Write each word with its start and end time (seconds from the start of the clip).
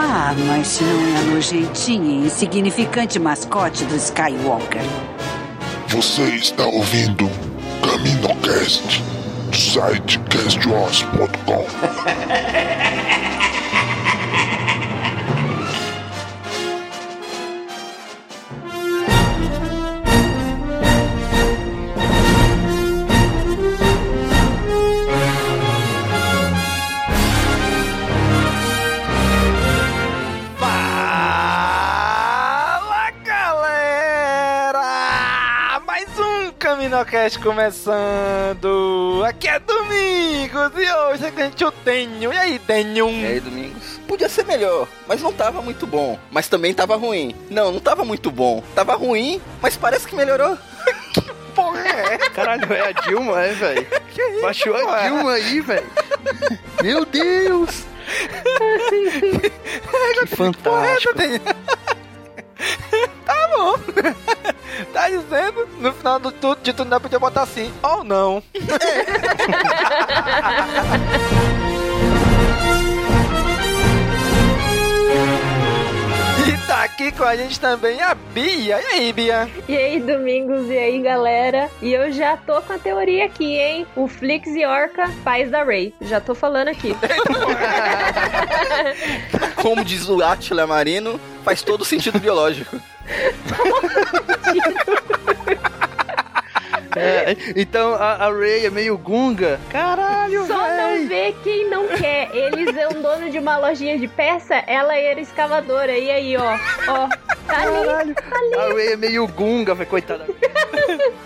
Ah, 0.00 0.32
mas 0.46 0.80
não 0.80 1.18
é 1.18 1.34
nojentinha 1.34 2.22
e 2.22 2.26
insignificante 2.26 3.18
mascote 3.18 3.84
do 3.84 3.96
Skywalker. 3.96 4.80
Você 5.88 6.22
está 6.36 6.64
ouvindo 6.66 7.28
CaminoCast 7.82 9.02
do 9.50 9.56
site 9.56 10.20
castwars.com. 10.30 11.66
CaminoCast 36.88 37.38
começando! 37.40 39.22
Aqui 39.26 39.46
é 39.46 39.58
Domingos 39.58 40.72
e 40.74 40.90
hoje 40.90 41.26
a 41.26 41.30
gente 41.30 41.62
o 41.62 41.70
Tenho. 41.70 42.32
E 42.32 42.36
aí, 42.36 42.58
Tenho? 42.58 43.10
E 43.10 43.26
aí, 43.26 43.40
Domingos? 43.40 44.00
Podia 44.08 44.28
ser 44.28 44.46
melhor, 44.46 44.88
mas 45.06 45.20
não 45.20 45.30
tava 45.30 45.60
muito 45.60 45.86
bom. 45.86 46.18
Mas 46.30 46.48
também 46.48 46.72
tava 46.72 46.96
ruim. 46.96 47.36
Não, 47.50 47.70
não 47.70 47.78
tava 47.78 48.06
muito 48.06 48.30
bom. 48.30 48.62
Tava 48.74 48.94
ruim, 48.94 49.38
mas 49.60 49.76
parece 49.76 50.08
que 50.08 50.16
melhorou. 50.16 50.56
que 51.12 51.20
porra 51.54 51.80
é? 51.80 52.18
Caralho, 52.30 52.72
é 52.72 52.80
a 52.80 52.92
Dilma, 52.92 53.42
é, 53.42 53.52
velho? 53.52 53.86
Baixou 54.40 54.74
a 54.74 54.80
porra? 54.80 55.02
Dilma 55.02 55.32
aí, 55.32 55.60
velho. 55.60 55.86
Meu 56.82 57.04
Deus! 57.04 57.84
que 60.20 60.26
fantástico. 60.26 61.14
Tenho? 61.14 61.40
tá 63.26 63.37
bom. 63.48 63.74
Tá 64.92 65.08
dizendo? 65.08 65.66
No 65.80 65.92
final 65.92 66.20
do 66.20 66.30
tudo, 66.30 66.60
de 66.62 66.72
tudo, 66.72 66.88
não 66.88 67.00
podia 67.00 67.18
botar 67.18 67.42
assim. 67.42 67.72
Ou 67.82 68.04
não. 68.04 68.40
E 76.48 76.56
tá 76.66 76.84
aqui 76.84 77.12
com 77.12 77.24
a 77.24 77.36
gente 77.36 77.60
também 77.60 78.00
a 78.00 78.14
Bia. 78.14 78.80
E 78.80 78.86
aí, 78.86 79.12
Bia? 79.12 79.46
E 79.68 79.76
aí, 79.76 80.00
Domingos, 80.00 80.66
e 80.70 80.78
aí, 80.78 81.02
galera? 81.02 81.68
E 81.82 81.92
eu 81.92 82.10
já 82.10 82.38
tô 82.38 82.62
com 82.62 82.72
a 82.72 82.78
teoria 82.78 83.26
aqui, 83.26 83.58
hein? 83.58 83.86
O 83.94 84.08
Flix 84.08 84.48
e 84.56 84.64
Orca, 84.64 85.10
pais 85.22 85.50
da 85.50 85.62
Ray. 85.62 85.92
Já 86.00 86.22
tô 86.22 86.34
falando 86.34 86.68
aqui. 86.68 86.96
Como 89.60 89.84
diz 89.84 90.08
o 90.08 90.22
Átila 90.22 90.66
Marino, 90.66 91.20
faz 91.44 91.60
todo 91.60 91.84
sentido 91.84 92.18
biológico. 92.18 92.80
É, 96.96 97.36
então 97.56 97.94
a, 97.94 98.26
a 98.26 98.32
Ray 98.32 98.66
é 98.66 98.70
meio 98.70 98.96
gunga. 98.96 99.60
Caralho, 99.70 100.46
Só 100.46 100.64
véi. 100.64 100.98
não 101.00 101.08
vê 101.08 101.34
quem 101.44 101.68
não 101.70 101.88
quer. 101.88 102.30
Eles 102.34 102.76
é 102.76 102.88
um 102.88 103.02
dono 103.02 103.30
de 103.30 103.38
uma 103.38 103.56
lojinha 103.58 103.98
de 103.98 104.08
peça, 104.08 104.54
ela 104.66 104.96
era 104.96 105.20
escavadora. 105.20 105.96
E 105.96 106.10
aí, 106.10 106.36
ó, 106.36 106.42
ó, 106.88 107.08
tá 107.46 107.62
ali, 107.62 107.84
Caralho. 107.84 108.14
tá 108.14 108.36
ali. 108.36 108.54
A 108.54 108.74
Ray 108.74 108.92
é 108.92 108.96
meio 108.96 109.26
gunga, 109.26 109.74
velho, 109.74 109.88
coitada. 109.88 110.26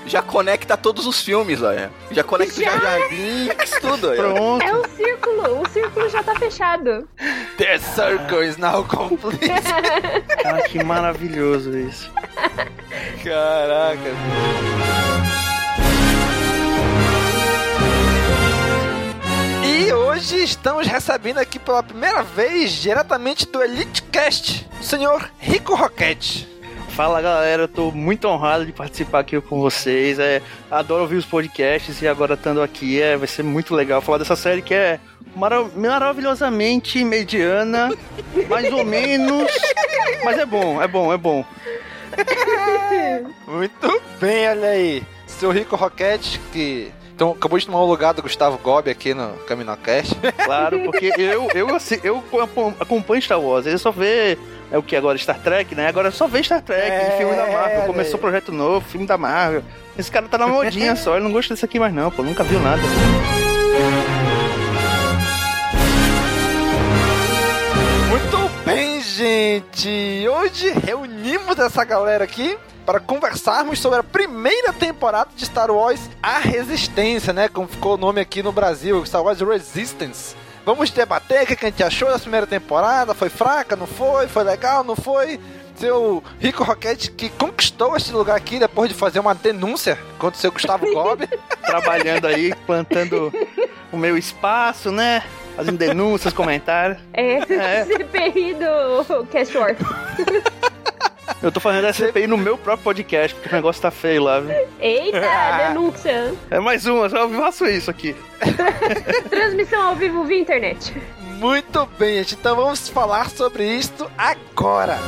Já 0.07 0.21
conecta 0.23 0.77
todos 0.77 1.07
os 1.07 1.23
filmes, 1.23 1.63
olha. 1.63 1.91
Já 2.11 2.25
conecta 2.25 2.61
o 2.61 2.65
Já. 2.65 2.71
Jar 2.73 2.81
Jar 2.99 3.09
Binks, 3.09 3.71
tudo. 3.81 4.13
Pronto. 4.15 4.65
É 4.65 4.75
um 4.75 4.85
círculo, 4.97 5.61
o 5.63 5.69
círculo 5.69 6.09
já 6.09 6.23
tá 6.23 6.35
fechado. 6.37 7.09
The 7.57 7.79
circle 7.79 8.47
is 8.47 8.57
now 8.57 8.85
complete. 8.85 9.51
Ah, 10.45 10.61
que 10.63 10.83
maravilhoso 10.83 11.77
isso. 11.79 12.11
Caraca. 13.23 14.11
E 19.75 19.93
hoje 19.93 20.43
estamos 20.45 20.87
recebendo 20.87 21.39
aqui 21.39 21.59
pela 21.59 21.83
primeira 21.83 22.23
vez, 22.23 22.71
diretamente 22.73 23.47
do 23.47 23.63
Elite 23.63 24.03
Cast, 24.05 24.69
o 24.81 24.85
senhor 24.85 25.31
Rico 25.39 25.75
Roquete. 25.75 26.47
Fala 26.91 27.23
galera, 27.23 27.63
eu 27.63 27.69
tô 27.69 27.91
muito 27.91 28.29
honrado 28.29 28.67
de 28.67 28.73
participar 28.73 29.21
aqui 29.21 29.41
com 29.41 29.61
vocês. 29.61 30.19
É, 30.19 30.43
adoro 30.71 31.03
ouvir 31.03 31.17
os 31.17 31.25
podcasts 31.25 32.03
e 32.03 32.07
agora 32.09 32.35
estando 32.35 32.61
aqui 32.61 33.01
é, 33.01 33.17
vai 33.17 33.27
ser 33.27 33.43
muito 33.43 33.75
legal 33.75 34.03
falar 34.03 34.19
dessa 34.19 34.37
série 34.37 34.61
que 34.61 34.75
é 34.75 35.01
mara- 35.35 35.65
maravilhosamente 35.75 37.03
mediana, 37.03 37.91
mais 38.49 38.71
ou 38.71 38.85
menos, 38.85 39.51
mas 40.23 40.39
é 40.39 40.45
bom, 40.45 40.83
é 40.83 40.87
bom, 40.87 41.13
é 41.13 41.17
bom. 41.17 41.45
Muito 43.49 44.03
bem, 44.21 44.49
olha 44.51 44.69
aí. 44.69 45.03
Seu 45.27 45.51
Rico 45.51 45.77
Roquete, 45.77 46.39
que 46.53 46.93
então, 47.15 47.33
acabou 47.33 47.59
de 47.59 47.67
tomar 47.67 47.81
o 47.81 47.87
lugar 47.87 48.15
do 48.15 48.23
Gustavo 48.23 48.59
Gobi 48.59 48.91
aqui 48.91 49.15
no 49.15 49.35
CaminoCast. 49.47 50.17
Claro, 50.45 50.81
porque 50.81 51.13
eu, 51.17 51.49
eu, 51.55 51.75
assim, 51.75 51.99
eu 52.03 52.23
acompanho 52.81 53.23
Star 53.23 53.41
Wars, 53.41 53.67
ele 53.67 53.79
só 53.79 53.91
vê 53.91 54.37
é 54.71 54.79
o 54.79 54.83
que 54.83 54.97
agora 54.97 55.17
Star 55.19 55.39
Trek, 55.39 55.75
né? 55.75 55.87
Agora 55.87 56.11
só 56.11 56.27
vê 56.27 56.43
Star 56.43 56.63
Trek, 56.63 56.81
É, 56.81 57.17
filme 57.19 57.37
da 57.37 57.47
Marvel, 57.47 57.83
começou 57.83 58.15
aí. 58.15 58.21
projeto 58.21 58.51
novo, 58.53 58.81
filme 58.87 59.07
da 59.07 59.19
Marvel. 59.19 59.63
Esse 59.99 60.11
cara 60.11 60.27
tá 60.29 60.39
na 60.39 60.47
modinha 60.49 60.97
só, 60.97 61.15
ele 61.17 61.25
não 61.25 61.33
gosta 61.33 61.53
desse 61.55 61.65
aqui 61.65 61.79
mais 61.79 61.93
não, 61.93 62.11
pô, 62.11 62.23
nunca 62.23 62.43
viu 62.43 62.59
nada. 62.61 62.81
Muito 68.09 68.65
bem, 68.65 69.01
gente. 69.03 70.27
Hoje 70.29 70.71
reunimos 70.85 71.59
essa 71.59 71.85
galera 71.85 72.25
aqui 72.25 72.57
para 72.85 73.01
conversarmos 73.01 73.79
sobre 73.79 74.01
a 74.01 74.03
primeira 74.03 74.73
temporada 74.73 75.31
de 75.37 75.45
Star 75.45 75.71
Wars 75.71 76.11
A 76.23 76.39
Resistência, 76.39 77.33
né? 77.33 77.49
Como 77.49 77.69
ficou 77.69 77.95
o 77.95 77.99
nome 77.99 78.21
aqui 78.21 78.43
no 78.43 78.53
Brasil, 78.53 79.05
Star 79.07 79.23
Wars 79.23 79.41
Resistance. 79.41 80.35
Vamos 80.65 80.91
debater 80.91 81.43
o 81.43 81.47
que 81.47 81.65
a 81.65 81.69
gente 81.69 81.83
achou 81.83 82.09
da 82.11 82.19
primeira 82.19 82.47
temporada. 82.47 83.15
Foi 83.15 83.29
fraca, 83.29 83.75
não 83.75 83.87
foi? 83.87 84.29
Foi 84.29 84.45
legal, 84.45 84.85
não 84.85 84.95
foi? 84.95 85.41
Seu 85.77 86.23
Rico 86.39 86.63
Roquete 86.63 87.11
que 87.11 87.29
conquistou 87.31 87.97
este 87.97 88.13
lugar 88.13 88.37
aqui 88.37 88.59
depois 88.59 88.89
de 88.89 88.95
fazer 88.95 89.19
uma 89.19 89.35
denúncia 89.35 89.99
contra 90.19 90.39
o 90.39 90.41
seu 90.41 90.53
Gustavo 90.53 90.87
Gobi. 90.93 91.29
Trabalhando 91.65 92.27
aí, 92.27 92.55
plantando 92.67 93.33
o 93.91 93.97
meu 93.97 94.17
espaço, 94.17 94.93
né? 94.93 95.23
Fazendo 95.57 95.79
denúncias, 95.79 96.33
comentários. 96.33 96.99
É, 97.13 97.39
É. 97.53 97.85
CPI 97.87 98.55
do 98.55 99.27
Cast. 99.27 99.53
Eu 101.43 101.51
tô 101.51 101.59
fazendo 101.59 101.87
essa 101.89 102.07
CPI 102.07 102.29
no 102.29 102.39
meu 102.39 102.57
próprio 102.57 102.85
podcast, 102.85 103.35
porque 103.35 103.49
o 103.49 103.53
negócio 103.57 103.83
tá 103.83 103.91
feio 103.91 104.23
lá, 104.23 104.39
viu? 104.41 104.55
Eita, 104.81 105.19
Ah. 105.27 105.69
denúncia. 105.69 106.35
É 106.51 106.61
mais 106.61 106.87
uma, 106.87 107.09
só 107.09 107.29
faço 107.29 107.67
isso 107.67 107.91
aqui. 107.91 108.15
Transmissão 109.29 109.83
ao 109.89 109.97
vivo 109.97 110.25
via 110.25 110.39
internet. 110.39 110.95
Muito 111.39 111.85
bem, 111.99 112.19
gente. 112.19 112.35
Então 112.35 112.55
vamos 112.55 112.89
falar 112.89 113.29
sobre 113.31 113.65
isto 113.67 114.09
agora. 114.17 114.99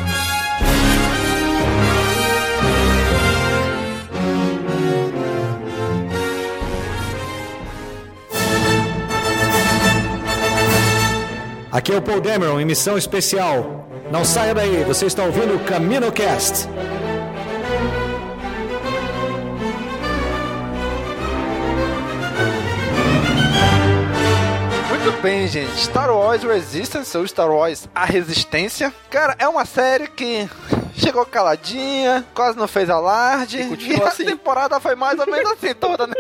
Aqui 11.71 11.93
é 11.93 11.97
o 11.97 12.03
Paul 12.03 12.21
Dameron 12.21 12.61
em 12.61 12.65
missão 12.65 12.97
especial. 12.97 13.84
Não 14.15 14.25
saia 14.25 14.55
daí, 14.55 14.85
você 14.85 15.07
está 15.07 15.25
ouvindo 15.25 15.57
o 15.57 15.65
Camino 15.65 16.13
Cast. 16.13 16.69
Muito 24.89 25.21
bem, 25.21 25.49
gente. 25.49 25.77
Star 25.77 26.15
Wars 26.15 26.45
Resistance 26.45 27.19
ou 27.19 27.27
Star 27.27 27.51
Wars 27.51 27.89
A 27.93 28.05
Resistência. 28.05 28.95
Cara, 29.11 29.35
é 29.37 29.49
uma 29.49 29.65
série 29.65 30.07
que 30.07 30.49
chegou 30.97 31.25
caladinha, 31.27 32.25
quase 32.35 32.57
não 32.57 32.69
fez 32.69 32.89
alarde. 32.89 33.61
E, 33.61 33.69
continua 33.69 34.07
e 34.07 34.09
assim. 34.09 34.23
a 34.23 34.27
temporada 34.27 34.81
foi 34.81 34.95
mais 34.95 35.19
ou 35.19 35.27
menos 35.27 35.53
assim 35.53 35.75
toda, 35.75 36.07
né? 36.07 36.15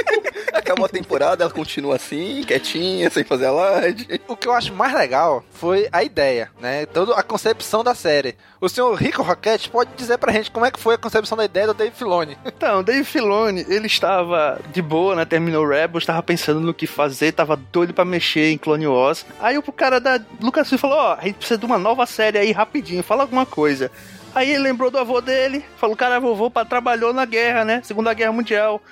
Acabou 0.52 0.86
a 0.86 0.88
temporada, 0.88 1.44
ela 1.44 1.52
continua 1.52 1.96
assim, 1.96 2.42
quietinha, 2.46 3.10
sem 3.10 3.24
fazer 3.24 3.46
alarde. 3.46 4.20
O 4.26 4.36
que 4.36 4.48
eu 4.48 4.52
acho 4.52 4.72
mais 4.72 4.94
legal 4.94 5.44
foi 5.52 5.88
a 5.92 6.02
ideia, 6.02 6.50
né? 6.60 6.86
Toda 6.86 7.14
a 7.14 7.22
concepção 7.22 7.84
da 7.84 7.94
série. 7.94 8.36
O 8.60 8.68
senhor 8.68 8.94
Rico 8.94 9.22
Roquette 9.22 9.68
pode 9.68 9.90
dizer 9.94 10.16
pra 10.16 10.32
gente 10.32 10.50
como 10.50 10.64
é 10.64 10.70
que 10.70 10.80
foi 10.80 10.94
a 10.94 10.98
concepção 10.98 11.36
da 11.36 11.44
ideia 11.44 11.66
do 11.66 11.74
Dave 11.74 11.94
Filoni. 11.94 12.38
Então, 12.64 12.84
Dave 12.84 13.04
Filoni, 13.04 13.66
ele 13.68 13.86
estava 13.86 14.58
de 14.72 14.80
boa, 14.80 15.14
né? 15.16 15.24
Terminou 15.24 15.68
Rebels, 15.68 16.04
estava 16.04 16.22
pensando 16.22 16.60
no 16.60 16.72
que 16.72 16.86
fazer, 16.86 17.32
tava 17.32 17.56
doido 17.56 17.92
pra 17.92 18.04
mexer 18.04 18.52
em 18.52 18.56
Clone 18.56 18.86
Wars. 18.86 19.26
Aí 19.40 19.58
o 19.58 19.62
cara 19.72 20.00
da 20.00 20.18
Lucasfilm 20.40 20.78
falou, 20.78 20.96
ó, 20.96 21.10
oh, 21.10 21.20
a 21.20 21.24
gente 21.24 21.34
precisa 21.34 21.58
de 21.58 21.66
uma 21.66 21.76
nova 21.76 22.06
série 22.06 22.38
aí 22.38 22.52
rapidinho, 22.52 23.02
fala 23.02 23.24
alguma 23.24 23.44
coisa. 23.44 23.90
Aí 24.34 24.50
ele 24.50 24.58
lembrou 24.58 24.90
do 24.90 24.98
avô 24.98 25.20
dele, 25.20 25.64
falou: 25.76 25.96
cara, 25.96 26.18
vovô 26.18 26.50
trabalhou 26.68 27.12
na 27.12 27.24
guerra, 27.24 27.64
né? 27.64 27.80
Segunda 27.84 28.12
Guerra 28.12 28.32
Mundial. 28.32 28.82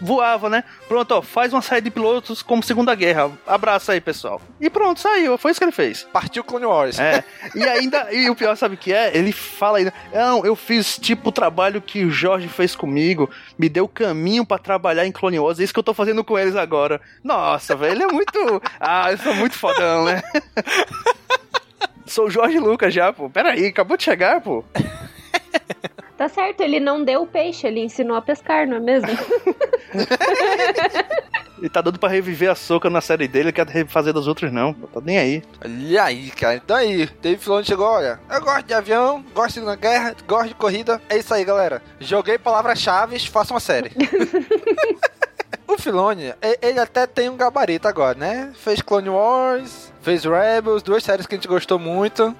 voava, 0.00 0.48
né? 0.48 0.62
Pronto, 0.86 1.12
ó, 1.12 1.22
faz 1.22 1.52
uma 1.52 1.62
série 1.62 1.80
de 1.80 1.90
pilotos 1.90 2.42
como 2.42 2.62
Segunda 2.62 2.94
Guerra. 2.94 3.30
Abraço 3.46 3.90
aí, 3.90 4.00
pessoal. 4.00 4.40
E 4.60 4.70
pronto, 4.70 5.00
saiu. 5.00 5.36
Foi 5.36 5.50
isso 5.50 5.60
que 5.60 5.64
ele 5.64 5.72
fez. 5.72 6.06
Partiu 6.12 6.44
Clone 6.44 6.66
Wars. 6.66 6.98
É. 6.98 7.24
E 7.54 7.62
ainda, 7.64 8.12
e 8.12 8.30
o 8.30 8.36
pior, 8.36 8.56
sabe 8.56 8.76
o 8.76 8.78
que 8.78 8.92
é? 8.92 9.16
Ele 9.16 9.32
fala 9.32 9.78
ainda: 9.78 9.92
não, 10.12 10.44
eu 10.44 10.54
fiz 10.54 10.96
tipo 10.96 11.30
o 11.30 11.32
trabalho 11.32 11.82
que 11.82 12.04
o 12.04 12.10
Jorge 12.10 12.48
fez 12.48 12.76
comigo, 12.76 13.28
me 13.58 13.68
deu 13.68 13.88
caminho 13.88 14.46
para 14.46 14.58
trabalhar 14.58 15.06
em 15.06 15.12
Clone 15.12 15.38
Wars, 15.40 15.58
é 15.58 15.64
isso 15.64 15.72
que 15.72 15.78
eu 15.78 15.84
tô 15.84 15.92
fazendo 15.94 16.22
com 16.22 16.38
eles 16.38 16.54
agora. 16.54 17.00
Nossa, 17.24 17.74
velho, 17.74 17.94
ele 17.94 18.04
é 18.04 18.06
muito. 18.06 18.28
Ah, 18.80 19.10
eu 19.10 19.18
sou 19.18 19.34
muito 19.34 19.56
fodão, 19.56 20.04
né? 20.04 20.22
Sou 22.08 22.26
o 22.26 22.30
Jorge 22.30 22.58
Lucas 22.58 22.92
já, 22.92 23.12
pô. 23.12 23.30
Pera 23.30 23.52
aí, 23.52 23.66
acabou 23.66 23.96
de 23.96 24.02
chegar, 24.04 24.40
pô. 24.40 24.64
Tá 26.16 26.28
certo, 26.28 26.62
ele 26.62 26.80
não 26.80 27.04
deu 27.04 27.22
o 27.22 27.26
peixe, 27.28 27.64
ele 27.64 27.78
ensinou 27.78 28.16
a 28.16 28.20
pescar, 28.20 28.66
não 28.66 28.78
é 28.78 28.80
mesmo? 28.80 29.08
ele 31.56 31.68
tá 31.68 31.80
dando 31.80 31.96
pra 31.96 32.08
reviver 32.08 32.50
a 32.50 32.56
soca 32.56 32.90
na 32.90 33.00
série 33.00 33.28
dele, 33.28 33.52
quer 33.52 33.64
refazer 33.68 34.12
dos 34.12 34.26
outros 34.26 34.50
não, 34.50 34.74
pô. 34.74 34.88
Tá 34.88 35.00
nem 35.00 35.16
aí. 35.16 35.44
Olha 35.64 36.02
aí, 36.02 36.28
cara. 36.32 36.56
Então 36.56 36.76
aí, 36.76 37.08
Dave 37.22 37.36
Filoni 37.36 37.64
chegou, 37.64 37.86
olha, 37.86 38.18
eu 38.28 38.40
gosto 38.40 38.66
de 38.66 38.74
avião, 38.74 39.24
gosto 39.32 39.46
de 39.46 39.54
Segunda 39.54 39.76
Guerra, 39.76 40.16
gosto 40.26 40.48
de 40.48 40.54
corrida. 40.56 41.00
É 41.08 41.18
isso 41.18 41.32
aí, 41.32 41.44
galera. 41.44 41.80
Joguei 42.00 42.36
palavras-chave, 42.36 43.16
faça 43.20 43.54
uma 43.54 43.60
série. 43.60 43.92
O 45.78 45.80
Filoni, 45.80 46.34
ele 46.60 46.80
até 46.80 47.06
tem 47.06 47.28
um 47.28 47.36
gabarito 47.36 47.86
agora, 47.86 48.18
né? 48.18 48.52
Fez 48.56 48.82
Clone 48.82 49.10
Wars, 49.10 49.92
fez 50.02 50.24
Rebels, 50.24 50.82
duas 50.82 51.04
séries 51.04 51.24
que 51.24 51.36
a 51.36 51.38
gente 51.38 51.46
gostou 51.46 51.78
muito. 51.78 52.34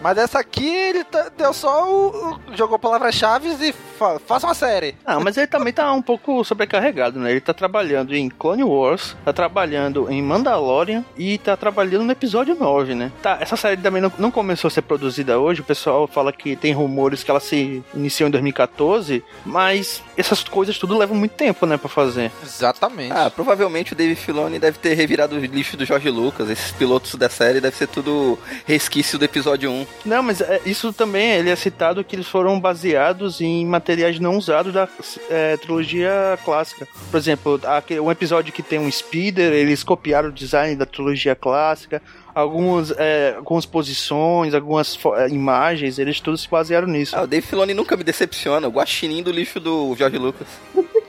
Mas 0.00 0.18
essa 0.18 0.38
aqui 0.38 0.66
ele 0.66 1.04
tá, 1.04 1.30
deu 1.36 1.52
só 1.52 1.88
o, 1.90 2.34
o 2.34 2.56
jogou 2.56 2.78
palavras-chave 2.78 3.48
e 3.60 3.72
fa, 3.72 4.18
faça 4.18 4.46
uma 4.46 4.54
série. 4.54 4.96
Ah, 5.04 5.20
mas 5.20 5.36
ele 5.36 5.46
também 5.46 5.72
tá 5.72 5.92
um 5.92 6.02
pouco 6.02 6.42
sobrecarregado, 6.44 7.18
né? 7.18 7.30
Ele 7.30 7.40
tá 7.40 7.52
trabalhando 7.52 8.14
em 8.14 8.28
Clone 8.28 8.64
Wars, 8.64 9.16
tá 9.24 9.32
trabalhando 9.32 10.10
em 10.10 10.22
Mandalorian 10.22 11.04
e 11.16 11.38
tá 11.38 11.56
trabalhando 11.56 12.04
no 12.04 12.12
episódio 12.12 12.54
9, 12.54 12.94
né? 12.94 13.12
Tá, 13.22 13.38
essa 13.40 13.56
série 13.56 13.76
também 13.76 14.00
não, 14.00 14.12
não 14.18 14.30
começou 14.30 14.68
a 14.68 14.70
ser 14.70 14.82
produzida 14.82 15.38
hoje, 15.38 15.60
o 15.60 15.64
pessoal 15.64 16.06
fala 16.06 16.32
que 16.32 16.56
tem 16.56 16.72
rumores 16.72 17.22
que 17.22 17.30
ela 17.30 17.40
se 17.40 17.82
iniciou 17.94 18.28
em 18.28 18.30
2014, 18.30 19.22
mas 19.44 20.02
essas 20.16 20.42
coisas 20.44 20.78
tudo 20.78 20.96
levam 20.96 21.16
muito 21.16 21.32
tempo, 21.32 21.66
né, 21.66 21.76
pra 21.76 21.88
fazer. 21.88 22.32
Exatamente. 22.42 23.12
Ah, 23.12 23.30
provavelmente 23.30 23.92
o 23.92 23.96
Dave 23.96 24.14
Filoni 24.14 24.58
deve 24.58 24.78
ter 24.78 24.94
revirado 24.94 25.36
o 25.36 25.38
lixo 25.38 25.76
do 25.76 25.84
Jorge 25.84 26.08
Lucas, 26.08 26.48
esses 26.48 26.72
pilotos 26.72 27.14
da 27.16 27.28
série 27.28 27.60
deve 27.60 27.76
ser 27.76 27.88
tudo 27.88 28.38
resquício 28.64 29.18
do 29.18 29.24
episódio 29.24 29.70
1. 29.70 29.86
Não, 30.04 30.22
mas 30.22 30.40
é, 30.40 30.60
isso 30.64 30.92
também, 30.92 31.32
ele 31.32 31.50
é 31.50 31.56
citado 31.56 32.02
que 32.02 32.16
eles 32.16 32.26
foram 32.26 32.58
baseados 32.58 33.40
em 33.40 33.66
materiais 33.66 34.18
não 34.18 34.36
usados 34.36 34.72
da 34.72 34.88
é, 35.28 35.56
trilogia 35.56 36.38
clássica. 36.44 36.88
Por 37.10 37.16
exemplo, 37.16 37.60
aquele, 37.64 38.00
um 38.00 38.10
episódio 38.10 38.52
que 38.52 38.62
tem 38.62 38.78
um 38.78 38.90
speeder, 38.90 39.52
eles 39.52 39.82
copiaram 39.82 40.30
o 40.30 40.32
design 40.32 40.74
da 40.74 40.86
trilogia 40.86 41.34
clássica. 41.34 42.02
Algumas, 42.34 42.92
é, 42.96 43.34
algumas 43.36 43.66
posições, 43.66 44.54
algumas 44.54 44.98
é, 45.16 45.28
imagens, 45.28 45.98
eles 45.98 46.20
todos 46.20 46.42
se 46.42 46.48
basearam 46.48 46.88
nisso. 46.88 47.14
Ah, 47.16 47.22
o 47.22 47.26
Dave 47.26 47.46
Filoni 47.46 47.74
nunca 47.74 47.96
me 47.96 48.04
decepciona. 48.04 48.68
O 48.68 48.70
guaxinim 48.70 49.22
do 49.22 49.30
lixo 49.30 49.60
do 49.60 49.94
Jorge 49.96 50.16
Lucas. 50.16 50.48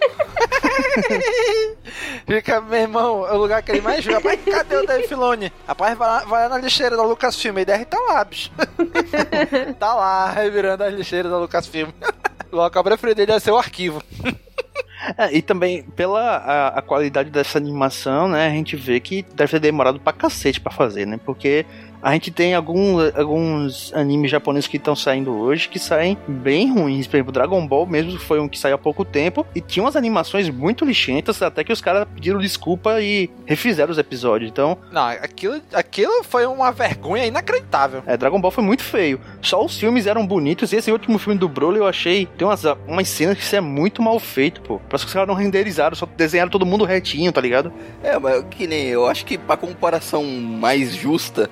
Fica, 2.26 2.62
meu 2.62 2.80
irmão, 2.80 3.28
é 3.28 3.34
o 3.34 3.38
lugar 3.38 3.62
que 3.62 3.72
ele 3.72 3.82
mais 3.82 4.04
joga. 4.04 4.18
Rapaz, 4.18 4.40
cadê 4.46 4.76
o 4.76 4.86
Dave 4.86 5.08
Filoni? 5.08 5.52
Rapaz, 5.68 5.98
vai 5.98 6.08
lá, 6.08 6.20
vai 6.26 6.44
lá 6.44 6.50
na 6.50 6.58
lixeira 6.58 6.96
da 6.96 7.04
Lucasfilm. 7.04 7.58
E 7.60 7.66
der 7.66 7.86
tá 7.86 8.00
lá, 8.00 8.24
bicho. 8.24 8.52
tá 9.80 9.94
lá, 9.94 10.32
revirando 10.32 10.84
as 10.84 10.94
lixeiras 10.94 11.32
da 11.32 11.38
Lucasfilm. 11.38 11.90
Logo, 12.52 12.78
a 12.78 12.84
preferido 12.84 13.18
dele 13.18 13.32
é 13.32 13.40
ser 13.40 13.52
o 13.52 13.58
arquivo. 13.58 14.02
É, 15.18 15.36
e 15.36 15.42
também, 15.42 15.84
pela 15.84 16.38
a, 16.38 16.68
a, 16.80 16.82
qualidade 16.82 17.30
dessa 17.30 17.58
animação, 17.58 18.28
né, 18.28 18.48
a 18.48 18.52
gente 18.52 18.76
vê 18.76 19.00
que 19.00 19.24
deve 19.34 19.52
ter 19.52 19.60
demorado 19.60 20.00
pra 20.00 20.14
cacete 20.14 20.62
pra 20.62 20.72
fazer, 20.72 21.08
né? 21.08 21.20
Porque 21.26 21.66
a 22.02 22.14
gente 22.14 22.32
tem 22.32 22.56
algum, 22.56 22.98
alguns 23.16 23.94
animes 23.94 24.32
japoneses 24.32 24.68
que 24.68 24.78
estão 24.78 24.96
saindo 24.96 25.32
hoje 25.32 25.70
que 25.70 25.78
saem 25.78 26.18
bem 26.28 26.72
ruins. 26.74 27.08
Por 27.08 27.18
exemplo, 27.18 27.32
Dragon 27.32 27.66
Ball 27.66 27.86
mesmo 27.86 28.18
foi 28.20 28.40
um 28.40 28.48
que 28.48 28.58
saiu 28.58 28.76
há 28.76 28.78
pouco 28.78 29.06
tempo 29.06 29.46
e 29.54 29.62
tinha 29.62 29.84
umas 29.84 29.96
animações 29.96 30.50
muito 30.50 30.84
lixentas, 30.84 31.42
até 31.42 31.64
que 31.64 31.72
os 31.72 31.82
caras 31.82 32.08
pediram 32.14 32.40
desculpa 32.40 33.02
e 33.02 33.30
refizeram 33.46 33.92
os 33.92 33.98
episódios. 33.98 34.50
Então. 34.50 34.78
Não, 34.92 35.08
aquilo, 35.08 35.62
aquilo 35.74 36.24
foi 36.24 36.46
uma 36.46 36.72
vergonha 36.72 37.26
inacreditável. 37.26 38.04
É, 38.06 38.18
Dragon 38.18 38.42
Ball 38.42 38.52
foi 38.52 38.64
muito 38.64 38.84
feio. 38.84 39.20
Só 39.42 39.64
os 39.64 39.78
filmes 39.78 40.08
eram 40.08 40.26
bonitos 40.26 40.74
e 40.74 40.78
esse 40.78 40.92
último 40.92 41.20
filme 41.20 41.40
do 41.40 41.48
Broly 41.48 41.78
eu 41.78 41.88
achei. 41.88 42.26
Tem 42.38 42.48
umas, 42.48 42.64
umas 42.88 43.08
cenas 43.08 43.38
que 43.38 43.44
isso 43.44 43.56
é 43.56 43.62
muito 43.62 44.02
mal 44.02 44.20
feito, 44.20 44.62
pô. 44.62 44.80
Parece 44.90 45.06
que 45.06 45.10
os 45.10 45.14
caras 45.14 45.28
não 45.28 45.36
renderizaram, 45.36 45.96
só 45.96 46.08
desenharam 46.18 46.50
todo 46.50 46.66
mundo 46.66 46.84
retinho, 46.84 47.32
tá 47.32 47.42
ligado? 47.42 47.72
É, 48.04 48.18
mas 48.18 48.44
que 48.50 48.66
nem 48.66 48.88
eu 48.88 49.06
acho 49.06 49.26
que 49.26 49.38
pra 49.38 49.56
comparação 49.56 50.24
mais 50.24 50.96
justa 50.96 51.50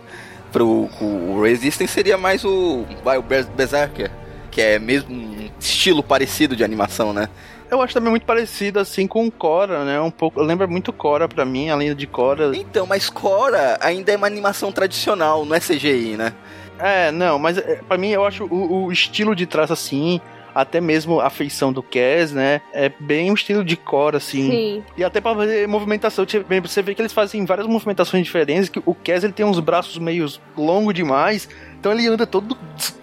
pro 0.51 0.90
o 1.01 1.42
Resistance 1.42 1.92
seria 1.92 2.18
mais 2.18 2.44
o, 2.44 2.86
vai, 3.04 3.18
o 3.18 3.24
Berserker, 3.24 4.12
que 4.51 4.62
é 4.62 4.80
mesmo 4.80 5.13
um 5.13 5.50
estilo 5.60 6.03
parecido 6.03 6.56
de 6.56 6.63
animação, 6.63 7.13
né? 7.13 7.29
Eu 7.70 7.82
acho 7.82 7.94
também 7.94 8.10
muito 8.10 8.25
parecido 8.25 8.79
assim 8.79 9.06
com 9.06 9.29
Cora, 9.29 9.86
né? 9.86 10.01
Um 10.01 10.10
pouco, 10.10 10.41
lembra 10.41 10.65
muito 10.65 10.91
Cora 10.91 11.27
para 11.27 11.46
mim, 11.46 11.70
a 11.70 11.75
linha 11.75 11.94
de 11.94 12.08
Cora. 12.08 12.51
Então, 12.56 12.88
mas 12.88 13.10
Cora 13.10 13.77
ainda 13.79 14.12
é 14.12 14.18
uma 14.18 14.25
animação 14.25 14.72
tradicional, 14.72 15.46
não 15.46 15.56
é 15.56 15.60
CGI, 15.60 16.18
né? 16.18 16.34
É, 16.79 17.12
não, 17.12 17.38
mas 17.38 17.62
para 17.88 17.98
mim 17.98 18.10
eu 18.10 18.25
acho 18.25 18.46
o, 18.46 18.86
o 18.86 18.91
estilo 18.91 19.36
de 19.36 19.46
traço 19.46 19.74
assim, 19.74 20.20
até 20.53 20.82
mesmo 20.82 21.20
a 21.20 21.29
feição 21.29 21.72
do 21.72 21.84
Cass, 21.84 22.32
né? 22.32 22.62
É 22.74 22.89
bem 23.00 23.32
um 23.32 23.34
estilo 23.34 23.63
de 23.63 23.75
core, 23.75 24.18
assim. 24.18 24.50
Sim. 24.50 24.84
E 24.98 25.03
até 25.03 25.22
pra 25.22 25.36
fazer 25.36 25.68
movimentação, 25.68 26.25
você 26.62 26.82
vê 26.82 26.96
que 26.96 27.01
eles 27.01 27.13
fazem 27.13 27.46
várias 27.46 27.68
movimentações 27.68 28.24
diferentes, 28.24 28.70
que 28.70 28.82
o 28.86 28.94
Cass 28.94 29.24
ele 29.24 29.34
tem 29.34 29.46
uns 29.46 29.60
braços 29.60 29.98
meio 29.98 30.25
longos 30.58 30.94
demais, 30.94 31.48
então 31.79 31.91
ele 31.91 32.08
anda 32.08 32.27
todo 32.27 32.58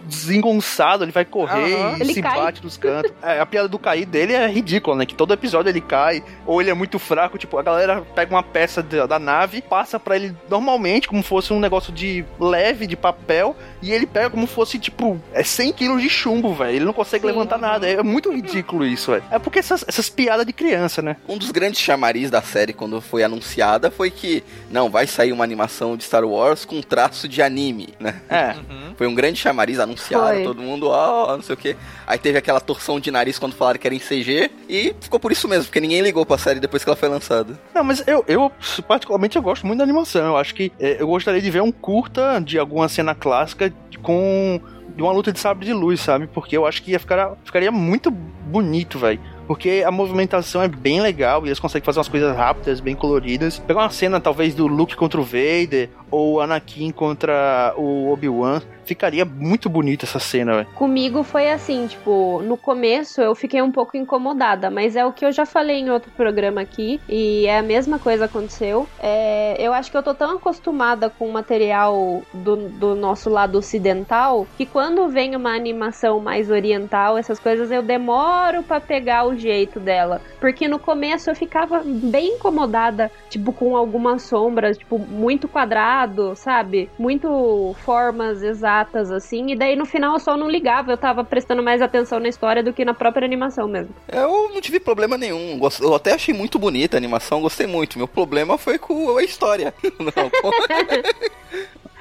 desengonçado, 0.07 1.05
ele 1.05 1.13
vai 1.13 1.25
correr 1.25 1.75
uhum. 1.75 1.97
e 1.99 2.01
ele 2.01 2.15
se 2.15 2.23
cai. 2.23 2.37
bate 2.37 2.65
nos 2.65 2.77
cantos. 2.77 3.13
É, 3.23 3.41
a 3.41 3.47
piada 3.47 3.69
do 3.69 3.79
cair 3.79 4.07
dele 4.07 4.33
é 4.33 4.47
ridícula, 4.47 4.97
né? 4.97 5.07
Que 5.07 5.15
todo 5.15 5.33
episódio 5.33 5.69
ele 5.71 5.81
cai, 5.81 6.23
ou 6.47 6.61
ele 6.61 6.71
é 6.71 6.75
muito 6.75 6.99
fraco, 6.99 7.37
tipo, 7.39 7.59
a 7.59 7.63
galera 7.63 8.03
pega 8.15 8.35
uma 8.35 8.43
peça 8.43 8.83
da, 8.83 9.07
da 9.07 9.19
nave, 9.19 9.61
passa 9.61 9.99
para 9.99 10.17
ele 10.17 10.35
normalmente, 10.49 11.09
como 11.09 11.23
fosse 11.23 11.53
um 11.53 11.61
negócio 11.61 11.93
de 11.93 12.25
leve, 12.39 12.87
de 12.87 12.97
papel, 12.97 13.57
e 13.83 13.93
ele 13.93 14.07
pega 14.07 14.31
como 14.31 14.47
fosse, 14.47 14.79
tipo, 14.79 15.21
é 15.33 15.43
100 15.43 15.73
quilos 15.73 16.03
de 16.03 16.09
chumbo, 16.09 16.55
velho. 16.55 16.77
Ele 16.77 16.85
não 16.85 16.93
consegue 16.93 17.23
Sim. 17.23 17.33
levantar 17.33 17.59
nada. 17.59 17.87
É 17.87 18.03
muito 18.03 18.31
ridículo 18.31 18.87
isso, 18.87 19.11
velho. 19.11 19.25
É 19.31 19.39
porque 19.39 19.59
essas, 19.59 19.85
essas 19.87 20.09
piadas 20.09 20.47
de 20.47 20.53
criança, 20.53 21.03
né? 21.03 21.17
Um 21.29 21.39
dos 21.39 21.51
grandes 21.51 21.81
chamariz 21.81 22.31
da 22.31 22.43
série, 22.43 22.73
quando 22.73 23.01
foi 23.01 23.23
anunciada, 23.23 23.91
foi 23.91 24.11
que, 24.11 24.45
não, 24.71 24.89
vai 24.89 25.07
sair 25.07 25.33
uma 25.33 25.45
animação 25.45 25.97
de 25.97 26.05
Star 26.05 26.25
Wars 26.25 26.65
com 26.65 26.81
traço 26.81 27.29
de 27.29 27.43
anime, 27.43 27.89
né? 27.99 28.21
É. 28.29 28.55
Uhum. 28.57 28.95
Foi 28.97 29.07
um 29.07 29.15
grande 29.15 29.39
chamariz, 29.39 29.79
anunciado, 29.79 29.96
foi. 29.97 30.43
todo 30.45 30.63
mundo, 30.63 30.89
ó, 30.89 31.33
oh, 31.33 31.37
não 31.37 31.43
sei 31.43 31.55
o 31.55 31.57
que. 31.57 31.77
Aí 32.07 32.19
teve 32.19 32.39
aquela 32.39 32.61
torção 32.61 33.01
de 33.01 33.11
nariz 33.11 33.39
quando 33.39 33.55
falaram 33.55 33.79
que 33.79 33.87
era 33.87 33.95
em 33.95 33.99
CG, 33.99 34.51
e 34.69 34.95
ficou 35.01 35.19
por 35.19 35.33
isso 35.33 35.49
mesmo, 35.49 35.65
porque 35.65 35.81
ninguém 35.81 36.01
ligou 36.01 36.25
pra 36.25 36.39
série 36.39 36.61
depois 36.61 36.85
que 36.85 36.91
ela 36.91 36.97
foi 36.97 37.09
lançada. 37.09 37.59
Não, 37.75 37.85
mas 37.85 38.07
eu, 38.07 38.25
eu 38.27 38.51
particularmente, 38.87 39.37
eu 39.37 39.43
gosto 39.43 39.67
muito 39.67 39.79
da 39.79 39.85
animação. 39.85 40.27
Eu 40.27 40.37
acho 40.37 40.55
que 40.55 40.73
é, 40.79 41.01
eu 41.01 41.07
gostaria 41.07 41.41
de 41.41 41.51
ver 41.51 41.63
um 41.63 41.73
curta 41.73 42.41
de 42.41 42.59
alguma 42.59 42.89
cena 42.89 43.15
clássica 43.15 43.73
com 44.03 44.61
de 44.97 45.03
uma 45.03 45.13
luta 45.13 45.31
de 45.31 45.39
sabre 45.39 45.67
de 45.67 45.75
luz, 45.75 46.01
sabe? 46.01 46.27
Porque 46.27 46.57
eu 46.57 46.67
acho 46.67 46.83
que 46.83 46.93
ia 46.93 46.99
ficar, 46.99 47.37
ficaria 47.45 47.71
muito 47.71 48.11
bonito, 48.11 48.99
velho. 48.99 49.21
Porque 49.47 49.85
a 49.87 49.91
movimentação 49.91 50.63
é 50.63 50.69
bem 50.69 51.01
legal 51.01 51.45
e 51.45 51.49
eles 51.49 51.61
conseguem 51.61 51.85
fazer 51.85 51.99
umas 51.99 52.09
coisas 52.09 52.35
rápidas, 52.35 52.81
bem 52.81 52.97
coloridas. 52.97 53.59
Pegar 53.59 53.81
uma 53.81 53.91
cena, 53.91 54.19
talvez, 54.19 54.55
do 54.55 54.67
Luke 54.67 54.97
contra 54.97 55.21
o 55.21 55.23
Vader 55.23 55.91
ou 56.11 56.41
Anakin 56.41 56.91
contra 56.91 57.75
o 57.77 58.11
Obi-Wan. 58.11 58.63
Ficaria 58.87 59.25
muito 59.25 59.69
bonita 59.69 60.05
essa 60.05 60.19
cena, 60.19 60.57
velho. 60.57 60.69
Comigo 60.75 61.23
foi 61.23 61.51
assim, 61.51 61.87
tipo, 61.87 62.41
no 62.45 62.57
começo 62.57 63.21
eu 63.21 63.35
fiquei 63.35 63.61
um 63.61 63.73
pouco 63.73 63.97
incomodada, 63.97 64.71
mas 64.71 64.97
é 64.97 65.05
o 65.05 65.13
que 65.13 65.25
eu 65.25 65.33
já 65.33 65.45
falei 65.45 65.81
em 65.81 65.91
outro 65.91 66.11
programa 66.13 66.61
aqui, 66.61 67.01
e 67.09 67.47
é 67.47 67.59
a 67.59 67.63
mesma 67.63 67.99
coisa 67.99 68.27
aconteceu. 68.27 68.87
É, 69.01 69.57
eu 69.59 69.73
acho 69.73 69.91
que 69.91 69.97
eu 69.97 70.03
tô 70.03 70.15
tão 70.15 70.37
acostumada 70.37 71.11
com 71.11 71.29
o 71.29 71.33
material 71.33 72.23
do, 72.33 72.57
do 72.69 72.95
nosso 72.95 73.29
lado 73.29 73.59
ocidental 73.59 74.47
que 74.57 74.65
quando 74.65 75.09
vem 75.09 75.35
uma 75.35 75.55
animação 75.55 76.21
mais 76.21 76.51
oriental, 76.51 77.19
essas 77.19 77.39
coisas, 77.39 77.71
eu 77.71 77.83
demoro 77.83 78.63
para 78.63 78.81
pegar 78.81 79.27
o 79.27 79.37
jeito 79.37 79.81
dela. 79.81 80.21
Porque 80.41 80.69
no 80.69 80.79
começo 80.79 81.31
eu 81.31 81.35
ficava 81.35 81.83
bem 81.85 82.35
incomodada, 82.35 83.11
tipo, 83.29 83.53
com 83.53 83.77
algumas 83.77 84.23
sombras, 84.23 84.79
tipo, 84.79 84.99
muito 84.99 85.49
quadrado, 85.49 86.35
sabe? 86.37 86.89
Muito 86.99 87.75
formas 87.85 88.43
exatas, 88.43 88.76
assim. 88.85 89.51
E 89.51 89.57
daí 89.57 89.77
no 89.77 89.87
final 89.87 90.15
eu 90.15 90.21
só 90.21 90.37
não 90.37 90.49
ligava, 90.49 90.93
eu 90.93 90.97
tava 90.97 91.25
prestando 91.25 91.63
mais 91.63 91.81
atenção 91.81 92.19
na 92.19 92.29
história 92.29 92.63
do 92.63 92.73
que 92.73 92.85
na 92.85 92.95
própria 92.95 93.25
animação 93.25 93.69
mesmo. 93.69 93.95
Eu 94.09 94.51
não 94.53 94.61
tive 94.61 94.81
problema 94.81 95.17
nenhum. 95.17 95.61
Eu 95.81 95.95
até 95.95 96.13
achei 96.13 96.35
muito 96.35 96.59
bonita 96.59 96.97
a 96.97 96.99
animação, 96.99 97.41
gostei 97.41 97.67
muito. 97.67 97.99
Meu 97.99 98.09
problema 98.09 98.59
foi 98.59 98.79
com 98.79 99.17
a 99.17 99.23
história. 99.23 99.73
Não, 99.99 100.31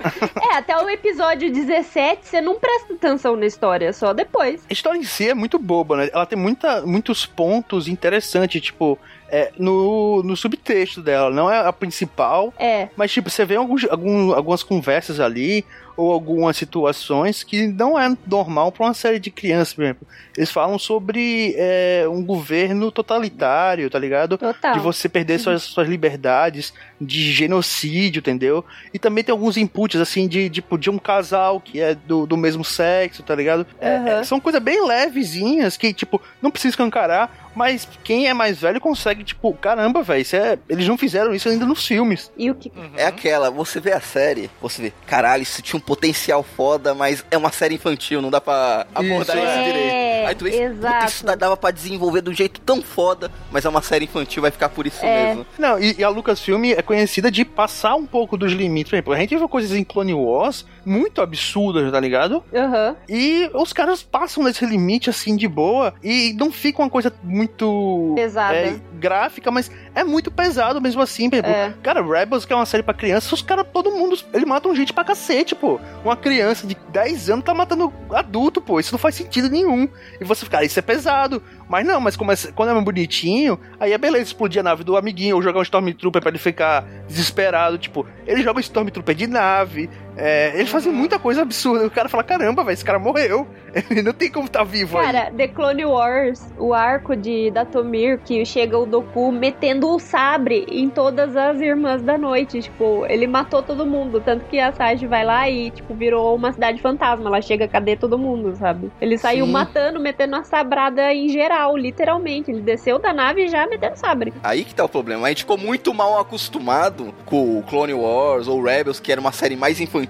é, 0.51 0.57
até 0.57 0.77
o 0.77 0.89
episódio 0.89 1.51
17 1.51 2.27
você 2.27 2.41
não 2.41 2.59
presta 2.59 2.93
atenção 2.93 3.35
na 3.35 3.45
história, 3.45 3.91
só 3.93 4.13
depois. 4.13 4.63
A 4.69 4.73
história 4.73 4.97
em 4.97 5.03
si 5.03 5.29
é 5.29 5.33
muito 5.33 5.57
boba, 5.57 5.97
né? 5.97 6.09
Ela 6.13 6.25
tem 6.25 6.37
muita, 6.37 6.81
muitos 6.81 7.25
pontos 7.25 7.87
interessantes, 7.87 8.61
tipo, 8.61 8.99
é, 9.29 9.51
no, 9.57 10.21
no 10.23 10.35
subtexto 10.35 11.01
dela, 11.01 11.29
não 11.29 11.49
é 11.49 11.59
a 11.59 11.73
principal. 11.73 12.53
É. 12.57 12.89
Mas, 12.95 13.11
tipo, 13.11 13.29
você 13.29 13.45
vê 13.45 13.55
alguns, 13.55 13.85
algum, 13.85 14.33
algumas 14.33 14.63
conversas 14.63 15.19
ali, 15.19 15.65
ou 15.97 16.11
algumas 16.11 16.57
situações 16.57 17.43
que 17.43 17.67
não 17.67 17.97
é 17.99 18.15
normal 18.27 18.71
para 18.71 18.85
uma 18.85 18.93
série 18.93 19.19
de 19.19 19.31
crianças, 19.31 19.73
por 19.73 19.83
exemplo. 19.83 20.07
Eles 20.35 20.51
falam 20.51 20.77
sobre 20.77 21.55
é, 21.57 22.05
um 22.09 22.23
governo 22.23 22.91
totalitário, 22.91 23.89
tá 23.89 23.97
ligado? 23.97 24.37
Total. 24.37 24.73
De 24.73 24.79
você 24.79 25.07
perder 25.07 25.39
suas, 25.39 25.63
suas 25.63 25.87
liberdades, 25.87 26.73
de 26.99 27.31
genocídio, 27.31 28.19
entendeu? 28.19 28.65
E 28.93 28.99
também 28.99 29.23
tem 29.23 29.31
alguns 29.31 29.55
inputs, 29.55 29.99
assim, 29.99 30.27
de, 30.27 30.49
tipo, 30.49 30.77
de 30.77 30.89
um 30.89 30.97
casal 30.97 31.61
que 31.61 31.79
é 31.79 31.95
do, 31.95 32.25
do 32.25 32.35
mesmo 32.35 32.63
sexo, 32.63 33.23
tá 33.23 33.33
ligado? 33.33 33.65
Uhum. 33.81 34.07
É, 34.07 34.23
são 34.23 34.39
coisas 34.39 34.61
bem 34.61 34.85
levezinhas 34.85 35.77
que, 35.77 35.93
tipo, 35.93 36.21
não 36.41 36.51
precisa 36.51 36.71
escancarar, 36.71 37.44
mas 37.55 37.87
quem 38.03 38.27
é 38.27 38.33
mais 38.33 38.59
velho 38.59 38.79
consegue, 38.79 39.23
tipo, 39.23 39.53
caramba, 39.53 40.03
velho, 40.03 40.25
é... 40.33 40.57
eles 40.69 40.87
não 40.87 40.97
fizeram 40.97 41.33
isso 41.33 41.49
ainda 41.49 41.65
nos 41.65 41.85
filmes. 41.85 42.31
E 42.37 42.51
o 42.51 42.55
que. 42.55 42.71
Uhum. 42.75 42.91
É 42.97 43.05
aquela, 43.05 43.49
você 43.49 43.79
vê 43.79 43.93
a 43.93 44.01
série, 44.01 44.49
você 44.61 44.81
vê, 44.83 44.93
caralho, 45.07 45.43
isso 45.43 45.61
tinha 45.61 45.77
um 45.77 45.81
potencial 45.81 46.43
foda, 46.43 46.93
mas 46.93 47.25
é 47.31 47.37
uma 47.37 47.51
série 47.51 47.75
infantil, 47.75 48.21
não 48.21 48.29
dá 48.29 48.41
pra 48.41 48.85
abordar 48.93 49.37
isso, 49.37 49.47
é, 49.47 49.63
direito. 49.63 50.14
Aí 50.27 50.35
tu 50.35 50.43
vê, 50.45 50.63
exato. 50.63 51.05
isso 51.05 51.25
dava 51.37 51.55
pra 51.57 51.71
desenvolver 51.71 52.21
de 52.21 52.29
um 52.29 52.33
jeito 52.33 52.59
tão 52.61 52.81
foda, 52.81 53.31
mas 53.51 53.65
é 53.65 53.69
uma 53.69 53.81
série 53.81 54.05
infantil, 54.05 54.41
vai 54.41 54.51
ficar 54.51 54.69
por 54.69 54.85
isso 54.87 55.03
É. 55.05 55.27
mesmo. 55.27 55.45
Não, 55.57 55.79
e, 55.79 55.95
e 55.99 56.03
a 56.03 56.09
Lucasfilm 56.09 56.65
é 56.65 56.81
conhecida 56.81 57.29
de 57.31 57.43
passar 57.45 57.95
um 57.95 58.05
pouco 58.05 58.37
dos 58.37 58.51
limites. 58.51 58.89
Por 58.89 58.95
exemplo, 58.95 59.13
a 59.13 59.17
gente 59.17 59.35
viu 59.35 59.47
coisas 59.49 59.71
em 59.71 59.83
Clone 59.83 60.13
Wars 60.13 60.65
muito 60.85 61.21
absurdas, 61.21 61.91
tá 61.91 61.99
ligado? 61.99 62.43
Aham. 62.53 62.95
E 63.09 63.49
os 63.53 63.73
caras 63.73 64.03
passam 64.03 64.43
nesse 64.43 64.65
limite 64.65 65.09
assim 65.09 65.35
de 65.35 65.47
boa 65.47 65.93
e 66.03 66.33
não 66.37 66.51
fica 66.51 66.81
uma 66.81 66.89
coisa 66.89 67.11
muito 67.23 68.13
Pesada. 68.15 68.55
é, 68.55 68.75
gráfica, 68.99 69.51
mas 69.51 69.69
é 69.95 70.03
muito 70.03 70.29
pesado 70.29 70.79
mesmo 70.81 71.01
assim. 71.01 71.29
É. 71.33 71.73
Cara, 71.81 72.01
Rebels, 72.03 72.45
que 72.45 72.53
é 72.53 72.55
uma 72.55 72.65
série 72.65 72.83
pra 72.83 72.93
criança, 72.93 73.33
os 73.33 73.41
caras, 73.41 73.65
todo 73.73 73.89
mundo, 73.91 74.15
ele 74.33 74.45
matam 74.45 74.75
gente 74.75 74.93
pra 74.93 75.03
cacete, 75.03 75.55
pô. 75.55 75.79
Uma 76.03 76.15
criança 76.15 76.67
de 76.67 76.75
10 76.89 77.29
anos 77.29 77.45
tá 77.45 77.53
matando 77.53 77.91
adulto, 78.11 78.61
pô. 78.61 78.79
Isso 78.79 78.91
não 78.91 78.99
faz 78.99 79.15
sentido 79.15 79.49
nenhum. 79.49 79.87
E 80.19 80.23
você 80.23 80.43
fica, 80.45 80.59
ah, 80.59 80.63
isso 80.63 80.77
é 80.77 80.81
pesado. 80.81 81.41
Mas 81.67 81.85
não, 81.85 81.99
mas 81.99 82.15
é- 82.15 82.51
quando 82.51 82.69
é 82.69 82.73
mais 82.73 82.85
bonitinho, 82.85 83.59
aí 83.79 83.91
é 83.93 83.97
beleza, 83.97 84.25
explodir 84.25 84.59
a 84.59 84.63
nave 84.63 84.83
do 84.83 84.95
amiguinho 84.97 85.35
ou 85.35 85.41
jogar 85.41 85.59
um 85.59 85.63
Stormtrooper 85.63 86.21
pra 86.21 86.29
ele 86.29 86.37
ficar 86.37 86.85
desesperado. 87.07 87.77
Tipo, 87.77 88.05
ele 88.27 88.43
joga 88.43 88.57
um 88.57 88.61
Stormtrooper 88.61 89.15
de 89.15 89.27
nave. 89.27 89.89
É, 90.17 90.53
eles 90.55 90.69
fazem 90.69 90.91
muita 90.91 91.19
coisa 91.19 91.41
absurda. 91.41 91.85
O 91.85 91.91
cara 91.91 92.09
fala: 92.09 92.23
caramba, 92.23 92.63
velho, 92.63 92.73
esse 92.73 92.85
cara 92.85 92.99
morreu. 92.99 93.47
Ele 93.91 94.01
não 94.01 94.13
tem 94.13 94.31
como 94.31 94.47
tá 94.47 94.63
vivo 94.63 94.97
aí. 94.97 95.05
Cara, 95.05 95.31
The 95.31 95.49
Clone 95.49 95.85
Wars, 95.85 96.41
o 96.57 96.73
arco 96.73 97.13
de 97.13 97.51
Datomir, 97.51 98.19
que 98.19 98.45
chega 98.45 98.77
o 98.77 98.85
Doku 98.85 99.33
metendo 99.33 99.89
o 99.89 99.99
sabre 99.99 100.65
em 100.69 100.89
todas 100.89 101.35
as 101.35 101.59
irmãs 101.59 102.01
da 102.01 102.17
noite. 102.17 102.61
Tipo, 102.61 103.05
ele 103.09 103.27
matou 103.27 103.61
todo 103.61 103.85
mundo. 103.85 104.21
Tanto 104.21 104.45
que 104.45 104.59
a 104.59 104.71
Sage 104.71 105.05
vai 105.05 105.25
lá 105.25 105.49
e, 105.49 105.71
tipo, 105.71 105.93
virou 105.93 106.35
uma 106.35 106.53
cidade 106.53 106.81
fantasma. 106.81 107.27
Ela 107.27 107.41
chega, 107.41 107.67
cadê 107.67 107.97
todo 107.97 108.17
mundo, 108.17 108.55
sabe? 108.55 108.89
Ele 109.01 109.17
saiu 109.17 109.45
Sim. 109.45 109.51
matando, 109.51 109.99
metendo 109.99 110.37
uma 110.37 110.45
sabrada 110.45 111.13
em 111.13 111.27
geral, 111.27 111.75
literalmente. 111.75 112.49
Ele 112.49 112.61
desceu 112.61 112.97
da 112.97 113.11
nave 113.11 113.45
e 113.45 113.47
já 113.49 113.67
metendo 113.67 113.97
sabre. 113.97 114.33
Aí 114.41 114.63
que 114.63 114.73
tá 114.73 114.85
o 114.85 114.89
problema. 114.89 115.25
A 115.25 115.29
gente 115.29 115.39
ficou 115.39 115.57
muito 115.57 115.93
mal 115.93 116.17
acostumado 116.17 117.13
com 117.25 117.59
o 117.59 117.63
Clone 117.63 117.93
Wars 117.93 118.47
ou 118.47 118.63
Rebels, 118.63 119.01
que 119.01 119.11
era 119.11 119.19
uma 119.19 119.33
série 119.33 119.57
mais 119.57 119.81
infantil 119.81 120.04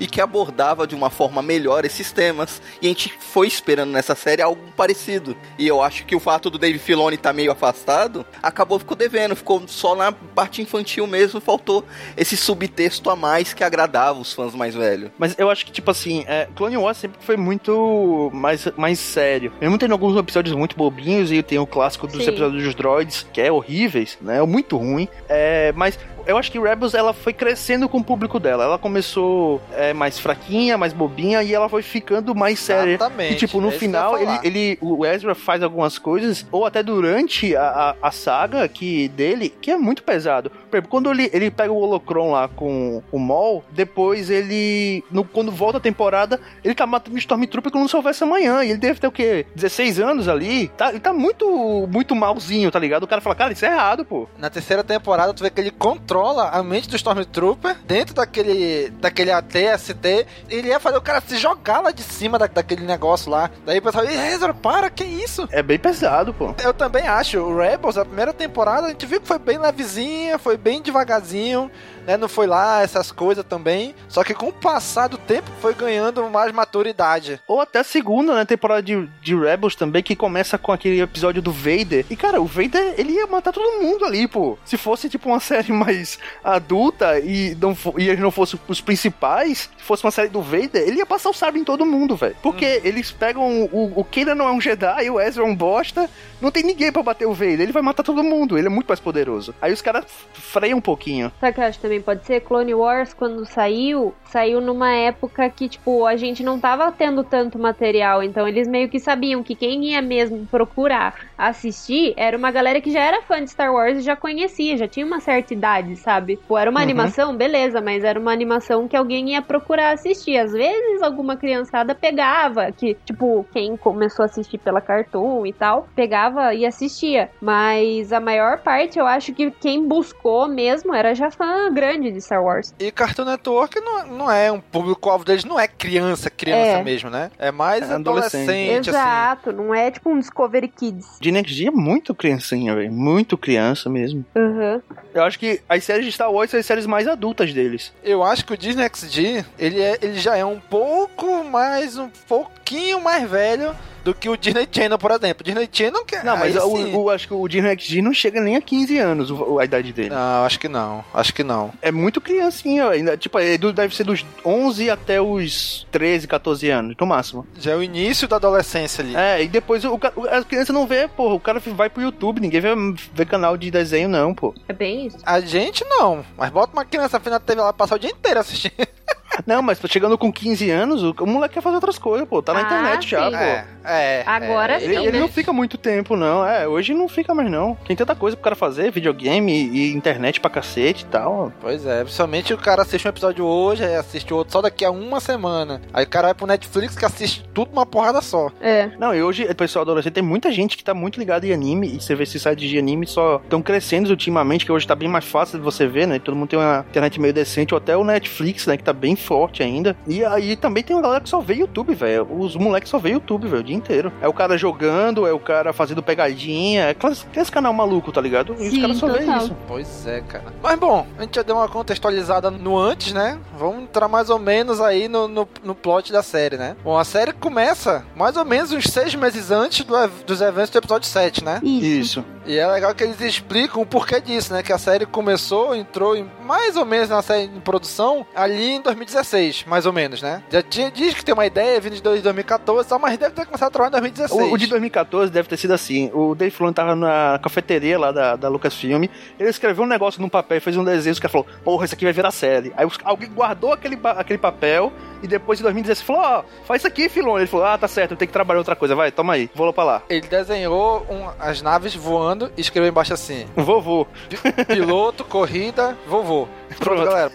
e 0.00 0.06
que 0.06 0.20
abordava 0.20 0.86
de 0.86 0.94
uma 0.94 1.10
forma 1.10 1.42
melhor 1.42 1.84
esses 1.84 2.12
temas. 2.12 2.60
E 2.80 2.86
a 2.86 2.88
gente 2.88 3.12
foi 3.18 3.46
esperando 3.46 3.90
nessa 3.90 4.14
série 4.14 4.42
algo 4.42 4.62
parecido. 4.76 5.36
E 5.58 5.66
eu 5.66 5.82
acho 5.82 6.04
que 6.04 6.16
o 6.16 6.20
fato 6.20 6.50
do 6.50 6.58
Dave 6.58 6.78
Filoni 6.78 7.16
estar 7.16 7.32
meio 7.32 7.52
afastado 7.52 8.24
acabou 8.42 8.78
ficou 8.78 8.96
devendo, 8.96 9.36
ficou 9.36 9.62
só 9.66 9.94
na 9.94 10.12
parte 10.12 10.62
infantil 10.62 11.06
mesmo, 11.06 11.40
faltou 11.40 11.84
esse 12.16 12.36
subtexto 12.36 13.10
a 13.10 13.16
mais 13.16 13.52
que 13.52 13.64
agradava 13.64 14.20
os 14.20 14.32
fãs 14.32 14.54
mais 14.54 14.74
velhos. 14.74 15.10
Mas 15.18 15.34
eu 15.38 15.50
acho 15.50 15.64
que, 15.64 15.72
tipo 15.72 15.90
assim, 15.90 16.24
é, 16.26 16.48
Clone 16.54 16.76
Wars 16.76 16.98
sempre 16.98 17.18
foi 17.20 17.36
muito 17.36 18.30
mais, 18.32 18.66
mais 18.76 18.98
sério. 18.98 19.52
Mesmo 19.60 19.78
tendo 19.78 19.92
alguns 19.92 20.16
episódios 20.16 20.54
muito 20.54 20.76
bobinhos, 20.76 21.30
e 21.32 21.42
tem 21.42 21.58
o 21.58 21.66
clássico 21.66 22.06
dos 22.06 22.22
Sim. 22.22 22.30
episódios 22.30 22.62
dos 22.62 22.74
droids, 22.74 23.26
que 23.32 23.40
é 23.40 23.50
horríveis, 23.50 24.18
né? 24.20 24.38
É 24.38 24.42
muito 24.42 24.76
ruim. 24.76 25.08
É, 25.28 25.72
mas 25.76 25.98
eu 26.26 26.36
acho 26.36 26.50
que 26.50 26.58
Rebels 26.58 26.94
ela 26.94 27.12
foi 27.12 27.32
crescendo 27.32 27.88
com 27.88 27.98
o 27.98 28.04
público 28.04 28.38
dela. 28.40 28.64
Ela 28.64 28.78
começou 28.78 29.60
é, 29.72 29.92
mais 29.92 30.18
fraquinha, 30.18 30.76
mais 30.76 30.92
bobinha, 30.92 31.42
e 31.42 31.54
ela 31.54 31.68
foi 31.68 31.82
ficando 31.82 32.34
mais 32.34 32.58
séria. 32.58 32.94
Exatamente, 32.94 33.32
E 33.32 33.36
tipo, 33.36 33.60
no 33.60 33.68
é 33.68 33.72
final, 33.72 34.18
ele, 34.18 34.38
ele, 34.42 34.78
o 34.80 35.06
Ezra 35.06 35.34
faz 35.34 35.62
algumas 35.62 35.98
coisas, 35.98 36.46
ou 36.50 36.66
até 36.66 36.82
durante 36.82 37.54
a, 37.54 37.94
a, 38.02 38.08
a 38.08 38.10
saga 38.10 38.66
que, 38.68 39.08
dele, 39.08 39.54
que 39.60 39.70
é 39.70 39.76
muito 39.76 40.02
pesado. 40.02 40.50
Exemplo, 40.76 40.90
quando 40.90 41.10
ele, 41.10 41.30
ele 41.32 41.50
pega 41.50 41.72
o 41.72 41.76
Holocron 41.76 42.32
lá 42.32 42.48
com 42.48 43.02
o 43.10 43.18
Maul, 43.18 43.64
depois 43.70 44.30
ele, 44.30 45.02
no, 45.10 45.24
quando 45.24 45.50
volta 45.50 45.78
a 45.78 45.80
temporada, 45.80 46.40
ele 46.62 46.74
tá 46.74 46.86
matando 46.86 47.16
Stormtrooper 47.18 47.72
como 47.72 47.88
se 47.88 47.96
houvesse 47.96 48.22
amanhã. 48.24 48.62
E 48.62 48.70
ele 48.70 48.78
deve 48.78 49.00
ter 49.00 49.06
o 49.06 49.12
quê? 49.12 49.46
16 49.54 50.00
anos 50.00 50.28
ali. 50.28 50.68
Tá, 50.68 50.90
ele 50.90 51.00
tá 51.00 51.12
muito, 51.12 51.86
muito 51.90 52.14
malzinho, 52.14 52.70
tá 52.70 52.78
ligado? 52.78 53.04
O 53.04 53.06
cara 53.06 53.20
fala, 53.20 53.34
cara, 53.34 53.52
isso 53.52 53.64
é 53.64 53.68
errado, 53.72 54.04
pô. 54.04 54.28
Na 54.38 54.50
terceira 54.50 54.84
temporada, 54.84 55.32
tu 55.32 55.42
vê 55.42 55.50
que 55.50 55.60
ele 55.60 55.70
controla 55.70 56.50
a 56.50 56.62
mente 56.62 56.88
do 56.88 56.96
Stormtrooper 56.96 57.76
dentro 57.86 58.14
daquele, 58.14 58.90
daquele 59.00 59.30
AT-ST. 59.30 60.26
Ele 60.50 60.68
ia 60.68 60.80
fazer 60.80 60.96
o 60.98 61.02
cara 61.02 61.20
se 61.20 61.36
jogar 61.36 61.80
lá 61.80 61.90
de 61.90 62.02
cima 62.02 62.38
da, 62.38 62.46
daquele 62.46 62.84
negócio 62.84 63.30
lá. 63.30 63.50
Daí 63.64 63.78
o 63.78 63.82
pessoal, 63.82 64.04
"Ih, 64.04 64.32
Ezra, 64.32 64.52
para, 64.52 64.90
que 64.90 65.04
isso? 65.04 65.48
É 65.50 65.62
bem 65.62 65.78
pesado, 65.78 66.34
pô. 66.34 66.54
Eu 66.62 66.74
também 66.74 67.06
acho. 67.06 67.38
O 67.38 67.56
Rebels, 67.56 67.96
a 67.96 68.04
primeira 68.04 68.32
temporada, 68.32 68.86
a 68.86 68.90
gente 68.90 69.06
viu 69.06 69.20
que 69.20 69.26
foi 69.26 69.38
bem 69.38 69.58
levezinha, 69.58 70.38
foi 70.38 70.56
bem 70.66 70.82
devagarzinho, 70.82 71.70
né? 72.06 72.16
Não 72.16 72.28
foi 72.28 72.46
lá 72.46 72.82
essas 72.82 73.10
coisas 73.10 73.44
também. 73.44 73.94
Só 74.08 74.22
que 74.22 74.34
com 74.34 74.48
o 74.48 74.52
passar 74.52 75.08
do 75.08 75.18
tempo, 75.18 75.50
foi 75.60 75.74
ganhando 75.74 76.28
mais 76.30 76.52
maturidade. 76.52 77.40
Ou 77.46 77.60
até 77.60 77.80
a 77.80 77.84
segunda, 77.84 78.34
né, 78.34 78.44
temporada 78.44 78.82
de, 78.82 79.08
de 79.20 79.34
Rebels 79.34 79.74
também, 79.74 80.02
que 80.02 80.16
começa 80.16 80.56
com 80.56 80.72
aquele 80.72 81.00
episódio 81.00 81.42
do 81.42 81.52
Vader. 81.52 82.06
E, 82.08 82.16
cara, 82.16 82.40
o 82.40 82.46
Vader, 82.46 82.94
ele 82.96 83.12
ia 83.12 83.26
matar 83.26 83.52
todo 83.52 83.82
mundo 83.82 84.04
ali, 84.04 84.28
pô. 84.28 84.56
Se 84.64 84.76
fosse, 84.76 85.08
tipo, 85.08 85.28
uma 85.28 85.40
série 85.40 85.72
mais 85.72 86.18
adulta 86.42 87.18
e, 87.18 87.56
não, 87.60 87.76
e 87.98 88.08
eles 88.08 88.20
não 88.20 88.30
fossem 88.30 88.58
os 88.68 88.80
principais, 88.80 89.70
se 89.76 89.82
fosse 89.84 90.04
uma 90.04 90.10
série 90.10 90.28
do 90.28 90.42
Vader, 90.42 90.86
ele 90.86 90.98
ia 90.98 91.06
passar 91.06 91.30
o 91.30 91.34
sabre 91.34 91.60
em 91.60 91.64
todo 91.64 91.84
mundo, 91.84 92.16
velho. 92.16 92.36
Porque 92.42 92.80
eles 92.84 93.10
pegam 93.10 93.64
o, 93.72 94.00
o 94.00 94.04
Keira 94.04 94.34
não 94.34 94.48
é 94.48 94.52
um 94.52 94.60
Jedi, 94.60 95.10
o 95.10 95.20
Ezra 95.20 95.42
é 95.42 95.46
um 95.46 95.54
bosta, 95.54 96.08
não 96.40 96.50
tem 96.50 96.62
ninguém 96.62 96.92
pra 96.92 97.02
bater 97.02 97.26
o 97.26 97.32
Vader, 97.32 97.60
ele 97.60 97.72
vai 97.72 97.82
matar 97.82 98.02
todo 98.02 98.22
mundo, 98.22 98.58
ele 98.58 98.66
é 98.66 98.70
muito 98.70 98.88
mais 98.88 99.00
poderoso. 99.00 99.54
Aí 99.60 99.72
os 99.72 99.82
caras 99.82 100.04
freiam 100.32 100.78
um 100.78 100.80
pouquinho. 100.82 101.32
Sabe 101.40 101.52
o 101.52 101.95
também 101.96 102.02
pode 102.02 102.26
ser? 102.26 102.40
Clone 102.42 102.74
Wars, 102.74 103.12
quando 103.14 103.44
saiu, 103.46 104.18
saiu 104.24 104.60
numa 104.60 104.92
época 104.94 105.50
que, 105.50 105.68
tipo, 105.68 106.04
a 106.06 106.16
gente 106.16 106.42
não 106.42 106.60
tava 106.60 106.90
tendo 106.92 107.24
tanto 107.24 107.58
material. 107.58 108.22
Então 108.22 108.46
eles 108.46 108.68
meio 108.68 108.88
que 108.88 108.98
sabiam 108.98 109.42
que 109.42 109.56
quem 109.56 109.84
ia 109.90 110.02
mesmo 110.02 110.46
procurar 110.48 111.14
assistir 111.36 112.14
era 112.16 112.36
uma 112.36 112.50
galera 112.50 112.80
que 112.80 112.90
já 112.90 113.00
era 113.02 113.22
fã 113.22 113.42
de 113.42 113.50
Star 113.50 113.72
Wars 113.72 113.98
e 113.98 114.02
já 114.02 114.16
conhecia, 114.16 114.76
já 114.76 114.88
tinha 114.88 115.06
uma 115.06 115.20
certa 115.20 115.54
idade, 115.54 115.96
sabe? 115.96 116.38
Pô, 116.46 116.58
era 116.58 116.70
uma 116.70 116.80
Uhum. 116.80 116.82
animação, 116.82 117.36
beleza, 117.36 117.80
mas 117.80 118.04
era 118.04 118.18
uma 118.20 118.32
animação 118.32 118.86
que 118.88 118.96
alguém 118.96 119.30
ia 119.30 119.42
procurar 119.42 119.92
assistir. 119.92 120.36
Às 120.36 120.52
vezes 120.52 121.02
alguma 121.02 121.36
criançada 121.36 121.94
pegava, 121.94 122.70
que, 122.72 122.94
tipo, 123.06 123.48
quem 123.52 123.76
começou 123.76 124.22
a 124.22 124.26
assistir 124.26 124.58
pela 124.58 124.80
Cartoon 124.80 125.46
e 125.46 125.52
tal, 125.54 125.88
pegava 125.94 126.54
e 126.54 126.64
assistia. 126.66 127.30
Mas 127.40 128.12
a 128.12 128.20
maior 128.20 128.62
parte, 128.62 128.98
eu 128.98 129.06
acho 129.06 129.32
que 129.34 129.50
quem 129.60 129.86
buscou 129.86 130.48
mesmo 130.48 130.94
era 130.94 131.14
já 131.14 131.30
fã 131.30 131.72
grande 131.72 131.85
de 131.94 132.20
Star 132.20 132.42
Wars. 132.42 132.74
E 132.78 132.90
Cartoon 132.90 133.24
Network 133.24 133.80
não, 133.80 134.06
não 134.06 134.30
é 134.30 134.50
um 134.50 134.60
público-alvo 134.60 135.24
deles, 135.24 135.44
não 135.44 135.58
é 135.58 135.66
criança, 135.68 136.28
criança 136.28 136.78
É. 136.78 136.82
mesmo, 136.82 137.08
né? 137.10 137.30
É 137.38 137.50
mais 137.50 137.88
É 137.90 137.94
adolescente, 137.94 138.90
assim. 138.90 138.90
Exato, 138.90 139.52
não 139.52 139.74
é 139.74 139.90
tipo 139.90 140.10
um 140.10 140.18
Discovery 140.18 140.68
Kids. 140.68 141.06
Disney 141.20 141.42
XD 141.46 141.68
é 141.68 141.70
muito 141.70 142.14
criancinha, 142.14 142.74
velho. 142.74 142.92
Muito 142.92 143.38
criança 143.38 143.88
mesmo. 143.88 144.24
Uhum. 144.34 144.80
Eu 145.14 145.22
acho 145.22 145.38
que 145.38 145.60
as 145.68 145.84
séries 145.84 146.04
de 146.04 146.12
Star 146.12 146.30
Wars 146.32 146.50
são 146.50 146.60
as 146.60 146.66
séries 146.66 146.86
mais 146.86 147.06
adultas 147.08 147.52
deles. 147.52 147.92
Eu 148.02 148.22
acho 148.22 148.44
que 148.44 148.52
o 148.52 148.56
Disney 148.56 148.88
XD, 148.92 149.44
ele, 149.58 149.80
é, 149.80 149.98
ele 150.02 150.18
já 150.18 150.36
é 150.36 150.44
um 150.44 150.58
pouco 150.60 151.44
mais, 151.44 151.96
um 151.96 152.08
pouquinho 152.28 153.00
mais 153.00 153.28
velho 153.30 153.74
do 154.06 154.14
que 154.14 154.28
o 154.28 154.36
Disney 154.36 154.68
Channel, 154.70 154.96
por 154.98 155.10
exemplo. 155.10 155.40
O 155.40 155.44
Disney 155.44 155.68
Channel 155.72 156.04
que 156.04 156.16
Não, 156.22 156.36
mas 156.36 156.54
o, 156.54 156.76
sim. 156.76 156.94
o- 156.94 157.10
acho 157.10 157.26
que 157.26 157.34
o 157.34 157.48
Disney 157.48 157.76
XD 157.76 158.00
não 158.02 158.14
chega 158.14 158.40
nem 158.40 158.54
a 158.54 158.60
15 158.60 158.96
anos, 158.98 159.32
o- 159.32 159.58
a 159.58 159.64
idade 159.64 159.92
dele. 159.92 160.10
Não, 160.10 160.44
acho 160.44 160.60
que 160.60 160.68
não. 160.68 161.04
Acho 161.12 161.34
que 161.34 161.42
não. 161.42 161.72
É 161.82 161.90
muito 161.90 162.20
criancinha, 162.20 162.88
ainda. 162.88 163.16
Tipo, 163.16 163.40
é 163.40 163.58
do- 163.58 163.72
deve 163.72 163.96
ser 163.96 164.04
dos 164.04 164.24
11 164.44 164.88
até 164.88 165.20
os 165.20 165.84
13, 165.90 166.28
14 166.28 166.70
anos, 166.70 166.94
no 167.00 167.04
máximo. 167.06 167.44
Já 167.58 167.72
é 167.72 167.76
o 167.76 167.82
início 167.82 168.28
da 168.28 168.36
adolescência 168.36 169.02
ali. 169.02 169.16
É, 169.16 169.42
e 169.42 169.48
depois 169.48 169.84
o, 169.84 169.94
o- 169.94 170.26
a 170.30 170.44
criança 170.44 170.72
não 170.72 170.86
vê, 170.86 171.08
porra. 171.08 171.34
O 171.34 171.40
cara 171.40 171.58
vai 171.58 171.90
pro 171.90 172.00
YouTube, 172.02 172.40
ninguém 172.40 172.60
vê, 172.60 172.68
vê 173.12 173.24
canal 173.24 173.56
de 173.56 173.72
desenho, 173.72 174.08
não, 174.08 174.32
pô. 174.32 174.54
É 174.68 174.72
bem 174.72 175.06
isso. 175.08 175.18
A 175.26 175.40
gente 175.40 175.84
não, 175.84 176.24
mas 176.36 176.50
bota 176.50 176.72
uma 176.72 176.84
criança 176.84 177.18
frente 177.18 177.32
na 177.32 177.40
TV 177.40 177.60
lá 177.60 177.72
passar 177.72 177.96
o 177.96 177.98
dia 177.98 178.10
inteiro 178.10 178.38
assistindo. 178.38 178.72
Não, 179.46 179.62
mas 179.62 179.78
chegando 179.88 180.16
com 180.16 180.32
15 180.32 180.70
anos, 180.70 181.02
o, 181.02 181.14
o 181.20 181.26
moleque 181.26 181.54
quer 181.54 181.60
fazer 181.62 181.76
outras 181.76 181.98
coisas, 181.98 182.28
pô. 182.28 182.40
Tá 182.42 182.52
na 182.54 182.60
Ah, 182.60 182.62
internet 182.62 183.08
já, 183.08 183.24
sim. 183.24 183.30
pô. 183.36 183.36
É, 183.36 183.64
é. 183.84 184.22
Agora 184.26 184.74
é, 184.74 184.78
sim, 184.80 184.84
Ele, 184.86 184.96
ele 184.96 185.12
né? 185.12 185.18
não 185.20 185.28
fica 185.28 185.52
muito 185.52 185.76
tempo, 185.78 186.16
não. 186.16 186.46
É, 186.46 186.66
hoje 186.66 186.94
não 186.94 187.08
fica 187.08 187.34
mais, 187.34 187.50
não. 187.50 187.74
Tem 187.86 187.96
tanta 187.96 188.14
coisa 188.14 188.36
pro 188.36 188.44
cara 188.44 188.56
fazer, 188.56 188.90
videogame 188.90 189.52
e, 189.52 189.92
internet 189.92 190.40
pra 190.40 190.50
cacete 190.50 191.04
e 191.04 191.06
tal. 191.06 191.52
Pois 191.60 191.84
é, 191.86 192.02
principalmente 192.02 192.52
o 192.54 192.58
cara 192.58 192.82
assiste 192.82 193.06
um 193.06 193.10
episódio 193.10 193.44
hoje, 193.44 193.84
aí 193.84 193.94
assiste 193.96 194.32
outro 194.32 194.52
só 194.52 194.60
daqui 194.62 194.84
a 194.84 194.90
uma 194.90 195.20
semana. 195.20 195.80
Aí 195.92 196.04
o 196.04 196.08
cara 196.08 196.28
vai 196.28 196.34
pro 196.34 196.46
Netflix 196.46 196.96
que 196.96 197.04
assiste 197.04 197.44
tudo 197.54 197.70
uma 197.72 197.86
porrada 197.86 198.20
só. 198.20 198.50
É. 198.60 198.90
Não, 198.98 199.14
e 199.14 199.22
hoje, 199.22 199.44
o 199.44 199.54
pessoal 199.54 199.82
adolescente, 199.82 200.12
tem 200.14 200.22
muita 200.22 200.50
gente 200.52 200.76
que 200.76 200.84
tá 200.84 200.94
muito 200.94 201.18
ligada 201.18 201.46
em 201.46 201.52
anime, 201.52 201.96
e 201.96 202.00
você 202.00 202.14
vê 202.14 202.22
esses 202.24 202.42
sites 202.42 202.68
de 202.68 202.78
anime 202.78 203.06
só 203.06 203.40
estão 203.42 203.62
crescendo 203.62 204.10
ultimamente, 204.10 204.64
que 204.64 204.72
hoje 204.72 204.86
tá 204.86 204.94
bem 204.94 205.08
mais 205.08 205.24
fácil 205.24 205.58
de 205.58 205.64
você 205.64 205.86
ver, 205.86 206.06
né? 206.06 206.18
Todo 206.18 206.34
mundo 206.36 206.48
tem 206.48 206.58
uma 206.58 206.84
internet 206.88 207.20
meio 207.20 207.32
decente, 207.32 207.72
ou 207.74 207.78
até 207.78 207.96
o 207.96 208.04
Netflix, 208.04 208.66
né? 208.66 208.76
Que 208.76 208.84
tá 208.84 208.92
bem 208.92 209.16
forte 209.26 209.62
ainda. 209.62 209.96
E 210.06 210.24
aí 210.24 210.56
também 210.56 210.82
tem 210.82 210.94
uma 210.94 211.02
galera 211.02 211.20
que 211.20 211.28
só 211.28 211.40
vê 211.40 211.54
YouTube, 211.54 211.94
velho. 211.94 212.26
Os 212.38 212.54
moleques 212.56 212.88
só 212.90 212.98
vê 212.98 213.10
YouTube, 213.10 213.48
velho, 213.48 213.60
o 213.60 213.64
dia 213.64 213.76
inteiro. 213.76 214.12
É 214.20 214.28
o 214.28 214.32
cara 214.32 214.56
jogando, 214.56 215.26
é 215.26 215.32
o 215.32 215.38
cara 215.40 215.72
fazendo 215.72 216.02
pegadinha, 216.02 216.84
é 216.84 216.90
aquelas- 216.90 217.26
esse 217.36 217.50
canal 217.52 217.72
maluco, 217.72 218.12
tá 218.12 218.20
ligado? 218.20 218.54
E 218.58 218.66
os 218.68 218.70
Sim, 218.74 218.80
caras 218.80 218.96
só 218.98 219.06
vê 219.08 219.24
isso. 219.24 219.56
Pois 219.66 220.06
é, 220.06 220.20
cara. 220.20 220.44
Mas 220.62 220.78
bom, 220.78 221.06
a 221.18 221.22
gente 221.22 221.34
já 221.36 221.42
deu 221.42 221.56
uma 221.56 221.68
contextualizada 221.68 222.50
no 222.50 222.78
antes, 222.78 223.12
né? 223.12 223.38
Vamos 223.58 223.82
entrar 223.84 224.08
mais 224.08 224.30
ou 224.30 224.38
menos 224.38 224.80
aí 224.80 225.08
no, 225.08 225.26
no, 225.28 225.48
no 225.64 225.74
plot 225.74 226.12
da 226.12 226.22
série, 226.22 226.56
né? 226.56 226.76
Bom, 226.84 226.96
a 226.96 227.04
série 227.04 227.32
começa 227.32 228.04
mais 228.14 228.36
ou 228.36 228.44
menos 228.44 228.72
uns 228.72 228.84
seis 228.84 229.14
meses 229.14 229.50
antes 229.50 229.84
do 229.84 229.96
dos 230.26 230.40
eventos 230.40 230.70
do 230.70 230.78
episódio 230.78 231.08
7, 231.08 231.42
né? 231.42 231.58
Isso. 231.62 232.24
E 232.44 232.56
é 232.58 232.66
legal 232.66 232.94
que 232.94 233.02
eles 233.02 233.20
explicam 233.20 233.80
o 233.82 233.86
porquê 233.86 234.20
disso, 234.20 234.52
né? 234.52 234.62
Que 234.62 234.72
a 234.72 234.78
série 234.78 235.04
começou, 235.06 235.74
entrou 235.74 236.14
em, 236.14 236.30
mais 236.44 236.76
ou 236.76 236.84
menos 236.84 237.08
na 237.08 237.22
série 237.22 237.44
em 237.44 237.60
produção 237.60 238.24
ali 238.34 238.72
em 238.72 238.80
2016, 239.20 239.64
mais 239.66 239.86
ou 239.86 239.92
menos, 239.92 240.20
né? 240.22 240.42
Já 240.50 240.62
tinha, 240.62 240.90
diz 240.90 241.14
que 241.14 241.24
tem 241.24 241.32
uma 241.32 241.46
ideia 241.46 241.80
vindo 241.80 241.94
de 241.94 242.02
2014 242.02 242.86
e 242.86 242.88
tal, 242.88 242.98
mas 242.98 243.16
deve 243.16 243.34
ter 243.34 243.46
começado 243.46 243.68
a 243.68 243.70
trabalhar 243.70 243.98
em 243.98 244.00
2016. 244.12 244.50
O, 244.50 244.54
o 244.54 244.58
de 244.58 244.66
2014 244.66 245.32
deve 245.32 245.48
ter 245.48 245.56
sido 245.56 245.72
assim. 245.72 246.10
O 246.12 246.34
Dave 246.34 246.50
Filoni 246.50 246.74
tava 246.74 246.94
na 246.94 247.38
cafeteria 247.42 247.98
lá 247.98 248.12
da, 248.12 248.36
da 248.36 248.48
Lucasfilm. 248.48 249.04
Ele 249.38 249.48
escreveu 249.48 249.84
um 249.84 249.88
negócio 249.88 250.20
num 250.20 250.28
papel 250.28 250.58
e 250.58 250.60
fez 250.60 250.76
um 250.76 250.84
desenho. 250.84 251.16
Caras 251.16 251.32
falou: 251.32 251.46
Porra, 251.64 251.84
isso 251.86 251.94
aqui 251.94 252.04
vai 252.04 252.12
virar 252.12 252.30
série. 252.30 252.72
Aí 252.76 252.86
alguém 253.04 253.30
guardou 253.30 253.72
aquele, 253.72 253.98
aquele 254.04 254.38
papel 254.38 254.92
e 255.22 255.26
depois 255.26 255.58
em 255.60 255.62
2016 255.62 256.06
falou: 256.06 256.22
Ó, 256.22 256.44
faz 256.66 256.80
isso 256.82 256.86
aqui, 256.88 257.08
Filoni. 257.08 257.40
Ele 257.40 257.46
falou: 257.46 257.66
Ah, 257.66 257.78
tá 257.78 257.88
certo, 257.88 258.12
eu 258.12 258.16
tenho 258.16 258.26
que 258.28 258.32
trabalhar 258.32 258.58
outra 258.58 258.76
coisa. 258.76 258.94
Vai, 258.94 259.10
toma 259.10 259.32
aí, 259.34 259.50
vou 259.54 259.66
lá 259.66 259.72
pra 259.72 259.84
lá. 259.84 260.02
Ele 260.08 260.26
desenhou 260.26 261.06
um- 261.10 261.26
as 261.38 261.62
naves 261.62 261.94
voando 261.94 262.50
e 262.56 262.60
escreveu 262.60 262.90
embaixo 262.90 263.14
assim: 263.14 263.46
Vovô. 263.56 264.06
pi- 264.28 264.64
piloto, 264.66 265.24
corrida, 265.24 265.96
vovô. 266.06 266.46
Pronto, 266.86 267.04
galera. 267.04 267.32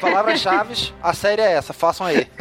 Palavras-chave, 0.00 0.92
a 1.02 1.12
série 1.12 1.42
é 1.42 1.52
essa, 1.52 1.72
façam 1.72 2.06
aí. 2.06 2.26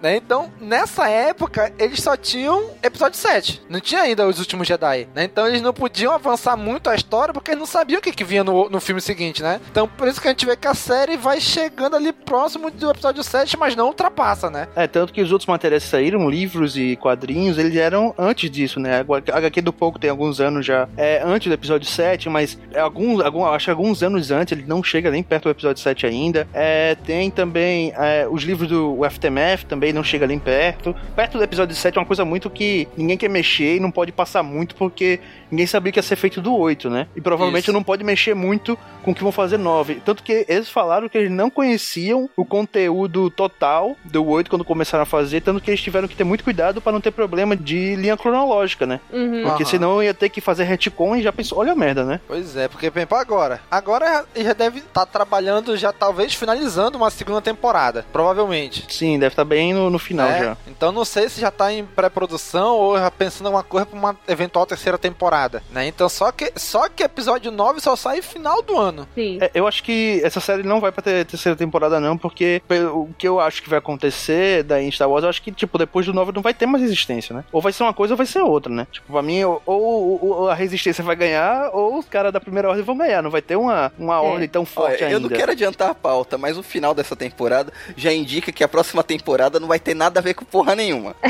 Né, 0.00 0.16
Então, 0.16 0.52
nessa 0.60 1.08
época, 1.08 1.72
eles 1.78 2.00
só 2.00 2.16
tinham 2.16 2.70
episódio 2.82 3.18
7. 3.18 3.62
Não 3.68 3.80
tinha 3.80 4.02
ainda 4.02 4.28
os 4.28 4.38
últimos 4.38 4.68
Jedi, 4.68 5.08
né? 5.14 5.24
Então 5.24 5.46
eles 5.46 5.60
não 5.60 5.72
podiam 5.72 6.12
avançar 6.12 6.56
muito 6.56 6.88
a 6.88 6.94
história 6.94 7.34
porque 7.34 7.50
eles 7.50 7.58
não 7.58 7.66
sabiam 7.66 7.98
o 7.98 8.02
que, 8.02 8.12
que 8.12 8.22
vinha 8.22 8.44
no, 8.44 8.68
no 8.70 8.80
filme 8.80 9.00
seguinte, 9.00 9.42
né? 9.42 9.60
Então 9.70 9.88
por 9.88 10.06
isso 10.06 10.20
que 10.20 10.28
a 10.28 10.30
gente 10.30 10.46
vê 10.46 10.56
que 10.56 10.68
a 10.68 10.74
série 10.74 11.16
vai 11.16 11.40
chegando 11.40 11.96
ali 11.96 12.12
próximo 12.12 12.70
do 12.70 12.90
episódio 12.90 13.24
7, 13.24 13.56
mas 13.58 13.74
não 13.74 13.88
ultrapassa, 13.88 14.48
né? 14.50 14.68
É, 14.76 14.86
tanto 14.86 15.12
que 15.12 15.20
os 15.20 15.32
outros 15.32 15.48
materiais 15.48 15.82
que 15.82 15.90
saíram, 15.90 16.28
livros 16.30 16.76
e 16.76 16.94
quadrinhos, 16.96 17.58
eles 17.58 17.74
eram 17.76 18.14
antes 18.16 18.48
disso, 18.50 18.78
né? 18.78 19.00
Agora, 19.00 19.24
A 19.32 19.38
HQ 19.38 19.62
do 19.62 19.72
Pouco 19.72 19.98
tem 19.98 20.10
alguns 20.10 20.40
anos 20.40 20.64
já, 20.64 20.88
é 20.96 21.20
antes 21.24 21.48
do 21.48 21.54
episódio 21.54 21.88
7, 21.88 22.28
mas 22.28 22.56
é 22.72 22.78
alguns, 22.80 23.20
algum, 23.20 23.44
acho 23.46 23.64
que 23.66 23.70
alguns 23.70 24.02
anos 24.02 24.30
antes, 24.30 24.52
ele 24.52 24.64
não 24.66 24.82
chega 24.82 25.10
nem 25.10 25.22
perto 25.22 25.37
do 25.44 25.50
episódio 25.50 25.82
7 25.82 26.06
ainda. 26.06 26.46
É, 26.52 26.94
tem 26.94 27.30
também 27.30 27.92
é, 27.96 28.26
os 28.30 28.42
livros 28.42 28.68
do 28.68 28.98
FTMF, 29.10 29.66
também 29.66 29.92
não 29.92 30.02
chega 30.02 30.26
nem 30.26 30.38
perto. 30.38 30.94
Perto 31.14 31.38
do 31.38 31.44
episódio 31.44 31.74
7 31.74 31.96
é 31.96 32.00
uma 32.00 32.06
coisa 32.06 32.24
muito 32.24 32.50
que 32.50 32.88
ninguém 32.96 33.16
quer 33.16 33.28
mexer 33.28 33.76
e 33.76 33.80
não 33.80 33.90
pode 33.90 34.12
passar 34.12 34.42
muito, 34.42 34.74
porque 34.74 35.20
ninguém 35.50 35.66
sabia 35.66 35.92
que 35.92 35.98
ia 35.98 36.02
ser 36.02 36.16
feito 36.16 36.40
do 36.40 36.54
8, 36.54 36.90
né? 36.90 37.06
E 37.14 37.20
provavelmente 37.20 37.64
Isso. 37.64 37.72
não 37.72 37.82
pode 37.82 38.04
mexer 38.04 38.34
muito 38.34 38.78
com 39.02 39.10
o 39.10 39.14
que 39.14 39.22
vão 39.22 39.32
fazer 39.32 39.58
9. 39.58 40.02
Tanto 40.04 40.22
que 40.22 40.44
eles 40.48 40.68
falaram 40.68 41.08
que 41.08 41.16
eles 41.16 41.30
não 41.30 41.50
conheciam 41.50 42.28
o 42.36 42.44
conteúdo 42.44 43.30
total 43.30 43.96
do 44.04 44.26
8 44.26 44.50
quando 44.50 44.64
começaram 44.64 45.02
a 45.02 45.06
fazer, 45.06 45.40
tanto 45.40 45.60
que 45.60 45.70
eles 45.70 45.80
tiveram 45.80 46.08
que 46.08 46.16
ter 46.16 46.24
muito 46.24 46.44
cuidado 46.44 46.80
para 46.80 46.92
não 46.92 47.00
ter 47.00 47.10
problema 47.10 47.56
de 47.56 47.96
linha 47.96 48.16
cronológica, 48.16 48.86
né? 48.86 49.00
Uhum. 49.12 49.42
Porque 49.42 49.62
Aham. 49.62 49.70
senão 49.70 50.02
ia 50.02 50.14
ter 50.14 50.28
que 50.28 50.40
fazer 50.40 50.64
retcon 50.64 51.16
e 51.16 51.22
já 51.22 51.32
pensou, 51.32 51.58
olha 51.58 51.72
a 51.72 51.76
merda, 51.76 52.04
né? 52.04 52.20
Pois 52.26 52.56
é, 52.56 52.68
porque 52.68 52.90
bem, 52.90 53.06
pra 53.06 53.20
agora. 53.20 53.60
Agora 53.70 54.24
já 54.36 54.52
deve 54.52 54.78
estar 54.80 55.06
trabalhando, 55.28 55.76
já 55.76 55.92
talvez 55.92 56.34
finalizando 56.34 56.96
uma 56.96 57.10
segunda 57.10 57.40
temporada. 57.42 58.04
Provavelmente. 58.10 58.84
Sim, 58.88 59.18
deve 59.18 59.34
estar 59.34 59.44
bem 59.44 59.74
no, 59.74 59.90
no 59.90 59.98
final 59.98 60.28
né? 60.28 60.38
já. 60.44 60.56
Então 60.66 60.90
não 60.90 61.04
sei 61.04 61.28
se 61.28 61.40
já 61.40 61.50
tá 61.50 61.70
em 61.70 61.84
pré-produção 61.84 62.74
ou 62.76 62.98
já 62.98 63.10
pensando 63.10 63.44
em 63.44 63.48
alguma 63.48 63.62
coisa 63.62 63.84
pra 63.84 63.98
uma 63.98 64.16
eventual 64.26 64.64
terceira 64.64 64.96
temporada, 64.96 65.62
né? 65.70 65.86
Então 65.86 66.08
só 66.08 66.32
que 66.32 66.50
só 66.56 66.88
que 66.88 67.02
episódio 67.02 67.50
9 67.52 67.80
só 67.80 67.94
sai 67.94 68.22
final 68.22 68.62
do 68.62 68.76
ano. 68.78 69.06
Sim. 69.14 69.38
É, 69.40 69.50
eu 69.54 69.66
acho 69.66 69.82
que 69.82 70.20
essa 70.24 70.40
série 70.40 70.62
não 70.62 70.80
vai 70.80 70.90
pra 70.90 71.02
ter 71.02 71.26
terceira 71.26 71.56
temporada, 71.56 72.00
não, 72.00 72.16
porque 72.16 72.62
o 72.92 73.10
que 73.18 73.28
eu 73.28 73.38
acho 73.38 73.62
que 73.62 73.68
vai 73.68 73.78
acontecer 73.78 74.62
da 74.62 74.80
em 74.82 74.90
Star 74.90 75.08
Wars, 75.10 75.24
eu 75.24 75.28
acho 75.30 75.42
que, 75.42 75.52
tipo, 75.52 75.76
depois 75.76 76.06
do 76.06 76.14
9 76.14 76.32
não 76.32 76.40
vai 76.42 76.54
ter 76.54 76.66
mais 76.66 76.82
resistência, 76.82 77.34
né? 77.34 77.44
Ou 77.52 77.60
vai 77.60 77.72
ser 77.72 77.82
uma 77.82 77.92
coisa 77.92 78.14
ou 78.14 78.16
vai 78.16 78.26
ser 78.26 78.40
outra, 78.40 78.72
né? 78.72 78.86
Tipo, 78.90 79.12
pra 79.12 79.22
mim, 79.22 79.42
ou, 79.44 79.60
ou- 79.66 80.18
ou 80.22 80.48
a 80.48 80.54
resistência 80.54 81.04
vai 81.04 81.16
ganhar, 81.16 81.70
ou 81.72 81.98
os 81.98 82.06
caras 82.06 82.32
da 82.32 82.40
primeira 82.40 82.68
ordem 82.68 82.84
vão 82.84 82.96
ganhar. 82.96 83.22
Não 83.22 83.30
vai 83.30 83.42
ter 83.42 83.56
uma, 83.56 83.92
uma 83.98 84.20
ordem 84.20 84.48
tão 84.48 84.64
forte 84.64 85.02
Olha, 85.02 85.06
ainda. 85.06 85.17
Eu 85.18 85.30
não 85.30 85.36
quero 85.36 85.52
adiantar 85.52 85.90
a 85.90 85.94
pauta, 85.94 86.36
mas 86.38 86.56
o 86.58 86.62
final 86.62 86.94
dessa 86.94 87.14
temporada 87.14 87.72
já 87.96 88.12
indica 88.12 88.50
que 88.52 88.64
a 88.64 88.68
próxima 88.68 89.02
temporada 89.02 89.60
não 89.60 89.68
vai 89.68 89.78
ter 89.78 89.94
nada 89.94 90.20
a 90.20 90.22
ver 90.22 90.34
com 90.34 90.44
porra 90.44 90.74
nenhuma. 90.74 91.14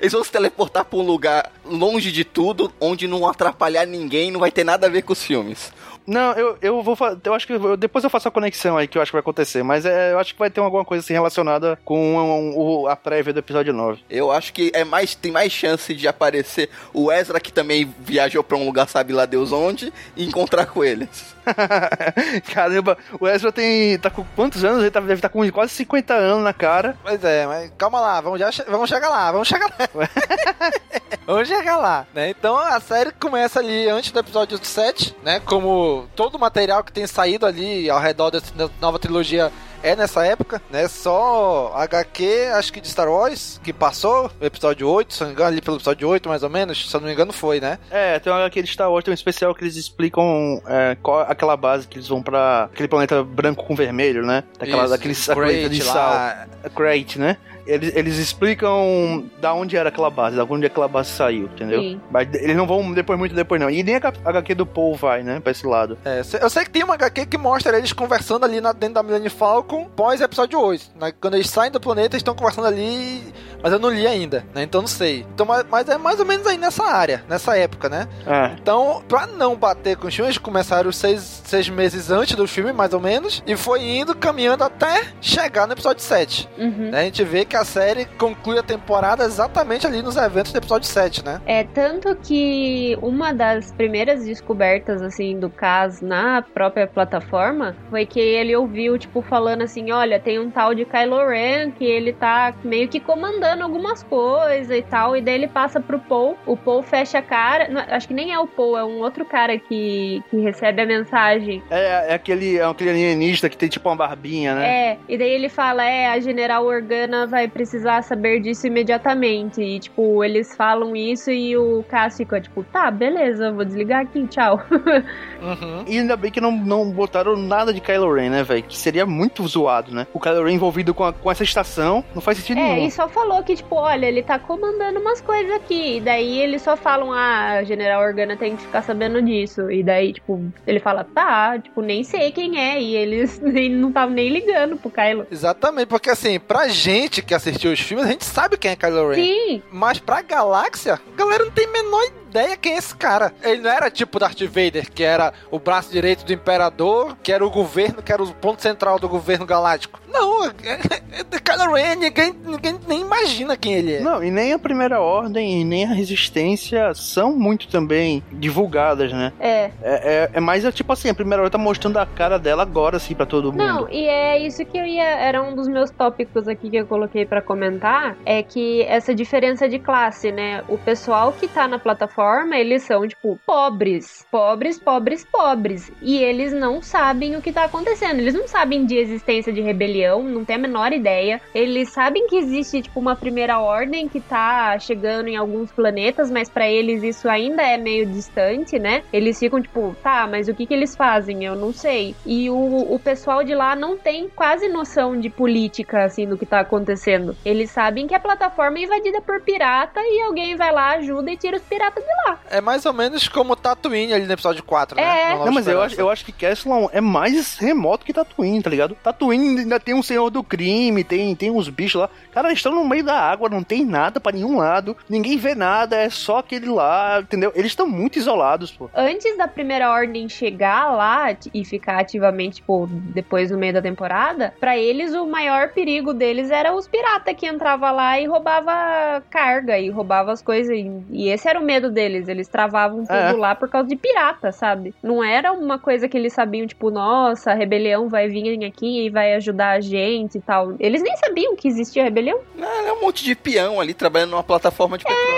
Eles 0.00 0.12
vão 0.12 0.22
se 0.24 0.30
teleportar 0.30 0.84
pra 0.84 0.98
um 0.98 1.02
lugar 1.02 1.50
longe 1.64 2.12
de 2.12 2.24
tudo, 2.24 2.72
onde 2.80 3.06
não 3.06 3.26
atrapalhar 3.26 3.86
ninguém, 3.86 4.30
não 4.30 4.40
vai 4.40 4.50
ter 4.50 4.64
nada 4.64 4.86
a 4.86 4.90
ver 4.90 5.02
com 5.02 5.12
os 5.12 5.22
filmes. 5.22 5.72
Não, 6.06 6.32
eu, 6.32 6.58
eu 6.60 6.82
vou 6.82 6.94
Eu 7.24 7.32
acho 7.32 7.46
que. 7.46 7.54
eu- 7.54 7.78
depois 7.78 8.04
eu 8.04 8.10
faço 8.10 8.28
a 8.28 8.30
conexão 8.30 8.76
aí 8.76 8.86
que 8.86 8.98
eu 8.98 9.00
acho 9.02 9.10
que 9.10 9.14
vai 9.16 9.20
acontecer. 9.20 9.62
Mas 9.62 9.86
é, 9.86 10.12
eu 10.12 10.18
acho 10.18 10.34
que 10.34 10.38
vai 10.38 10.50
ter 10.50 10.60
alguma 10.60 10.84
coisa 10.84 11.02
assim 11.02 11.14
relacionada 11.14 11.78
com 11.82 11.98
um- 12.18 12.54
o- 12.82 12.86
a 12.88 12.94
prévia 12.94 13.32
do 13.32 13.38
episódio 13.38 13.72
9. 13.72 14.02
Eu 14.10 14.30
acho 14.30 14.52
que 14.52 14.70
é 14.74 14.84
mais, 14.84 15.14
tem 15.14 15.32
mais 15.32 15.50
chance 15.50 15.94
de 15.94 16.06
aparecer 16.06 16.68
o 16.92 17.10
Ezra, 17.10 17.40
que 17.40 17.50
também 17.50 17.92
viajou 18.00 18.44
pra 18.44 18.58
um 18.58 18.66
lugar, 18.66 18.86
sabe 18.86 19.14
lá 19.14 19.24
Deus 19.24 19.50
onde, 19.50 19.90
e 20.14 20.26
encontrar 20.26 20.66
com 20.66 20.84
eles. 20.84 21.33
Caramba, 22.52 22.96
o 23.20 23.28
Ezra 23.28 23.52
tem. 23.52 23.98
tá 23.98 24.10
com 24.10 24.24
quantos 24.36 24.64
anos? 24.64 24.80
Ele 24.80 24.90
tá- 24.90 25.00
deve 25.00 25.14
estar 25.14 25.28
com 25.28 25.50
quase 25.50 25.72
50 25.72 26.14
anos 26.14 26.44
na 26.44 26.52
cara. 26.52 26.96
Pois 27.02 27.22
é, 27.24 27.46
mas 27.46 27.72
calma 27.76 28.00
lá, 28.00 28.20
vamos, 28.20 28.38
já, 28.40 28.50
vamos 28.68 28.88
chegar 28.88 29.08
lá, 29.08 29.32
vamos 29.32 29.48
chegar 29.48 29.66
lá. 29.66 30.08
vamos 31.26 31.48
chegar 31.48 31.76
lá, 31.76 32.06
né? 32.14 32.30
Então 32.30 32.56
a 32.56 32.80
série 32.80 33.12
começa 33.12 33.60
ali 33.60 33.88
antes 33.88 34.10
do 34.10 34.18
episódio 34.18 34.58
7, 34.62 35.16
né? 35.22 35.40
Como 35.40 36.08
todo 36.16 36.36
o 36.36 36.40
material 36.40 36.82
que 36.82 36.92
tem 36.92 37.06
saído 37.06 37.46
ali 37.46 37.88
ao 37.90 38.00
redor 38.00 38.30
dessa 38.30 38.52
nova 38.80 38.98
trilogia 38.98 39.52
é 39.84 39.94
nessa 39.94 40.26
época, 40.26 40.60
né? 40.70 40.88
Só 40.88 41.72
HQ, 41.76 42.50
acho 42.54 42.72
que 42.72 42.80
de 42.80 42.88
Star 42.88 43.08
Wars, 43.08 43.60
que 43.62 43.72
passou, 43.72 44.30
o 44.40 44.44
episódio 44.44 44.88
8, 44.88 45.12
se 45.14 45.20
não 45.20 45.28
me 45.28 45.32
engano, 45.34 45.48
ali 45.50 45.60
pelo 45.60 45.76
episódio 45.76 46.08
8, 46.08 46.28
mais 46.28 46.42
ou 46.42 46.48
menos, 46.50 46.88
se 46.90 46.96
eu 46.96 47.00
não 47.00 47.06
me 47.06 47.12
engano, 47.12 47.32
foi, 47.32 47.60
né? 47.60 47.78
É, 47.90 48.18
tem 48.18 48.32
uma 48.32 48.40
HQ 48.40 48.62
de 48.62 48.72
Star 48.72 48.90
Wars, 48.90 49.04
tem 49.04 49.12
um 49.12 49.14
especial 49.14 49.54
que 49.54 49.62
eles 49.62 49.76
explicam 49.76 50.60
é, 50.66 50.96
qual 51.02 51.20
aquela 51.20 51.56
base 51.56 51.86
que 51.86 51.98
eles 51.98 52.08
vão 52.08 52.22
pra 52.22 52.64
aquele 52.72 52.88
planeta 52.88 53.22
branco 53.22 53.64
com 53.64 53.76
vermelho, 53.76 54.24
né? 54.24 54.42
Daquela, 54.58 54.84
Isso, 54.84 54.90
daquele 54.90 55.14
Crate 55.14 55.68
de 55.68 55.82
lá. 55.82 55.92
sal. 55.92 56.70
Crate, 56.74 57.18
né? 57.18 57.36
Eles, 57.66 57.94
eles 57.94 58.18
explicam 58.18 59.24
da 59.40 59.54
onde 59.54 59.76
era 59.76 59.88
aquela 59.88 60.10
base, 60.10 60.36
da 60.36 60.44
onde 60.44 60.66
aquela 60.66 60.88
base 60.88 61.10
saiu, 61.10 61.44
entendeu? 61.44 61.80
Sim. 61.80 62.00
Mas 62.10 62.28
eles 62.34 62.56
não 62.56 62.66
vão 62.66 62.92
depois 62.92 63.18
muito 63.18 63.34
depois, 63.34 63.60
não. 63.60 63.70
E 63.70 63.82
nem 63.82 63.96
a 63.96 64.12
HQ 64.24 64.54
do 64.54 64.66
Paul 64.66 64.94
vai, 64.94 65.22
né? 65.22 65.40
Pra 65.40 65.52
esse 65.52 65.66
lado. 65.66 65.98
É, 66.04 66.22
eu 66.40 66.50
sei 66.50 66.64
que 66.64 66.70
tem 66.70 66.84
uma 66.84 66.94
HQ 66.94 67.26
que 67.26 67.38
mostra 67.38 67.76
eles 67.76 67.92
conversando 67.92 68.44
ali 68.44 68.60
na, 68.60 68.72
dentro 68.72 68.94
da 68.94 69.02
Millennium 69.02 69.30
Falcon 69.30 69.84
pós 69.96 70.20
episódio 70.20 70.60
8. 70.60 70.90
Né? 70.98 71.12
Quando 71.20 71.34
eles 71.34 71.48
saem 71.48 71.70
do 71.70 71.80
planeta, 71.80 72.14
eles 72.14 72.20
estão 72.20 72.34
conversando 72.34 72.66
ali, 72.66 73.22
mas 73.62 73.72
eu 73.72 73.78
não 73.78 73.90
li 73.90 74.06
ainda, 74.06 74.44
né? 74.54 74.62
Então 74.62 74.80
não 74.80 74.88
sei. 74.88 75.26
Então, 75.34 75.46
mas, 75.46 75.64
mas 75.70 75.88
é 75.88 75.96
mais 75.96 76.18
ou 76.20 76.26
menos 76.26 76.46
aí 76.46 76.58
nessa 76.58 76.84
área, 76.84 77.24
nessa 77.28 77.56
época, 77.56 77.88
né? 77.88 78.08
É. 78.26 78.56
Então, 78.60 79.02
pra 79.08 79.26
não 79.26 79.56
bater 79.56 79.96
com 79.96 80.08
os 80.08 80.14
filmes, 80.14 80.38
começaram 80.38 80.90
seis, 80.92 81.42
seis 81.44 81.68
meses 81.68 82.10
antes 82.10 82.36
do 82.36 82.46
filme, 82.46 82.72
mais 82.72 82.92
ou 82.92 83.00
menos, 83.00 83.42
e 83.46 83.56
foi 83.56 83.82
indo, 83.82 84.14
caminhando 84.14 84.64
até 84.64 85.04
chegar 85.20 85.66
no 85.66 85.72
episódio 85.72 86.02
7. 86.02 86.48
Uhum. 86.58 86.90
Né? 86.90 87.00
A 87.00 87.04
gente 87.04 87.24
vê 87.24 87.44
que 87.44 87.53
a 87.56 87.64
série 87.64 88.04
conclui 88.18 88.58
a 88.58 88.62
temporada 88.62 89.24
exatamente 89.24 89.86
ali 89.86 90.02
nos 90.02 90.16
eventos 90.16 90.52
do 90.52 90.58
episódio 90.58 90.88
7, 90.88 91.24
né? 91.24 91.40
É, 91.46 91.64
tanto 91.64 92.14
que 92.16 92.96
uma 93.02 93.32
das 93.32 93.72
primeiras 93.72 94.24
descobertas, 94.24 95.02
assim, 95.02 95.38
do 95.38 95.50
Kaz 95.50 96.00
na 96.00 96.42
própria 96.42 96.86
plataforma 96.86 97.76
foi 97.90 98.06
que 98.06 98.20
ele 98.20 98.54
ouviu, 98.54 98.98
tipo, 98.98 99.22
falando 99.22 99.62
assim: 99.62 99.90
olha, 99.90 100.20
tem 100.20 100.38
um 100.38 100.50
tal 100.50 100.74
de 100.74 100.84
Kylo 100.84 101.26
Ren 101.28 101.70
que 101.70 101.84
ele 101.84 102.12
tá 102.12 102.54
meio 102.62 102.88
que 102.88 103.00
comandando 103.00 103.62
algumas 103.62 104.02
coisas 104.02 104.76
e 104.76 104.82
tal, 104.82 105.16
e 105.16 105.20
daí 105.20 105.34
ele 105.34 105.48
passa 105.48 105.80
pro 105.80 105.98
Paul, 105.98 106.36
o 106.46 106.56
Paul 106.56 106.82
fecha 106.82 107.18
a 107.18 107.22
cara, 107.22 107.68
não, 107.68 107.80
acho 107.88 108.08
que 108.08 108.14
nem 108.14 108.32
é 108.32 108.38
o 108.38 108.46
Paul, 108.46 108.76
é 108.76 108.84
um 108.84 109.00
outro 109.00 109.24
cara 109.24 109.58
que, 109.58 110.22
que 110.30 110.36
recebe 110.38 110.82
a 110.82 110.86
mensagem. 110.86 111.62
É, 111.70 112.10
é 112.10 112.14
aquele, 112.14 112.58
é 112.58 112.64
aquele 112.64 112.90
alienígena 112.90 113.48
que 113.48 113.56
tem 113.56 113.68
tipo 113.68 113.88
uma 113.88 113.96
barbinha, 113.96 114.54
né? 114.54 114.66
É, 114.66 114.98
e 115.08 115.18
daí 115.18 115.30
ele 115.30 115.48
fala, 115.48 115.84
é, 115.84 116.08
a 116.08 116.20
General 116.20 116.64
Organa 116.64 117.26
vai 117.26 117.43
precisar 117.48 118.02
saber 118.02 118.40
disso 118.40 118.66
imediatamente. 118.66 119.60
E, 119.62 119.78
tipo, 119.80 120.22
eles 120.24 120.54
falam 120.56 120.94
isso 120.96 121.30
e 121.30 121.56
o 121.56 121.82
Cass 121.88 122.16
fica, 122.16 122.40
tipo, 122.40 122.62
tá, 122.64 122.90
beleza, 122.90 123.52
vou 123.52 123.64
desligar 123.64 124.02
aqui, 124.02 124.26
tchau. 124.26 124.60
Uhum. 125.44 125.84
E 125.86 125.98
ainda 125.98 126.16
bem 126.16 126.30
que 126.30 126.40
não, 126.40 126.50
não 126.50 126.90
botaram 126.90 127.36
nada 127.36 127.72
de 127.72 127.78
Kylo 127.80 128.10
Ren, 128.14 128.30
né, 128.30 128.42
velho? 128.42 128.62
Que 128.62 128.76
seria 128.78 129.04
muito 129.04 129.46
zoado, 129.46 129.92
né? 129.94 130.06
O 130.14 130.18
Kylo 130.18 130.42
Ren 130.44 130.54
envolvido 130.54 130.94
com, 130.94 131.04
a- 131.04 131.12
com 131.12 131.30
essa 131.30 131.42
estação 131.42 132.02
não 132.14 132.22
faz 132.22 132.38
sentido 132.38 132.60
É, 132.60 132.74
nenhum. 132.76 132.86
e 132.86 132.90
só 132.90 133.08
falou 133.08 133.42
que, 133.42 133.54
tipo, 133.54 133.74
olha, 133.76 134.06
ele 134.06 134.22
tá 134.22 134.38
comandando 134.38 135.00
umas 135.00 135.20
coisas 135.20 135.52
aqui. 135.52 135.98
E 135.98 136.00
daí 136.00 136.38
eles 136.40 136.62
só 136.62 136.76
falam, 136.78 137.12
ah, 137.12 137.62
General 137.64 138.02
Organa 138.02 138.36
tem 138.38 138.56
que 138.56 138.62
ficar 138.62 138.80
sabendo 138.82 139.20
disso. 139.20 139.70
E 139.70 139.82
daí, 139.82 140.14
tipo, 140.14 140.42
ele 140.66 140.80
fala, 140.80 141.04
tá, 141.04 141.58
tipo, 141.58 141.82
nem 141.82 142.02
sei 142.04 142.32
quem 142.32 142.58
é. 142.58 142.80
E 142.80 142.96
eles 142.96 143.38
nem, 143.44 143.68
não 143.68 143.88
estavam 143.88 144.14
nem 144.14 144.30
ligando 144.30 144.76
pro 144.78 144.90
Kylo. 144.90 145.26
Exatamente, 145.30 145.86
porque 145.88 146.08
assim, 146.08 146.40
pra 146.40 146.68
gente 146.68 147.20
que 147.22 147.33
assistiu 147.34 147.72
os 147.72 147.80
filmes, 147.80 148.06
a 148.06 148.10
gente 148.10 148.24
sabe 148.24 148.56
quem 148.56 148.70
é 148.70 148.76
Kylo 148.76 149.10
Ren. 149.10 149.16
Sim. 149.16 149.62
Mas 149.70 149.98
pra 149.98 150.22
galáxia, 150.22 150.94
a 150.94 151.16
galera 151.16 151.44
não 151.44 151.52
tem 151.52 151.66
a 151.66 151.70
menor 151.70 152.02
ideia 152.04 152.23
quem 152.60 152.74
é 152.74 152.78
esse 152.78 152.94
cara. 152.96 153.32
Ele 153.42 153.62
não 153.62 153.70
era 153.70 153.90
tipo 153.90 154.18
Darth 154.18 154.40
Vader, 154.42 154.90
que 154.90 155.02
era 155.02 155.32
o 155.50 155.58
braço 155.58 155.90
direito 155.90 156.24
do 156.24 156.32
Imperador, 156.32 157.16
que 157.22 157.32
era 157.32 157.44
o 157.44 157.50
governo, 157.50 158.02
que 158.02 158.12
era 158.12 158.22
o 158.22 158.34
ponto 158.34 158.62
central 158.62 158.98
do 158.98 159.08
governo 159.08 159.46
galáctico. 159.46 160.00
Não, 160.14 160.46
é, 160.46 160.50
é, 160.62 161.20
é 161.20 161.40
Kylo 161.40 161.74
Ren, 161.74 161.96
ninguém, 161.96 162.32
ninguém 162.44 162.78
nem 162.86 163.00
imagina 163.00 163.56
quem 163.56 163.74
ele 163.74 163.94
é. 163.94 164.00
Não, 164.00 164.22
e 164.22 164.30
nem 164.30 164.52
a 164.52 164.58
Primeira 164.58 165.00
Ordem 165.00 165.60
e 165.60 165.64
nem 165.64 165.84
a 165.84 165.92
Resistência 165.92 166.94
são 166.94 167.34
muito 167.34 167.68
também 167.68 168.22
divulgadas, 168.30 169.12
né? 169.12 169.32
É. 169.40 169.64
É, 169.64 169.72
é, 169.82 170.30
é 170.34 170.40
mais 170.40 170.64
é, 170.64 170.70
tipo 170.70 170.92
assim, 170.92 171.08
a 171.08 171.14
Primeira 171.14 171.42
Ordem 171.42 171.58
tá 171.58 171.62
mostrando 171.62 171.98
a 171.98 172.06
cara 172.06 172.38
dela 172.38 172.62
agora, 172.62 172.96
assim, 172.96 173.14
pra 173.14 173.26
todo 173.26 173.52
mundo. 173.52 173.64
Não, 173.64 173.88
e 173.90 174.06
é 174.06 174.38
isso 174.38 174.64
que 174.64 174.78
eu 174.78 174.84
ia. 174.84 175.04
Era 175.04 175.42
um 175.42 175.54
dos 175.54 175.66
meus 175.66 175.90
tópicos 175.90 176.46
aqui 176.46 176.70
que 176.70 176.76
eu 176.76 176.86
coloquei 176.86 177.26
pra 177.26 177.42
comentar. 177.42 178.16
É 178.24 178.42
que 178.42 178.82
essa 178.82 179.14
diferença 179.14 179.68
de 179.68 179.78
classe, 179.78 180.30
né? 180.30 180.62
O 180.68 180.78
pessoal 180.78 181.32
que 181.32 181.48
tá 181.48 181.66
na 181.66 181.78
plataforma, 181.78 182.23
eles 182.52 182.82
são, 182.82 183.06
tipo, 183.06 183.38
pobres. 183.46 184.26
Pobres, 184.30 184.78
pobres, 184.78 185.24
pobres. 185.24 185.92
E 186.02 186.18
eles 186.18 186.52
não 186.52 186.82
sabem 186.82 187.36
o 187.36 187.42
que 187.42 187.52
tá 187.52 187.64
acontecendo. 187.64 188.20
Eles 188.20 188.34
não 188.34 188.46
sabem 188.46 188.84
de 188.84 188.96
existência 188.96 189.52
de 189.52 189.60
rebelião, 189.60 190.22
não 190.22 190.44
tem 190.44 190.56
a 190.56 190.58
menor 190.58 190.92
ideia. 190.92 191.40
Eles 191.54 191.90
sabem 191.90 192.26
que 192.26 192.36
existe, 192.36 192.82
tipo, 192.82 193.00
uma 193.00 193.16
primeira 193.16 193.58
ordem 193.58 194.08
que 194.08 194.20
tá 194.20 194.78
chegando 194.78 195.28
em 195.28 195.36
alguns 195.36 195.72
planetas, 195.72 196.30
mas 196.30 196.48
pra 196.48 196.68
eles 196.68 197.02
isso 197.02 197.28
ainda 197.28 197.62
é 197.62 197.76
meio 197.76 198.06
distante, 198.06 198.78
né? 198.78 199.02
Eles 199.12 199.38
ficam, 199.38 199.60
tipo, 199.60 199.96
tá, 200.02 200.26
mas 200.26 200.48
o 200.48 200.54
que 200.54 200.66
que 200.66 200.74
eles 200.74 200.96
fazem? 200.96 201.44
Eu 201.44 201.56
não 201.56 201.72
sei. 201.72 202.14
E 202.24 202.50
o, 202.50 202.94
o 202.94 202.98
pessoal 202.98 203.44
de 203.44 203.54
lá 203.54 203.74
não 203.76 203.96
tem 203.96 204.28
quase 204.28 204.68
noção 204.68 205.18
de 205.18 205.30
política, 205.30 206.04
assim, 206.04 206.26
do 206.26 206.38
que 206.38 206.46
tá 206.46 206.60
acontecendo. 206.60 207.36
Eles 207.44 207.70
sabem 207.70 208.06
que 208.06 208.14
a 208.14 208.20
plataforma 208.20 208.78
é 208.78 208.82
invadida 208.82 209.20
por 209.20 209.40
pirata 209.40 210.00
e 210.00 210.22
alguém 210.22 210.56
vai 210.56 210.72
lá, 210.72 210.92
ajuda 210.92 211.30
e 211.30 211.36
tira 211.36 211.56
os 211.56 211.62
piratas 211.62 212.04
de 212.04 212.13
lá. 212.26 212.38
É 212.50 212.60
mais 212.60 212.86
ou 212.86 212.92
menos 212.92 213.28
como 213.28 213.56
Tatooine 213.56 214.12
ali 214.12 214.26
no 214.26 214.32
episódio 214.32 214.62
4, 214.62 214.96
né? 214.96 215.02
É. 215.02 215.24
No 215.24 215.38
Nova 215.38 215.44
Não, 215.46 215.52
mas 215.52 215.66
eu 215.66 215.82
acho, 215.82 216.00
eu 216.00 216.10
acho 216.10 216.24
que 216.24 216.32
Castle 216.32 216.90
é 216.92 217.00
mais 217.00 217.56
remoto 217.58 218.04
que 218.04 218.12
Tatooine, 218.12 218.62
tá 218.62 218.70
ligado? 218.70 218.96
Tatooine 219.02 219.60
ainda 219.60 219.80
tem 219.80 219.94
um 219.94 220.02
senhor 220.02 220.30
do 220.30 220.42
crime, 220.42 221.02
tem, 221.04 221.34
tem 221.34 221.50
uns 221.50 221.68
bichos 221.68 222.00
lá. 222.00 222.10
Cara, 222.32 222.48
eles 222.48 222.58
estão 222.58 222.74
no 222.74 222.86
meio 222.86 223.04
da 223.04 223.18
água, 223.18 223.48
não 223.48 223.62
tem 223.62 223.84
nada 223.84 224.20
pra 224.20 224.32
nenhum 224.32 224.58
lado, 224.58 224.96
ninguém 225.08 225.36
vê 225.36 225.54
nada, 225.54 225.96
é 225.96 226.08
só 226.10 226.38
aquele 226.38 226.66
lá, 226.66 227.20
entendeu? 227.20 227.52
Eles 227.54 227.72
estão 227.72 227.86
muito 227.86 228.18
isolados, 228.18 228.72
pô. 228.72 228.90
Antes 228.94 229.36
da 229.36 229.48
primeira 229.48 229.90
ordem 229.90 230.28
chegar 230.28 230.92
lá 230.92 231.36
e 231.52 231.64
ficar 231.64 232.00
ativamente, 232.00 232.56
tipo, 232.56 232.86
depois 232.90 233.50
no 233.50 233.58
meio 233.58 233.72
da 233.72 233.82
temporada, 233.82 234.54
pra 234.60 234.76
eles 234.76 235.14
o 235.14 235.26
maior 235.26 235.70
perigo 235.70 236.12
deles 236.12 236.50
era 236.50 236.74
os 236.74 236.86
piratas 236.86 237.34
que 237.36 237.46
entrava 237.46 237.90
lá 237.90 238.20
e 238.20 238.26
roubava 238.26 239.22
carga 239.30 239.78
e 239.78 239.90
roubava 239.90 240.32
as 240.32 240.42
coisas. 240.42 240.76
E, 240.76 240.90
e 241.10 241.28
esse 241.28 241.48
era 241.48 241.58
o 241.58 241.64
medo 241.64 241.90
deles. 241.90 242.03
Eles 242.28 242.48
travavam 242.48 243.00
tudo 243.00 243.14
É. 243.14 243.32
lá 243.32 243.54
por 243.54 243.68
causa 243.68 243.88
de 243.88 243.96
pirata, 243.96 244.52
sabe? 244.52 244.94
Não 245.02 245.22
era 245.22 245.52
uma 245.52 245.78
coisa 245.78 246.08
que 246.08 246.16
eles 246.16 246.32
sabiam, 246.32 246.66
tipo, 246.66 246.90
nossa, 246.90 247.50
a 247.52 247.54
rebelião 247.54 248.08
vai 248.08 248.28
vir 248.28 248.64
aqui 248.64 249.06
e 249.06 249.10
vai 249.10 249.34
ajudar 249.34 249.70
a 249.70 249.80
gente 249.80 250.38
e 250.38 250.40
tal. 250.40 250.74
Eles 250.78 251.02
nem 251.02 251.16
sabiam 251.16 251.56
que 251.56 251.68
existia 251.68 252.04
rebelião. 252.04 252.40
É 252.58 252.92
um 252.92 253.00
monte 253.00 253.24
de 253.24 253.34
peão 253.34 253.80
ali 253.80 253.94
trabalhando 253.94 254.30
numa 254.30 254.42
plataforma 254.42 254.98
de 254.98 255.04
petróleo. 255.04 255.28
É, 255.28 255.33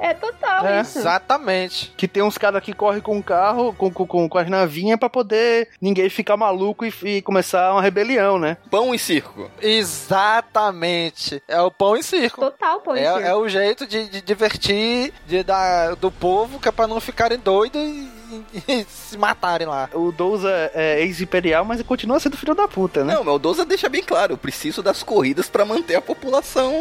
é 0.00 0.14
total 0.14 0.66
É, 0.66 0.80
isso. 0.80 0.98
Exatamente. 0.98 1.92
Que 1.96 2.08
tem 2.08 2.22
uns 2.22 2.38
caras 2.38 2.62
que 2.62 2.72
correm 2.72 3.00
com 3.00 3.18
o 3.18 3.22
carro, 3.22 3.72
com, 3.74 3.90
com, 3.90 4.06
com, 4.06 4.28
com 4.28 4.38
as 4.38 4.48
navinhas 4.48 4.98
pra 4.98 5.08
poder 5.08 5.68
ninguém 5.80 6.08
ficar 6.08 6.36
maluco 6.36 6.84
e, 6.84 6.92
e 7.04 7.22
começar 7.22 7.72
uma 7.72 7.82
rebelião, 7.82 8.38
né? 8.38 8.56
Pão 8.70 8.94
e 8.94 8.98
circo. 8.98 9.50
Exatamente. 9.60 11.42
É 11.48 11.60
o 11.60 11.70
pão 11.70 11.96
e 11.96 12.02
circo. 12.02 12.40
Total, 12.40 12.80
pô. 12.80 12.94
É, 12.94 13.04
é 13.04 13.34
o 13.34 13.48
jeito 13.48 13.86
de, 13.86 14.08
de 14.08 14.20
divertir 14.20 15.12
de, 15.26 15.42
da, 15.42 15.94
do 15.94 16.10
povo, 16.10 16.58
que 16.58 16.68
é 16.68 16.72
pra 16.72 16.86
não 16.86 17.00
ficarem 17.00 17.38
doidos 17.38 17.80
e, 17.80 17.84
e 17.84 18.15
se 18.88 19.16
matarem 19.18 19.66
lá. 19.66 19.88
O 19.94 20.10
Douza 20.12 20.50
é 20.74 21.00
ex-imperial, 21.02 21.64
mas 21.64 21.80
continua 21.82 22.18
sendo 22.20 22.36
filho 22.36 22.54
da 22.54 22.66
puta, 22.68 23.04
né? 23.04 23.14
Não, 23.14 23.24
mas 23.24 23.34
o 23.34 23.38
Doza 23.38 23.64
deixa 23.64 23.88
bem 23.88 24.02
claro, 24.02 24.32
eu 24.34 24.38
preciso 24.38 24.82
das 24.82 25.02
corridas 25.02 25.48
pra 25.48 25.64
manter 25.64 25.94
a 25.96 26.00
população 26.02 26.72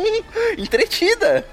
entretida. 0.58 1.46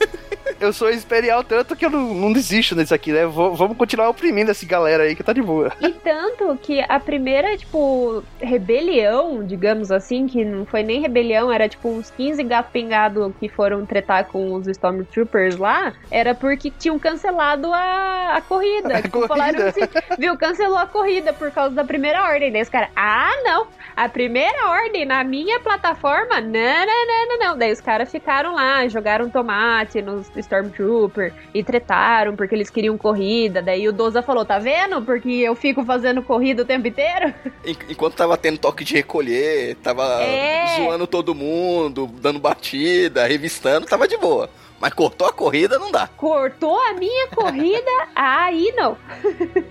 Eu 0.61 0.73
sou 0.73 0.89
ex-imperial 0.89 1.43
tanto 1.45 1.75
que 1.77 1.85
eu 1.85 1.91
não, 1.91 2.15
não 2.15 2.33
desisto 2.33 2.75
disso 2.75 2.95
aqui, 2.95 3.13
né? 3.13 3.27
Vou- 3.27 3.55
vamos 3.55 3.77
continuar 3.77 4.09
oprimindo 4.09 4.51
essa 4.51 4.65
galera 4.67 5.05
aí 5.05 5.15
que 5.17 5.23
tá 5.23 5.33
de 5.33 5.43
boa. 5.43 5.73
E 5.81 5.91
tanto 5.91 6.57
que 6.63 6.81
a 6.89 6.99
primeira, 7.01 7.57
tipo, 7.57 8.23
rebelião, 8.41 9.45
digamos 9.45 9.91
assim, 9.91 10.27
que 10.27 10.45
não 10.45 10.65
foi 10.67 10.83
nem 10.83 11.01
rebelião, 11.01 11.51
era 11.53 11.69
tipo 11.69 11.89
uns 11.89 12.11
15 12.11 12.43
gato 12.45 12.71
pingado 12.73 13.35
que 13.41 13.49
foram 13.49 13.85
tretar 13.85 14.27
com 14.27 14.55
os 14.55 14.67
Stormtroopers 14.67 15.57
lá, 15.57 15.93
era 16.11 16.35
porque 16.35 16.71
tinham 16.71 16.99
cancelado 16.99 17.73
a, 17.73 18.37
a 18.37 18.41
corrida. 18.41 18.99
A 18.99 19.03
Tipo, 19.03 19.13
corrida. 19.13 19.29
falaram 19.29 19.67
assim, 19.69 19.82
viu, 20.19 20.37
cancelou 20.37 20.79
a 20.79 20.87
corrida 20.87 21.33
por 21.33 21.51
causa 21.51 21.75
da 21.75 21.85
primeira 21.85 22.23
ordem. 22.25 22.51
Daí 22.53 22.63
os 22.63 22.69
caras, 22.69 22.91
ah, 22.97 23.31
não, 23.45 23.67
a 23.97 24.09
primeira 24.09 24.69
ordem 24.71 25.05
na 25.05 25.23
minha 25.25 25.61
plataforma, 25.61 26.41
não, 26.41 26.51
não, 26.87 27.07
não, 27.07 27.29
não, 27.29 27.39
não. 27.39 27.59
Daí 27.59 27.73
os 27.73 27.81
caras 27.81 28.11
ficaram 28.11 28.55
lá, 28.55 28.87
jogaram 28.89 29.29
tomate 29.31 30.01
nos 30.03 30.31
Stormtrooper 30.37 31.33
e 31.55 31.63
tretaram 31.63 32.35
porque 32.37 32.55
eles 32.55 32.71
queriam 32.71 32.97
corrida. 32.97 33.61
Daí 33.63 33.89
o 33.89 33.93
Doza 33.93 34.23
falou, 34.23 34.45
tá 34.45 34.59
vendo? 34.59 35.03
Porque 35.03 35.31
eu 35.31 35.55
fico 35.55 35.85
fazendo 35.85 36.23
corrida 36.23 36.63
o 36.63 36.67
tempo 36.67 36.87
inteiro. 36.89 37.33
En- 37.65 37.77
Enquanto 37.89 38.15
tava 38.15 38.37
tendo 38.37 38.59
toque 38.59 38.85
de 38.85 38.95
recolher, 38.95 39.77
tava 39.77 40.05
É. 40.23 40.67
zoando 40.77 41.07
todo 41.07 41.35
mundo, 41.35 42.07
dando 42.07 42.39
batida, 42.39 43.27
revistando, 43.27 43.87
tava 43.87 44.07
de 44.09 44.17
boa. 44.17 44.49
Mas 44.83 44.93
cortou 44.95 45.29
a 45.29 45.33
corrida, 45.33 45.79
não 45.79 45.93
dá. 45.93 46.09
Cortou 46.09 46.77
a 46.77 46.93
minha 46.95 47.29
corrida, 47.29 47.89
aí 48.17 48.75
não. 48.75 48.99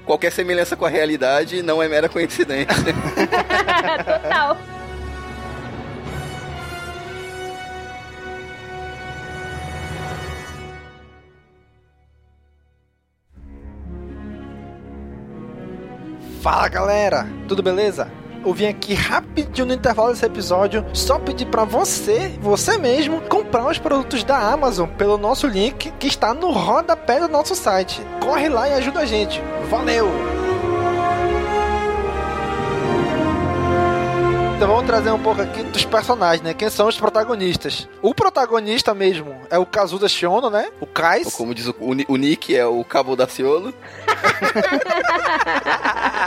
Qualquer 0.05 0.31
semelhança 0.31 0.77
com 0.77 0.85
a 0.85 0.89
realidade 0.89 1.61
não 1.61 1.83
é 1.83 1.89
mera 1.89 2.07
coincidência. 2.07 2.65
Total. 4.23 4.57
Fala 16.41 16.69
galera, 16.69 17.27
tudo 17.49 17.61
beleza? 17.61 18.20
Eu 18.43 18.53
vim 18.53 18.65
aqui 18.65 18.95
rapidinho 18.95 19.67
no 19.67 19.73
intervalo 19.73 20.11
desse 20.11 20.25
episódio 20.25 20.83
só 20.93 21.19
pedir 21.19 21.45
para 21.45 21.63
você, 21.63 22.35
você 22.41 22.75
mesmo, 22.77 23.21
comprar 23.21 23.67
os 23.67 23.77
produtos 23.77 24.23
da 24.23 24.35
Amazon 24.35 24.89
pelo 24.89 25.15
nosso 25.15 25.45
link 25.45 25.91
que 25.99 26.07
está 26.07 26.33
no 26.33 26.49
rodapé 26.49 27.19
do 27.19 27.27
nosso 27.27 27.53
site. 27.53 28.01
Corre 28.19 28.49
lá 28.49 28.67
e 28.67 28.73
ajuda 28.73 29.01
a 29.01 29.05
gente. 29.05 29.39
Valeu! 29.69 30.09
Então 34.55 34.69
vamos 34.69 34.85
trazer 34.85 35.11
um 35.11 35.19
pouco 35.19 35.41
aqui 35.41 35.63
dos 35.63 35.85
personagens, 35.85 36.43
né? 36.43 36.53
Quem 36.53 36.69
são 36.69 36.87
os 36.87 36.95
protagonistas? 36.95 37.89
O 37.99 38.13
protagonista 38.13 38.93
mesmo 38.93 39.35
é 39.49 39.57
o 39.57 39.65
Kazuda 39.65 40.07
Shiono, 40.07 40.51
né? 40.51 40.69
O 40.79 40.85
Kais. 40.85 41.25
Ou 41.25 41.31
como 41.31 41.55
diz 41.55 41.67
o, 41.67 41.75
o 41.79 42.15
Nick, 42.15 42.55
é 42.55 42.63
o 42.65 42.83
Cabo 42.83 43.15
da 43.15 43.27
Ciolo. 43.27 43.73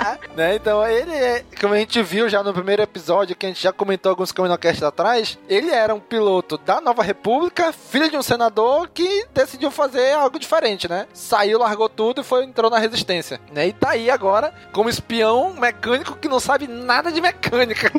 né? 0.36 0.56
Então 0.56 0.86
ele 0.86 1.12
é, 1.12 1.44
como 1.60 1.74
a 1.74 1.78
gente 1.78 2.02
viu 2.02 2.28
já 2.28 2.42
no 2.42 2.52
primeiro 2.52 2.82
episódio, 2.82 3.36
que 3.36 3.46
a 3.46 3.48
gente 3.48 3.62
já 3.62 3.72
comentou 3.72 4.10
alguns 4.10 4.32
Caminocast 4.32 4.84
atrás, 4.84 5.38
ele 5.48 5.70
era 5.70 5.94
um 5.94 6.00
piloto 6.00 6.58
da 6.58 6.80
Nova 6.80 7.02
República, 7.02 7.72
filho 7.72 8.10
de 8.10 8.16
um 8.16 8.22
senador 8.22 8.88
que 8.88 9.26
decidiu 9.32 9.70
fazer 9.70 10.12
algo 10.12 10.38
diferente, 10.38 10.88
né? 10.88 11.06
Saiu, 11.12 11.58
largou 11.58 11.88
tudo 11.88 12.20
e 12.20 12.24
foi 12.24 12.44
entrou 12.44 12.70
na 12.70 12.78
resistência, 12.78 13.40
né? 13.52 13.68
E 13.68 13.72
tá 13.72 13.90
aí 13.90 14.10
agora 14.10 14.52
como 14.72 14.88
espião 14.88 15.54
mecânico 15.54 16.16
que 16.16 16.28
não 16.28 16.40
sabe 16.40 16.66
nada 16.66 17.10
de 17.10 17.20
mecânica. 17.20 17.90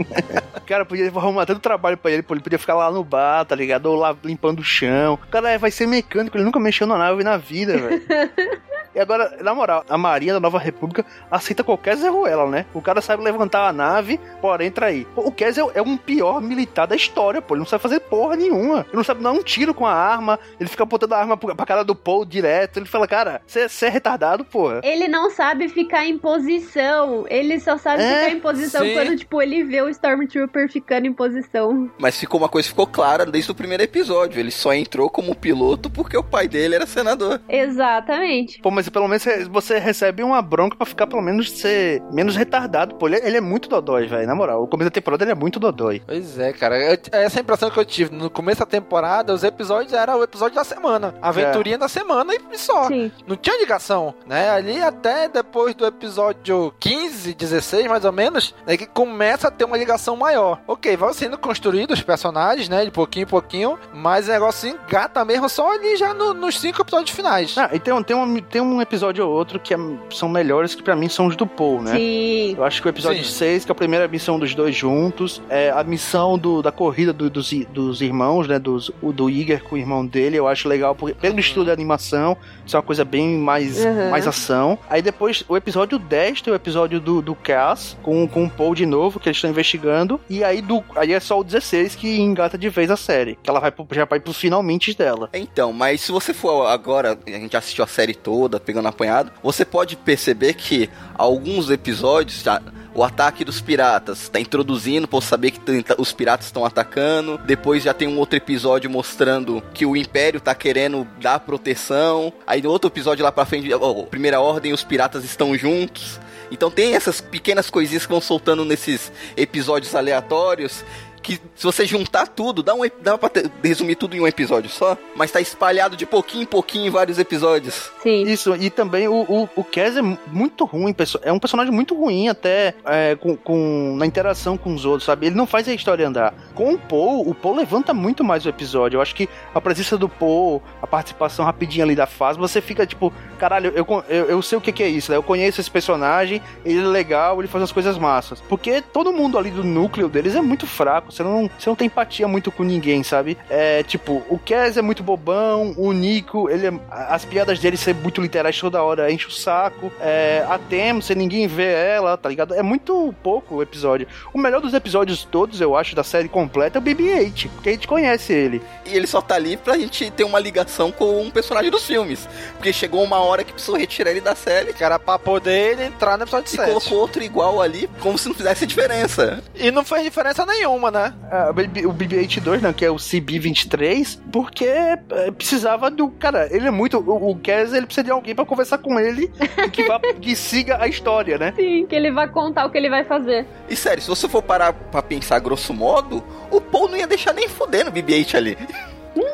cara, 0.66 0.84
podia 0.84 1.08
arrumar 1.08 1.46
tanto 1.46 1.60
trabalho 1.60 1.96
pra 1.96 2.10
ele, 2.10 2.24
ele 2.28 2.40
podia 2.40 2.58
ficar 2.58 2.74
lá 2.74 2.90
no 2.90 3.02
bar, 3.02 3.44
tá 3.44 3.54
ligado? 3.54 3.86
Ou 3.86 3.96
lá 3.96 4.16
limpando 4.22 4.60
o 4.60 4.64
chão. 4.64 5.14
O 5.14 5.18
cara 5.18 5.58
vai 5.58 5.70
ser 5.70 5.86
mecânico, 5.86 6.36
ele 6.36 6.44
nunca 6.44 6.60
mexeu 6.60 6.86
na 6.86 6.96
nave 6.96 7.24
na 7.24 7.36
vida, 7.36 7.76
velho. 7.76 8.02
E 8.94 8.98
agora, 8.98 9.38
na 9.40 9.54
moral, 9.54 9.84
a 9.88 9.96
Marinha 9.96 10.34
da 10.34 10.40
Nova 10.40 10.58
República 10.58 11.06
aceita 11.40 11.64
qualquer 11.64 11.96
zerruela, 11.96 12.46
né? 12.46 12.66
O 12.72 12.80
cara 12.80 13.00
sabe 13.00 13.22
levantar 13.22 13.68
a 13.68 13.72
nave, 13.72 14.20
porém, 14.40 14.68
entra 14.68 14.86
aí. 14.86 15.04
Pô, 15.14 15.22
o 15.22 15.32
Kessel 15.32 15.70
é 15.74 15.82
um 15.82 15.96
pior 15.96 16.40
militar 16.40 16.86
da 16.86 16.94
história, 16.96 17.42
pô. 17.42 17.54
Ele 17.54 17.60
não 17.60 17.66
sabe 17.66 17.82
fazer 17.82 18.00
porra 18.00 18.36
nenhuma. 18.36 18.80
Ele 18.88 18.96
não 18.96 19.04
sabe 19.04 19.22
dar 19.22 19.32
um 19.32 19.42
tiro 19.42 19.74
com 19.74 19.86
a 19.86 19.92
arma. 19.92 20.38
Ele 20.58 20.68
fica 20.68 20.84
apontando 20.84 21.14
a 21.14 21.18
arma 21.18 21.36
pra 21.36 21.66
cara 21.66 21.82
do 21.82 21.94
Paul 21.94 22.24
direto. 22.24 22.78
Ele 22.78 22.86
fala, 22.86 23.06
cara, 23.06 23.42
você 23.46 23.86
é 23.86 23.88
retardado, 23.88 24.44
porra. 24.44 24.80
Ele 24.82 25.08
não 25.08 25.30
sabe 25.30 25.68
ficar 25.68 26.06
em 26.06 26.18
posição. 26.18 27.24
Ele 27.28 27.58
só 27.60 27.76
sabe 27.76 28.02
é, 28.02 28.24
ficar 28.24 28.36
em 28.36 28.40
posição 28.40 28.82
sim. 28.82 28.92
quando, 28.92 29.16
tipo, 29.16 29.42
ele 29.42 29.64
vê 29.64 29.82
o 29.82 29.88
Stormtrooper 29.88 30.70
ficando 30.70 31.06
em 31.06 31.12
posição. 31.12 31.90
Mas 31.98 32.18
ficou 32.18 32.38
uma 32.40 32.48
coisa 32.48 32.68
ficou 32.68 32.86
clara 32.86 33.26
desde 33.26 33.50
o 33.50 33.54
primeiro 33.54 33.82
episódio. 33.82 34.38
Ele 34.38 34.50
só 34.50 34.72
entrou 34.72 35.08
como 35.10 35.34
piloto 35.34 35.90
porque 35.90 36.16
o 36.16 36.24
pai 36.24 36.48
dele 36.48 36.74
era 36.74 36.86
senador. 36.86 37.40
Exatamente. 37.48 38.60
Pô, 38.60 38.70
mas 38.70 38.88
pelo 38.88 39.08
menos 39.08 39.24
você 39.50 39.78
recebe 39.78 40.22
uma 40.22 40.40
bronca 40.42 40.76
para 40.76 40.86
ficar 40.86 41.06
pelo 41.06 41.22
menos 41.22 41.29
ser 41.38 42.02
menos 42.12 42.36
retardado. 42.36 42.94
Pô, 42.94 43.06
ele, 43.06 43.16
ele 43.16 43.36
é 43.36 43.40
muito 43.40 43.68
dodói, 43.68 44.06
velho. 44.06 44.26
Na 44.26 44.34
moral, 44.34 44.62
o 44.62 44.66
começo 44.66 44.90
da 44.90 44.94
temporada 44.94 45.24
ele 45.24 45.32
é 45.32 45.34
muito 45.34 45.60
dodói. 45.60 46.02
Pois 46.06 46.38
é, 46.38 46.52
cara. 46.52 46.78
Eu, 46.78 46.98
essa 47.12 47.38
é 47.38 47.40
a 47.40 47.42
impressão 47.42 47.70
que 47.70 47.78
eu 47.78 47.84
tive. 47.84 48.14
No 48.14 48.30
começo 48.30 48.60
da 48.60 48.66
temporada, 48.66 49.32
os 49.32 49.44
episódios 49.44 49.92
eram 49.92 50.18
o 50.18 50.22
episódio 50.22 50.54
da 50.54 50.64
semana. 50.64 51.14
A 51.20 51.28
aventurinha 51.28 51.76
é. 51.76 51.78
da 51.78 51.88
semana 51.88 52.34
e 52.34 52.58
só. 52.58 52.88
Sim. 52.88 53.10
Não 53.26 53.36
tinha 53.36 53.58
ligação, 53.58 54.14
né? 54.26 54.50
Ali 54.50 54.80
até 54.82 55.28
depois 55.28 55.74
do 55.74 55.86
episódio 55.86 56.72
15, 56.80 57.34
16, 57.34 57.86
mais 57.86 58.04
ou 58.04 58.12
menos, 58.12 58.54
é 58.66 58.76
que 58.76 58.86
começa 58.86 59.48
a 59.48 59.50
ter 59.50 59.64
uma 59.64 59.76
ligação 59.76 60.16
maior. 60.16 60.60
Ok, 60.66 60.96
vai 60.96 61.12
sendo 61.14 61.38
construído 61.38 61.92
os 61.92 62.02
personagens, 62.02 62.68
né? 62.68 62.84
De 62.84 62.90
pouquinho 62.90 63.24
em 63.24 63.28
pouquinho, 63.28 63.78
mas 63.92 64.28
o 64.28 64.32
negócio 64.32 64.68
engata 64.68 65.24
mesmo 65.24 65.48
só 65.48 65.72
ali 65.72 65.96
já 65.96 66.14
no, 66.14 66.34
nos 66.34 66.58
cinco 66.58 66.82
episódios 66.82 67.14
finais. 67.14 67.56
Ah, 67.56 67.70
e 67.72 67.78
tem, 67.78 68.02
tem, 68.02 68.16
um, 68.16 68.40
tem 68.40 68.60
um 68.60 68.80
episódio 68.80 69.26
ou 69.26 69.32
outro 69.32 69.58
que 69.58 69.74
é, 69.74 69.78
são 70.10 70.28
melhores 70.28 70.74
que 70.74 70.82
para 70.82 70.96
mim 70.96 71.08
são 71.08 71.19
os 71.26 71.36
do 71.36 71.46
Paul, 71.46 71.82
né? 71.82 71.96
Sim. 71.96 72.54
Eu 72.56 72.64
acho 72.64 72.80
que 72.80 72.88
o 72.88 72.90
episódio 72.90 73.24
Sim. 73.24 73.30
6, 73.30 73.64
que 73.64 73.70
é 73.70 73.72
a 73.72 73.74
primeira 73.74 74.06
missão 74.08 74.38
dos 74.38 74.54
dois 74.54 74.74
juntos, 74.74 75.42
é 75.48 75.70
a 75.70 75.82
missão 75.82 76.38
do, 76.38 76.62
da 76.62 76.72
corrida 76.72 77.12
do, 77.12 77.28
dos, 77.28 77.52
dos 77.72 78.00
irmãos, 78.00 78.46
né? 78.46 78.58
Dos, 78.58 78.90
o 79.02 79.12
do 79.12 79.28
Iger 79.28 79.62
com 79.62 79.74
o 79.74 79.78
irmão 79.78 80.04
dele, 80.04 80.36
eu 80.36 80.46
acho 80.46 80.68
legal, 80.68 80.94
porque, 80.94 81.14
pelo 81.14 81.34
uhum. 81.34 81.40
estilo 81.40 81.64
de 81.64 81.70
animação, 81.70 82.36
isso 82.70 82.76
é 82.76 82.78
uma 82.78 82.86
coisa 82.86 83.04
bem 83.04 83.36
mais, 83.36 83.84
uhum. 83.84 84.10
mais 84.10 84.26
ação. 84.26 84.78
Aí 84.88 85.02
depois, 85.02 85.44
o 85.48 85.56
episódio 85.56 85.98
10 85.98 86.42
tem 86.42 86.52
o 86.52 86.56
episódio 86.56 87.00
do, 87.00 87.20
do 87.20 87.34
Cass, 87.34 87.96
com, 88.02 88.26
com 88.28 88.44
o 88.44 88.50
Paul 88.50 88.74
de 88.74 88.86
novo, 88.86 89.18
que 89.18 89.28
eles 89.28 89.36
estão 89.36 89.50
investigando, 89.50 90.20
e 90.30 90.44
aí, 90.44 90.62
do, 90.62 90.82
aí 90.94 91.12
é 91.12 91.20
só 91.20 91.38
o 91.40 91.44
16 91.44 91.96
que 91.96 92.20
engata 92.20 92.56
de 92.56 92.68
vez 92.68 92.90
a 92.90 92.96
série, 92.96 93.36
que 93.42 93.50
ela 93.50 93.58
vai 93.58 93.72
pro, 93.72 93.86
já 93.90 94.04
vai 94.04 94.20
pro 94.20 94.32
finalmente 94.32 94.96
dela. 94.96 95.28
Então, 95.34 95.72
mas 95.72 96.00
se 96.00 96.12
você 96.12 96.32
for 96.32 96.66
agora, 96.66 97.18
a 97.26 97.30
gente 97.30 97.56
assistiu 97.56 97.82
a 97.82 97.88
série 97.88 98.14
toda, 98.14 98.60
pegando 98.60 98.86
apanhado, 98.86 99.32
você 99.42 99.64
pode 99.64 99.96
perceber 99.96 100.54
que 100.54 100.88
alguns 101.14 101.70
episódios, 101.70 102.42
tá, 102.42 102.62
o 102.94 103.04
ataque 103.04 103.44
dos 103.44 103.60
piratas 103.60 104.22
está 104.22 104.40
introduzindo 104.40 105.06
para 105.06 105.20
saber 105.20 105.52
que 105.52 105.60
os 105.98 106.12
piratas 106.12 106.46
estão 106.46 106.64
atacando. 106.64 107.38
Depois 107.44 107.82
já 107.82 107.94
tem 107.94 108.08
um 108.08 108.18
outro 108.18 108.36
episódio 108.36 108.90
mostrando 108.90 109.62
que 109.72 109.86
o 109.86 109.96
Império 109.96 110.38
está 110.38 110.54
querendo 110.54 111.06
dar 111.20 111.40
proteção. 111.40 112.32
Aí 112.46 112.60
no 112.60 112.70
outro 112.70 112.90
episódio 112.90 113.24
lá 113.24 113.30
para 113.30 113.46
frente, 113.46 113.72
oh, 113.72 114.04
Primeira 114.04 114.40
Ordem, 114.40 114.72
os 114.72 114.82
piratas 114.82 115.24
estão 115.24 115.56
juntos. 115.56 116.20
Então 116.50 116.70
tem 116.70 116.94
essas 116.94 117.20
pequenas 117.20 117.70
coisinhas 117.70 118.04
que 118.04 118.12
vão 118.12 118.20
soltando 118.20 118.64
nesses 118.64 119.12
episódios 119.36 119.94
aleatórios 119.94 120.84
que 121.22 121.40
se 121.60 121.66
você 121.66 121.84
juntar 121.84 122.26
tudo, 122.26 122.62
dá, 122.62 122.74
um, 122.74 122.80
dá 123.02 123.18
pra 123.18 123.28
ter, 123.28 123.50
resumir 123.62 123.94
tudo 123.94 124.16
em 124.16 124.20
um 124.20 124.26
episódio 124.26 124.70
só, 124.70 124.96
mas 125.14 125.30
tá 125.30 125.42
espalhado 125.42 125.94
de 125.94 126.06
pouquinho 126.06 126.44
em 126.44 126.46
pouquinho 126.46 126.86
em 126.86 126.90
vários 126.90 127.18
episódios. 127.18 127.92
Sim. 128.02 128.22
Isso, 128.22 128.56
e 128.56 128.70
também 128.70 129.06
o, 129.08 129.26
o, 129.28 129.48
o 129.54 129.62
Kes 129.62 129.98
é 129.98 130.00
muito 130.00 130.64
ruim, 130.64 130.96
é 131.20 131.30
um 131.30 131.38
personagem 131.38 131.70
muito 131.70 131.94
ruim 131.94 132.28
até 132.28 132.74
é, 132.86 133.14
com, 133.14 133.36
com, 133.36 133.94
na 133.98 134.06
interação 134.06 134.56
com 134.56 134.72
os 134.72 134.86
outros, 134.86 135.04
sabe? 135.04 135.26
Ele 135.26 135.36
não 135.36 135.46
faz 135.46 135.68
a 135.68 135.74
história 135.74 136.08
andar. 136.08 136.32
Com 136.54 136.72
o 136.72 136.78
Paul, 136.78 137.28
o 137.28 137.34
Paul 137.34 137.56
levanta 137.56 137.92
muito 137.92 138.24
mais 138.24 138.46
o 138.46 138.48
episódio. 138.48 138.96
Eu 138.96 139.02
acho 139.02 139.14
que 139.14 139.28
a 139.54 139.60
presença 139.60 139.98
do 139.98 140.08
Paul, 140.08 140.62
a 140.80 140.86
participação 140.86 141.44
rapidinha 141.44 141.84
ali 141.84 141.94
da 141.94 142.06
fase, 142.06 142.38
você 142.38 142.62
fica 142.62 142.86
tipo, 142.86 143.12
caralho, 143.38 143.70
eu, 143.76 143.86
eu, 144.08 144.24
eu 144.30 144.40
sei 144.40 144.56
o 144.56 144.62
que, 144.62 144.72
que 144.72 144.82
é 144.82 144.88
isso, 144.88 145.10
né? 145.10 145.18
Eu 145.18 145.22
conheço 145.22 145.60
esse 145.60 145.70
personagem, 145.70 146.40
ele 146.64 146.80
é 146.80 146.84
legal, 146.84 147.38
ele 147.38 147.48
faz 147.48 147.64
as 147.64 147.70
coisas 147.70 147.98
massas. 147.98 148.40
Porque 148.48 148.80
todo 148.80 149.12
mundo 149.12 149.36
ali 149.36 149.50
do 149.50 149.62
núcleo 149.62 150.08
deles 150.08 150.34
é 150.34 150.40
muito 150.40 150.66
fraco 150.66 151.12
você 151.12 151.22
não, 151.22 151.49
você 151.58 151.68
não 151.68 151.76
tem 151.76 151.86
empatia 151.86 152.26
muito 152.26 152.50
com 152.50 152.62
ninguém, 152.62 153.02
sabe? 153.02 153.36
É 153.48 153.82
tipo, 153.82 154.22
o 154.28 154.38
Kes 154.38 154.76
é 154.76 154.82
muito 154.82 155.02
bobão, 155.02 155.74
o 155.76 155.92
Nico, 155.92 156.48
ele 156.48 156.66
é, 156.66 156.72
as 156.90 157.24
piadas 157.24 157.58
dele 157.58 157.76
são 157.76 157.94
muito 157.94 158.20
literais 158.20 158.58
toda 158.58 158.82
hora, 158.82 159.10
enche 159.10 159.26
o 159.26 159.30
saco. 159.30 159.92
É, 160.00 160.44
a 160.48 160.58
Tem, 160.58 161.00
se 161.00 161.14
ninguém 161.14 161.46
vê 161.46 161.72
ela, 161.72 162.16
tá 162.16 162.28
ligado? 162.28 162.54
É 162.54 162.62
muito 162.62 163.14
pouco 163.22 163.56
o 163.56 163.62
episódio. 163.62 164.06
O 164.32 164.38
melhor 164.38 164.60
dos 164.60 164.74
episódios 164.74 165.24
todos, 165.24 165.60
eu 165.60 165.76
acho, 165.76 165.94
da 165.94 166.04
série 166.04 166.28
completa 166.28 166.78
é 166.78 166.80
o 166.80 166.82
BB-8, 166.82 167.48
porque 167.54 167.68
a 167.68 167.72
gente 167.72 167.88
conhece 167.88 168.32
ele. 168.32 168.62
E 168.86 168.96
ele 168.96 169.06
só 169.06 169.20
tá 169.20 169.34
ali 169.34 169.56
pra 169.56 169.78
gente 169.78 170.10
ter 170.10 170.24
uma 170.24 170.38
ligação 170.38 170.90
com 170.92 171.22
um 171.22 171.30
personagem 171.30 171.70
dos 171.70 171.86
filmes. 171.86 172.28
Porque 172.56 172.72
chegou 172.72 173.02
uma 173.02 173.18
hora 173.18 173.44
que 173.44 173.52
precisou 173.52 173.76
retirar 173.76 174.10
ele 174.10 174.20
da 174.20 174.34
série. 174.34 174.72
Que 174.72 174.84
era 174.84 174.98
pra 174.98 175.18
poder 175.18 175.72
ele 175.72 175.84
entrar 175.84 176.16
no 176.16 176.24
episódio 176.24 176.46
e 176.46 176.50
7. 176.50 176.62
E 176.62 176.66
colocou 176.66 176.98
outro 176.98 177.22
igual 177.22 177.60
ali, 177.60 177.88
como 178.00 178.18
se 178.18 178.28
não 178.28 178.34
fizesse 178.34 178.66
diferença. 178.66 179.42
E 179.54 179.70
não 179.70 179.84
fez 179.84 180.02
diferença 180.02 180.44
nenhuma, 180.44 180.90
né? 180.90 181.14
O 181.48 181.92
BB-82, 181.92 182.60
né, 182.60 182.72
que 182.72 182.84
é 182.84 182.90
o 182.90 182.96
CB-23, 182.96 184.18
porque 184.30 184.66
uh, 184.66 185.32
precisava 185.32 185.90
do... 185.90 186.08
Cara, 186.10 186.48
ele 186.50 186.66
é 186.66 186.70
muito... 186.70 186.98
O, 186.98 187.30
o 187.30 187.36
Kez, 187.36 187.72
ele 187.72 187.86
precisa 187.86 188.04
de 188.04 188.10
alguém 188.10 188.34
pra 188.34 188.44
conversar 188.44 188.78
com 188.78 188.98
ele 188.98 189.30
que, 189.72 189.84
vá, 189.84 189.98
que 190.20 190.36
siga 190.36 190.82
a 190.82 190.86
história, 190.86 191.38
né? 191.38 191.52
Sim, 191.56 191.86
que 191.86 191.94
ele 191.94 192.10
vai 192.10 192.28
contar 192.28 192.66
o 192.66 192.70
que 192.70 192.78
ele 192.78 192.90
vai 192.90 193.04
fazer. 193.04 193.46
E 193.68 193.76
sério, 193.76 194.02
se 194.02 194.08
você 194.08 194.28
for 194.28 194.42
parar 194.42 194.72
pra 194.72 195.02
pensar 195.02 195.38
grosso 195.38 195.72
modo, 195.72 196.22
o 196.50 196.60
Paul 196.60 196.88
não 196.88 196.96
ia 196.96 197.06
deixar 197.06 197.32
nem 197.32 197.48
foder 197.48 197.84
no 197.84 197.92
BB-8 197.92 198.34
ali. 198.34 198.58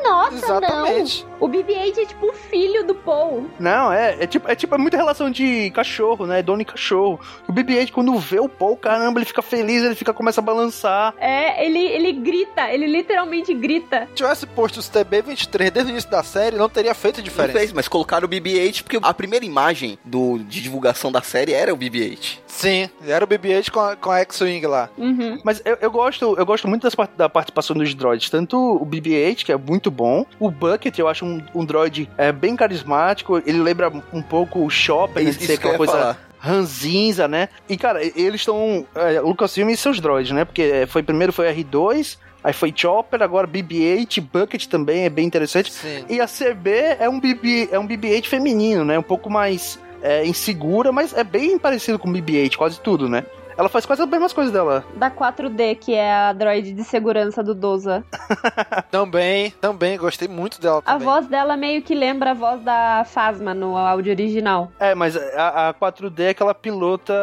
Nossa, 0.03 0.35
Exatamente. 0.35 1.25
não. 1.29 1.37
O 1.39 1.47
BB-8 1.47 1.97
é 1.97 2.05
tipo 2.05 2.27
o 2.27 2.33
filho 2.33 2.85
do 2.85 2.95
Paul. 2.95 3.47
Não, 3.59 3.91
é, 3.91 4.23
é 4.23 4.27
tipo, 4.27 4.49
é 4.49 4.55
tipo 4.55 4.73
é 4.73 4.77
muita 4.77 4.97
relação 4.97 5.29
de 5.29 5.69
cachorro, 5.71 6.25
né? 6.25 6.41
Dono 6.41 6.61
e 6.61 6.65
cachorro. 6.65 7.19
O 7.47 7.53
BB-8 7.53 7.91
quando 7.91 8.17
vê 8.17 8.39
o 8.39 8.49
Paul, 8.49 8.75
caramba, 8.75 9.19
ele 9.19 9.25
fica 9.25 9.41
feliz, 9.41 9.83
ele 9.83 9.95
fica 9.95 10.13
começa 10.13 10.41
a 10.41 10.43
balançar. 10.43 11.13
É, 11.19 11.65
ele 11.65 11.79
ele 11.79 12.11
grita, 12.13 12.71
ele 12.71 12.87
literalmente 12.87 13.53
grita. 13.53 14.07
Se 14.07 14.15
tivesse 14.15 14.47
posto 14.47 14.77
os 14.77 14.89
TB23 14.89 15.71
desde 15.71 15.91
o 15.91 15.93
início 15.93 16.09
da 16.09 16.23
série, 16.23 16.57
não 16.57 16.69
teria 16.69 16.93
feito 16.95 17.21
diferença. 17.21 17.53
Não 17.53 17.59
fez, 17.59 17.71
mas 17.71 17.87
colocaram 17.87 18.25
o 18.25 18.29
BB-8 18.29 18.83
porque 18.83 18.99
a 19.01 19.13
primeira 19.13 19.45
imagem 19.45 19.99
do 20.03 20.39
de 20.39 20.61
divulgação 20.61 21.11
da 21.11 21.21
série 21.21 21.53
era 21.53 21.73
o 21.73 21.77
BB-8. 21.77 22.39
Sim, 22.47 22.89
era 23.05 23.23
o 23.23 23.27
BB-8 23.27 23.69
com 23.69 23.79
a, 23.79 23.95
com 23.95 24.09
a 24.09 24.19
X-Wing 24.21 24.65
lá. 24.65 24.89
Uhum. 24.97 25.39
Mas 25.43 25.61
eu, 25.63 25.77
eu, 25.79 25.91
gosto, 25.91 26.35
eu 26.37 26.45
gosto 26.45 26.67
muito 26.67 26.81
das, 26.81 26.95
da 27.15 27.29
participação 27.29 27.75
dos 27.75 27.93
droids, 27.93 28.29
tanto 28.31 28.57
o 28.57 28.85
BB-8, 28.85 29.45
que 29.45 29.51
é 29.51 29.57
muito 29.57 29.76
bom, 29.89 30.25
o 30.39 30.49
Bucket, 30.49 30.97
eu 30.97 31.07
acho 31.07 31.25
um, 31.25 31.41
um 31.53 31.65
droid 31.65 32.09
é, 32.17 32.31
bem 32.31 32.55
carismático, 32.55 33.41
ele 33.45 33.59
lembra 33.59 33.91
um 34.11 34.21
pouco 34.21 34.65
o 34.65 34.69
Chopper, 34.69 35.23
né, 35.23 35.31
de 35.31 35.45
ser 35.45 35.53
aquela 35.53 35.77
coisa... 35.77 35.93
Falar 35.93 36.27
ranzinza, 36.39 37.27
né? 37.27 37.49
E, 37.67 37.75
cara, 37.75 37.99
eles 38.03 38.41
estão. 38.41 38.85
É, 38.95 39.19
Lucasfilm 39.19 39.69
e 39.69 39.75
seus 39.75 39.99
droids, 39.99 40.31
né? 40.31 40.45
Porque 40.45 40.61
é, 40.61 40.85
foi 40.85 41.01
primeiro 41.01 41.33
foi 41.33 41.51
R2, 41.51 42.17
aí 42.43 42.53
foi 42.53 42.71
Chopper, 42.73 43.21
agora 43.21 43.47
BB-8, 43.47 44.21
Bucket 44.21 44.67
também 44.67 45.05
é 45.05 45.09
bem 45.09 45.25
interessante. 45.25 45.73
Sim. 45.73 46.05
E 46.07 46.21
a 46.21 46.27
CB 46.27 46.97
é 46.99 47.09
um 47.09 47.19
BB, 47.19 47.69
é 47.71 47.79
um 47.79 47.87
BB-8 47.87 48.27
feminino, 48.27 48.85
né? 48.85 48.97
Um 48.97 49.03
pouco 49.03 49.29
mais 49.29 49.79
é 50.01 50.25
insegura, 50.25 50.91
mas 50.91 51.13
é 51.13 51.23
bem 51.23 51.57
parecido 51.57 51.97
com 51.97 52.11
BB-8, 52.11 52.55
quase 52.55 52.79
tudo, 52.79 53.09
né? 53.09 53.25
Ela 53.57 53.69
faz 53.69 53.85
quase 53.85 54.03
as 54.03 54.09
mesmas 54.09 54.33
coisas 54.33 54.53
dela. 54.53 54.83
Da 54.95 55.09
4D, 55.09 55.77
que 55.79 55.93
é 55.93 56.13
a 56.13 56.33
droid 56.33 56.73
de 56.73 56.83
segurança 56.83 57.43
do 57.43 57.55
Doza. 57.55 58.03
também, 58.91 59.51
também, 59.59 59.97
gostei 59.97 60.27
muito 60.27 60.61
dela 60.61 60.79
A 60.85 60.93
também. 60.93 61.07
voz 61.07 61.27
dela 61.27 61.57
meio 61.57 61.81
que 61.81 61.95
lembra 61.95 62.31
a 62.31 62.33
voz 62.33 62.61
da 62.61 63.03
Phasma 63.05 63.53
no 63.53 63.75
áudio 63.75 64.11
original. 64.13 64.71
É, 64.79 64.93
mas 64.93 65.17
a, 65.17 65.69
a 65.69 65.73
4D 65.73 66.19
é 66.19 66.29
aquela 66.29 66.53
pilota, 66.53 67.13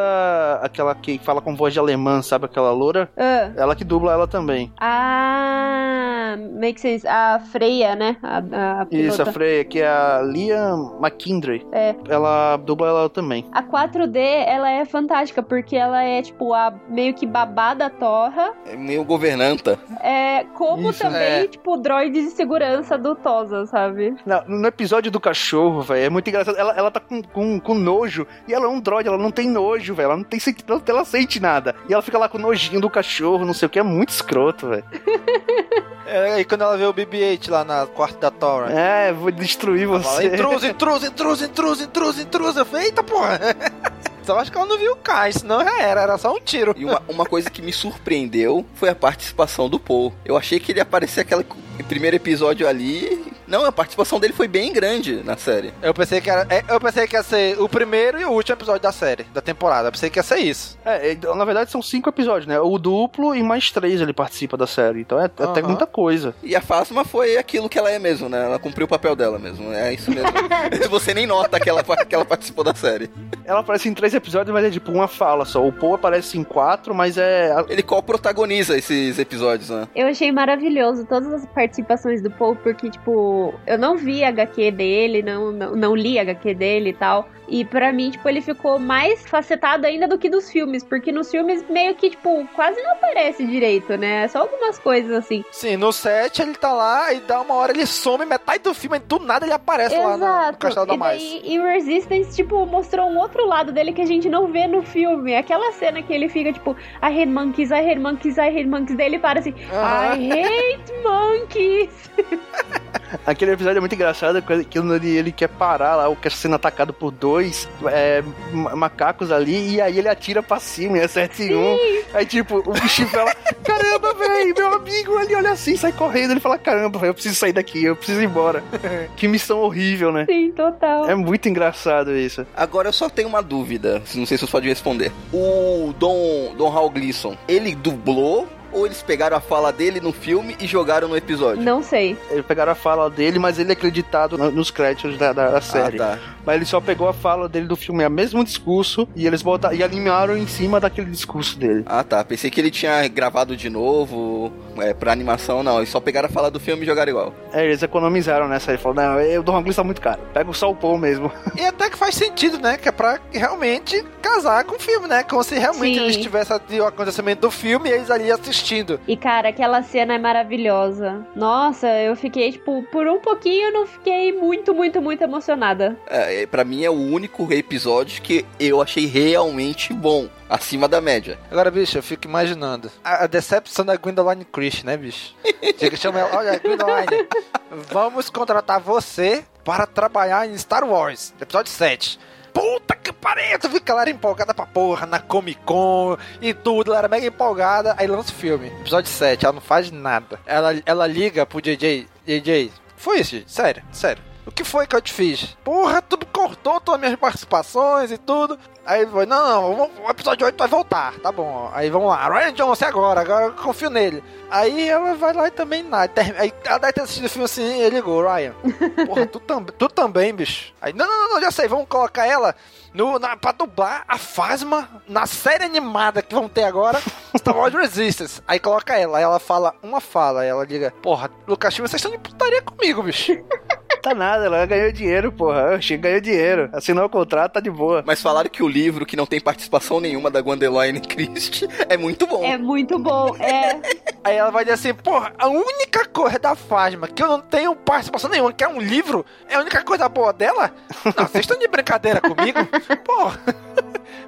aquela 0.61 0.95
que 0.95 1.19
fala 1.19 1.41
com 1.41 1.55
voz 1.55 1.73
de 1.73 1.79
alemã, 1.79 2.21
sabe? 2.21 2.47
Aquela 2.47 2.73
loura. 2.73 3.09
Ah. 3.17 3.53
Ela 3.57 3.77
que 3.77 3.85
dubla 3.85 4.13
ela 4.13 4.27
também. 4.27 4.73
Ah, 4.81 6.37
make 6.59 6.81
sense. 6.81 7.07
A 7.07 7.39
Freya, 7.53 7.95
né? 7.95 8.17
A, 8.23 8.39
a 8.83 8.87
Isso, 8.91 9.23
a. 9.23 9.27
Freya, 9.27 9.65
que 9.65 9.81
é 9.81 9.89
a 9.89 10.21
Liam 10.23 10.99
McKindry. 11.01 11.67
É. 11.73 11.95
Ela 12.09 12.57
dubla 12.57 12.89
ela 12.89 13.09
também. 13.11 13.47
A 13.53 13.63
4D, 13.63 14.17
ela 14.17 14.71
é 14.71 14.85
fantástica, 14.85 15.43
porque 15.43 15.77
ela 15.77 16.03
é, 16.03 16.24
tipo, 16.25 16.53
a 16.53 16.73
meio 16.89 17.15
que 17.15 17.27
babada 17.27 17.89
torra. 17.89 18.53
É 18.67 18.77
meio 18.77 19.05
governanta. 19.05 19.79
É, 20.01 20.45
como 20.55 20.91
Isso, 20.91 21.01
também, 21.01 21.23
é. 21.23 21.47
tipo, 21.47 21.77
droid 21.77 22.13
de 22.13 22.31
segurança 22.31 22.99
do 22.99 23.15
Tosa, 23.15 23.67
sabe? 23.67 24.17
Não, 24.27 24.43
no 24.47 24.67
episódio 24.67 25.11
do 25.11 25.21
cachorro, 25.21 25.83
velho, 25.83 26.07
é 26.07 26.11
muito 26.11 26.29
engraçado. 26.29 26.57
Ela, 26.57 26.75
ela 26.75 26.91
tá 26.91 27.01
com, 27.01 27.23
com, 27.23 27.61
com 27.61 27.75
nojo. 27.75 28.27
E 28.49 28.55
ela 28.55 28.67
é 28.67 28.69
um 28.69 28.81
droid, 28.81 29.09
ela 29.09 29.19
não 29.19 29.31
tem 29.31 29.49
nojo, 29.49 29.95
velho. 29.95 30.07
Ela 30.07 30.17
não 30.17 30.25
tem 30.25 30.41
ela, 30.69 30.83
ela 30.87 31.05
sente 31.05 31.41
nada. 31.41 31.75
E 31.89 31.93
ela 31.93 32.03
fica 32.03 32.19
lá 32.19 32.29
com 32.29 32.39
nojinho 32.39 32.81
do 32.81 32.91
cachorro, 32.91 33.45
não 33.45 33.55
sei 33.55 33.67
o 33.67 33.71
que. 33.71 33.79
É 33.79 33.83
muito 33.83 34.11
escroto, 34.11 34.69
velho. 34.69 34.85
É, 36.07 36.39
e 36.39 36.45
quando 36.45 36.63
ela 36.63 36.77
vê 36.77 36.85
o 36.85 36.93
BB-8 36.93 37.51
lá 37.51 37.65
na 37.65 37.87
quarta 37.87 38.19
da 38.19 38.31
Tora. 38.31 38.71
É, 38.71 39.13
vou 39.13 39.31
destruir 39.31 39.89
Fala, 39.89 40.01
você. 40.01 40.27
intruso, 40.27 40.67
intruso, 40.67 41.07
intruso, 41.07 41.45
intruso, 41.45 41.83
intruso, 41.85 42.23
intruso. 42.23 42.59
Eu 42.61 42.67
falei, 42.67 42.87
eita 42.87 43.03
porra. 43.03 43.41
Só 44.25 44.39
acho 44.39 44.51
que 44.51 44.57
ela 44.57 44.67
não 44.67 44.79
viu 44.79 44.93
o 44.93 44.97
Kai, 44.97 45.33
senão 45.33 45.63
já 45.63 45.83
era, 45.83 46.03
era 46.03 46.19
só 46.19 46.35
um 46.35 46.41
tiro. 46.41 46.75
E 46.77 46.85
uma, 46.85 47.03
uma 47.09 47.25
coisa 47.27 47.51
que 47.51 47.61
me 47.61 47.73
surpreendeu 47.73 48.65
foi 48.75 48.89
a 48.89 48.95
participação 48.95 49.69
do 49.69 49.79
Paul. 49.79 50.13
Eu 50.25 50.37
achei 50.37 50.59
que 50.59 50.73
ele 50.73 50.79
ia 50.79 50.83
aparecer 50.83 51.21
aquele 51.21 51.45
primeiro 51.89 52.17
episódio 52.17 52.67
ali. 52.67 53.33
Não, 53.47 53.65
a 53.65 53.73
participação 53.73 54.19
dele 54.19 54.33
foi 54.33 54.49
bem 54.49 54.73
grande 54.73 55.23
na 55.23 55.37
série. 55.37 55.73
Eu 55.83 55.93
pensei 55.93 56.21
que 56.21 56.31
era, 56.31 56.47
é, 56.49 56.65
eu 56.67 56.81
pensei 56.81 57.07
que 57.07 57.15
ia 57.15 57.23
ser 57.23 57.61
o 57.61 57.69
primeiro 57.69 58.19
e 58.19 58.25
o 58.25 58.31
último 58.31 58.57
episódio 58.57 58.81
da 58.81 58.91
série, 58.93 59.25
da 59.35 59.43
temporada. 59.43 59.89
Eu 59.89 59.93
pensei 59.93 60.09
que 60.09 60.19
ia 60.19 60.23
ser 60.23 60.39
isso. 60.39 60.79
É, 60.85 61.13
é, 61.13 61.35
na 61.35 61.45
verdade 61.45 61.71
são 61.71 61.83
cinco 61.83 62.09
episódios, 62.09 62.47
né? 62.47 62.59
O 62.59 62.79
duplo 62.79 63.35
e 63.35 63.43
mais 63.43 63.71
três 63.71 64.01
ele 64.01 64.15
participa 64.15 64.57
da 64.57 64.67
série. 64.67 65.01
Então 65.01 65.21
é 65.21 65.27
até 65.27 65.61
Aham. 65.61 65.69
muita 65.69 65.87
coisa. 65.87 66.35
E 66.43 66.57
a 66.57 66.63
Phasma 66.63 67.05
foi 67.05 67.37
aquilo 67.37 67.69
que 67.69 67.79
ela 67.79 67.91
é 67.91 67.99
mesmo, 67.99 68.31
né? 68.31 68.45
Ela 68.45 68.59
cumpriu 68.59 68.87
o 68.87 68.89
papel 68.89 69.15
dela 69.15 69.39
mesmo. 69.39 69.71
É 69.73 69.93
isso 69.93 70.11
mesmo. 70.11 70.31
Você 70.89 71.13
nem 71.13 71.27
nota 71.27 71.61
que 71.61 71.69
ela, 71.69 71.83
que 71.83 72.15
ela 72.15 72.25
participou 72.25 72.65
da 72.65 72.75
série. 72.75 73.11
Ela 73.45 73.61
aparece 73.61 73.89
em 73.89 73.95
três 73.95 74.14
episódios, 74.15 74.53
mas 74.53 74.65
é 74.65 74.71
tipo 74.71 74.93
uma 74.93 75.09
fala 75.09 75.45
só. 75.45 75.67
O 75.67 75.73
Paul 75.73 75.95
aparece 75.95 76.39
em 76.39 76.45
quatro, 76.45 76.95
mas 76.95 77.19
é. 77.19 77.51
Ele 77.69 77.83
co-protagoniza 77.83 78.77
esses 78.77 79.19
episódios, 79.19 79.71
né? 79.71 79.89
Eu 79.95 80.07
achei 80.07 80.31
maravilhoso 80.33 81.05
todas 81.07 81.33
as 81.33 81.47
participações 81.47 82.23
do 82.23 82.31
Paul, 82.31 82.57
porque, 82.57 82.91
tipo, 82.91 83.55
eu 83.67 83.79
não 83.79 83.97
vi 83.97 84.25
a 84.25 84.29
HQ 84.29 84.71
dele, 84.71 85.23
não, 85.23 85.53
não, 85.53 85.77
não 85.77 85.97
li 85.97 86.19
a 86.19 86.23
HQ 86.23 86.55
dele 86.55 86.91
e 86.91 86.95
tal. 86.95 87.29
E 87.47 87.65
pra 87.65 87.93
mim, 87.93 88.11
tipo, 88.11 88.27
ele 88.29 88.41
ficou 88.41 88.79
mais 88.79 89.27
facetado 89.27 89.87
ainda 89.87 90.09
do 90.09 90.19
que 90.19 90.31
dos 90.31 90.51
filmes, 90.51 90.83
porque 90.83 91.13
nos 91.13 91.31
filmes 91.31 91.65
meio 91.69 91.95
que, 91.95 92.11
tipo, 92.11 92.47
quase 92.55 92.81
não 92.83 92.93
aparece 92.93 93.45
direito, 93.45 93.97
né? 93.97 94.27
Só 94.29 94.41
algumas 94.41 94.79
coisas 94.79 95.13
assim. 95.13 95.45
Sim, 95.53 95.77
no 95.77 95.93
set 95.93 96.41
ele 96.41 96.55
tá 96.55 96.73
lá 96.73 97.13
e 97.13 97.21
dá 97.21 97.41
uma 97.41 97.55
hora 97.55 97.73
ele 97.73 97.87
some, 97.87 98.25
metade 98.25 98.63
do 98.63 98.73
filme, 98.73 98.97
e 98.97 99.01
do 99.01 99.19
nada 99.19 99.45
ele 99.45 99.53
aparece 99.53 99.97
lá 99.97 100.17
no, 100.17 100.53
no 100.53 100.57
Castelo 100.57 100.87
da 100.87 100.95
e 100.95 100.97
Mais. 100.97 101.23
daí, 101.23 101.43
em 101.45 101.61
Resistance, 101.61 102.35
tipo, 102.35 102.65
mostrou 102.67 103.09
um 103.09 103.19
outro 103.19 103.47
lado 103.47 103.73
dele 103.73 103.93
que 103.93 104.01
a 104.05 104.07
gente 104.07 104.29
não 104.29 104.47
vê 104.53 104.67
no 104.67 104.83
filme. 104.83 105.35
Aquela 105.35 105.73
cena 105.73 106.03
que 106.03 106.13
ele 106.13 106.29
fica, 106.29 106.53
tipo, 106.53 106.77
I 107.03 107.07
hate 107.07 107.27
monkeys, 107.27 107.71
I 107.71 107.81
hate 107.91 107.99
monkeys, 107.99 108.39
I 108.39 108.49
hate 108.49 108.67
monkeys. 108.67 108.97
Daí 108.97 109.07
ele 109.07 109.19
para 109.19 109.41
assim, 109.41 109.55
Aham. 109.73 110.17
I 110.17 110.31
hate 110.31 110.93
monkeys. 111.03 112.11
Aquele 113.27 113.53
episódio 113.53 113.79
é 113.79 113.81
muito 113.81 113.95
engraçado, 113.95 114.43
quando 114.43 114.95
ele, 114.95 115.17
ele 115.17 115.33
quer 115.33 115.49
parar 115.49 115.97
lá, 115.97 116.09
ou 116.09 116.17
quer 116.17 116.33
sendo 116.33 116.55
atacado 116.57 116.93
por 116.93 117.11
dois 117.11 117.69
é, 117.87 118.23
ma- 118.53 118.75
macacos 118.77 119.31
ali, 119.31 119.75
e 119.75 119.81
aí 119.81 119.99
ele 119.99 120.09
atira 120.09 120.43
pra 120.43 120.59
cima 120.61 120.99
e 120.99 121.01
acerta 121.03 121.43
em 121.43 121.55
um. 121.55 121.77
Aí, 122.13 122.27
tipo, 122.27 122.59
o 122.59 122.73
bichinho 122.73 123.09
fala: 123.09 123.35
Caramba, 123.65 124.15
velho, 124.15 124.55
meu 124.57 124.75
amigo, 124.75 125.21
ele 125.21 125.35
olha 125.35 125.51
assim, 125.53 125.77
sai 125.77 125.93
correndo. 125.93 126.33
Ele 126.33 126.41
fala: 126.41 126.59
Caramba, 126.59 126.99
velho, 126.99 127.11
eu 127.11 127.15
preciso 127.15 127.35
sair 127.35 127.53
daqui, 127.53 127.85
eu 127.85 127.97
preciso 127.97 128.21
ir 128.21 128.25
embora. 128.27 128.63
que 129.17 129.27
missão 129.29 129.61
horrível, 129.61 130.13
né? 130.13 130.27
Sim, 130.27 130.51
total. 130.53 131.09
É 131.09 131.15
muito 131.15 131.49
engraçado 131.49 132.15
isso. 132.17 132.47
Agora 132.57 132.89
eu 132.89 132.93
só 132.93 133.09
tenho 133.09 133.29
uma 133.29 133.43
dúvida, 133.43 134.03
não 134.15 134.27
sei 134.27 134.37
se 134.37 134.39
vocês 134.39 134.51
podem 134.51 134.69
responder. 134.69 135.13
O 135.33 135.93
Don, 135.99 136.55
Don 136.57 136.73
Hal 136.77 136.91
Gleason, 136.91 137.37
ele 137.49 137.75
dublou 137.75 138.49
ou 138.75 138.85
eles 138.87 139.03
pegaram 139.03 139.37
a 139.37 139.41
fala 139.41 139.73
dele 139.73 140.01
no 140.01 140.13
filme 140.13 140.57
e 140.61 140.67
jogaram 140.67 141.09
no 141.09 141.17
episódio? 141.17 141.63
Não 141.63 141.83
sei. 141.83 142.17
Eles 142.31 142.45
pegaram 142.45 142.73
a 142.73 142.75
fala 142.75 143.09
dele, 143.09 143.39
mas 143.39 143.59
ele 143.59 143.71
é 143.71 143.73
acreditado 143.73 144.37
no- 144.37 144.51
nos 144.51 144.71
créditos 144.71 145.17
da, 145.17 145.33
da- 145.33 145.51
da 145.51 145.61
série. 145.61 145.97
tá. 145.99 146.19
Mas 146.45 146.57
ele 146.57 146.67
só 146.67 146.79
pegou 146.81 147.09
a 147.09 147.13
fala 147.15 147.49
dele 147.49 147.67
do 147.67 147.77
filme, 147.77 148.03
é 148.05 148.09
o 148.09 148.11
mesmo 148.11 148.45
discurso, 148.45 149.09
e 149.17 149.27
eles 149.27 149.41
botaram, 149.41 149.75
e 149.75 149.83
alinharam 149.83 150.37
em 150.37 150.47
cima 150.47 150.79
daquele 150.79 151.11
discurso 151.11 151.59
dele. 151.59 151.83
Ah 151.87 152.05
tá, 152.05 152.23
pensei 152.23 152.51
que 152.51 152.61
ele 152.61 152.71
tinha 152.71 153.07
gravado 153.09 153.57
de 153.57 153.71
novo 153.71 154.53
é, 154.79 154.93
pra 154.93 155.13
animação, 155.13 155.63
não. 155.63 155.79
Eles 155.79 155.89
só 155.89 156.01
pegaram 156.01 156.27
a 156.29 156.31
fala 156.31 156.51
do 156.51 156.61
filme 156.61 156.83
e 156.83 156.87
jogaram 156.87 157.11
igual. 157.11 157.35
É, 157.53 157.65
eles 157.65 157.83
economizaram 157.83 158.47
nessa. 158.49 158.71
Ele 158.73 158.79
falou: 158.79 158.97
Não, 158.97 159.19
eu 159.21 159.43
dou 159.43 159.55
uma 159.55 159.63
glissa 159.63 159.83
muito 159.85 160.01
caro. 160.01 160.21
Pega 160.35 160.53
só 160.53 160.71
o 160.71 160.75
Paul 160.75 160.99
mesmo. 160.99 161.31
E 161.57 161.65
até 161.65 161.89
que 161.89 161.97
faz 161.97 162.15
sentido, 162.17 162.59
né? 162.59 162.77
Que 162.77 162.89
é 162.89 162.93
pra 162.93 163.19
realmente 163.33 164.05
casar 164.21 164.65
com 164.65 164.75
o 164.75 164.79
filme, 164.79 165.07
né? 165.07 165.23
Como 165.23 165.43
se 165.45 165.55
realmente 165.57 165.99
Sim. 165.99 166.05
eles 166.05 166.17
tivessem 166.17 166.57
o 166.81 166.85
acontecimento 166.87 167.41
do 167.43 167.51
filme 167.51 167.89
e 167.89 167.93
eles 167.93 168.11
ali 168.11 168.31
assistindo. 168.31 168.64
E, 169.07 169.17
cara, 169.17 169.49
aquela 169.49 169.83
cena 169.83 170.15
é 170.15 170.19
maravilhosa. 170.19 171.27
Nossa, 171.35 171.89
eu 171.89 172.17
fiquei, 172.17 172.53
tipo, 172.53 172.83
por 172.91 173.07
um 173.07 173.19
pouquinho 173.19 173.69
eu 173.69 173.73
não 173.73 173.87
fiquei 173.87 174.33
muito, 174.33 174.75
muito, 174.75 175.01
muito 175.01 175.23
emocionada. 175.23 175.97
É, 176.07 176.47
pra 176.47 176.65
mim 176.65 176.85
é 176.85 176.91
o 176.91 176.95
único 176.95 177.53
episódio 177.53 178.23
que 178.23 178.45
eu 178.59 178.81
achei 178.81 179.07
realmente 179.07 179.93
bom, 179.93 180.29
acima 180.49 180.89
da 180.89 181.01
média. 181.01 181.39
Agora, 181.51 181.71
bicho, 181.71 181.99
eu 181.99 182.03
fico 182.03 182.27
imaginando. 182.27 182.91
A, 183.03 183.25
a 183.25 183.27
decepção 183.27 183.85
da 183.85 183.97
Gwendoline 183.97 184.45
Christie, 184.45 184.87
né, 184.87 184.97
bicho? 184.97 185.35
Chega 185.79 185.95
e 185.95 185.99
chama 185.99 186.21
ela, 186.21 186.39
olha, 186.39 186.59
Gwendoline, 186.59 187.29
vamos 187.91 188.31
contratar 188.31 188.81
você 188.81 189.45
para 189.65 189.87
trabalhar 189.87 190.49
em 190.49 190.57
Star 190.57 190.85
Wars, 190.85 191.35
episódio 191.41 191.73
7. 191.73 192.19
Puta 192.55 192.95
que 192.95 193.13
pariu, 193.13 193.59
tu 193.59 193.69
fica 193.69 193.93
ela 193.93 194.03
era 194.03 194.11
empolgada 194.11 194.55
pra 194.55 194.65
porra, 194.65 195.07
na 195.07 195.19
Comic 195.19 195.61
Con 195.65 196.17
e 196.41 196.55
tudo, 196.55 196.93
ela 196.93 196.99
era 197.01 197.09
mega 197.09 197.27
empolgada, 197.27 197.95
aí 197.99 198.07
lança 198.07 198.31
o 198.31 198.35
filme. 198.35 198.69
Episódio 198.69 199.11
7, 199.11 199.45
ela 199.45 199.55
não 199.55 199.61
faz 199.61 199.91
nada. 199.91 200.39
Ela, 200.47 200.81
ela 200.87 201.07
liga 201.07 201.45
pro 201.45 201.61
JJ, 201.61 202.09
JJ, 202.25 202.73
foi 202.97 203.21
isso, 203.21 203.33
gente? 203.33 203.51
sério, 203.51 203.83
sério. 203.93 204.23
Que 204.55 204.63
foi 204.63 204.87
que 204.87 204.95
eu 204.95 205.03
te 205.03 205.13
fiz? 205.13 205.57
Porra, 205.65 206.01
tu 206.01 206.17
cortou 206.27 206.81
todas 206.81 206.95
as 206.95 207.01
minhas 207.01 207.19
participações 207.19 208.13
e 208.13 208.19
tudo. 208.19 208.59
Aí 208.87 209.07
foi, 209.07 209.25
não, 209.25 209.73
não, 209.73 209.91
o 210.05 210.11
episódio 210.11 210.45
8 210.45 210.57
vai 210.57 210.69
voltar, 210.69 211.15
tá 211.21 211.33
bom. 211.33 211.71
Aí 211.73 211.89
vamos 211.89 212.09
lá, 212.09 212.29
Ryan 212.29 212.53
Johnson 212.53 212.85
agora, 212.85 213.21
agora 213.23 213.47
eu 213.47 213.53
confio 213.55 213.89
nele. 213.89 214.23
Aí 214.51 214.89
ela 214.89 215.15
vai 215.15 215.33
lá 215.33 215.49
e 215.49 215.51
também 215.51 215.83
nada. 215.83 216.13
Aí 216.39 216.53
ela 216.65 216.79
deve 216.79 216.93
ter 216.93 217.01
assistido 217.01 217.25
o 217.25 217.29
filme 217.31 217.45
assim 217.47 217.63
e 217.63 217.81
ele 217.81 217.97
ligou, 217.97 218.23
Ryan. 218.23 218.55
Porra, 219.07 219.27
tu, 219.27 219.41
tam, 219.41 219.65
tu 219.65 219.89
também, 219.89 220.35
bicho. 220.35 220.73
Aí, 220.83 220.93
não, 220.93 221.07
não, 221.07 221.31
não, 221.31 221.41
já 221.41 221.51
sei, 221.51 221.67
vamos 221.67 221.89
colocar 221.89 222.27
ela 222.27 222.55
no, 222.93 223.19
na, 223.19 223.37
pra 223.37 223.53
dublar 223.53 224.05
a 224.07 224.19
Fasma 224.19 224.89
na 225.09 225.27
série 225.27 225.65
animada 225.65 226.23
que 226.23 226.35
vão 226.35 226.49
ter 226.49 226.65
agora, 226.65 227.01
Star 227.37 227.57
Wars 227.57 227.75
Resistance. 227.75 228.43
Aí 228.47 228.61
coloca 228.61 228.97
ela, 228.97 229.19
aí 229.19 229.25
ela 229.25 229.41
fala 229.41 229.75
uma 229.83 230.01
fala, 230.01 230.43
aí 230.43 230.49
ela 230.49 230.67
diga, 230.67 230.93
porra, 231.03 231.31
Lucas 231.49 231.75
vocês 231.75 231.95
estão 231.95 232.13
de 232.13 232.19
putaria 232.19 232.63
comigo, 232.63 233.03
bicho. 233.03 233.33
Tá 234.05 234.15
nada, 234.15 234.45
ela 234.45 234.67
ganhou 234.67 234.93
dinheiro, 234.93 235.33
porra. 235.33 235.77
Oxi, 235.77 235.97
ganhou 235.97 236.21
dinheiro. 236.21 236.69
Assinou 236.75 237.07
o 237.07 237.09
contrato, 237.09 237.55
tá 237.55 237.61
de 237.61 237.71
boa. 237.71 238.05
Mas 238.07 238.21
falaram 238.21 238.51
que 238.51 238.63
o 238.63 238.69
livro, 238.69 239.07
que 239.07 239.17
não 239.17 239.25
tem 239.25 239.41
participação 239.41 239.99
nenhuma 239.99 240.31
da 240.31 240.43
Gwendoline 240.43 241.01
Christie, 241.09 241.67
é 241.89 241.97
muito 241.97 242.27
bom. 242.27 242.45
É 242.45 242.59
muito 242.59 242.99
bom, 242.99 243.35
é. 243.37 243.81
Aí 244.23 244.37
ela 244.37 244.51
vai 244.51 244.63
dizer 244.63 244.75
assim, 244.75 244.93
porra, 244.93 245.33
a 245.39 245.49
única 245.49 246.05
coisa 246.05 246.39
da 246.39 246.55
Fasma 246.55 247.09
que 247.09 247.23
eu 247.23 247.29
não 247.29 247.41
tenho 247.41 247.75
participação 247.75 248.29
nenhuma, 248.29 248.53
que 248.53 248.63
é 248.63 248.69
um 248.69 248.79
livro, 248.79 249.25
é 249.49 249.55
a 249.55 249.61
única 249.61 249.83
coisa 249.83 250.07
boa 250.07 250.35
dela? 250.35 250.71
Não, 251.17 251.27
vocês 251.27 251.45
estão 251.45 251.59
de 251.59 251.69
brincadeira 251.69 252.21
comigo? 252.21 252.59
Porra. 253.05 253.41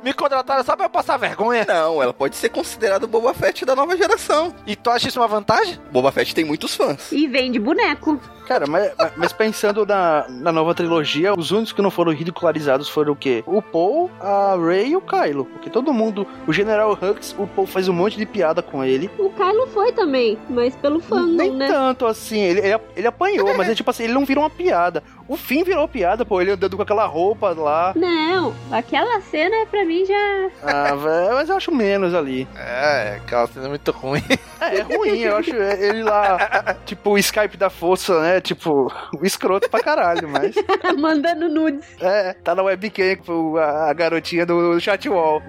Me 0.03 0.13
contrataram 0.13 0.63
só 0.63 0.77
pra 0.77 0.87
eu 0.87 0.91
passar 0.91 1.17
vergonha. 1.17 1.65
Não, 1.67 2.03
ela 2.03 2.13
pode 2.13 2.37
ser 2.37 2.49
considerada 2.49 3.07
o 3.07 3.09
Boba 3.09 3.35
Fett 3.35 3.65
da 3.65 3.75
nova 3.75 3.97
geração. 3.97 4.55
E 4.67 4.77
tu 4.77 4.91
acha 4.91 5.09
isso 5.09 5.19
uma 5.21 5.27
vantagem? 5.27 5.79
Boba 5.91 6.13
Fett 6.13 6.35
tem 6.35 6.45
muitos 6.45 6.75
fãs. 6.77 7.11
E 7.11 7.27
vende 7.27 7.59
boneco. 7.59 8.21
Cara, 8.47 8.67
mas, 8.69 8.93
mas 9.17 9.33
pensando 9.33 9.66
na, 9.73 10.27
na 10.29 10.53
nova 10.53 10.75
trilogia, 10.75 11.35
os 11.35 11.51
únicos 11.51 11.73
que 11.73 11.83
não 11.83 11.91
foram 11.91 12.13
ridicularizados 12.13 12.89
foram 12.89 13.13
o 13.13 13.17
quê? 13.17 13.43
O 13.47 13.61
Paul, 13.63 14.11
a 14.21 14.57
Rey 14.57 14.91
e 14.91 14.97
o 14.97 15.01
Kylo. 15.01 15.45
Porque 15.47 15.71
todo 15.71 15.93
mundo, 15.93 16.27
o 16.47 16.53
General 16.53 16.93
Hux, 16.93 17.35
o 17.39 17.47
Paul 17.47 17.67
faz 17.67 17.89
um 17.89 17.93
monte 17.93 18.17
de 18.17 18.27
piada 18.27 18.63
com 18.63 18.85
ele. 18.85 19.11
O 19.19 19.31
Kylo 19.31 19.67
foi 19.69 19.93
também, 19.93 20.39
mas 20.49 20.75
pelo 20.77 21.01
fandom, 21.01 21.37
Nem 21.37 21.53
né? 21.53 21.69
tanto 21.69 22.07
assim, 22.07 22.39
ele, 22.41 22.61
ele, 22.61 22.79
ele 22.97 23.07
apanhou, 23.07 23.57
mas 23.57 23.69
é 23.69 23.75
tipo 23.75 23.91
assim, 23.91 24.05
ele 24.05 24.13
não 24.13 24.25
virou 24.25 24.45
uma 24.45 24.51
piada. 24.51 25.03
O 25.29 25.37
fim 25.37 25.65
virou 25.65 25.89
piada, 25.89 26.25
pô, 26.25 26.41
ele 26.41 26.53
andando 26.53 26.77
com 26.77 26.83
aquela 26.83 27.07
roupa 27.07 27.51
lá. 27.51 27.93
Não, 27.97 28.55
aquela 28.71 29.21
cena 29.23 29.67
pra 29.67 29.85
mim 29.85 30.05
já. 30.05 30.51
Ah, 30.63 30.95
velho, 30.95 31.35
mas 31.35 31.49
eu 31.49 31.57
acho 31.57 31.75
menos 31.75 32.15
ali. 32.15 32.47
É, 32.57 33.21
aquela 33.23 33.47
cena 33.49 33.67
é 33.67 33.69
muito 33.69 33.91
ruim. 33.91 34.23
É, 34.61 34.79
é 34.79 34.83
ruim, 34.83 35.19
eu 35.19 35.37
acho 35.37 35.51
ele 35.55 36.03
lá, 36.03 36.77
tipo, 36.87 37.11
o 37.11 37.19
Skype 37.19 37.57
da 37.57 37.69
força, 37.69 38.21
né? 38.21 38.41
Tipo, 38.41 38.93
o 39.21 39.27
escroto 39.27 39.56
pra 39.61 39.81
caralho, 39.81 40.29
mas. 40.29 40.55
Mandando 40.99 41.49
nudes. 41.49 41.85
É, 42.01 42.33
tá 42.33 42.55
na 42.55 42.63
webcam 42.63 43.17
com 43.25 43.57
a, 43.57 43.91
a 43.91 43.93
garotinha 43.93 44.45
do 44.47 44.79
chat 44.81 45.09
wall. 45.09 45.43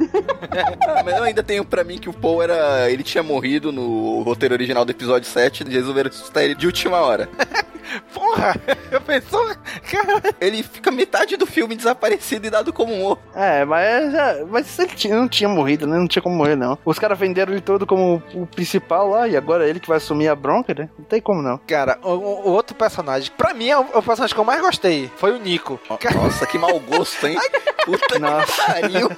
Ah, 0.88 1.02
mas 1.06 1.16
eu 1.18 1.24
ainda 1.24 1.44
tenho 1.44 1.64
pra 1.66 1.84
mim 1.84 1.98
que 1.98 2.10
o 2.10 2.14
Paul 2.14 2.42
era. 2.44 2.90
Ele 2.90 3.04
tinha 3.04 3.24
morrido 3.24 3.72
no 3.72 4.22
roteiro 4.24 4.54
original 4.56 4.86
do 4.86 4.92
episódio 4.92 5.28
7 5.30 5.64
e 5.68 5.74
resolveram 5.74 6.10
ressuscitar 6.10 6.44
ele 6.44 6.56
de 6.56 6.66
última 6.66 6.98
hora. 6.98 7.30
Porra, 8.14 8.54
eu 8.92 9.00
pensou. 9.00 9.46
Cara, 9.90 10.22
Ele 10.42 10.62
fica 10.62 10.92
metade 10.92 11.38
do 11.38 11.46
filme 11.46 11.74
desaparecido 11.76 12.46
e 12.46 12.50
dado 12.50 12.74
como 12.74 12.94
morto. 12.98 13.22
É, 13.34 13.64
mas, 13.64 14.14
é, 14.14 14.44
mas 14.50 14.78
ele 14.80 14.90
tinha- 14.94 15.16
não 15.16 15.28
tinha 15.28 15.48
morrido, 15.48 15.88
né? 15.88 15.98
Não 15.98 16.08
tinha 16.08 16.22
como 16.22 16.36
morrer, 16.36 16.58
não. 16.58 16.78
Os 16.84 17.00
caras 17.00 17.18
venderam 17.18 17.54
ele 17.54 17.62
todo 17.62 17.86
como 17.88 18.22
o 18.34 18.46
principal 18.46 19.10
lá, 19.10 19.28
e 19.28 19.38
agora 19.38 19.66
é 19.66 19.70
ele 19.70 19.80
que 19.80 19.88
vai 19.88 19.98
assumir 19.98 20.28
a 20.28 20.36
bronca, 20.36 20.74
né? 20.74 20.90
Não 21.00 21.06
tem 21.06 21.22
como 21.22 21.42
não. 21.42 21.58
cara, 21.66 21.98
o, 22.04 22.10
o 22.10 22.52
outro 22.52 22.76
personagem, 22.76 23.32
pra 23.38 23.54
mim 23.54 23.70
é 23.70 23.78
o, 23.80 23.86
o 24.00 24.04
personagem 24.04 24.34
que 24.36 24.40
eu 24.40 24.46
mais 24.46 24.62
gostei. 24.62 25.12
Foi 25.18 25.32
o 25.32 25.40
Nico. 25.40 25.80
Nossa, 26.16 26.46
que 26.46 26.58
mau 26.58 26.80
gosto, 26.80 27.28
hein? 27.28 27.38
Puta 27.86 28.20
Nossa. 28.20 28.46
que 28.64 28.72
pariu. 28.82 29.12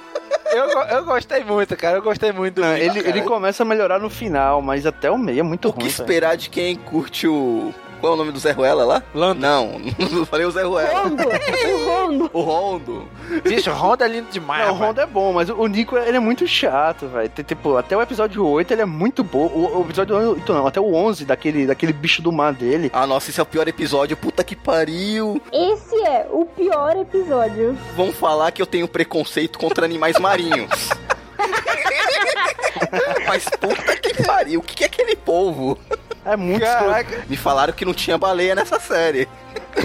Eu, 0.52 0.64
eu 0.96 1.04
gostei 1.04 1.44
muito, 1.44 1.76
cara. 1.76 1.98
Eu 1.98 2.02
gostei 2.02 2.32
muito 2.32 2.54
do 2.56 2.60
Não, 2.62 2.72
Nico, 2.72 2.84
ele, 2.84 3.02
cara. 3.02 3.08
ele 3.18 3.22
começa 3.26 3.62
a 3.62 3.66
melhorar 3.66 3.98
no 4.00 4.10
final, 4.10 4.60
mas 4.60 4.84
até 4.86 5.10
o 5.10 5.16
meio 5.18 5.40
é 5.40 5.42
muito 5.42 5.68
O 5.68 5.72
que 5.72 5.80
ruim. 5.82 5.88
velho. 5.90 6.02
esperar 6.02 6.36
de 6.36 6.50
quem 6.50 6.74
curte 6.76 7.26
o. 7.28 7.72
Qual 8.00 8.12
é 8.12 8.14
o 8.14 8.18
nome 8.18 8.32
do 8.32 8.38
Zé 8.38 8.52
Ruela 8.52 8.84
lá? 8.84 9.02
Lando. 9.14 9.40
Não, 9.40 9.78
não 10.10 10.24
falei 10.24 10.46
o 10.46 10.50
Zé 10.50 10.62
Ruela. 10.62 11.02
Rondo! 11.02 11.22
o 11.28 11.84
Rondo! 11.84 12.30
O 12.32 12.40
Rondo. 12.40 13.08
Bicho, 13.44 13.70
o 13.70 13.74
Honda 13.74 14.06
é 14.06 14.08
lindo 14.08 14.30
demais. 14.30 14.66
Não, 14.66 14.74
o. 14.74 14.78
Honda 14.78 15.02
é 15.02 15.06
bom, 15.06 15.32
mas 15.32 15.50
o 15.50 15.66
Nico 15.66 15.96
ele 15.96 16.16
é 16.16 16.20
muito 16.20 16.46
chato, 16.46 17.06
velho. 17.08 17.30
Tipo, 17.46 17.76
até 17.76 17.96
o 17.96 18.02
episódio 18.02 18.46
8 18.46 18.72
ele 18.72 18.82
é 18.82 18.86
muito 18.86 19.22
bom. 19.22 19.46
O, 19.46 19.80
o 19.80 19.82
episódio 19.82 20.16
8 20.16 20.52
não, 20.52 20.66
até 20.66 20.80
o 20.80 20.94
11 20.94 21.24
daquele, 21.24 21.66
daquele 21.66 21.92
bicho 21.92 22.22
do 22.22 22.32
mar 22.32 22.52
dele. 22.52 22.90
Ah, 22.92 23.06
nossa, 23.06 23.30
esse 23.30 23.38
é 23.38 23.42
o 23.42 23.46
pior 23.46 23.68
episódio. 23.68 24.16
Puta 24.16 24.42
que 24.42 24.56
pariu. 24.56 25.40
Esse 25.52 25.96
é 26.06 26.26
o 26.30 26.46
pior 26.46 26.96
episódio. 26.96 27.76
Vão 27.94 28.12
falar 28.12 28.50
que 28.50 28.62
eu 28.62 28.66
tenho 28.66 28.88
preconceito 28.88 29.58
contra 29.58 29.84
animais 29.84 30.18
marinhos. 30.18 30.70
Mas 33.26 33.44
puta 33.44 33.96
que 33.96 34.22
pariu. 34.22 34.60
O 34.60 34.62
que 34.62 34.84
é 34.84 34.86
aquele 34.86 35.16
povo? 35.16 35.78
É 36.24 36.36
muito. 36.36 36.60
Caraca. 36.60 37.24
Me 37.28 37.36
falaram 37.36 37.72
que 37.72 37.84
não 37.84 37.94
tinha 37.94 38.18
baleia 38.18 38.54
nessa 38.54 38.78
série. 38.78 39.28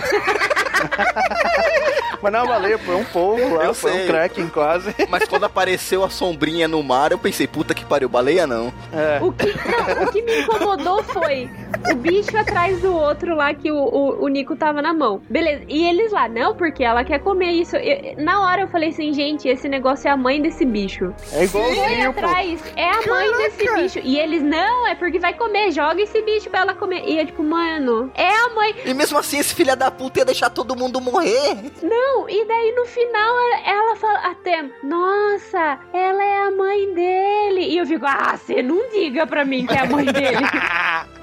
Mas 2.22 2.32
não 2.32 2.40
é 2.40 2.44
uma 2.44 2.54
baleia, 2.54 2.80
pô, 2.80 2.92
é 2.92 2.96
um 2.96 3.04
polvo 3.06 3.56
lá, 3.56 3.66
Eu 3.66 3.74
foi 3.74 3.92
sei. 3.92 4.04
um 4.04 4.08
Kraken 4.08 4.48
quase. 4.48 4.96
Mas 5.10 5.26
quando 5.28 5.44
apareceu 5.44 6.04
a 6.04 6.10
sombrinha 6.10 6.68
no 6.68 6.82
mar, 6.82 7.12
eu 7.12 7.20
pensei, 7.20 7.46
puta 7.46 7.74
que 7.76 7.86
pariu, 7.86 8.10
baleia 8.10 8.48
não. 8.48 8.74
É. 8.92 9.20
O 9.22 9.32
que, 9.32 9.46
não, 9.48 10.04
o 10.04 10.12
que 10.12 10.22
me 10.24 10.42
incomodou 10.42 11.04
foi 11.04 11.50
o 11.92 11.96
bicho 11.96 12.36
atrás 12.38 12.82
do 12.82 12.96
outro 12.96 13.36
lá 13.36 13.54
que 13.54 13.72
o, 13.72 13.76
o, 13.78 14.24
o 14.24 14.28
Nico 14.28 14.56
tava 14.56 14.82
na 14.82 14.94
mão. 14.94 15.22
Beleza. 15.30 15.64
E 15.68 15.86
eles 15.88 16.12
lá, 16.12 16.28
não, 16.28 16.56
porque 16.56 16.84
ela 16.84 17.04
quer 17.04 17.20
comer 17.20 17.52
isso. 17.52 17.76
Eu- 17.76 18.16
na 18.24 18.42
hora 18.42 18.62
eu 18.62 18.68
falei 18.70 18.90
assim, 18.90 19.14
gente, 19.14 19.48
esse 19.48 19.68
negócio 19.70 20.08
é 20.08 20.12
a 20.12 20.18
mãe 20.18 20.42
desse 20.42 20.66
bicho. 20.66 21.14
É 21.32 21.48
Foi 21.48 21.74
igualzinho, 21.74 22.14
pô. 22.14 22.20
atrás, 22.26 22.60
é 22.76 22.90
a 22.90 23.02
mãe 23.08 23.38
desse 23.38 23.74
bicho. 23.76 24.00
E 24.04 24.18
eles, 24.18 24.42
não, 24.42 24.88
é 24.88 24.96
porque 24.96 25.20
vai 25.20 25.34
comer, 25.34 25.72
joga 25.72 26.02
esse 26.02 26.20
bicho 26.24 26.50
pra 26.50 26.62
ela 26.62 26.74
comer. 26.74 27.04
E 27.06 27.20
eu, 27.20 27.26
tipo, 27.26 27.44
mano, 27.44 28.10
é 28.16 28.28
a 28.30 28.50
mãe. 28.50 28.74
E 28.86 28.94
mesmo 28.96 29.18
assim, 29.20 29.38
esse 29.38 29.54
filho 29.54 29.72
da 29.76 29.92
puta 29.92 30.20
ia 30.20 30.26
deixar 30.26 30.50
todo 30.50 30.76
mundo 30.76 31.00
morrer. 31.02 31.72
Não, 31.82 32.30
e 32.30 32.46
daí 32.46 32.74
no 32.76 32.86
final 32.86 33.36
ela, 33.66 33.96
fala 33.96 34.20
até, 34.20 34.64
nossa, 34.84 35.80
ela 35.94 36.24
é 36.24 36.48
a 36.48 36.52
mãe 36.52 36.94
dele. 36.94 37.62
E 37.62 37.78
eu 37.78 37.86
fico, 37.86 38.06
ah, 38.06 38.38
você 38.38 38.62
não 38.62 38.90
diga 38.90 39.26
pra 39.28 39.44
mim 39.46 39.66
que 39.66 39.74
é 39.74 39.80
a 39.80 39.86
mãe 39.86 40.06
dele. 40.06 40.38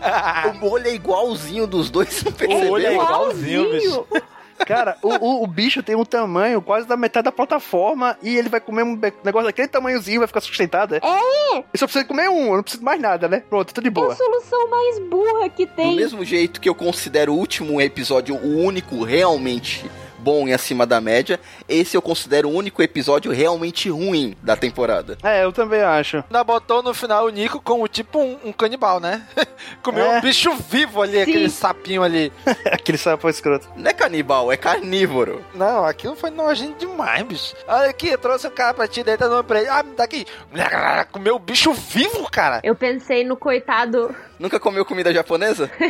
O 0.51 0.55
molho 0.55 0.89
é 0.89 0.95
igualzinho 0.95 1.65
dos 1.65 1.89
dois, 1.89 2.25
não 2.25 2.33
é 2.33 2.35
percebeu? 2.35 2.73
olho 2.73 2.87
é 2.87 2.93
igualzinho, 2.95 3.77
igualzinho. 3.77 4.07
Cara, 4.67 4.97
o, 5.03 5.09
o, 5.09 5.43
o 5.45 5.47
bicho 5.47 5.83
tem 5.83 5.95
um 5.97 6.05
tamanho 6.05 6.61
quase 6.63 6.87
da 6.87 6.97
metade 6.97 7.25
da 7.25 7.33
plataforma 7.33 8.17
e 8.23 8.37
ele 8.37 8.49
vai 8.49 8.61
comer 8.61 8.83
um 8.85 8.99
negócio 9.25 9.47
daquele 9.47 9.69
tamanhozinho 9.69 10.21
vai 10.21 10.27
ficar 10.29 10.41
sustentado. 10.41 10.95
É. 10.95 11.01
É, 11.03 11.59
Eu 11.59 11.79
só 11.79 11.87
preciso 11.87 12.07
comer 12.07 12.29
um, 12.29 12.47
eu 12.49 12.57
não 12.57 12.63
preciso 12.63 12.81
de 12.81 12.85
mais 12.85 13.01
nada, 13.01 13.29
né? 13.29 13.43
Pronto, 13.49 13.73
tô 13.75 13.81
de 13.81 13.89
é 13.89 13.91
a 13.91 13.93
boa. 13.93 14.15
solução 14.15 14.69
mais 14.71 14.99
burra 15.01 15.49
que 15.49 15.67
Do 15.67 15.73
tem. 15.75 15.97
mesmo 15.97 16.25
jeito 16.25 16.61
que 16.61 16.69
eu 16.69 16.75
considero 16.75 17.33
o 17.33 17.37
último 17.37 17.81
episódio 17.81 18.35
o 18.37 18.59
único 18.65 19.03
realmente 19.05 19.91
bom 20.23 20.47
e 20.47 20.53
acima 20.53 20.87
da 20.87 21.01
média, 21.01 21.41
esse 21.69 21.97
eu 21.97 22.03
considero 22.03 22.49
o 22.49 22.55
único 22.55 22.83
episódio 22.83 23.33
realmente 23.33 23.89
ruim 23.91 24.37
da 24.43 24.57
temporada. 24.57 25.19
É, 25.23 25.43
eu 25.45 25.53
também 25.53 25.83
acho. 25.83 26.19
Ainda 26.19 26.45
botou 26.45 26.83
no 26.83 26.95
final 26.95 27.27
o 27.27 27.31
Nico 27.31 27.61
como 27.61 27.87
tipo 27.89 28.19
um, 28.21 28.39
um 28.45 28.53
canibal, 28.53 29.01
né? 29.01 29.23
Comeu 29.83 30.05
É. 30.05 30.19
um 30.19 30.21
bicho 30.21 30.55
vivo 30.71 31.03
ali, 31.03 31.21
aquele 31.21 31.51
sapinho 31.51 32.03
ali. 32.03 32.33
Aquele 32.73 32.99
sapo 32.99 33.29
escroto. 33.29 33.69
Não 33.77 33.91
é 33.91 33.93
canibal, 33.93 34.51
é 34.53 34.57
carnívoro. 34.57 35.45
Não, 35.55 35.85
aquilo 35.85 36.15
foi 36.17 36.31
nojento 36.31 36.79
demais, 36.79 37.23
bicho. 37.25 37.55
Olha 37.67 37.91
aqui, 37.91 38.09
eu 38.09 38.19
trouxe 38.19 38.47
o 38.47 38.51
cara 38.51 38.75
pra 38.75 38.87
ti, 38.89 39.03
deita 39.03 39.29
no 39.29 39.43
pra 39.43 39.61
ele. 39.61 39.69
Ah, 39.69 39.83
me 39.83 39.95
dá 39.95 40.05
aqui. 40.05 40.27
Comeu 41.11 41.39
bicho 41.39 41.73
vivo, 41.73 42.29
cara. 42.31 42.61
Eu 42.63 42.75
pensei 42.75 43.25
no 43.25 43.37
coitado. 43.37 44.15
Nunca 44.43 44.59
comeu 44.59 44.85
comida 44.85 45.15
japonesa? 45.15 45.71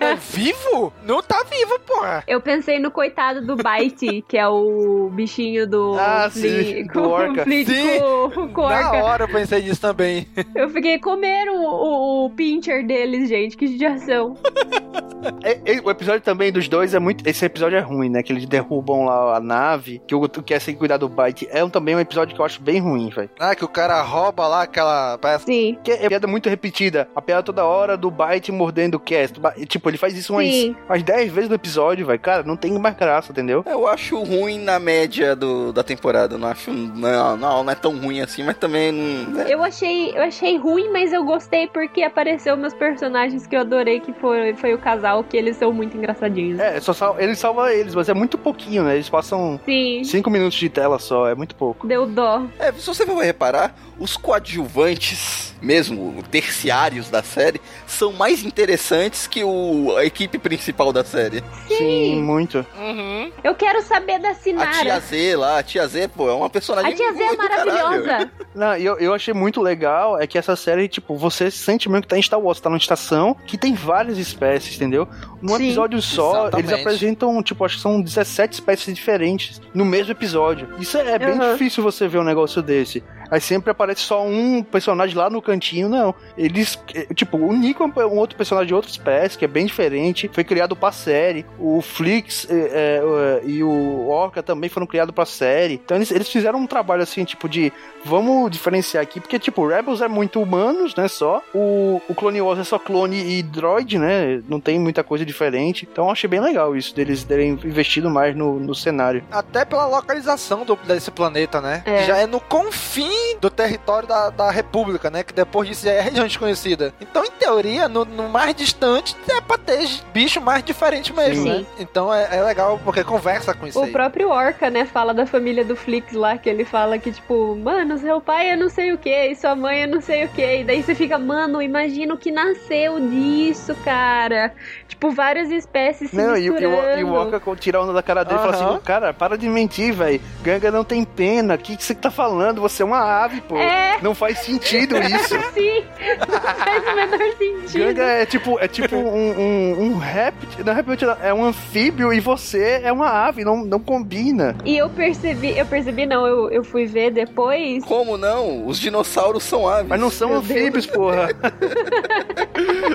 É 0.00 0.14
vivo? 0.14 0.92
Não 1.04 1.22
tá 1.22 1.44
vivo, 1.50 1.78
porra. 1.80 2.24
Eu 2.26 2.40
pensei 2.40 2.78
no 2.78 2.90
coitado 2.90 3.44
do 3.46 3.54
Bite, 3.56 4.24
que 4.26 4.36
é 4.38 4.46
o 4.48 5.10
bichinho 5.12 5.66
do. 5.68 5.94
Ah, 5.98 6.28
sim, 6.30 6.86
com- 6.86 7.02
do 7.02 7.10
orca. 7.10 7.44
Fli- 7.44 7.66
Sim. 7.66 7.98
com- 8.34 8.48
com 8.48 8.68
Na 8.68 8.76
orca. 8.90 9.04
hora 9.04 9.24
eu 9.24 9.28
pensei 9.28 9.62
nisso 9.62 9.80
também. 9.80 10.26
Eu 10.54 10.68
fiquei 10.70 10.98
comendo 10.98 11.52
o, 11.52 11.64
o, 11.64 12.26
o 12.26 12.30
pincher 12.30 12.86
deles, 12.86 13.28
gente. 13.28 13.56
Que 13.56 13.66
judiação. 13.66 14.36
É, 15.44 15.74
é, 15.76 15.80
o 15.84 15.90
episódio 15.90 16.22
também 16.22 16.50
dos 16.50 16.66
dois 16.66 16.94
é 16.94 16.98
muito. 16.98 17.28
Esse 17.28 17.44
episódio 17.44 17.76
é 17.76 17.80
ruim, 17.80 18.08
né? 18.08 18.22
Que 18.22 18.32
eles 18.32 18.46
derrubam 18.46 19.04
lá 19.04 19.36
a 19.36 19.40
nave, 19.40 20.00
que 20.06 20.14
o 20.14 20.18
outro 20.20 20.42
quer 20.42 20.58
sem 20.62 20.74
cuidar 20.74 20.96
do 20.96 21.10
Byte. 21.10 21.46
É 21.50 21.62
um, 21.62 21.68
também 21.68 21.94
um 21.94 22.00
episódio 22.00 22.34
que 22.34 22.40
eu 22.40 22.44
acho 22.44 22.58
bem 22.62 22.80
ruim, 22.80 23.10
velho. 23.10 23.28
Ah, 23.38 23.54
que 23.54 23.62
o 23.62 23.68
cara 23.68 24.00
rouba 24.00 24.48
lá 24.48 24.62
aquela 24.62 25.18
peça. 25.18 25.44
Sim. 25.44 25.76
Que 25.84 25.92
é 25.92 26.08
piada 26.08 26.26
muito 26.26 26.48
repetida. 26.48 27.06
A 27.14 27.20
piada 27.20 27.42
toda 27.42 27.62
hora 27.66 27.69
do 27.98 28.10
Byte 28.10 28.52
mordendo 28.52 28.94
o 28.96 29.00
Cast. 29.00 29.40
Tipo, 29.66 29.88
ele 29.90 29.98
faz 29.98 30.16
isso 30.16 30.32
umas, 30.32 30.46
Sim. 30.46 30.76
umas 30.88 31.02
10 31.02 31.32
vezes 31.32 31.48
no 31.48 31.54
episódio, 31.56 32.06
velho. 32.06 32.18
Cara, 32.18 32.42
não 32.42 32.56
tem 32.56 32.72
mais 32.78 32.96
graça, 32.96 33.32
entendeu? 33.32 33.62
Eu 33.66 33.86
acho 33.86 34.22
ruim 34.22 34.58
na 34.58 34.78
média 34.78 35.34
do, 35.36 35.72
da 35.72 35.82
temporada. 35.82 36.36
Não 36.38 36.48
acho. 36.48 36.70
Não, 36.70 37.36
não, 37.36 37.64
não 37.64 37.72
é 37.72 37.74
tão 37.74 37.96
ruim 37.98 38.20
assim, 38.20 38.42
mas 38.42 38.56
também 38.56 38.92
não. 38.92 39.40
é- 39.40 39.52
Eu 39.54 39.62
achei, 39.62 40.10
eu 40.16 40.22
achei 40.22 40.56
ruim, 40.56 40.90
mas 40.92 41.12
eu 41.12 41.24
gostei 41.24 41.66
porque 41.66 42.02
apareceu 42.02 42.56
meus 42.56 42.74
personagens 42.74 43.46
que 43.46 43.56
eu 43.56 43.60
adorei, 43.60 44.00
que 44.00 44.12
foi, 44.14 44.54
foi 44.54 44.74
o 44.74 44.78
casal, 44.78 45.22
que 45.24 45.36
eles 45.36 45.56
são 45.56 45.72
muito 45.72 45.96
engraçadinhos. 45.96 46.58
É, 46.58 46.80
só 46.80 46.92
sal... 46.92 47.16
ele 47.18 47.34
salva 47.34 47.72
eles, 47.72 47.94
mas 47.94 48.08
é 48.08 48.14
muito 48.14 48.36
pouquinho, 48.38 48.84
né? 48.84 48.94
Eles 48.94 49.08
passam 49.08 49.60
Sim. 49.64 50.02
5 50.04 50.30
minutos 50.30 50.58
de 50.58 50.68
tela 50.68 50.98
só, 50.98 51.28
é 51.28 51.34
muito 51.34 51.54
pouco. 51.54 51.86
Deu 51.86 52.06
dó. 52.06 52.42
É, 52.58 52.72
se 52.72 52.86
você 52.86 53.04
for 53.06 53.18
reparar, 53.22 53.74
os 53.98 54.16
coadjuvantes, 54.16 55.54
mesmo 55.60 56.22
terciários 56.30 57.10
da 57.10 57.22
série, 57.22 57.59
são 57.86 58.12
mais 58.12 58.44
interessantes 58.44 59.26
que 59.26 59.42
o, 59.44 59.94
a 59.96 60.04
equipe 60.04 60.38
principal 60.38 60.92
da 60.92 61.04
série. 61.04 61.42
Sim, 61.68 62.22
muito. 62.22 62.64
Uhum. 62.78 63.32
Eu 63.42 63.54
quero 63.54 63.82
saber 63.82 64.18
da 64.18 64.30
A 64.30 64.34
Sinara. 64.34 64.70
tia 64.82 65.00
Z 65.00 65.36
lá, 65.36 65.58
a 65.58 65.62
tia 65.62 65.86
Z, 65.86 66.08
pô, 66.08 66.28
é 66.28 66.34
uma 66.34 66.50
personagem 66.50 66.92
A 66.92 66.96
tia 66.96 67.12
Z 67.12 67.22
é 67.22 67.36
maravilhosa. 67.36 68.30
Não, 68.54 68.76
eu, 68.76 68.98
eu 68.98 69.14
achei 69.14 69.32
muito 69.32 69.60
legal 69.60 70.20
é 70.20 70.26
que 70.26 70.36
essa 70.38 70.56
série, 70.56 70.88
tipo, 70.88 71.16
você 71.16 71.50
sente 71.50 71.88
mesmo 71.88 72.02
que 72.02 72.08
tá 72.08 72.18
em 72.18 72.22
Star 72.22 72.40
Wars, 72.40 72.60
tá 72.60 72.68
numa 72.68 72.78
estação 72.78 73.36
que 73.46 73.56
tem 73.56 73.74
várias 73.74 74.18
espécies, 74.18 74.76
entendeu? 74.76 75.06
Num 75.40 75.56
Sim. 75.56 75.64
episódio 75.66 76.02
só, 76.02 76.42
Exatamente. 76.48 76.68
eles 76.70 76.80
apresentam, 76.80 77.42
tipo, 77.42 77.64
acho 77.64 77.76
que 77.76 77.82
são 77.82 78.00
17 78.00 78.54
espécies 78.54 78.94
diferentes 78.94 79.60
no 79.72 79.84
mesmo 79.84 80.12
episódio. 80.12 80.68
Isso 80.78 80.98
é, 80.98 81.12
é 81.12 81.18
bem 81.18 81.30
Uhum. 81.30 81.52
difícil 81.52 81.82
você 81.82 82.08
ver 82.08 82.18
um 82.18 82.24
negócio 82.24 82.60
desse. 82.60 83.02
Aí 83.30 83.40
sempre 83.40 83.70
aparece 83.70 84.00
só 84.02 84.26
um 84.26 84.62
personagem 84.62 85.16
lá 85.16 85.30
no 85.30 85.40
cantinho, 85.40 85.88
não. 85.88 86.14
Eles, 86.36 86.78
eh, 86.94 87.06
tipo, 87.14 87.36
o 87.36 87.52
Nico 87.52 87.82
é 87.82 88.06
um 88.06 88.18
outro 88.18 88.36
personagem 88.36 88.68
de 88.68 88.74
outra 88.74 88.90
espécie, 88.90 89.38
que 89.38 89.44
é 89.44 89.48
bem 89.48 89.66
diferente, 89.66 90.30
foi 90.32 90.42
criado 90.42 90.74
pra 90.74 90.90
série. 90.90 91.46
O 91.58 91.80
Flix 91.80 92.46
é, 92.50 92.54
é, 92.54 93.42
e 93.44 93.62
o 93.62 94.08
Orca 94.08 94.42
também 94.42 94.68
foram 94.68 94.86
criados 94.86 95.14
pra 95.14 95.24
série. 95.24 95.74
Então 95.74 95.96
eles, 95.96 96.10
eles 96.10 96.28
fizeram 96.28 96.58
um 96.58 96.66
trabalho 96.66 97.02
assim, 97.02 97.24
tipo, 97.24 97.48
de 97.48 97.72
vamos 98.04 98.50
diferenciar 98.50 99.02
aqui, 99.02 99.20
porque, 99.20 99.38
tipo, 99.38 99.66
Rebels 99.66 100.00
é 100.00 100.08
muito 100.08 100.42
humanos, 100.42 100.94
né, 100.96 101.06
só. 101.06 101.42
O, 101.54 102.00
o 102.08 102.14
Clone 102.14 102.40
Wars 102.40 102.58
é 102.58 102.64
só 102.64 102.78
clone 102.78 103.38
e 103.38 103.42
droid, 103.42 103.98
né, 103.98 104.42
não 104.48 104.60
tem 104.60 104.78
muita 104.78 105.04
coisa 105.04 105.24
diferente. 105.24 105.86
Então 105.90 106.06
eu 106.06 106.10
achei 106.10 106.28
bem 106.28 106.40
legal 106.40 106.74
isso, 106.74 106.94
deles 106.94 107.22
terem 107.22 107.52
investido 107.64 108.10
mais 108.10 108.34
no, 108.34 108.58
no 108.58 108.74
cenário. 108.74 109.22
Até 109.30 109.64
pela 109.64 109.86
localização 109.86 110.64
do, 110.64 110.76
desse 110.76 111.10
planeta, 111.10 111.60
né? 111.60 111.82
É. 111.86 112.04
Já 112.04 112.16
é 112.16 112.26
no 112.26 112.40
confim 112.40 113.19
do 113.40 113.50
território 113.50 114.06
da, 114.08 114.30
da 114.30 114.50
República, 114.50 115.10
né? 115.10 115.22
Que 115.22 115.32
depois 115.32 115.68
disso 115.68 115.84
já 115.84 115.92
é 115.92 116.00
região 116.00 116.26
desconhecida. 116.26 116.92
Então, 117.00 117.24
em 117.24 117.30
teoria, 117.30 117.88
no, 117.88 118.04
no 118.04 118.28
mais 118.28 118.54
distante, 118.54 119.16
é 119.28 119.40
pra 119.40 119.56
ter 119.58 119.88
bicho 120.12 120.40
mais 120.40 120.62
diferente 120.62 121.12
mesmo, 121.12 121.42
Sim. 121.44 121.48
né? 121.48 121.66
Então 121.78 122.12
é, 122.12 122.36
é 122.36 122.42
legal 122.42 122.78
porque 122.84 123.02
conversa 123.04 123.54
com 123.54 123.66
isso 123.66 123.78
O 123.78 123.84
aí. 123.84 123.92
próprio 123.92 124.28
Orca, 124.30 124.70
né, 124.70 124.84
fala 124.84 125.14
da 125.14 125.26
família 125.26 125.64
do 125.64 125.74
Flix 125.76 126.12
lá, 126.12 126.36
que 126.36 126.48
ele 126.48 126.64
fala 126.64 126.98
que, 126.98 127.12
tipo, 127.12 127.56
mano, 127.56 127.98
seu 127.98 128.20
pai 128.20 128.50
é 128.50 128.56
não 128.56 128.68
sei 128.68 128.92
o 128.92 128.98
que, 128.98 129.26
e 129.26 129.34
sua 129.36 129.54
mãe 129.56 129.82
é 129.82 129.86
não 129.86 130.00
sei 130.00 130.24
o 130.24 130.28
que. 130.28 130.60
E 130.60 130.64
daí 130.64 130.82
você 130.82 130.94
fica, 130.94 131.18
mano, 131.18 131.62
imagina 131.62 132.14
o 132.14 132.18
que 132.18 132.30
nasceu 132.30 133.00
disso, 133.00 133.74
cara. 133.84 134.52
Tipo, 135.00 135.12
várias 135.12 135.50
espécies 135.50 136.10
se 136.10 136.16
Não, 136.16 136.36
e, 136.36 136.42
e, 136.44 136.50
o- 136.50 136.52
misturando. 136.52 137.00
e 137.00 137.04
o 137.04 137.12
Orca 137.14 137.40
tira 137.56 137.78
a 137.78 137.82
onda 137.82 137.94
da 137.94 138.02
cara 138.02 138.22
dele 138.22 138.38
e 138.38 138.42
fala 138.42 138.52
assim: 138.74 138.80
Cara, 138.84 139.14
para 139.14 139.38
de 139.38 139.48
mentir, 139.48 139.94
velho. 139.94 140.20
Ganga 140.42 140.70
não 140.70 140.84
tem 140.84 141.02
pena. 141.04 141.54
O 141.54 141.58
que, 141.58 141.74
que 141.74 141.82
você 141.82 141.94
tá 141.94 142.10
falando? 142.10 142.60
Você 142.60 142.82
é 142.82 142.84
uma 142.84 143.00
ave, 143.00 143.40
pô. 143.40 143.56
É. 143.56 143.96
Não 144.02 144.14
faz 144.14 144.40
sentido 144.40 144.98
isso. 145.00 145.34
Sim, 145.54 145.84
não 146.28 146.38
faz 146.38 146.82
o 146.82 146.94
menor 146.96 147.18
sentido. 147.38 147.78
Ganga 147.86 148.02
é 148.02 148.26
tipo, 148.26 148.58
é 148.60 148.68
tipo 148.68 148.94
um, 148.94 149.40
um, 149.40 149.82
um 149.84 149.96
réptil, 149.96 150.64
não 150.66 150.72
é 150.74 150.76
réptil, 150.76 151.10
é 151.22 151.32
um 151.32 151.44
anfíbio 151.46 152.12
e 152.12 152.20
você 152.20 152.82
é 152.84 152.92
uma 152.92 153.08
ave, 153.08 153.42
não, 153.42 153.64
não 153.64 153.80
combina. 153.80 154.54
E 154.66 154.76
eu 154.76 154.90
percebi, 154.90 155.56
eu 155.56 155.64
percebi 155.64 156.04
não, 156.04 156.26
eu, 156.26 156.50
eu 156.50 156.62
fui 156.62 156.84
ver 156.84 157.10
depois. 157.10 157.82
Como 157.86 158.18
não? 158.18 158.66
Os 158.66 158.78
dinossauros 158.78 159.44
são 159.44 159.66
aves. 159.66 159.88
Mas 159.88 159.98
não 159.98 160.10
são 160.10 160.28
Meu 160.28 160.38
anfíbios, 160.40 160.84
porra. 160.84 161.28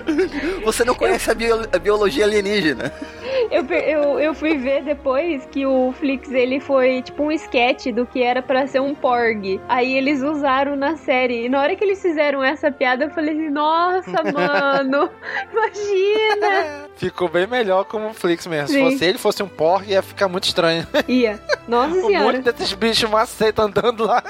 Você 0.64 0.84
não 0.84 0.96
conhece 0.96 1.30
a, 1.30 1.34
bio- 1.34 1.68
a 1.72 1.80
biologia 1.80 2.26
alienígena. 2.26 2.92
Eu, 3.52 3.64
eu, 3.66 4.20
eu 4.20 4.34
fui 4.34 4.58
ver 4.58 4.84
depois 4.84 5.46
que 5.52 5.66
o 5.66 5.94
Flix 6.00 6.32
ele 6.32 6.60
foi 6.60 7.02
tipo 7.02 7.24
um 7.24 7.32
sketch 7.32 7.88
do 7.88 8.06
que 8.06 8.22
era 8.24 8.42
pra 8.42 8.66
ser 8.68 8.80
um 8.82 8.96
porg. 8.96 9.60
Aí 9.68 9.96
eles 9.96 10.22
usaram 10.22 10.76
na 10.76 10.96
série. 10.98 11.46
E 11.46 11.50
na 11.50 11.62
hora 11.62 11.76
que 11.76 11.84
eles 11.84 12.02
fizeram 12.02 12.44
essa 12.44 12.72
piada, 12.72 13.06
eu 13.06 13.10
falei 13.12 13.34
assim: 13.34 13.50
Nossa, 13.50 14.24
mano, 14.32 15.10
imagina! 15.52 16.86
Ficou 16.96 17.28
bem 17.28 17.46
melhor 17.48 17.86
como 17.86 18.10
o 18.10 18.14
Flix 18.14 18.48
mesmo. 18.48 18.68
Se 18.68 18.74
Sim. 18.76 18.92
fosse 18.92 19.06
ele 19.06 19.18
fosse 19.18 19.44
um 19.44 19.48
porco, 19.48 19.90
ia 19.90 20.02
ficar 20.02 20.28
muito 20.28 20.46
estranho. 20.46 20.88
Ia. 21.08 21.40
Nossa 21.68 21.94
um 21.96 22.08
senhora. 22.08 22.26
monte 22.38 22.42
desses 22.52 22.74
bichos 22.74 23.10
maceta 23.10 23.64
andando 23.64 24.06
lá. 24.06 24.24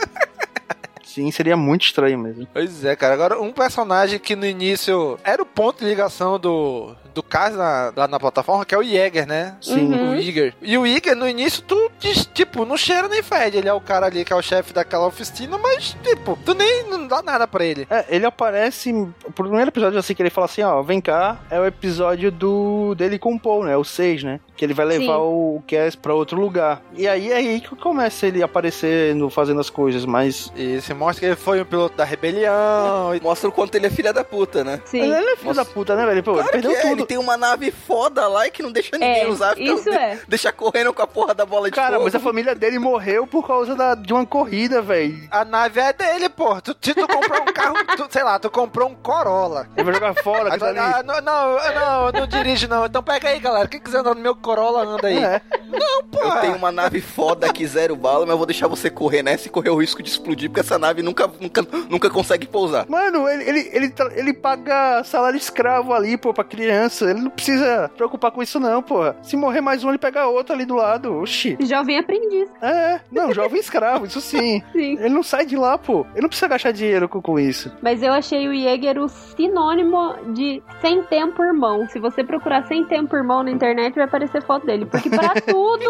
Sim, 1.16 1.32
seria 1.32 1.56
muito 1.56 1.86
estranho 1.86 2.20
mesmo. 2.20 2.46
Pois 2.52 2.84
é, 2.84 2.94
cara. 2.94 3.14
Agora, 3.14 3.42
um 3.42 3.54
personagem 3.54 4.20
que 4.20 4.36
no 4.36 4.46
início 4.46 5.18
era 5.24 5.42
o 5.42 5.46
ponto 5.46 5.80
de 5.80 5.86
ligação 5.86 6.38
do, 6.38 6.94
do 7.14 7.24
caso 7.24 7.58
na, 7.58 7.94
lá 7.96 8.06
na 8.06 8.20
plataforma, 8.20 8.66
que 8.66 8.76
é 8.76 8.78
o 8.78 8.84
Jäger, 8.84 9.26
né? 9.26 9.56
Sim. 9.62 9.94
Uhum. 9.94 10.12
O 10.12 10.16
Iger. 10.16 10.54
E 10.62 10.78
o 10.78 10.86
Iger, 10.86 11.16
no 11.16 11.28
início, 11.28 11.64
tu 11.64 11.90
diz, 11.98 12.26
tipo, 12.26 12.66
não 12.66 12.76
cheira 12.76 13.08
nem 13.08 13.24
fede. 13.24 13.58
Ele 13.58 13.70
é 13.70 13.74
o 13.74 13.80
cara 13.80 14.08
ali 14.08 14.26
que 14.26 14.34
é 14.34 14.36
o 14.36 14.42
chefe 14.42 14.74
daquela 14.74 15.08
oficina, 15.08 15.58
mas, 15.58 15.96
tipo, 16.04 16.38
tu 16.44 16.54
nem 16.54 16.84
não 16.90 17.08
dá 17.08 17.22
nada 17.22 17.48
pra 17.48 17.64
ele. 17.64 17.88
É, 17.90 18.06
ele 18.10 18.26
aparece. 18.26 18.92
Pro 19.34 19.46
primeiro 19.46 19.70
episódio, 19.70 19.98
assim, 19.98 20.14
que 20.14 20.22
ele 20.22 20.30
fala 20.30 20.46
assim: 20.46 20.64
Ó, 20.64 20.82
vem 20.82 21.00
cá, 21.00 21.40
é 21.50 21.58
o 21.58 21.66
episódio 21.66 22.30
do 22.30 22.94
dele 22.96 23.18
com 23.18 23.36
o 23.36 23.40
Paul, 23.40 23.64
né? 23.64 23.78
O 23.78 23.86
6, 23.86 24.24
né? 24.24 24.40
Que 24.58 24.66
ele 24.66 24.74
vai 24.74 24.86
levar 24.86 25.16
Sim. 25.16 25.22
o 25.22 25.64
Cass 25.66 25.96
pra 25.96 26.14
outro 26.14 26.40
lugar. 26.40 26.82
E 26.94 27.08
aí 27.08 27.32
é 27.32 27.38
aí 27.38 27.62
que 27.62 27.74
começa 27.78 28.28
ele 28.28 28.44
aparecendo, 28.44 29.30
fazendo 29.30 29.62
as 29.62 29.70
coisas, 29.70 30.06
mas. 30.06 30.52
E 30.56 30.82
se 30.82 30.94
mostra 31.06 31.20
que 31.20 31.26
ele 31.28 31.36
foi 31.36 31.62
um 31.62 31.66
piloto 31.66 31.96
da 31.96 32.04
rebelião. 32.04 33.16
e- 33.16 33.22
Mostra 33.22 33.50
o 33.50 33.52
quanto 33.52 33.76
ele 33.76 33.88
é 33.88 33.90
filha 33.90 34.12
da 34.14 34.24
puta, 34.24 34.64
né? 34.64 34.82
Sim. 34.86 35.02
Ele 35.02 35.14
é 35.14 35.36
filho 35.36 35.54
da 35.54 35.66
puta, 35.66 35.96
né, 35.96 36.06
velho? 36.06 36.24
Pô, 36.24 36.34
Claro 36.34 36.50
ele 36.50 36.62
que 36.62 36.68
perdeu 36.68 36.72
é, 36.78 36.82
tudo. 36.82 36.92
ele 36.94 37.06
tem 37.06 37.18
uma 37.18 37.38
nave 37.38 37.72
foda 37.72 38.28
lá 38.28 38.48
e 38.48 38.52
que 38.52 38.62
não 38.64 38.72
deixa 38.72 38.92
ninguém 38.98 39.22
É, 39.24 39.28
usar. 39.28 39.58
isso 39.60 39.90
é. 39.90 40.20
Deixa 40.28 40.52
correndo 40.52 40.94
com 40.94 41.02
a 41.02 41.08
porra 41.08 41.34
da 41.34 41.46
bola 41.46 41.70
de 41.70 41.76
Cara, 41.76 41.94
fogo. 41.94 42.04
mas 42.06 42.16
a 42.16 42.20
família 42.20 42.54
dele 42.56 42.80
morreu 42.80 43.26
por 43.28 43.46
causa 43.48 43.76
da, 43.76 43.96
de 43.96 44.14
uma 44.14 44.26
corrida, 44.26 44.82
velho. 44.82 45.28
A 45.32 45.44
nave 45.46 45.80
é 45.80 45.94
dele, 45.94 46.30
pô. 46.30 46.60
Tu, 46.62 46.76
se 46.82 46.94
tu 46.94 47.08
comprou 47.08 47.42
um 47.42 47.46
carro, 47.54 47.76
tu- 47.98 48.08
sei 48.10 48.24
lá, 48.24 48.38
tu 48.40 48.50
comprou 48.50 48.90
um 48.90 48.96
Corolla. 48.96 49.68
Ele 49.76 49.84
vai 49.84 49.94
jogar 49.94 50.14
fora, 50.24 50.50
aquilo 50.50 50.66
ali. 50.70 50.80
Ah, 50.80 51.04
não, 51.04 51.22
não, 51.22 51.56
não, 51.74 52.12
não 52.22 52.28
dirige 52.28 52.68
não. 52.68 52.86
Então 52.86 53.04
pega 53.04 53.30
aí, 53.30 53.40
galera. 53.40 53.68
Quem 53.68 53.80
quiser 53.80 54.00
andar 54.00 54.16
no 54.16 54.22
meu 54.22 54.36
Corolla, 54.36 54.84
anda 54.84 55.08
aí. 55.08 55.18
É. 55.24 55.42
Não, 55.68 56.04
pô. 56.04 56.20
Eu 56.20 56.42
tenho 56.42 56.56
uma 56.56 56.72
nave 56.72 57.02
foda 57.02 57.52
que 57.52 57.66
zero 57.68 57.96
bala, 57.96 58.22
mas 58.22 58.32
eu 58.32 58.38
vou 58.38 58.46
deixar 58.46 58.68
você 58.68 58.90
correr 58.90 59.22
nessa 59.24 59.48
e 59.48 59.52
correr 59.52 59.70
o 59.70 59.76
risco 59.80 60.02
de 60.02 60.10
explodir, 60.10 60.50
porque 60.50 60.60
essa 60.62 60.78
nave 60.80 60.95
nunca, 61.02 61.30
nunca, 61.40 61.66
nunca 61.90 62.10
consegue 62.10 62.48
pousar. 62.48 62.86
Mano, 62.88 63.28
ele, 63.28 63.44
ele, 63.44 63.70
ele, 63.72 63.94
ele 64.16 64.34
paga 64.34 65.04
salário 65.04 65.38
escravo 65.38 65.94
ali, 65.94 66.18
pô, 66.18 66.34
pra 66.34 66.44
criança. 66.44 67.10
Ele 67.10 67.22
não 67.22 67.30
precisa 67.30 67.90
preocupar 67.96 68.32
com 68.32 68.42
isso, 68.42 68.60
não, 68.60 68.82
pô. 68.82 69.14
Se 69.22 69.36
morrer 69.36 69.62
mais 69.62 69.84
um, 69.84 69.90
ele 69.90 69.98
pega 69.98 70.28
outro 70.28 70.54
ali 70.54 70.66
do 70.66 70.76
lado. 70.76 71.14
Oxi. 71.22 71.58
Jovem 71.62 71.98
aprendiz. 71.98 72.50
É, 72.62 73.00
não, 73.12 73.34
jovem 73.34 73.60
escravo, 73.60 74.06
isso 74.06 74.22
sim. 74.22 74.62
Sim. 74.72 74.98
Ele 75.00 75.10
não 75.10 75.24
sai 75.24 75.46
de 75.46 75.56
lá, 75.56 75.78
pô. 75.78 76.06
Ele 76.14 76.22
não 76.22 76.30
precisa 76.30 76.48
gastar 76.48 76.72
dinheiro 76.72 77.08
com, 77.08 77.22
com 77.22 77.40
isso. 77.40 77.72
Mas 77.82 78.04
eu 78.04 78.12
achei 78.12 78.48
o 78.48 78.54
Jäger 78.54 78.98
o 78.98 79.08
sinônimo 79.08 80.16
de 80.34 80.62
sem 80.82 81.02
tempo 81.04 81.42
irmão. 81.44 81.88
Se 81.90 82.00
você 82.00 82.24
procurar 82.24 82.66
sem 82.68 82.86
tempo 82.86 83.16
irmão 83.16 83.44
na 83.44 83.52
internet, 83.52 83.96
vai 83.96 84.06
aparecer 84.06 84.42
foto 84.44 84.66
dele. 84.66 84.86
Porque 84.86 85.10
pra 85.10 85.34
tudo, 85.48 85.86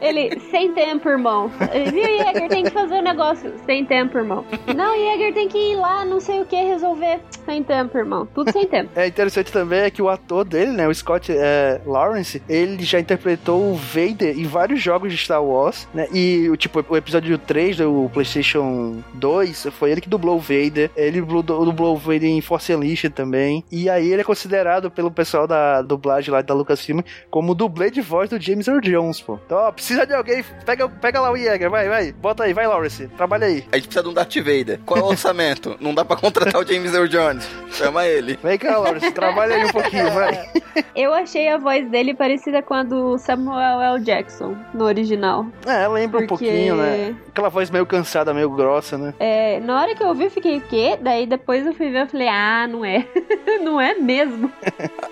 ele, 0.00 0.38
sem 0.50 0.72
tempo 0.72 1.08
irmão. 1.08 1.48
Viu, 1.48 2.04
Jäger? 2.04 2.48
Tem 2.48 2.64
que 2.64 2.70
fazer 2.70 2.98
o 2.98 3.02
negócio. 3.02 3.52
Sem 3.64 3.84
tempo, 3.84 4.18
irmão. 4.18 4.29
Não, 4.74 4.96
Jäger 4.96 5.34
tem 5.34 5.48
que 5.48 5.58
ir 5.58 5.76
lá, 5.76 6.04
não 6.04 6.20
sei 6.20 6.40
o 6.40 6.44
que, 6.44 6.56
resolver. 6.56 7.20
Sem 7.44 7.62
tempo, 7.62 7.96
irmão. 7.98 8.26
Tudo 8.26 8.52
sem 8.52 8.66
tempo. 8.66 8.90
É 8.94 9.06
interessante 9.06 9.52
também 9.52 9.80
é 9.80 9.90
que 9.90 10.02
o 10.02 10.08
ator 10.08 10.44
dele, 10.44 10.72
né, 10.72 10.88
o 10.88 10.94
Scott 10.94 11.32
é, 11.32 11.80
Lawrence, 11.86 12.42
ele 12.48 12.84
já 12.84 13.00
interpretou 13.00 13.72
o 13.72 13.74
Vader 13.74 14.38
em 14.38 14.44
vários 14.44 14.80
jogos 14.80 15.12
de 15.12 15.18
Star 15.18 15.42
Wars, 15.42 15.88
né? 15.92 16.06
E 16.12 16.48
o 16.48 16.56
tipo, 16.56 16.84
o 16.88 16.96
episódio 16.96 17.36
3 17.38 17.78
do 17.78 18.10
PlayStation 18.12 19.02
2 19.14 19.66
foi 19.72 19.90
ele 19.92 20.00
que 20.00 20.08
dublou 20.08 20.36
o 20.36 20.40
Vader. 20.40 20.90
Ele 20.96 21.20
dublou, 21.20 21.42
dublou 21.42 21.94
o 21.94 21.98
Vader 21.98 22.24
em 22.24 22.40
Force 22.40 22.72
Unleashed 22.72 23.12
também. 23.14 23.64
E 23.70 23.88
aí 23.88 24.12
ele 24.12 24.20
é 24.20 24.24
considerado 24.24 24.90
pelo 24.90 25.10
pessoal 25.10 25.46
da 25.46 25.82
dublagem 25.82 26.32
lá 26.32 26.42
da 26.42 26.54
Lucasfilm 26.54 27.00
como 27.30 27.54
dublê 27.54 27.90
de 27.90 28.00
voz 28.00 28.28
do 28.28 28.40
James 28.40 28.68
Earl 28.68 28.80
Jones, 28.80 29.20
pô. 29.20 29.38
Então, 29.46 29.58
ó, 29.58 29.72
precisa 29.72 30.06
de 30.06 30.14
alguém, 30.14 30.44
pega, 30.64 30.88
pega 30.88 31.20
lá 31.20 31.30
o 31.30 31.36
Jäger, 31.36 31.70
vai, 31.70 31.88
vai, 31.88 32.12
bota 32.12 32.44
aí, 32.44 32.52
vai, 32.52 32.66
Lawrence, 32.66 33.08
trabalha 33.16 33.46
aí. 33.46 33.64
A 33.72 33.76
gente 33.76 33.88
precisa 33.88 34.02
de 34.02 34.08
um 34.08 34.12
Darth 34.20 34.36
Vader. 34.36 34.80
Qual 34.84 35.00
é 35.00 35.02
o 35.02 35.06
orçamento? 35.06 35.76
Não 35.80 35.94
dá 35.94 36.04
pra 36.04 36.16
contratar 36.16 36.60
o 36.60 36.66
James 36.66 36.92
Earl 36.92 37.06
Jones. 37.06 37.48
Chama 37.72 38.06
ele. 38.06 38.38
Vem 38.42 38.58
cá, 38.58 38.78
Lawrence, 38.78 39.10
trabalha 39.12 39.56
aí 39.56 39.64
um 39.64 39.68
pouquinho, 39.70 40.10
vai. 40.10 40.50
Eu 40.94 41.12
achei 41.14 41.48
a 41.48 41.56
voz 41.58 41.88
dele 41.90 42.14
parecida 42.14 42.62
com 42.62 42.74
a 42.74 42.82
do 42.82 43.16
Samuel 43.18 43.80
L. 43.80 44.04
Jackson, 44.04 44.56
no 44.74 44.84
original. 44.84 45.46
É, 45.66 45.88
lembra 45.88 46.20
um 46.20 46.26
Porque- 46.26 46.44
pouquinho, 46.46 46.76
né? 46.76 47.14
Aquela 47.28 47.48
voz 47.48 47.70
meio 47.70 47.86
cansada, 47.86 48.34
meio 48.34 48.50
grossa, 48.50 48.98
né? 48.98 49.14
É, 49.18 49.58
na 49.60 49.80
hora 49.80 49.94
que 49.94 50.02
eu 50.02 50.08
ouvi, 50.08 50.24
eu 50.24 50.30
fiquei, 50.30 50.58
o 50.58 50.60
quê? 50.60 50.98
Daí 51.00 51.26
depois 51.26 51.66
eu 51.66 51.72
fui 51.74 51.90
ver, 51.90 52.02
eu 52.02 52.06
falei, 52.06 52.28
ah, 52.28 52.66
não 52.68 52.84
é. 52.84 53.06
não 53.62 53.80
é 53.80 53.94
mesmo. 53.94 54.52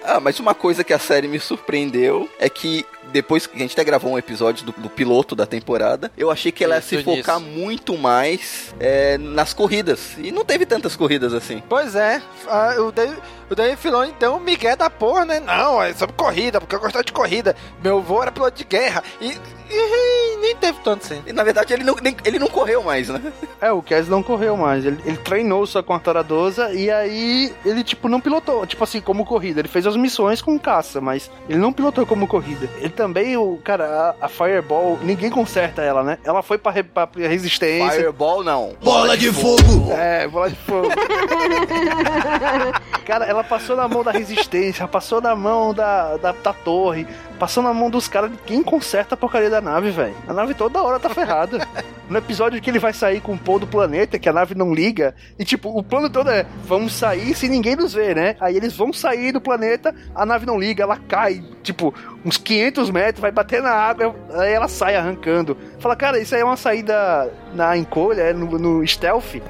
Ah, 0.04 0.20
mas 0.20 0.38
uma 0.38 0.54
coisa 0.54 0.84
que 0.84 0.92
a 0.92 0.98
série 0.98 1.26
me 1.28 1.40
surpreendeu 1.40 2.28
é 2.38 2.48
que 2.48 2.84
depois 3.12 3.46
que 3.46 3.56
a 3.56 3.58
gente 3.58 3.72
até 3.72 3.84
gravou 3.84 4.12
um 4.12 4.18
episódio 4.18 4.66
do, 4.66 4.72
do 4.72 4.88
piloto 4.90 5.34
da 5.34 5.46
temporada, 5.46 6.10
eu 6.16 6.30
achei 6.30 6.52
que 6.52 6.62
ela 6.64 6.74
ia 6.76 6.78
Isso, 6.80 6.88
se 6.88 7.02
focar 7.02 7.40
nisso. 7.40 7.50
muito 7.58 7.96
mais 7.96 8.74
é, 8.78 9.16
nas 9.18 9.52
corridas. 9.52 10.16
E 10.18 10.30
não 10.30 10.44
teve 10.44 10.66
tantas 10.66 10.94
corridas 10.96 11.32
assim. 11.34 11.62
Pois 11.68 11.94
é, 11.94 12.20
ah, 12.46 12.74
o 12.80 12.92
Dave, 12.92 13.16
o 13.50 13.54
Dave 13.54 13.76
Filoni 13.76 14.12
deu 14.18 14.34
um 14.34 14.40
migué 14.40 14.76
da 14.76 14.88
porra, 14.90 15.24
né? 15.24 15.40
Não, 15.40 15.82
é 15.82 15.92
sobre 15.94 16.14
corrida, 16.16 16.60
porque 16.60 16.74
eu 16.74 16.80
gostava 16.80 17.04
de 17.04 17.12
corrida. 17.12 17.54
Meu 17.82 17.98
avô 17.98 18.22
era 18.22 18.30
piloto 18.32 18.56
de 18.58 18.64
guerra. 18.64 19.02
E, 19.20 19.36
e 19.70 20.36
nem 20.40 20.56
teve 20.56 20.78
tanto 20.82 21.04
assim. 21.04 21.22
E 21.26 21.32
na 21.32 21.44
verdade 21.44 21.72
ele 21.74 21.84
não, 21.84 21.94
nem- 22.02 22.16
ele 22.24 22.38
não 22.38 22.48
correu 22.48 22.82
mais, 22.82 23.08
né? 23.08 23.20
É, 23.60 23.72
o 23.72 23.82
Kes 23.82 24.06
não 24.08 24.22
correu 24.22 24.56
mais. 24.56 24.84
Ele, 24.84 25.00
ele 25.04 25.16
treinou 25.16 25.66
só 25.66 25.82
com 25.82 25.92
a 25.92 25.98
Taradosa 25.98 26.72
e 26.72 26.88
aí 26.92 27.52
ele, 27.64 27.82
tipo, 27.82 28.08
não 28.08 28.20
pilotou, 28.20 28.64
tipo 28.64 28.84
assim, 28.84 29.00
como 29.00 29.26
corrida. 29.26 29.60
Ele 29.60 29.66
fez 29.66 29.84
as 29.84 29.96
missões 29.96 30.40
com 30.40 30.56
caça, 30.56 31.00
mas 31.00 31.28
ele 31.48 31.58
não 31.58 31.72
pilotou 31.72 32.06
como 32.06 32.28
corrida. 32.28 32.70
Ele 32.76 32.88
também, 32.98 33.36
o 33.36 33.56
cara, 33.62 34.16
a, 34.20 34.26
a 34.26 34.28
Fireball, 34.28 34.98
ninguém 35.02 35.30
conserta 35.30 35.80
ela, 35.82 36.02
né? 36.02 36.18
Ela 36.24 36.42
foi 36.42 36.58
pra, 36.58 36.72
re- 36.72 36.82
pra 36.82 37.08
resistência. 37.14 37.92
Fireball 37.92 38.42
não. 38.42 38.72
Bola 38.82 39.16
de 39.16 39.32
fogo! 39.32 39.92
É, 39.92 40.26
bola 40.26 40.50
de 40.50 40.56
fogo. 40.56 40.88
cara, 43.06 43.24
ela 43.24 43.44
passou 43.44 43.76
na 43.76 43.86
mão 43.86 44.02
da 44.02 44.10
resistência, 44.10 44.86
passou 44.88 45.20
na 45.20 45.36
mão 45.36 45.72
da, 45.72 46.16
da, 46.16 46.32
da 46.32 46.52
torre, 46.52 47.06
passou 47.38 47.62
na 47.62 47.72
mão 47.72 47.90
dos 47.90 48.08
caras. 48.08 48.30
Quem 48.46 48.62
conserta 48.62 49.14
a 49.14 49.18
porcaria 49.18 49.50
da 49.50 49.60
nave, 49.60 49.90
velho? 49.90 50.14
A 50.26 50.32
nave 50.32 50.54
toda 50.54 50.82
hora 50.82 50.98
tá 50.98 51.08
ferrada. 51.08 51.66
no 52.08 52.18
episódio 52.18 52.60
que 52.60 52.70
ele 52.70 52.78
vai 52.78 52.92
sair 52.92 53.20
com 53.20 53.34
o 53.34 53.38
pôr 53.38 53.58
do 53.58 53.66
planeta, 53.66 54.18
que 54.18 54.28
a 54.28 54.32
nave 54.32 54.54
não 54.54 54.72
liga, 54.72 55.14
e 55.38 55.44
tipo, 55.44 55.68
o 55.68 55.82
plano 55.82 56.08
todo 56.08 56.30
é, 56.30 56.46
vamos 56.64 56.92
sair 56.94 57.34
se 57.34 57.48
ninguém 57.48 57.76
nos 57.76 57.92
vê, 57.92 58.14
né? 58.14 58.36
Aí 58.40 58.56
eles 58.56 58.74
vão 58.74 58.92
sair 58.92 59.32
do 59.32 59.40
planeta, 59.40 59.94
a 60.14 60.24
nave 60.24 60.46
não 60.46 60.58
liga, 60.58 60.82
ela 60.82 60.96
cai, 60.96 61.42
tipo, 61.62 61.94
uns 62.24 62.36
500 62.36 62.90
metros, 62.90 63.20
vai 63.20 63.30
bater 63.30 63.62
na 63.62 63.70
água, 63.70 64.14
aí 64.34 64.52
ela 64.52 64.68
sai 64.68 64.96
arrancando. 64.96 65.56
Fala, 65.78 65.94
cara, 65.94 66.18
isso 66.18 66.34
aí 66.34 66.40
é 66.40 66.44
uma 66.44 66.56
saída 66.56 67.30
na 67.54 67.76
encolha, 67.76 68.22
é 68.22 68.32
no, 68.32 68.46
no 68.58 68.86
stealth. 68.86 69.36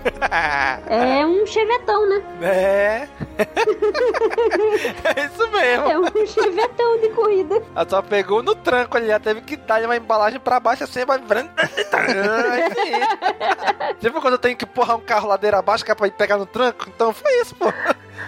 É 0.89 1.25
um 1.27 1.47
chevetão, 1.47 2.09
né? 2.09 2.23
É. 2.43 3.09
é 3.39 5.27
isso 5.27 5.51
mesmo. 5.51 5.87
É 5.87 5.99
um 5.99 6.27
chevetão 6.27 7.01
de 7.01 7.09
corrida. 7.11 7.63
Ela 7.79 7.89
só 7.89 8.03
pegou 8.03 8.43
no 8.43 8.57
tranco 8.57 8.97
ali, 8.97 9.09
ela 9.09 9.21
teve 9.21 9.41
que 9.41 9.57
dar 9.57 9.81
uma 9.85 9.97
embalagem 9.97 10.41
pra 10.41 10.59
baixo 10.59 10.83
assim, 10.83 11.05
vai. 11.05 11.21
tipo 14.01 14.21
quando 14.21 14.33
eu 14.33 14.39
tenho 14.39 14.57
que 14.57 14.65
empurrar 14.65 14.97
um 14.97 15.01
carro 15.01 15.29
ladeira 15.29 15.59
abaixo 15.59 15.85
que 15.85 15.93
é 15.93 15.95
pra 15.95 16.09
ir 16.09 16.11
pegar 16.11 16.39
no 16.39 16.45
tranco? 16.45 16.87
Então 16.89 17.13
foi 17.13 17.41
isso, 17.41 17.55
pô. 17.55 17.73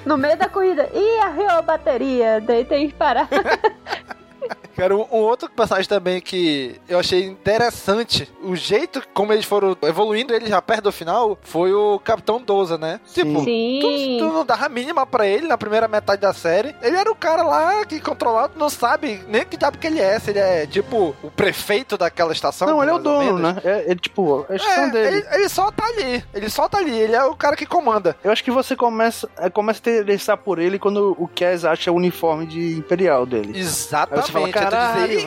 No 0.06 0.16
meio 0.16 0.36
da 0.36 0.48
corrida. 0.48 0.88
Ih, 0.94 1.18
arreou 1.18 1.50
a 1.50 1.62
bateria. 1.62 2.40
Daí 2.40 2.64
tem 2.64 2.86
que 2.86 2.94
parar. 2.94 3.28
Quero 4.80 5.06
um 5.12 5.18
outro 5.18 5.50
personagem 5.50 5.86
também 5.86 6.22
que 6.22 6.80
eu 6.88 6.98
achei 6.98 7.24
interessante. 7.24 8.26
O 8.42 8.56
jeito 8.56 9.02
como 9.12 9.30
eles 9.30 9.44
foram 9.44 9.76
evoluindo, 9.82 10.32
ele 10.34 10.46
já 10.46 10.62
perto 10.62 10.84
do 10.84 10.92
final, 10.92 11.38
foi 11.42 11.70
o 11.74 11.98
Capitão 11.98 12.40
Doza, 12.40 12.78
né? 12.78 12.98
Tipo, 13.12 13.44
Sim. 13.44 13.78
Tu, 13.82 14.24
tu 14.24 14.32
não 14.32 14.42
dava 14.46 14.64
a 14.64 14.68
mínima 14.70 15.04
pra 15.04 15.26
ele 15.26 15.46
na 15.46 15.58
primeira 15.58 15.86
metade 15.86 16.22
da 16.22 16.32
série. 16.32 16.74
Ele 16.80 16.96
era 16.96 17.12
o 17.12 17.14
cara 17.14 17.42
lá 17.42 17.84
que 17.84 18.00
controlava, 18.00 18.54
não 18.56 18.70
sabe 18.70 19.22
nem 19.28 19.44
que 19.44 19.58
diabo 19.58 19.76
que 19.76 19.86
ele 19.86 20.00
é. 20.00 20.18
Se 20.18 20.30
ele 20.30 20.38
é, 20.38 20.66
tipo, 20.66 21.14
o 21.22 21.30
prefeito 21.30 21.98
daquela 21.98 22.32
estação. 22.32 22.66
Não, 22.66 22.80
ele 22.82 22.90
é 22.90 22.94
o 22.94 22.98
dono, 22.98 23.38
né? 23.38 23.56
É, 23.62 23.92
é 23.92 23.94
tipo, 23.94 24.46
é 24.48 24.54
a 24.54 24.56
estação 24.56 24.84
É, 24.84 24.90
dele. 24.90 25.16
ele, 25.18 25.26
ele 25.32 25.48
só 25.50 25.70
tá 25.70 25.84
ali. 25.84 26.24
Ele 26.32 26.48
só 26.48 26.68
tá 26.70 26.78
ali. 26.78 26.98
Ele 26.98 27.14
é 27.14 27.22
o 27.24 27.36
cara 27.36 27.54
que 27.54 27.66
comanda. 27.66 28.16
Eu 28.24 28.32
acho 28.32 28.42
que 28.42 28.50
você 28.50 28.74
começa, 28.74 29.28
é, 29.36 29.50
começa 29.50 29.82
a 29.84 29.92
interessar 29.92 30.38
por 30.38 30.58
ele 30.58 30.78
quando 30.78 31.14
o 31.18 31.28
Kes 31.28 31.66
acha 31.66 31.92
o 31.92 31.96
uniforme 31.96 32.46
de 32.46 32.78
imperial 32.78 33.26
dele. 33.26 33.58
Exatamente. 33.58 34.20
Aí 34.20 34.26
você 34.26 34.32
fala, 34.32 34.69
Aí 34.72 35.02
tu 35.02 35.08
diz, 35.08 35.24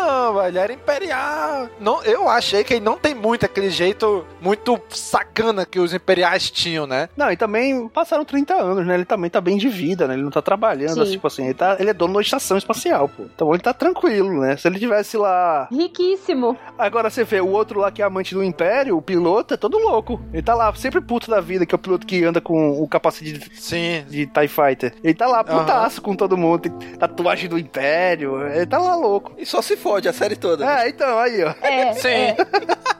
"Ih, 0.00 0.42
velho. 0.42 0.58
Era 0.58 0.72
imperial. 0.72 1.68
Não, 1.78 2.02
eu 2.02 2.28
achei 2.28 2.64
que 2.64 2.74
ele 2.74 2.84
não 2.84 2.96
tem 2.96 3.14
muito 3.14 3.44
aquele 3.44 3.70
jeito 3.70 4.24
muito 4.40 4.80
sacana 4.88 5.64
que 5.64 5.78
os 5.78 5.92
imperiais 5.94 6.50
tinham, 6.50 6.86
né? 6.86 7.08
Não, 7.16 7.30
e 7.30 7.36
também 7.36 7.88
passaram 7.88 8.24
30 8.24 8.54
anos, 8.54 8.86
né? 8.86 8.94
Ele 8.94 9.04
também 9.04 9.30
tá 9.30 9.40
bem 9.40 9.56
de 9.56 9.68
vida, 9.68 10.06
né? 10.06 10.14
Ele 10.14 10.22
não 10.22 10.30
tá 10.30 10.42
trabalhando, 10.42 11.04
Sim. 11.04 11.12
tipo 11.12 11.26
assim, 11.26 11.44
ele, 11.44 11.54
tá, 11.54 11.76
ele 11.78 11.90
é 11.90 11.94
dono 11.94 12.14
da 12.14 12.20
estação 12.20 12.56
espacial, 12.56 13.08
pô. 13.08 13.24
Então 13.34 13.52
ele 13.52 13.62
tá 13.62 13.72
tranquilo, 13.72 14.40
né? 14.40 14.56
Se 14.56 14.68
ele 14.68 14.78
tivesse 14.78 15.16
lá. 15.16 15.68
Riquíssimo. 15.70 16.56
Agora 16.78 17.10
você 17.10 17.24
vê 17.24 17.40
o 17.40 17.48
outro 17.48 17.80
lá 17.80 17.90
que 17.90 18.02
é 18.02 18.04
amante 18.04 18.34
do 18.34 18.42
Império, 18.42 18.96
o 18.96 19.02
piloto, 19.02 19.54
é 19.54 19.56
todo 19.56 19.78
louco. 19.78 20.20
Ele 20.32 20.42
tá 20.42 20.54
lá, 20.54 20.72
sempre 20.74 21.00
puto 21.00 21.30
da 21.30 21.40
vida, 21.40 21.66
que 21.66 21.74
é 21.74 21.76
o 21.76 21.78
piloto 21.78 22.06
que 22.06 22.24
anda 22.24 22.40
com 22.40 22.82
o 22.82 22.88
capacete 22.88 23.32
de, 23.32 23.60
Sim. 23.60 24.04
de 24.08 24.26
TIE 24.26 24.48
Fighter. 24.48 24.94
Ele 25.02 25.14
tá 25.14 25.26
lá, 25.26 25.42
putaço 25.44 26.02
com 26.02 26.14
todo 26.14 26.36
mundo, 26.36 26.70
tatuagem 26.98 27.48
do 27.48 27.58
Império, 27.58 28.46
ele 28.46 28.66
tá 28.66 28.78
lá 28.78 28.94
louco. 28.94 29.32
E 29.38 29.46
só 29.46 29.60
se 29.62 29.76
fode 29.90 30.08
a 30.08 30.12
série 30.12 30.36
toda. 30.36 30.64
É, 30.82 30.88
então, 30.88 31.18
aí, 31.18 31.42
ó. 31.42 31.52
É, 31.62 31.92
Sim. 31.98 32.08
é. 32.08 32.36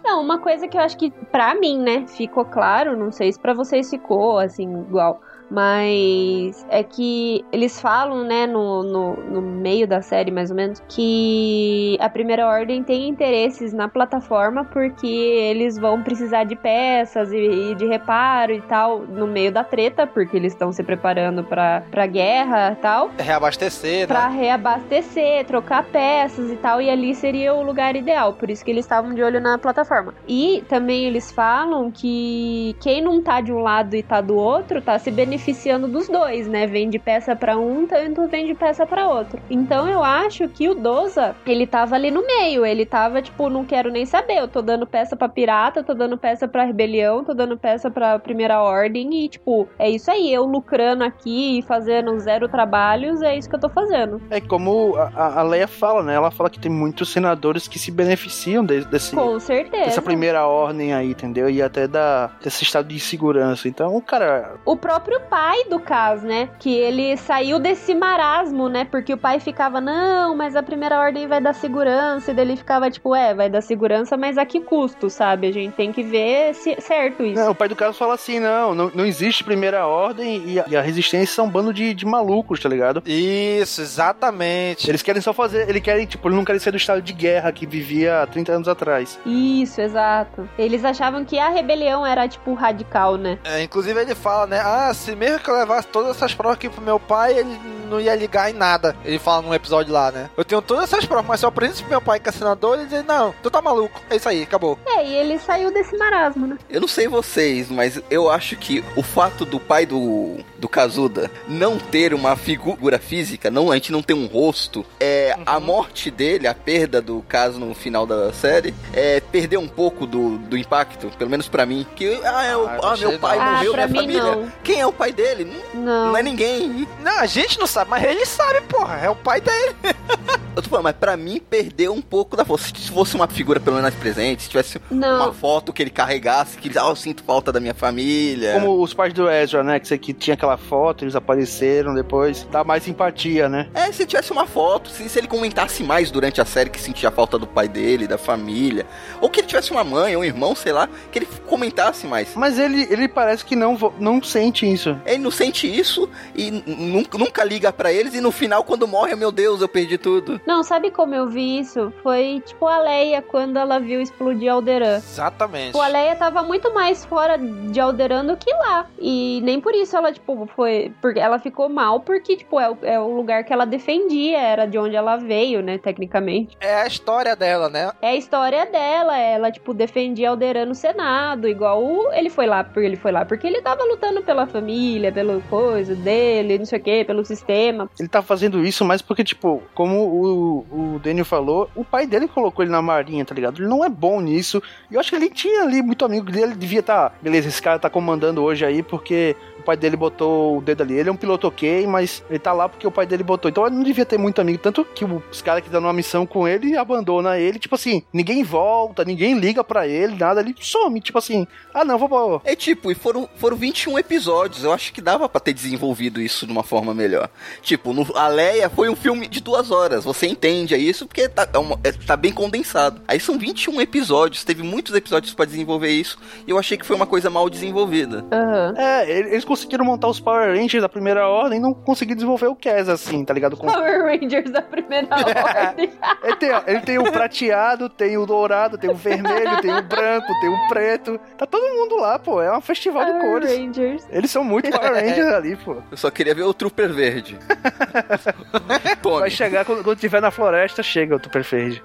Não, 0.05 0.21
uma 0.23 0.39
coisa 0.39 0.67
que 0.67 0.77
eu 0.77 0.81
acho 0.81 0.97
que 0.97 1.11
pra 1.31 1.55
mim, 1.55 1.79
né, 1.79 2.05
ficou 2.09 2.45
claro, 2.45 2.97
não 2.97 3.13
sei 3.13 3.33
se 3.33 3.39
pra 3.39 3.55
vocês 3.55 3.89
ficou 3.89 4.39
assim 4.39 4.81
igual, 4.81 5.21
mas 5.51 6.65
é 6.69 6.83
que 6.83 7.45
eles 7.53 7.81
falam, 7.81 8.25
né, 8.25 8.47
no, 8.47 8.83
no, 8.83 9.17
no 9.17 9.43
meio 9.43 9.87
da 9.87 10.01
série, 10.01 10.31
mais 10.31 10.51
ou 10.51 10.57
menos, 10.57 10.81
que 10.89 11.97
a 12.01 12.09
Primeira 12.09 12.47
Ordem 12.47 12.83
tem 12.83 13.09
interesses 13.09 13.73
na 13.73 13.89
plataforma 13.89 14.65
porque 14.65 15.07
eles 15.07 15.77
vão 15.79 16.03
precisar 16.03 16.45
de 16.45 16.57
peças 16.57 17.33
e, 17.33 17.37
e 17.37 17.75
de 17.75 17.87
reparo 17.87 18.53
e 18.53 18.61
tal 18.63 19.01
no 19.01 19.27
meio 19.27 19.53
da 19.53 19.63
treta, 19.65 20.07
porque 20.07 20.37
eles 20.37 20.53
estão 20.53 20.73
se 20.73 20.83
preparando 20.83 21.45
pra, 21.45 21.83
pra 21.91 22.07
guerra 22.07 22.73
e 22.73 22.77
tal. 22.83 23.11
Reabastecer, 23.19 24.07
Pra 24.09 24.29
né? 24.29 24.39
reabastecer, 24.41 25.45
trocar 25.47 25.85
peças 25.85 26.51
e 26.51 26.57
tal, 26.57 26.80
e 26.81 26.91
ali 26.91 27.15
seria 27.15 27.55
o 27.55 27.63
lugar 27.63 27.97
ideal. 27.97 28.35
Por 28.35 28.51
isso 28.51 28.65
que 28.65 28.71
eles 28.71 28.85
estavam 28.85 29.15
de 29.15 29.23
olho 29.23 29.41
na 29.41 29.59
plataforma. 29.59 30.15
E 30.27 30.65
também 30.69 31.05
eles 31.05 31.31
falam 31.33 31.91
que 31.91 32.77
quem 32.81 33.03
não 33.03 33.23
tá 33.23 33.41
de 33.41 33.53
um 33.53 33.59
lado 33.59 33.95
e 33.95 34.03
tá 34.03 34.21
do 34.21 34.37
outro, 34.37 34.81
tá 34.81 34.99
se 34.99 35.11
beneficiando 35.11 35.89
dos 35.89 36.09
dois, 36.09 36.47
né? 36.47 36.67
Vende 36.67 36.99
peça 36.99 37.35
pra 37.37 37.57
um, 37.57 37.87
tanto 37.87 38.27
vende 38.29 38.55
peça 38.55 38.87
pra 38.87 39.09
outro. 39.09 39.41
Então 39.51 39.89
eu 39.89 40.03
acho 40.03 40.49
que 40.49 40.69
o 40.69 40.75
Doza, 40.75 41.35
ele 41.47 41.67
tava 41.67 41.95
ali 41.95 42.11
no 42.11 42.27
meio. 42.27 42.65
Ele 42.65 42.87
tava 42.87 43.23
tipo, 43.23 43.49
não 43.49 43.65
quero 43.65 43.91
nem 43.91 44.07
saber. 44.07 44.39
Eu 44.39 44.49
tô 44.49 44.63
dando 44.63 44.87
peça 44.87 45.17
pra 45.17 45.29
pirata, 45.29 45.83
tô 45.83 45.95
dando 45.95 46.17
peça 46.17 46.47
pra 46.49 46.65
rebelião, 46.65 47.25
tô 47.25 47.35
dando 47.35 47.57
peça 47.57 47.91
pra 47.91 48.19
primeira 48.19 48.61
ordem 48.61 49.25
e, 49.25 49.29
tipo, 49.29 49.69
é 49.79 49.89
isso 49.89 50.11
aí. 50.11 50.33
Eu 50.33 50.45
lucrando 50.45 51.05
aqui 51.05 51.59
e 51.59 51.63
fazendo 51.63 52.19
zero 52.19 52.49
trabalhos, 52.49 53.23
é 53.23 53.37
isso 53.37 53.49
que 53.49 53.55
eu 53.55 53.61
tô 53.61 53.69
fazendo. 53.69 54.21
É 54.31 54.41
como 54.41 54.97
a, 54.97 55.41
a 55.41 55.43
Leia 55.43 55.69
fala, 55.69 56.03
né? 56.03 56.15
Ela 56.15 56.31
fala 56.31 56.51
que 56.51 56.59
tem 56.59 56.70
muitos 56.71 57.11
senadores 57.13 57.67
que 57.69 57.79
se 57.79 57.91
beneficiam 57.91 58.65
de- 58.65 58.85
desse, 58.85 59.15
Com 59.15 59.39
certeza. 59.41 59.85
dessa 59.85 60.03
primeira 60.03 60.47
ordem 60.47 60.93
aí, 60.95 61.11
entendeu? 61.11 61.49
E 61.51 61.61
até 61.63 61.87
da, 61.87 62.31
desse 62.43 62.63
estado 62.65 62.89
de 62.89 62.97
insegurança. 62.97 63.69
Então, 63.69 64.01
cara, 64.01 64.55
O 64.65 64.77
próprio 64.77 65.21
pai 65.29 65.65
do 65.69 65.79
caso, 65.81 66.27
né? 66.27 66.49
Que 66.59 66.75
ele 66.75 67.17
saiu 67.17 67.59
desse 67.59 67.95
marasmo, 67.95 68.69
né? 68.69 68.85
Porque 68.85 69.13
o 69.13 69.19
pai 69.19 69.41
ficava, 69.41 69.81
não, 69.81 70.37
mas 70.37 70.57
a 70.57 70.63
primeira 70.63 70.99
ordem 70.99 71.27
vai 71.27 71.41
dar 71.41 71.53
segurança. 71.53 72.31
E 72.31 72.35
daí 72.35 72.45
ele 72.47 72.57
ficava, 72.57 72.91
tipo, 72.91 73.15
é, 73.15 73.35
vai 73.35 73.49
dar 73.51 73.61
segurança, 73.61 74.17
mas 74.17 74.39
a 74.39 74.47
que 74.47 74.61
custo, 74.61 75.11
sabe? 75.11 75.47
A 75.49 75.53
gente 75.53 75.73
tem 75.75 75.93
que 75.93 76.03
ver 76.03 76.55
se 76.55 76.77
certo 76.81 77.23
isso. 77.25 77.41
Não, 77.41 77.51
o 77.53 77.55
pai 77.55 77.69
do 77.69 77.77
Carlos 77.77 77.99
fala 77.99 78.15
assim: 78.15 78.39
não, 78.41 78.75
não, 78.75 78.91
não 78.95 79.07
existe 79.07 79.43
primeira 79.45 79.87
ordem 79.87 80.43
e 80.47 80.61
a, 80.61 80.65
e 80.69 80.77
a 80.77 80.81
resistência 80.81 81.35
são 81.35 81.47
um 81.47 81.51
bando 81.51 81.73
de, 81.73 81.93
de 81.95 82.07
malucos, 82.07 82.61
tá 82.61 82.69
ligado? 82.69 83.03
Isso, 83.07 83.81
exatamente. 83.81 84.89
Eles 84.89 85.03
querem 85.03 85.21
só 85.23 85.33
fazer, 85.33 85.69
eles 85.69 85.83
querem, 85.83 86.07
tipo, 86.07 86.29
eles 86.29 86.37
não 86.37 86.45
querem 86.45 86.60
ser 86.61 86.71
do 86.71 86.77
estado 86.77 87.03
de 87.03 87.13
guerra 87.13 87.53
que 87.53 87.67
vivia 87.67 88.23
há 88.23 88.27
30 88.27 88.53
anos 88.53 88.69
atrás. 88.69 89.19
Isso, 89.25 89.81
exato. 89.81 90.49
Eles 90.59 90.85
achavam 90.85 91.25
que 91.25 91.39
a 91.39 91.49
rebelião 91.49 92.07
era, 92.07 92.29
tipo, 92.29 92.55
radical, 92.55 93.17
né? 93.17 93.39
É, 93.45 93.63
inclusive 93.63 94.01
ele 94.01 94.15
fala, 94.15 94.47
né? 94.47 94.61
Ah, 94.61 94.93
se 94.95 95.15
mesmo 95.15 95.41
que 95.41 95.51
eu 95.51 95.57
levasse 95.57 95.89
todas 95.89 96.17
essas 96.17 96.35
provas 96.35 96.57
aqui 96.57 96.69
pro 96.69 96.83
meu 96.83 96.99
pai, 96.99 97.39
ele 97.39 97.59
não 97.89 98.01
ia 98.01 98.15
ligar 98.15 98.51
em 98.51 98.55
nada. 98.55 98.97
Ele 99.05 99.19
fala 99.19 99.43
num 99.43 99.55
episódio 99.55 99.93
lá, 99.93 100.13
né? 100.13 100.31
Eu 100.37 100.45
tenho 100.45 100.63
todas 100.63 100.85
essas 100.85 101.05
provas, 101.05 101.27
mas 101.27 101.41
só 101.41 101.51
por 101.51 101.65
isso 101.65 101.83
pro 101.83 101.91
meu 101.91 102.01
pai 102.01 102.21
que 102.21 102.29
é 102.29 102.33
senador, 102.33 102.79
ele 102.79 102.89
diz, 102.89 103.05
não, 103.05 103.35
tu 103.43 103.51
tá 103.51 103.61
maluco. 103.61 104.01
É 104.09 104.17
isso 104.17 104.29
aí, 104.29 104.43
acabou. 104.43 104.79
É, 104.87 105.05
e 105.05 105.15
ele 105.15 105.39
saiu 105.39 105.73
desse 105.73 105.97
marasmo, 105.97 106.47
né? 106.47 106.57
Eu 106.69 106.81
não 106.81 106.89
sei 106.89 107.09
vocês, 107.09 107.71
mas 107.71 108.01
eu 108.11 108.31
acho 108.31 108.57
que 108.57 108.85
o 108.97 109.03
fato 109.03 109.45
do 109.45 109.59
pai 109.59 109.87
do, 109.87 110.39
do 110.59 110.69
Kazuda 110.69 111.31
não 111.49 111.79
ter 111.79 112.15
uma 112.15 112.37
figura 112.37 112.99
física, 112.99 113.51
não, 113.51 113.71
a 113.71 113.75
gente 113.75 113.93
não 113.93 114.03
ter 114.03 114.15
um 114.15 114.27
rosto, 114.27 114.85
é 114.99 115.37
a 115.45 115.59
morte 115.59 116.11
dele, 116.11 116.47
a 116.51 116.55
perda 116.55 117.01
do 117.01 117.23
caso 117.29 117.59
no 117.59 117.75
final 117.75 118.07
da 118.07 118.33
série, 118.33 118.75
é 118.93 119.21
perder 119.21 119.57
um 119.59 119.69
pouco 119.69 120.07
do, 120.07 120.39
do 120.39 120.57
impacto, 120.57 121.09
pelo 121.19 121.31
menos 121.31 121.49
pra 121.49 121.65
mim. 121.67 121.87
Que, 121.97 122.21
ah, 122.25 122.45
é 122.45 122.57
o, 122.57 122.67
Ah, 122.67 122.79
ah, 122.83 122.97
meu 122.97 123.19
pai 123.19 123.39
não. 123.39 123.45
Ah, 123.45 123.53
morreu, 123.55 123.73
pra 123.73 123.89
minha 123.89 124.03
mim 124.03 124.15
família. 124.15 124.37
não. 124.37 124.53
Quem 124.63 124.81
é 124.81 124.87
o 124.87 124.93
pai 124.93 125.13
dele? 125.13 125.53
Não, 125.75 125.83
Não. 125.83 126.07
não 126.09 126.17
é 126.17 126.23
ninguém. 126.23 126.87
Não, 127.03 127.19
a 127.21 127.27
gente 127.27 127.59
não 127.59 127.67
sabe, 127.67 127.91
mas 127.91 128.03
ele 128.05 128.25
sabe, 128.27 128.61
porra. 128.63 128.99
É 129.03 129.11
o 129.11 129.17
pai 129.17 129.41
dele. 129.41 129.75
Eu 130.57 130.63
tô 130.63 130.69
falando, 130.69 130.85
mas 130.85 130.97
pra 130.97 131.17
mim 131.17 131.39
perdeu 131.41 131.93
um 131.95 132.03
pouco 132.03 132.37
da 132.37 132.45
força. 132.45 132.67
Se 132.77 132.91
fosse 132.91 133.15
uma 133.15 133.29
figura 133.29 133.61
pelo 133.61 133.77
menos 133.77 133.95
presente, 133.95 134.43
se 134.43 134.49
tivesse 134.49 134.81
Não. 134.91 135.17
uma 135.27 135.33
foto 135.33 135.73
que 135.73 135.81
ele 135.81 135.91
carregasse, 135.91 136.59
que 136.59 136.69
ele 136.69 136.77
ah, 136.79 136.89
eu 136.89 136.97
sinto 136.97 137.23
falta 137.23 137.53
da 137.53 137.61
minha 137.61 137.73
família. 137.73 138.55
Como 138.55 138.83
os 138.83 138.93
pais 138.93 139.13
do 139.15 139.31
Ezra, 139.31 139.63
né? 139.63 139.79
Que, 139.79 139.87
você- 139.87 139.97
que 139.97 140.13
tinha 140.13 140.35
aquela 140.35 140.57
foto, 140.57 141.05
eles 141.05 141.15
apareceram 141.15 141.95
depois. 141.95 142.47
Dá 142.51 142.65
mais 142.65 142.83
simpatia, 142.83 143.49
né? 143.49 143.69
É, 143.73 143.93
se 143.93 144.05
tivesse 144.05 144.33
uma 144.33 144.45
foto, 144.45 144.91
se, 144.91 145.09
se 145.09 145.19
ele 145.21 145.29
comentasse 145.29 145.85
mais 145.85 146.11
durante 146.11 146.40
a 146.43 146.47
série 146.47 146.71
que 146.71 146.81
sentia 146.81 147.09
a 147.09 147.13
falta 147.13 147.39
do 147.39 147.47
pai 147.47 147.69
dele, 147.69 148.07
da 148.07 148.19
família, 148.19 148.87
ou 149.21 149.29
que 149.29 149.41
ele 149.41 149.47
tivesse 149.47 149.71
uma 149.71 149.85
mãe 149.85 150.15
ou 150.17 150.23
um 150.23 150.25
irmão, 150.25 150.55
sei 150.55 150.73
lá, 150.73 150.89
que 151.11 151.19
ele 151.19 151.29
comentasse 151.47 152.07
mais. 152.07 152.35
Mas 152.35 152.59
ele, 152.59 152.87
ele 152.91 153.09
parece 153.09 153.45
que 153.45 153.57
não, 153.57 153.77
não 153.99 154.23
sente 154.23 154.71
isso. 154.71 154.97
Ele 155.05 155.19
não 155.19 155.31
sente 155.31 155.67
isso 155.67 156.09
e 156.35 156.51
nunca, 156.51 157.19
nunca 157.19 157.45
liga 157.45 157.73
pra 157.73 157.93
eles 157.93 158.15
e 158.15 158.21
no 158.21 158.31
final 158.31 158.65
quando 158.65 158.87
morre, 158.87 159.15
meu 159.15 159.33
Deus, 159.33 159.61
eu 159.61 159.69
perdi 159.69 159.99
tudo. 159.99 160.41
Não, 160.47 160.63
sabe 160.63 160.91
como 160.91 161.15
eu 161.15 161.29
vi 161.29 161.59
isso? 161.59 161.93
Foi 162.03 162.43
tipo 162.47 162.67
a 162.67 162.79
Leia 162.79 163.23
quando 163.23 163.59
ela 163.59 163.79
viu 163.79 164.01
explodir 164.01 164.53
Alderan. 164.53 164.97
Exatamente. 164.97 165.67
Tipo, 165.67 165.81
a 165.81 165.89
Leia 165.89 166.17
tava 166.17 166.43
muito 166.43 166.73
mais 166.73 167.05
fora 167.05 167.37
de 167.39 167.81
Alderan 167.81 168.25
do 168.25 168.37
que 168.37 168.51
lá. 168.53 168.87
E 168.99 169.41
nem 169.43 169.61
por 169.61 169.75
isso 169.75 169.97
ela, 169.97 170.13
tipo, 170.13 170.49
foi. 170.55 170.93
Porque 171.01 171.19
ela 171.19 171.39
ficou 171.39 171.69
mal, 171.69 172.01
porque, 172.01 172.37
tipo, 172.37 172.59
é 172.59 172.71
o, 172.71 172.79
é 172.83 173.01
o 173.01 173.15
lugar 173.15 173.45
que 173.45 173.53
ela 173.53 173.65
defendia, 173.65 174.39
era 174.39 174.67
de 174.67 174.79
onde 174.79 174.97
ela 174.97 175.17
veio, 175.17 175.63
né, 175.63 175.79
tecnicamente. 175.79 176.30
É 176.61 176.75
a 176.83 176.87
história 176.87 177.35
dela, 177.37 177.69
né? 177.69 177.91
É 178.03 178.09
a 178.11 178.17
história 178.17 178.67
dela, 178.67 179.17
ela, 179.19 179.51
tipo, 179.51 179.73
defendia 179.75 180.31
Alderan 180.31 180.67
no 180.67 180.75
Senado, 180.75 181.49
igual 181.49 181.83
o- 181.83 182.13
ele 182.13 182.31
foi 182.31 182.47
lá, 182.47 182.63
porque 182.65 182.81
ele 182.81 182.97
foi 182.97 183.13
lá, 183.13 183.25
porque 183.25 183.47
ele 183.47 183.61
tava 183.63 183.83
lutando 183.85 184.23
pela 184.23 184.47
família, 184.47 185.11
pelo 185.13 185.41
coisa 185.43 185.95
dele, 185.95 186.59
não 186.59 186.65
sei 186.67 186.79
o 186.79 186.83
que, 186.83 187.05
pelo 187.05 187.25
sistema. 187.25 187.89
Ele 187.99 188.09
tá 188.09 188.23
fazendo 188.23 188.65
isso 188.65 188.85
mais 188.85 189.03
porque, 189.03 189.25
tipo, 189.25 189.63
como 189.75 189.97
o, 189.99 190.95
o 190.97 190.99
Daniel 191.03 191.25
falou, 191.25 191.71
o 191.75 191.85
pai 191.85 192.07
dele 192.07 192.29
colocou 192.29 192.65
ele 192.65 192.73
na 192.73 192.83
marinha, 192.83 193.25
tá 193.25 193.35
ligado? 193.35 193.61
Ele 193.61 193.69
não 193.69 193.85
é 193.85 193.89
bom 193.89 194.21
nisso. 194.21 194.63
E 194.91 194.95
eu 194.95 195.01
acho 195.01 195.11
que 195.11 195.17
ele 195.17 195.31
tinha 195.31 195.63
ali 195.63 195.83
muito 195.83 196.05
amigo 196.05 196.27
dele, 196.31 196.45
ele 196.47 196.55
devia 196.55 196.81
estar. 196.81 197.11
Tá, 197.11 197.13
beleza, 197.23 197.47
esse 197.49 197.63
cara 197.63 197.79
tá 197.79 197.89
comandando 197.89 198.43
hoje 198.43 198.65
aí 198.65 198.83
porque 198.83 199.37
o 199.59 199.63
pai 199.63 199.77
dele 199.77 199.97
botou 199.97 200.59
o 200.59 200.61
dedo 200.61 200.83
ali. 200.83 200.95
Ele 200.95 201.09
é 201.09 201.13
um 201.13 201.17
piloto 201.17 201.47
ok, 201.47 201.87
mas 201.87 202.23
ele 202.29 202.39
tá 202.39 202.53
lá 202.53 202.69
porque 202.69 202.85
o 202.87 202.91
pai 202.91 203.07
dele 203.07 203.23
botou. 203.23 203.49
Então 203.49 203.65
ele 203.65 203.77
não 203.77 203.83
devia 203.85 204.05
ter 204.05 204.19
muito 204.19 204.41
amigo. 204.41 204.59
Tanto 204.59 204.85
que 204.85 205.05
os 205.05 205.41
caras 205.41 205.63
que 205.63 205.71
dão 205.71 205.81
uma 205.81 205.93
missão 205.93 206.20
com 206.27 206.47
ele 206.47 206.77
abandona 206.77 207.39
ele. 207.39 207.59
Tipo 207.59 207.75
assim, 207.75 208.03
ninguém 208.13 208.43
volta, 208.43 209.05
ninguém 209.05 209.39
liga 209.39 209.63
para 209.63 209.87
ele, 209.87 210.17
nada. 210.17 210.41
Ele 210.41 210.55
some. 210.61 211.01
Tipo 211.01 211.19
assim, 211.19 211.47
ah 211.75 211.85
não, 211.85 211.99
vou. 211.99 212.41
É 212.45 212.55
tipo, 212.55 212.91
e 212.91 212.95
foram, 212.95 213.29
foram 213.37 213.57
21 213.57 213.99
episódios. 213.99 214.65
Eu 214.65 214.73
acho 214.73 214.93
que 214.93 215.01
dava 215.01 215.29
para 215.29 215.41
ter 215.41 215.53
desenvolvido 215.53 216.21
isso 216.21 216.47
de 216.47 216.53
uma 216.53 216.63
forma 216.63 216.95
melhor. 216.95 217.29
Tipo, 217.63 217.93
no, 217.93 218.07
a 218.17 218.29
Leia 218.29 218.69
foi 218.71 218.89
um 218.89 218.97
filme 218.97 219.29
de 219.29 219.41
duas 219.41 219.71
horas. 219.71 220.05
Você 220.05 220.27
entende 220.27 220.75
isso 220.77 221.07
porque 221.07 221.29
tá, 221.29 221.49
é 221.53 221.59
uma, 221.59 221.79
é, 221.85 221.93
tá 221.93 222.17
bem 222.17 222.33
condensado. 222.33 223.01
Aí 223.07 223.21
são 223.21 223.39
21 223.39 223.81
episódios. 223.81 224.45
Teve 224.45 224.63
muitos 224.63 224.95
episódios 224.95 225.35
para 225.35 225.45
desenvolver 225.45 225.91
isso. 225.91 226.19
E 226.47 226.51
eu 226.51 226.59
achei 226.59 226.77
que 226.77 226.87
foi 226.87 226.97
uma 226.97 227.07
coisa 227.07 227.31
mal 227.31 227.49
desenvolvida. 227.49 228.25
Uhum. 228.25 228.77
É, 228.77 229.11
eles 229.11 229.45
conseguiram 229.45 229.85
montar 229.85 230.09
os 230.09 230.21
Power 230.21 230.57
Rangers 230.57 230.83
da 230.83 230.89
primeira 230.89 231.29
ordem 231.29 231.59
e 231.59 231.63
não 231.63 231.73
conseguiram 231.73 232.17
desenvolver 232.17 232.47
o 232.47 232.55
Cass 232.55 232.89
assim, 232.89 233.25
tá 233.25 233.35
ligado? 233.35 233.57
Com... 233.57 233.67
Power 233.67 234.05
Rangers 234.05 234.51
da 234.51 234.63
primeira 234.63 235.09
ordem. 235.15 235.91
Ele, 236.23 236.37
tem, 236.37 236.51
ele 236.67 236.81
tem 236.81 236.99
o 236.99 237.11
prateado, 237.11 237.89
tem 237.89 238.17
o 238.17 238.27
dourado, 238.27 238.79
tem 238.79 238.91
o 238.91 238.95
vermelho, 238.95 239.61
tem 239.61 239.75
o 239.75 239.83
branco, 239.83 240.27
tem 240.41 240.49
o 240.49 240.69
preto. 240.69 241.21
Tá 241.37 241.47
todo 241.47 241.63
mundo 241.75 241.97
lá, 241.97 242.19
pô. 242.19 242.41
É 242.41 242.57
um 242.57 242.61
festival 242.61 243.05
Power 243.05 243.21
de 243.21 243.27
cores. 243.27 243.59
Rangers. 243.59 244.09
Eles 244.11 244.31
são 244.31 244.45
muito 244.45 244.71
Power 244.71 244.95
Rangers 244.95 245.33
ali, 245.33 245.57
pô. 245.57 245.77
Eu 245.91 245.97
só 245.97 246.11
queria 246.11 246.35
ver 246.35 246.43
o 246.43 246.55
Trooper 246.55 246.93
Verde. 246.93 247.39
Vai 249.21 249.31
chegar 249.31 249.65
quando, 249.65 249.83
quando 249.83 249.99
tiver 249.99 250.21
na 250.21 250.31
floresta, 250.31 250.83
chega 250.83 251.17
o 251.17 251.19
Trooper 251.19 251.43
Verde. 251.43 251.83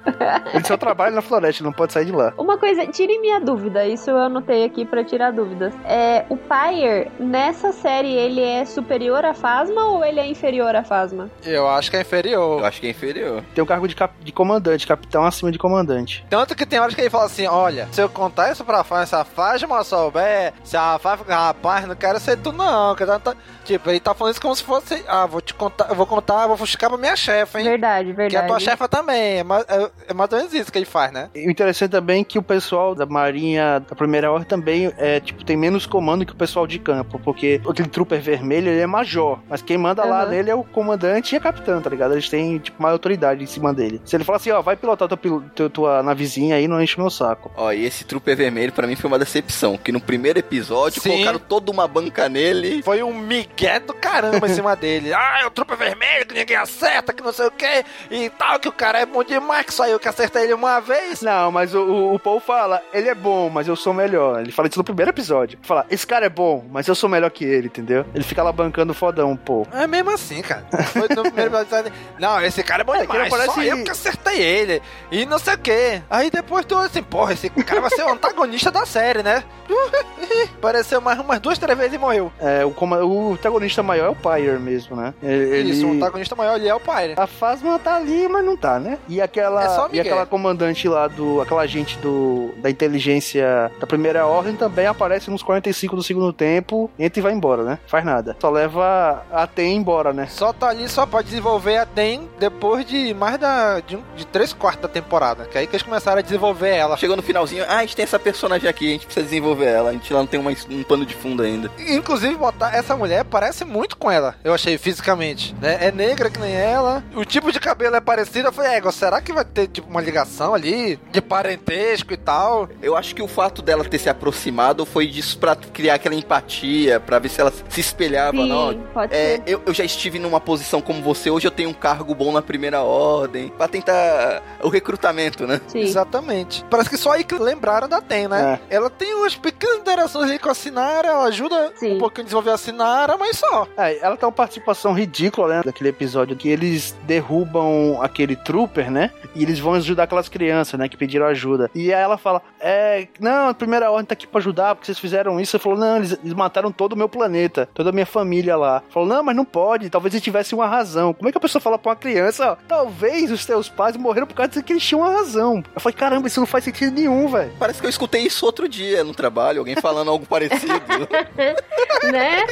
Ele 0.53 0.65
só 0.65 0.77
trabalha 0.77 1.13
na 1.13 1.21
floresta, 1.21 1.63
não 1.63 1.73
pode 1.73 1.93
sair 1.93 2.05
de 2.05 2.11
lá. 2.11 2.33
Uma 2.37 2.57
coisa, 2.57 2.85
tire 2.87 3.19
minha 3.19 3.39
dúvida, 3.39 3.85
isso 3.85 4.09
eu 4.09 4.17
anotei 4.17 4.63
aqui 4.65 4.85
pra 4.85 5.03
tirar 5.03 5.31
dúvidas. 5.31 5.73
É, 5.85 6.25
o 6.29 6.37
Pyre, 6.37 7.11
nessa 7.19 7.71
série, 7.71 8.13
ele 8.13 8.41
é 8.41 8.65
superior 8.65 9.25
a 9.25 9.33
Phasma 9.33 9.85
ou 9.85 10.03
ele 10.03 10.19
é 10.19 10.27
inferior 10.27 10.75
a 10.75 10.83
Phasma? 10.83 11.29
Eu 11.43 11.67
acho 11.67 11.89
que 11.89 11.97
é 11.97 12.01
inferior. 12.01 12.59
Eu 12.59 12.65
acho 12.65 12.79
que 12.79 12.87
é 12.87 12.89
inferior. 12.89 13.43
Tem 13.53 13.63
o 13.63 13.67
cargo 13.67 13.87
de, 13.87 13.95
cap 14.05 14.23
de 14.23 14.31
comandante, 14.31 14.87
capitão 14.87 15.25
acima 15.25 15.51
de 15.51 15.57
comandante. 15.57 16.25
Tanto 16.29 16.55
que 16.55 16.65
tem 16.65 16.79
horas 16.79 16.93
que 16.93 17.01
ele 17.01 17.09
fala 17.09 17.25
assim: 17.25 17.47
olha, 17.47 17.87
se 17.91 18.01
eu 18.01 18.09
contar 18.09 18.51
isso 18.51 18.63
pra 18.63 18.83
Phasma, 18.83 19.05
se 19.05 19.15
a 19.15 19.25
Phasma 19.25 19.83
souber, 19.83 20.53
se 20.63 20.77
a 20.77 20.99
Phasma 20.99 21.25
ficar, 21.25 21.47
rapaz, 21.47 21.87
não 21.87 21.95
quero 21.95 22.19
ser 22.19 22.37
tu 22.37 22.51
não. 22.51 22.95
Que 22.95 23.05
tá... 23.05 23.35
Tipo, 23.63 23.89
ele 23.89 23.99
tá 23.99 24.13
falando 24.13 24.33
isso 24.33 24.41
como 24.41 24.55
se 24.55 24.63
fosse, 24.63 25.03
ah, 25.07 25.25
vou 25.25 25.41
te 25.41 25.53
contar, 25.53 25.87
eu 25.89 25.95
vou 25.95 26.05
contar, 26.05 26.45
vou 26.45 26.55
fuscar 26.55 26.87
pra 26.87 26.99
minha 26.99 27.15
chefe, 27.15 27.57
hein? 27.57 27.63
Verdade, 27.63 28.13
verdade. 28.13 28.29
Que 28.29 28.37
é 28.37 28.39
a 28.39 28.47
tua 28.47 28.59
chefa 28.59 28.87
também. 28.87 29.39
É 29.39 29.43
mais, 29.43 29.65
é, 29.67 29.91
é 30.09 30.13
mais 30.13 30.31
ou 30.31 30.37
menos 30.37 30.53
isso 30.53 30.71
que 30.71 30.77
ele 30.77 30.85
faz, 30.85 31.11
né? 31.11 31.29
E 31.33 31.47
o 31.47 31.51
interessante 31.51 31.91
também 31.91 32.21
é 32.21 32.23
que 32.23 32.37
o 32.37 32.43
pessoal 32.43 32.93
da 32.93 33.07
Marinha 33.07 33.79
da 33.79 33.95
Primeira 33.95 34.31
Ordem 34.31 34.47
também 34.47 34.93
é, 34.97 35.19
tipo, 35.19 35.43
tem 35.43 35.57
menos 35.57 35.87
comando 35.87 36.25
que 36.25 36.33
o 36.33 36.35
pessoal 36.35 36.67
de 36.67 36.77
campo, 36.77 37.19
porque 37.19 37.59
aquele 37.67 37.89
trooper 37.89 38.21
vermelho, 38.21 38.69
ele 38.69 38.81
é 38.81 38.87
major, 38.87 39.39
mas 39.49 39.63
quem 39.63 39.77
manda 39.77 40.03
uhum. 40.03 40.09
lá 40.09 40.25
nele 40.27 40.51
é 40.51 40.55
o 40.55 40.63
comandante 40.63 41.33
e 41.33 41.37
a 41.37 41.41
capitã, 41.41 41.81
tá 41.81 41.89
ligado? 41.89 42.13
Eles 42.13 42.29
têm, 42.29 42.59
tipo, 42.59 42.81
mais 42.81 42.93
autoridade 42.93 43.43
em 43.43 43.47
cima 43.47 43.73
dele. 43.73 43.94
Se 44.05 44.15
ele 44.15 44.23
falar 44.23 44.37
assim, 44.37 44.51
ó, 44.51 44.61
vai 44.61 44.75
pilotar 44.75 45.07
tua, 45.07 45.17
tua, 45.55 45.69
tua 45.69 46.03
navezinha 46.03 46.55
aí, 46.55 46.67
não 46.67 46.81
enche 46.81 46.99
meu 46.99 47.09
saco. 47.09 47.51
Ó, 47.55 47.71
e 47.71 47.85
esse 47.85 48.03
trooper 48.03 48.35
vermelho 48.35 48.71
para 48.71 48.87
mim 48.87 48.95
foi 48.95 49.07
uma 49.07 49.19
decepção, 49.19 49.77
que 49.77 49.91
no 49.91 50.01
primeiro 50.01 50.39
episódio 50.39 51.01
Sim. 51.01 51.11
colocaram 51.11 51.39
toda 51.39 51.71
uma 51.71 51.87
banca 51.87 52.27
nele. 52.27 52.81
Foi 52.83 53.01
um 53.03 53.13
migué 53.13 53.79
do 53.79 53.93
caramba 53.93 54.47
em 54.47 54.53
cima 54.53 54.75
dele. 54.75 55.13
Ah, 55.25 55.41
é 55.41 55.45
o 55.47 55.49
trooper 55.49 55.77
vermelho 55.77 56.25
que 56.25 56.33
ninguém 56.33 56.57
acerta, 56.57 57.13
que 57.13 57.23
não 57.23 57.31
sei 57.31 57.47
o 57.47 57.51
que, 57.51 57.85
e 58.11 58.29
tal, 58.29 58.59
que 58.59 58.67
o 58.67 58.71
cara 58.71 58.99
é 58.99 59.05
bom 59.05 59.23
demais, 59.23 59.65
que 59.65 59.73
só 59.73 59.87
eu 59.87 59.99
que 59.99 60.07
acertei 60.07 60.43
ele 60.43 60.53
uma 60.53 60.79
vez. 60.79 61.21
Não, 61.21 61.51
mas 61.51 61.73
o, 61.73 61.79
o, 61.79 62.13
o 62.15 62.19
Paul 62.19 62.39
fala, 62.39 62.81
ele 62.93 63.09
é 63.09 63.15
bom, 63.15 63.49
mas 63.49 63.67
eu 63.67 63.75
sou 63.75 63.93
melhor. 63.93 64.41
Ele 64.41 64.51
fala 64.51 64.67
isso 64.67 64.77
no 64.77 64.83
primeiro 64.83 65.11
episódio. 65.11 65.57
Fala, 65.61 65.85
esse 65.89 66.05
cara 66.05 66.25
é 66.25 66.29
bom, 66.29 66.65
mas 66.69 66.87
eu 66.87 66.95
sou 66.95 67.09
melhor 67.09 67.31
que 67.31 67.45
ele, 67.45 67.67
entendeu? 67.67 68.05
Ele 68.13 68.23
fica 68.23 68.43
lá 68.43 68.51
bancando 68.51 68.93
fodão, 68.93 69.35
pô. 69.35 69.65
É 69.71 69.87
mesmo 69.87 70.11
assim, 70.11 70.41
cara. 70.41 70.65
Foi 70.87 71.07
no 71.09 71.23
primeiro 71.23 71.55
episódio. 71.57 71.91
Não, 72.19 72.41
esse 72.41 72.61
cara 72.63 72.81
é 72.81 72.85
bom 72.85 72.95
é, 72.95 73.01
demais, 73.01 73.29
parece... 73.29 73.53
só 73.53 73.63
eu 73.63 73.83
que 73.85 73.91
acertei 73.91 74.41
ele. 74.41 74.81
E 75.11 75.25
não 75.25 75.39
sei 75.39 75.53
o 75.53 75.57
que. 75.57 76.01
Aí 76.09 76.29
depois 76.29 76.65
tu 76.65 76.75
assim, 76.75 77.03
porra, 77.03 77.33
esse 77.33 77.49
cara 77.49 77.81
vai 77.81 77.89
ser 77.91 78.03
o 78.03 78.09
antagonista 78.09 78.71
da 78.71 78.85
série, 78.85 79.23
né? 79.23 79.43
Apareceu 80.57 80.99
mais 80.99 81.19
umas 81.19 81.39
duas, 81.39 81.57
três 81.57 81.77
vezes 81.77 81.93
e 81.93 81.97
morreu. 81.97 82.31
É, 82.39 82.65
o, 82.65 82.69
o 82.69 83.33
antagonista 83.33 83.81
maior 83.81 84.07
é 84.07 84.09
o 84.09 84.15
Pyre 84.15 84.59
mesmo, 84.59 84.95
né? 84.95 85.13
Ele... 85.21 85.71
Isso, 85.71 85.87
o 85.87 85.91
antagonista 85.91 86.35
maior 86.35 86.55
ali 86.55 86.67
é 86.67 86.75
o 86.75 86.79
Pyre. 86.79 87.13
A 87.17 87.27
Phasma 87.27 87.79
tá 87.79 87.95
ali, 87.95 88.27
mas 88.27 88.43
não 88.43 88.57
tá, 88.57 88.79
né? 88.79 88.97
E 89.07 89.21
aquela, 89.21 89.63
é 89.63 89.95
e 89.95 89.99
aquela 89.99 90.25
comandante 90.25 90.87
lá 90.87 91.07
do. 91.07 91.41
aquela 91.41 91.61
agente 91.61 91.97
do, 91.99 92.53
da 92.57 92.69
inteligência 92.69 93.71
da 93.79 93.87
primeira 93.87 94.25
ordem 94.25 94.55
também 94.55 94.87
aparece 94.87 95.29
nos 95.29 95.43
45 95.43 95.95
do 95.95 96.03
segundo 96.03 96.33
tempo, 96.33 96.89
entra 96.97 97.19
e 97.19 97.23
vai 97.23 97.33
embora, 97.33 97.63
né? 97.63 97.79
Faz 97.87 98.03
nada. 98.03 98.35
Só 98.39 98.49
leva 98.49 99.23
a 99.31 99.47
TEM 99.47 99.77
embora, 99.77 100.13
né? 100.13 100.27
Só 100.27 100.51
tá 100.51 100.69
ali, 100.69 100.87
só 100.89 101.05
pode 101.05 101.29
desenvolver 101.29 101.77
a 101.77 101.85
TEM 101.85 102.29
depois 102.39 102.85
de 102.85 103.13
mais 103.13 103.37
da, 103.37 103.74
de, 103.81 103.97
de 104.15 104.25
três 104.25 104.53
quartos 104.53 104.81
da 104.81 104.87
temporada. 104.87 105.45
Que 105.45 105.57
é 105.57 105.61
aí 105.61 105.67
que 105.67 105.75
eles 105.75 105.83
começaram 105.83 106.19
a 106.19 106.21
desenvolver 106.21 106.69
ela. 106.69 106.97
Chegou 106.97 107.15
no 107.15 107.21
finalzinho, 107.21 107.65
ah, 107.67 107.77
a 107.77 107.81
gente 107.81 107.95
tem 107.95 108.03
essa 108.03 108.19
personagem 108.19 108.69
aqui, 108.69 108.87
a 108.87 108.91
gente 108.91 109.05
precisa 109.05 109.25
desenvolver 109.25 109.65
ela. 109.65 109.89
A 109.89 109.93
gente 109.93 110.11
lá 110.13 110.19
não 110.19 110.27
tem 110.27 110.39
uma, 110.39 110.51
um 110.69 110.83
pano 110.83 111.05
de 111.05 111.13
fundo 111.13 111.43
ainda. 111.43 111.71
Inclusive, 111.79 112.35
botar 112.35 112.75
essa 112.75 112.95
mulher 112.95 113.23
parece 113.25 113.65
muito 113.65 113.97
com 113.97 114.09
ela, 114.09 114.35
eu 114.43 114.53
achei, 114.53 114.77
fisicamente. 114.77 115.55
Né? 115.61 115.77
É 115.81 115.91
negra 115.91 116.29
que 116.29 116.39
nem 116.39 116.53
ela. 116.53 117.03
O 117.15 117.25
tipo 117.25 117.51
de 117.51 117.59
cabelo 117.59 117.95
é 117.95 118.01
parecido. 118.01 118.47
Eu 118.47 118.53
falei, 118.53 118.77
é, 118.77 118.91
será 118.91 119.21
que 119.21 119.33
vai 119.33 119.45
ter 119.45 119.67
tipo 119.67 119.89
uma 119.89 120.01
ligação 120.01 120.53
ali 120.53 120.99
de 121.11 121.21
parentesco 121.21 122.13
e 122.13 122.17
tal? 122.17 122.69
Eu 122.81 122.95
acho 122.95 123.15
que 123.15 123.21
o 123.21 123.27
fato 123.27 123.61
dela 123.61 123.83
ter 123.83 123.99
se 123.99 124.09
aproximado 124.09 124.85
foi 124.85 125.07
disso 125.07 125.37
pra 125.37 125.55
criar 125.55 125.95
aquela 125.95 126.15
empatia, 126.15 126.99
pra 126.99 127.19
ver 127.19 127.29
se 127.29 127.41
ela 127.41 127.51
se 127.69 127.79
espelhava. 127.79 128.37
Sim, 128.37 128.49
não, 128.49 128.73
pode 128.93 129.13
é, 129.13 129.35
ser. 129.35 129.43
Eu, 129.45 129.61
eu 129.65 129.73
já 129.73 129.83
estive 129.83 130.19
numa 130.19 130.39
posição 130.39 130.81
como 130.81 131.01
você, 131.01 131.29
hoje 131.29 131.47
eu 131.47 131.51
tenho 131.51 131.69
um 131.69 131.73
cargo 131.73 132.13
bom 132.13 132.31
na 132.31 132.41
primeira 132.41 132.81
ordem. 132.81 133.51
Tentar 133.67 134.41
o 134.61 134.69
recrutamento, 134.69 135.45
né? 135.45 135.59
Sim. 135.67 135.79
Exatamente. 135.79 136.63
Parece 136.69 136.89
que 136.89 136.97
só 136.97 137.11
aí 137.11 137.23
que 137.23 137.35
lembraram 137.35 137.87
da 137.87 138.01
TEM, 138.01 138.27
né? 138.27 138.59
É. 138.69 138.75
Ela 138.75 138.89
tem 138.89 139.13
umas 139.15 139.35
pequenas 139.35 139.77
interações 139.77 140.29
ali 140.29 140.39
com 140.39 140.49
a 140.49 140.53
Sinara, 140.53 141.07
ela 141.09 141.25
ajuda 141.25 141.73
Sim. 141.75 141.95
um 141.95 141.99
pouquinho 141.99 142.23
a 142.23 142.25
desenvolver 142.25 142.51
a 142.51 142.57
Sinara, 142.57 143.17
mas 143.17 143.37
só. 143.37 143.67
É, 143.77 143.97
ela 143.99 144.17
tem 144.17 144.25
uma 144.27 144.31
participação 144.31 144.93
ridícula, 144.93 145.47
né? 145.47 145.61
Daquele 145.65 145.89
episódio 145.89 146.35
que 146.35 146.49
eles 146.49 146.95
derrubam 147.03 147.99
aquele 148.01 148.35
trooper, 148.35 148.91
né? 148.91 149.11
E 149.33 149.43
eles 149.43 149.59
vão 149.59 149.73
ajudar 149.73 150.03
aquelas 150.03 150.29
crianças, 150.29 150.79
né? 150.79 150.87
Que 150.87 150.97
pediram 150.97 151.25
ajuda. 151.25 151.69
E 151.73 151.93
aí 151.93 152.01
ela 152.01 152.17
fala: 152.17 152.41
É, 152.59 153.07
não, 153.19 153.49
a 153.49 153.53
primeira 153.53 153.91
ordem 153.91 154.05
tá 154.05 154.13
aqui 154.13 154.27
pra 154.27 154.39
ajudar, 154.39 154.75
porque 154.75 154.85
vocês 154.85 154.99
fizeram 154.99 155.39
isso. 155.39 155.55
Ele 155.55 155.63
falou: 155.63 155.77
Não, 155.77 155.97
eles, 155.97 156.13
eles 156.23 156.33
mataram 156.33 156.71
todo 156.71 156.93
o 156.93 156.97
meu 156.97 157.09
planeta, 157.09 157.67
toda 157.73 157.89
a 157.89 157.93
minha 157.93 158.05
família 158.05 158.55
lá. 158.55 158.83
Falou: 158.89 159.07
Não, 159.07 159.23
mas 159.23 159.35
não 159.35 159.45
pode, 159.45 159.89
talvez 159.89 160.13
eles 160.13 160.23
tivessem 160.23 160.57
uma 160.57 160.67
razão. 160.67 161.13
Como 161.13 161.29
é 161.29 161.31
que 161.31 161.37
a 161.37 161.41
pessoa 161.41 161.61
fala 161.61 161.77
pra 161.77 161.91
uma 161.91 161.95
criança: 161.95 162.51
ó, 162.51 162.55
Talvez 162.67 163.31
os 163.31 163.45
teus 163.45 163.54
pais 163.69 163.95
morreram 163.95 164.27
por 164.27 164.35
causa 164.35 164.51
de 164.51 164.63
que 164.63 164.73
eles 164.73 164.83
tinham 164.83 165.01
uma 165.01 165.11
razão. 165.11 165.63
Eu 165.73 165.81
falei: 165.81 165.95
Caramba, 165.95 166.27
isso 166.27 166.39
não 166.39 166.47
faz 166.47 166.63
sentido 166.63 166.93
nenhum, 166.93 167.27
velho. 167.27 167.51
Parece 167.59 167.79
que 167.79 167.85
eu 167.85 167.89
escutei 167.89 168.21
isso 168.21 168.45
outro 168.45 168.67
dia 168.67 169.03
no 169.03 169.13
trabalho, 169.13 169.59
alguém 169.59 169.75
falando 169.75 170.11
algo 170.11 170.25
parecido. 170.25 171.07
né? 172.11 172.45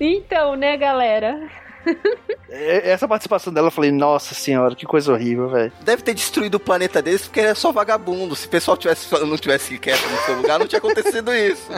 Então, 0.00 0.56
né, 0.56 0.76
galera? 0.76 1.40
Essa 2.52 3.06
participação 3.06 3.52
dela, 3.52 3.68
eu 3.68 3.70
falei, 3.70 3.92
nossa 3.92 4.34
senhora, 4.34 4.74
que 4.74 4.84
coisa 4.84 5.12
horrível, 5.12 5.48
velho. 5.48 5.72
Deve 5.82 6.02
ter 6.02 6.14
destruído 6.14 6.56
o 6.56 6.60
planeta 6.60 7.00
deles 7.00 7.22
porque 7.22 7.38
ele 7.40 7.48
é 7.50 7.54
só 7.54 7.70
vagabundo. 7.70 8.34
Se 8.34 8.46
o 8.46 8.50
pessoal 8.50 8.76
tivesse, 8.76 9.12
não 9.24 9.36
tivesse 9.38 9.78
quieto 9.78 10.02
no 10.08 10.16
seu 10.18 10.36
lugar, 10.36 10.58
não 10.58 10.66
tinha 10.66 10.78
acontecido 10.78 11.32
isso. 11.32 11.70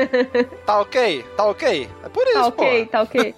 tá 0.66 0.80
ok? 0.80 1.24
Tá 1.36 1.44
ok? 1.46 1.88
É 2.04 2.08
por 2.08 2.24
isso, 2.26 2.34
Tá 2.34 2.46
ok, 2.48 2.84
pô. 2.84 2.90
tá 2.90 3.02
ok. 3.02 3.34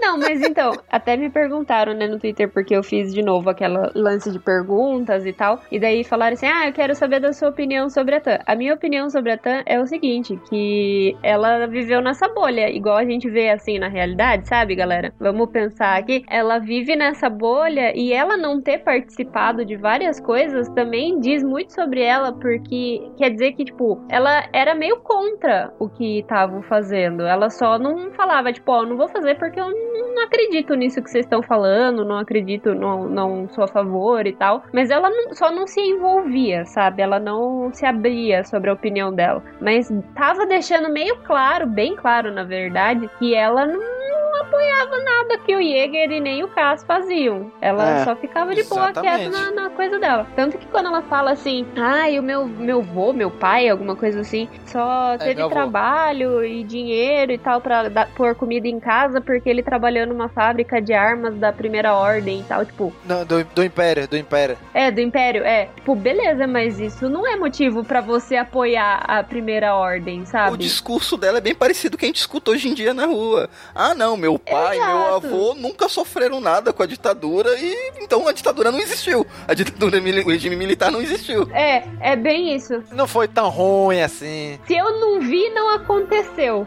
Não, 0.00 0.18
mas 0.18 0.42
então, 0.42 0.72
até 0.90 1.16
me 1.16 1.30
perguntaram, 1.30 1.94
né, 1.94 2.06
no 2.08 2.18
Twitter, 2.18 2.48
porque 2.50 2.74
eu 2.76 2.82
fiz 2.82 3.12
de 3.14 3.22
novo 3.22 3.48
aquela 3.48 3.92
lance 3.94 4.30
de 4.32 4.38
perguntas 4.40 5.24
e 5.24 5.32
tal. 5.32 5.60
E 5.70 5.78
daí 5.78 6.02
falaram 6.02 6.34
assim: 6.34 6.46
ah, 6.46 6.66
eu 6.66 6.72
quero 6.72 6.94
saber 6.96 7.20
da 7.20 7.32
sua 7.32 7.48
opinião 7.50 7.88
sobre 7.88 8.16
a 8.16 8.20
Tan. 8.20 8.38
A 8.44 8.56
minha 8.56 8.74
opinião 8.74 9.08
sobre 9.08 9.30
a 9.32 9.38
Tan 9.38 9.62
é 9.66 9.80
o 9.80 9.86
seguinte: 9.86 10.38
que 10.48 11.16
ela 11.22 11.66
viveu 11.66 12.00
nessa 12.00 12.28
bolha, 12.28 12.68
igual 12.70 12.96
a 12.96 13.04
gente 13.04 13.30
vê 13.30 13.50
assim 13.50 13.78
na 13.78 13.88
realidade, 13.88 14.48
sabe, 14.48 14.74
galera? 14.74 15.12
Vamos 15.20 15.50
pensar 15.54 15.96
aqui, 15.96 16.24
ela 16.28 16.58
vive 16.58 16.96
nessa 16.96 17.30
bolha 17.30 17.96
e 17.96 18.12
ela 18.12 18.36
não 18.36 18.60
ter 18.60 18.78
participado 18.78 19.64
de 19.64 19.76
várias 19.76 20.18
coisas 20.18 20.68
também 20.70 21.20
diz 21.20 21.44
muito 21.44 21.72
sobre 21.72 22.02
ela, 22.02 22.32
porque 22.32 23.08
quer 23.16 23.30
dizer 23.30 23.52
que, 23.52 23.64
tipo, 23.64 24.04
ela 24.10 24.44
era 24.52 24.74
meio 24.74 24.96
contra 24.98 25.72
o 25.78 25.88
que 25.88 26.18
estavam 26.18 26.60
fazendo. 26.62 27.22
Ela 27.22 27.48
só 27.50 27.78
não 27.78 28.10
falava, 28.12 28.52
tipo, 28.52 28.72
ó, 28.72 28.80
oh, 28.80 28.86
não 28.86 28.96
vou 28.96 29.08
fazer 29.08 29.36
porque 29.36 29.60
eu 29.60 29.70
não 29.70 30.24
acredito 30.24 30.74
nisso 30.74 31.00
que 31.00 31.08
vocês 31.08 31.24
estão 31.24 31.42
falando, 31.42 32.04
não 32.04 32.18
acredito, 32.18 32.74
não, 32.74 33.08
não 33.08 33.48
sou 33.50 33.62
a 33.62 33.68
favor 33.68 34.26
e 34.26 34.32
tal. 34.32 34.64
Mas 34.72 34.90
ela 34.90 35.08
não, 35.08 35.32
só 35.34 35.52
não 35.52 35.66
se 35.68 35.80
envolvia, 35.80 36.64
sabe? 36.66 37.00
Ela 37.00 37.20
não 37.20 37.72
se 37.72 37.86
abria 37.86 38.42
sobre 38.42 38.70
a 38.70 38.72
opinião 38.72 39.14
dela. 39.14 39.42
Mas 39.60 39.88
tava 40.16 40.46
deixando 40.46 40.92
meio 40.92 41.16
claro, 41.22 41.66
bem 41.66 41.94
claro, 41.94 42.32
na 42.32 42.42
verdade, 42.42 43.08
que 43.18 43.34
ela 43.34 43.66
não 43.66 44.23
apoiava 44.44 44.98
nada 45.02 45.38
que 45.38 45.54
o 45.54 45.60
Jäger 45.62 46.10
e 46.12 46.20
nem 46.20 46.42
o 46.44 46.48
Cass 46.48 46.84
faziam. 46.84 47.50
Ela 47.60 48.00
É, 48.00 48.04
só 48.04 48.14
ficava 48.16 48.54
de 48.54 48.62
boa 48.64 48.92
quieta 48.92 49.28
na, 49.30 49.50
na 49.50 49.70
coisa 49.70 49.98
dela. 49.98 50.26
Tanto 50.36 50.58
que 50.58 50.66
quando 50.66 50.86
ela 50.86 51.02
fala 51.02 51.32
assim, 51.32 51.66
ai, 51.76 52.18
o 52.18 52.22
meu, 52.22 52.46
meu 52.46 52.82
vô, 52.82 53.12
meu 53.12 53.30
pai, 53.30 53.68
alguma 53.68 53.96
coisa 53.96 54.20
assim, 54.20 54.48
só 54.66 55.16
teve 55.18 55.32
É, 55.32 55.34
meu 55.34 55.44
avô. 55.46 55.54
trabalho 55.54 56.44
e 56.44 56.62
dinheiro 56.64 57.32
e 57.32 57.38
tal 57.38 57.60
pra 57.60 57.88
dar, 57.88 58.08
pôr 58.14 58.34
comida 58.34 58.68
em 58.68 58.78
casa 58.80 59.20
porque 59.20 59.48
ele 59.48 59.62
trabalhou 59.62 60.06
numa 60.06 60.28
fábrica 60.28 60.80
de 60.80 60.92
armas 60.92 61.34
da 61.36 61.52
primeira 61.52 61.94
ordem 61.94 62.40
e 62.40 62.42
tal, 62.44 62.64
tipo, 62.64 62.92
Não, 63.04 63.24
do, 63.24 63.42
do 63.44 63.64
Império, 63.64 64.06
do 64.08 64.16
Império. 64.16 64.56
é, 64.72 64.90
do 64.90 65.00
Império, 65.00 65.42
é. 65.44 65.66
Tipo, 65.76 65.94
beleza, 65.94 66.46
mas 66.46 66.78
isso 66.80 67.08
não 67.08 67.26
é 67.26 67.36
motivo 67.36 67.84
pra 67.84 68.00
você 68.00 68.36
apoiar 68.36 69.02
a 69.06 69.22
primeira 69.22 69.74
ordem, 69.74 70.22
O 70.22 70.26
sabe? 70.26 70.56
discurso 70.58 71.16
dela 71.16 71.38
é 71.38 71.40
bem 71.40 71.54
parecido 71.54 71.92
com 71.92 71.96
o 71.96 71.98
que 72.00 72.06
a 72.06 72.08
gente 72.08 72.16
escuta 72.20 72.50
hoje 72.50 72.68
em 72.68 72.74
dia 72.74 72.92
na 72.92 73.06
rua. 73.06 73.48
Ah, 73.74 73.94
não, 73.94 74.16
meu 74.16 74.33
pai, 74.38 74.78
meu 74.78 74.86
Exato. 74.86 75.26
avô 75.26 75.54
nunca 75.54 75.88
sofreram 75.88 76.40
nada 76.40 76.72
com 76.72 76.82
a 76.82 76.86
ditadura 76.86 77.50
e 77.58 77.92
então 78.00 78.26
a 78.28 78.32
ditadura 78.32 78.70
não 78.70 78.78
existiu. 78.78 79.26
A 79.46 79.54
ditadura, 79.54 79.98
o 79.98 80.30
regime 80.30 80.56
militar 80.56 80.90
não 80.90 81.00
existiu. 81.00 81.48
É, 81.52 81.84
é 82.00 82.16
bem 82.16 82.54
isso. 82.54 82.82
Não 82.92 83.06
foi 83.06 83.28
tão 83.28 83.48
ruim 83.48 84.00
assim. 84.00 84.58
Se 84.66 84.74
eu 84.74 84.98
não 85.00 85.20
vi, 85.20 85.48
não 85.50 85.70
aconteceu. 85.74 86.66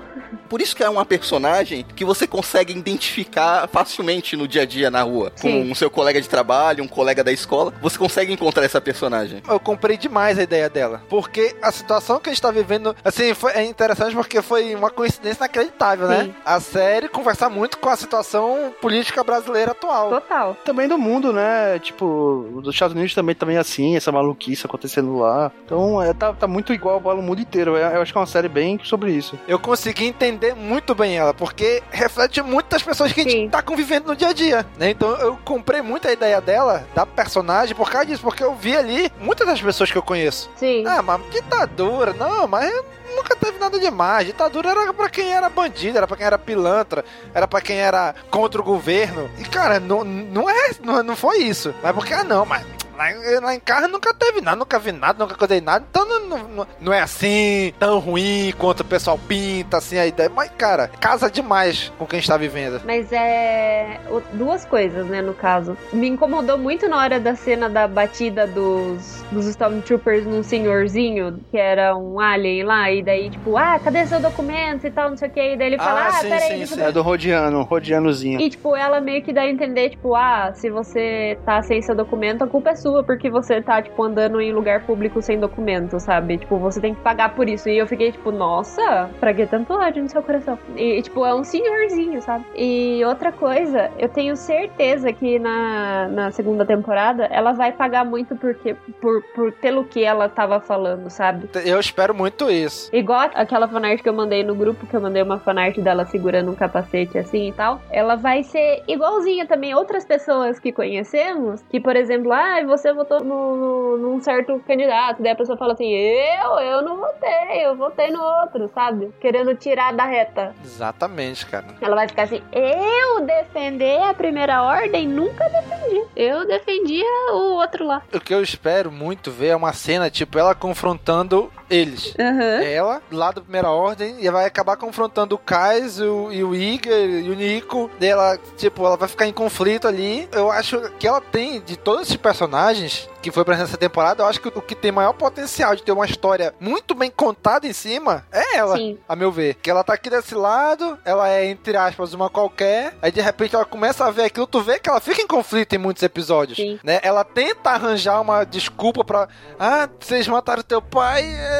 Por 0.50 0.62
isso 0.62 0.76
que 0.76 0.84
é 0.84 0.90
uma 0.90 1.06
personagem 1.06 1.86
que 1.96 2.06
você 2.06 2.26
consegue 2.26 2.74
identificar 2.74 3.68
facilmente 3.68 4.36
no 4.36 4.48
dia 4.48 4.62
a 4.62 4.66
dia 4.66 4.90
na 4.90 5.02
rua. 5.02 5.32
Sim. 5.36 5.66
Com 5.66 5.72
o 5.72 5.76
seu 5.76 5.90
colega 5.90 6.22
de 6.22 6.30
trabalho, 6.30 6.84
um 6.84 6.88
colega 6.88 7.24
da 7.24 7.32
escola, 7.32 7.74
você 7.82 7.98
consegue 7.98 8.32
encontrar 8.32 8.64
essa 8.64 8.80
personagem. 8.80 9.42
Eu 9.48 9.60
comprei 9.60 9.98
demais 9.98 10.40
a 10.40 10.44
ideia 10.44 10.70
dela. 10.70 11.02
Porque 11.10 11.56
a 11.62 11.72
situação 11.72 12.20
que 12.20 12.30
a 12.30 12.34
gente 12.34 12.42
tá 12.42 12.52
vivendo, 12.52 12.96
assim, 13.04 13.34
foi, 13.34 13.52
é 13.54 13.64
interessante 13.64 14.16
porque 14.16 14.42
foi 14.42 14.74
uma 14.76 14.90
coincidência 14.90 15.40
inacreditável, 15.40 16.08
né? 16.08 16.24
Sim. 16.26 16.36
A 16.46 16.60
série 16.60 17.10
conversar 17.10 17.50
muito 17.50 17.57
com 17.78 17.90
a 17.90 17.96
situação 17.96 18.74
política 18.82 19.24
brasileira 19.24 19.72
atual. 19.72 20.10
Total. 20.10 20.58
Também 20.66 20.88
do 20.88 20.98
mundo, 20.98 21.32
né? 21.34 21.80
Tipo, 21.80 22.62
dos 22.62 22.74
Estados 22.74 22.96
Unidos 22.96 23.14
também 23.14 23.36
também 23.36 23.56
é 23.58 23.60
assim, 23.60 23.96
essa 23.96 24.12
maluquice 24.12 24.66
acontecendo 24.66 25.18
lá. 25.18 25.52
Então, 25.66 26.02
é, 26.02 26.14
tá, 26.14 26.34
tá 26.34 26.48
muito 26.48 26.74
igual 26.74 27.02
ao 27.04 27.22
mundo 27.22 27.42
inteiro. 27.42 27.76
Eu, 27.76 27.92
eu 27.92 28.02
acho 28.02 28.12
que 28.12 28.18
é 28.18 28.22
uma 28.22 28.28
série 28.28 28.50
bem 28.50 28.80
sobre 28.84 29.12
isso. 29.12 29.38
Eu 29.48 29.60
consegui 29.60 30.06
entender 30.06 30.56
muito 30.56 30.94
bem 30.94 31.18
ela, 31.18 31.34
porque 31.34 31.82
reflete 31.92 32.42
muito 32.42 32.68
das 32.70 32.84
pessoas 32.84 33.12
que 33.12 33.22
a 33.22 33.24
Sim. 33.24 33.30
gente 33.30 33.52
tá 33.52 33.62
convivendo 33.62 34.08
no 34.08 34.16
dia 34.16 34.30
a 34.30 34.34
dia, 34.34 34.66
né? 34.78 34.90
Então 34.90 35.10
eu 35.18 35.38
comprei 35.44 35.82
muito 35.82 36.08
a 36.08 36.12
ideia 36.12 36.42
dela, 36.42 36.86
da 36.94 37.06
personagem, 37.06 37.76
por 37.76 37.90
causa 37.90 38.08
disso, 38.08 38.22
porque 38.22 38.44
eu 38.44 38.56
vi 38.56 38.76
ali 38.76 39.12
muitas 39.20 39.48
das 39.48 39.62
pessoas 39.62 39.92
que 39.92 39.98
eu 39.98 40.04
conheço. 40.04 40.50
Sim. 40.56 40.84
Ah, 40.86 41.02
mas 41.02 41.22
ditadura, 41.32 42.14
não, 42.14 42.48
mas 42.48 42.72
nunca 43.18 43.36
teve 43.36 43.58
nada 43.60 43.80
demais. 43.80 44.28
Ditadura 44.28 44.70
era 44.70 44.94
pra 44.94 45.10
quem 45.10 45.34
era 45.34 45.50
bandido, 45.50 45.98
era 45.98 46.08
pra 46.08 46.16
quem 46.16 46.26
era 46.26 46.38
pilantra, 46.38 47.04
era 47.34 47.48
pra 47.48 47.60
quem 47.60 47.78
era 47.78 48.14
contra 48.30 48.62
o 48.62 48.64
governo. 48.64 49.30
E 49.38 49.44
cara, 49.44 49.80
não, 49.80 50.04
não 50.04 50.50
é, 50.50 50.72
não, 50.84 51.04
não 51.04 51.16
foi 51.16 51.40
isso. 51.40 51.74
Mas 51.82 51.94
porque, 51.94 52.14
ah, 52.14 52.24
não, 52.24 52.46
mas. 52.46 52.64
Lá, 52.98 53.12
em- 53.12 53.40
lá 53.40 53.54
em 53.54 53.60
casa 53.60 53.88
nunca 53.88 54.12
teve 54.14 54.42
nada, 54.42 54.58
nunca 54.58 54.80
vi 54.80 54.92
nada, 54.92 55.20
nunca 55.24 55.36
coisei 55.36 55.62
nada, 55.62 55.86
então 55.90 56.04
não, 56.08 56.28
não, 56.48 56.68
não- 56.82 56.94
é 56.94 57.00
assim, 57.02 57.72
tão 57.80 58.00
ruim 58.00 58.52
quanto 58.58 58.80
o 58.82 58.86
pessoal 58.86 59.20
pinta, 59.28 59.78
assim, 59.78 59.98
a 60.00 60.08
ideia. 60.08 60.30
Mas, 60.34 60.50
cara, 60.58 60.88
casa 61.00 61.30
demais 61.30 61.92
com 62.00 62.06
quem 62.08 62.20
está 62.20 62.36
vivendo. 62.38 62.82
Mas 62.86 63.12
é. 63.12 64.00
Duas 64.34 64.66
coisas, 64.66 65.06
né, 65.06 65.22
no 65.22 65.34
caso. 65.34 65.78
Me 65.94 66.08
incomodou 66.08 66.58
muito 66.58 66.90
na 66.90 66.98
hora 66.98 67.20
da 67.20 67.36
cena 67.36 67.70
da 67.70 67.88
batida 67.88 68.48
dos, 68.48 69.24
dos 69.32 69.46
Stormtroopers 69.46 70.26
num 70.26 70.42
senhorzinho, 70.42 71.40
que 71.52 71.58
era 71.58 71.96
um 71.96 72.20
alien 72.20 72.64
lá, 72.64 72.92
e 72.92 73.04
daí, 73.04 73.30
tipo, 73.30 73.56
ah, 73.58 73.80
cadê 73.84 74.06
seu 74.08 74.20
documento 74.20 74.88
e 74.88 74.92
tal, 74.92 75.10
não 75.12 75.18
sei 75.18 75.28
o 75.28 75.32
que. 75.32 75.54
E 75.54 75.56
daí 75.58 75.68
ele 75.68 75.78
fala, 75.78 76.02
Ah, 76.02 76.08
ah, 76.08 76.12
sim, 76.14 76.30
peraí, 76.30 76.66
sim, 76.68 76.76
sim. 76.76 76.82
É 76.82 76.92
do 76.92 77.02
Rodiano, 77.04 77.62
Rodianozinho. 77.64 78.40
E, 78.42 78.50
tipo, 78.50 78.76
ela 78.76 79.00
meio 79.00 79.22
que 79.24 79.32
dá 79.32 79.42
a 79.42 79.50
entender, 79.50 79.92
tipo, 79.92 80.16
ah, 80.16 80.52
se 80.56 80.70
você 80.70 81.38
tá 81.46 81.62
sem 81.62 81.80
seu 81.82 81.94
documento, 81.96 82.44
a 82.44 82.48
culpa 82.48 82.72
é 82.72 82.76
sua, 82.76 82.87
porque 83.04 83.30
você 83.30 83.62
tá, 83.62 83.82
tipo, 83.82 84.02
andando 84.04 84.40
em 84.42 84.52
lugar 84.52 84.86
público 84.86 85.22
sem 85.22 85.40
documento, 85.40 86.00
sabe? 86.00 86.38
Tipo, 86.38 86.58
você 86.58 86.80
tem 86.80 86.94
que 86.94 87.02
pagar 87.02 87.36
por 87.36 87.48
isso. 87.48 87.70
E 87.70 87.78
eu 87.78 87.88
fiquei, 87.88 88.12
tipo, 88.12 88.32
nossa, 88.32 89.10
pra 89.20 89.34
que 89.34 89.46
tanto 89.46 89.74
ódio 89.74 90.04
no 90.04 90.10
seu 90.10 90.22
coração? 90.22 90.58
E, 90.76 91.02
tipo, 91.02 91.26
é 91.26 91.34
um 91.34 91.44
senhorzinho, 91.44 92.22
sabe? 92.22 92.46
E 92.56 93.04
outra 93.06 93.32
coisa, 93.32 93.92
eu 93.98 94.10
tenho 94.10 94.36
certeza 94.36 95.12
que 95.14 95.40
na, 95.40 96.08
na 96.08 96.32
segunda 96.32 96.66
temporada 96.66 97.26
ela 97.26 97.54
vai 97.54 97.72
pagar 97.72 98.06
muito 98.06 98.36
porque, 98.36 98.76
por, 99.02 99.24
por, 99.36 99.52
pelo 99.54 99.84
que 99.84 100.04
ela 100.04 100.30
tava 100.30 100.60
falando, 100.60 101.10
sabe? 101.10 101.50
Eu 101.66 101.80
espero 101.80 102.14
muito 102.14 102.50
isso. 102.50 102.90
Igual 102.94 103.30
aquela 103.34 103.68
fanart 103.68 104.02
que 104.02 104.10
eu 104.10 104.14
mandei 104.14 104.44
no 104.44 104.56
grupo, 104.56 104.86
que 104.86 104.96
eu 104.96 105.02
mandei 105.02 105.22
uma 105.22 105.40
fanart 105.40 105.78
dela 105.80 106.06
segurando 106.06 106.52
um 106.52 106.56
capacete 106.56 107.18
assim 107.18 107.50
e 107.50 107.52
tal. 107.52 107.82
Ela 107.90 108.16
vai 108.16 108.44
ser 108.44 108.84
igualzinha 108.88 109.46
também 109.46 109.74
outras 109.74 110.06
pessoas 110.06 110.60
que 110.60 110.72
conhecemos, 110.72 111.62
que, 111.70 111.80
por 111.80 111.96
exemplo, 111.96 112.32
ah, 112.32 112.64
você 112.66 112.77
votou 112.94 113.24
no, 113.24 113.56
no- 113.56 113.98
num 113.98 114.22
certo 114.22 114.62
candidato. 114.68 115.22
Daí 115.22 115.32
a 115.32 115.36
pessoa 115.36 115.58
fala 115.58 115.74
assim, 115.74 115.90
eu, 115.92 116.60
eu 116.60 116.82
não 116.82 116.98
votei, 116.98 117.66
eu 117.66 117.76
votei 117.76 118.10
no 118.12 118.22
outro, 118.22 118.70
sabe? 118.74 119.12
Querendo 119.20 119.54
tirar 119.56 119.94
da 119.94 120.06
reta. 120.06 120.54
Exatamente, 120.64 121.46
cara. 121.46 121.66
Ela 121.82 121.96
vai 121.96 122.08
ficar 122.08 122.24
assim, 122.24 122.42
eu 122.52 123.22
defender 123.22 124.02
a 124.04 124.14
primeira 124.14 124.62
ordem? 124.64 125.08
Nunca 125.08 125.48
defendi. 125.50 126.04
Eu 126.16 126.46
defendia 126.48 127.06
o 127.34 127.56
outro 127.56 127.86
lá. 127.86 128.02
O 128.14 128.20
que 128.20 128.34
eu 128.34 128.42
espero 128.42 128.92
muito 128.92 129.32
ver 129.32 129.48
é 129.48 129.56
uma 129.56 129.74
cena, 129.74 130.10
tipo, 130.10 130.38
ela 130.38 130.54
confrontando 130.56 131.52
eles. 131.70 132.14
Aham. 132.20 132.64
Ela, 132.64 133.02
lá 133.12 133.32
da 133.32 133.42
primeira 133.42 133.70
ordem, 133.70 134.16
e 134.20 134.30
vai 134.30 134.46
acabar 134.46 134.78
confrontando 134.78 135.36
o 135.36 135.38
Kais 135.38 136.00
e 136.00 136.04
o, 136.04 136.32
e 136.32 136.44
o 136.44 136.56
Igor 136.56 136.94
e 136.94 137.30
o 137.30 137.36
Nico. 137.36 137.90
Daí 138.00 138.10
ela, 138.10 138.38
tipo, 138.56 138.86
ela 138.86 138.98
vai 138.98 139.08
ficar 139.08 139.28
em 139.28 139.34
conflito 139.34 139.88
ali. 139.88 140.28
Eu 140.32 140.52
acho 140.52 140.80
que 141.00 141.08
ela 141.08 141.22
tem, 141.22 141.62
de 141.62 141.78
todos 141.78 142.04
esses 142.04 142.18
personagens 142.18 143.10
que 143.22 143.32
foi 143.32 143.44
pra 143.44 143.56
essa 143.56 143.78
temporada, 143.78 144.24
eu 144.24 144.28
acho 144.28 144.40
que 144.40 144.48
o 144.48 144.62
que 144.62 144.76
tem 144.76 144.92
maior 144.92 145.12
potencial 145.12 145.76
de 145.76 145.84
ter 145.84 145.92
uma 145.92 146.06
história 146.06 146.54
muito 146.60 146.96
bem 146.96 147.12
contada 147.12 147.68
em 147.68 147.74
cima 147.74 148.26
é 148.32 148.58
ela, 148.58 148.78
Sim. 148.78 148.98
a 149.08 149.16
meu 149.18 149.32
ver. 149.32 149.56
Que 149.56 149.70
ela 149.70 149.84
tá 149.84 149.94
aqui 149.94 150.10
desse 150.10 150.34
lado, 150.34 150.98
ela 151.04 151.28
é, 151.30 151.46
entre 151.46 151.76
aspas, 151.76 152.14
uma 152.14 152.30
qualquer, 152.30 152.96
aí 153.02 153.12
de 153.12 153.20
repente 153.20 153.54
ela 153.54 153.66
começa 153.66 154.06
a 154.06 154.12
ver 154.12 154.24
aquilo, 154.24 154.48
tu 154.48 154.62
vê 154.62 154.80
que 154.80 154.90
ela 154.90 155.02
fica 155.02 155.22
em 155.22 155.28
conflito 155.28 155.74
em 155.74 155.78
muitos 155.78 156.04
episódios. 156.04 156.58
Sim. 156.58 156.80
Né? 156.82 157.00
Ela 157.04 157.24
tenta 157.26 157.72
arranjar 157.72 158.22
uma 158.22 158.46
desculpa 158.46 159.04
pra. 159.04 159.28
Ah, 159.60 159.90
vocês 160.00 160.26
mataram 160.28 160.64
teu 160.64 160.82
pai, 160.82 161.26
é, 161.26 161.57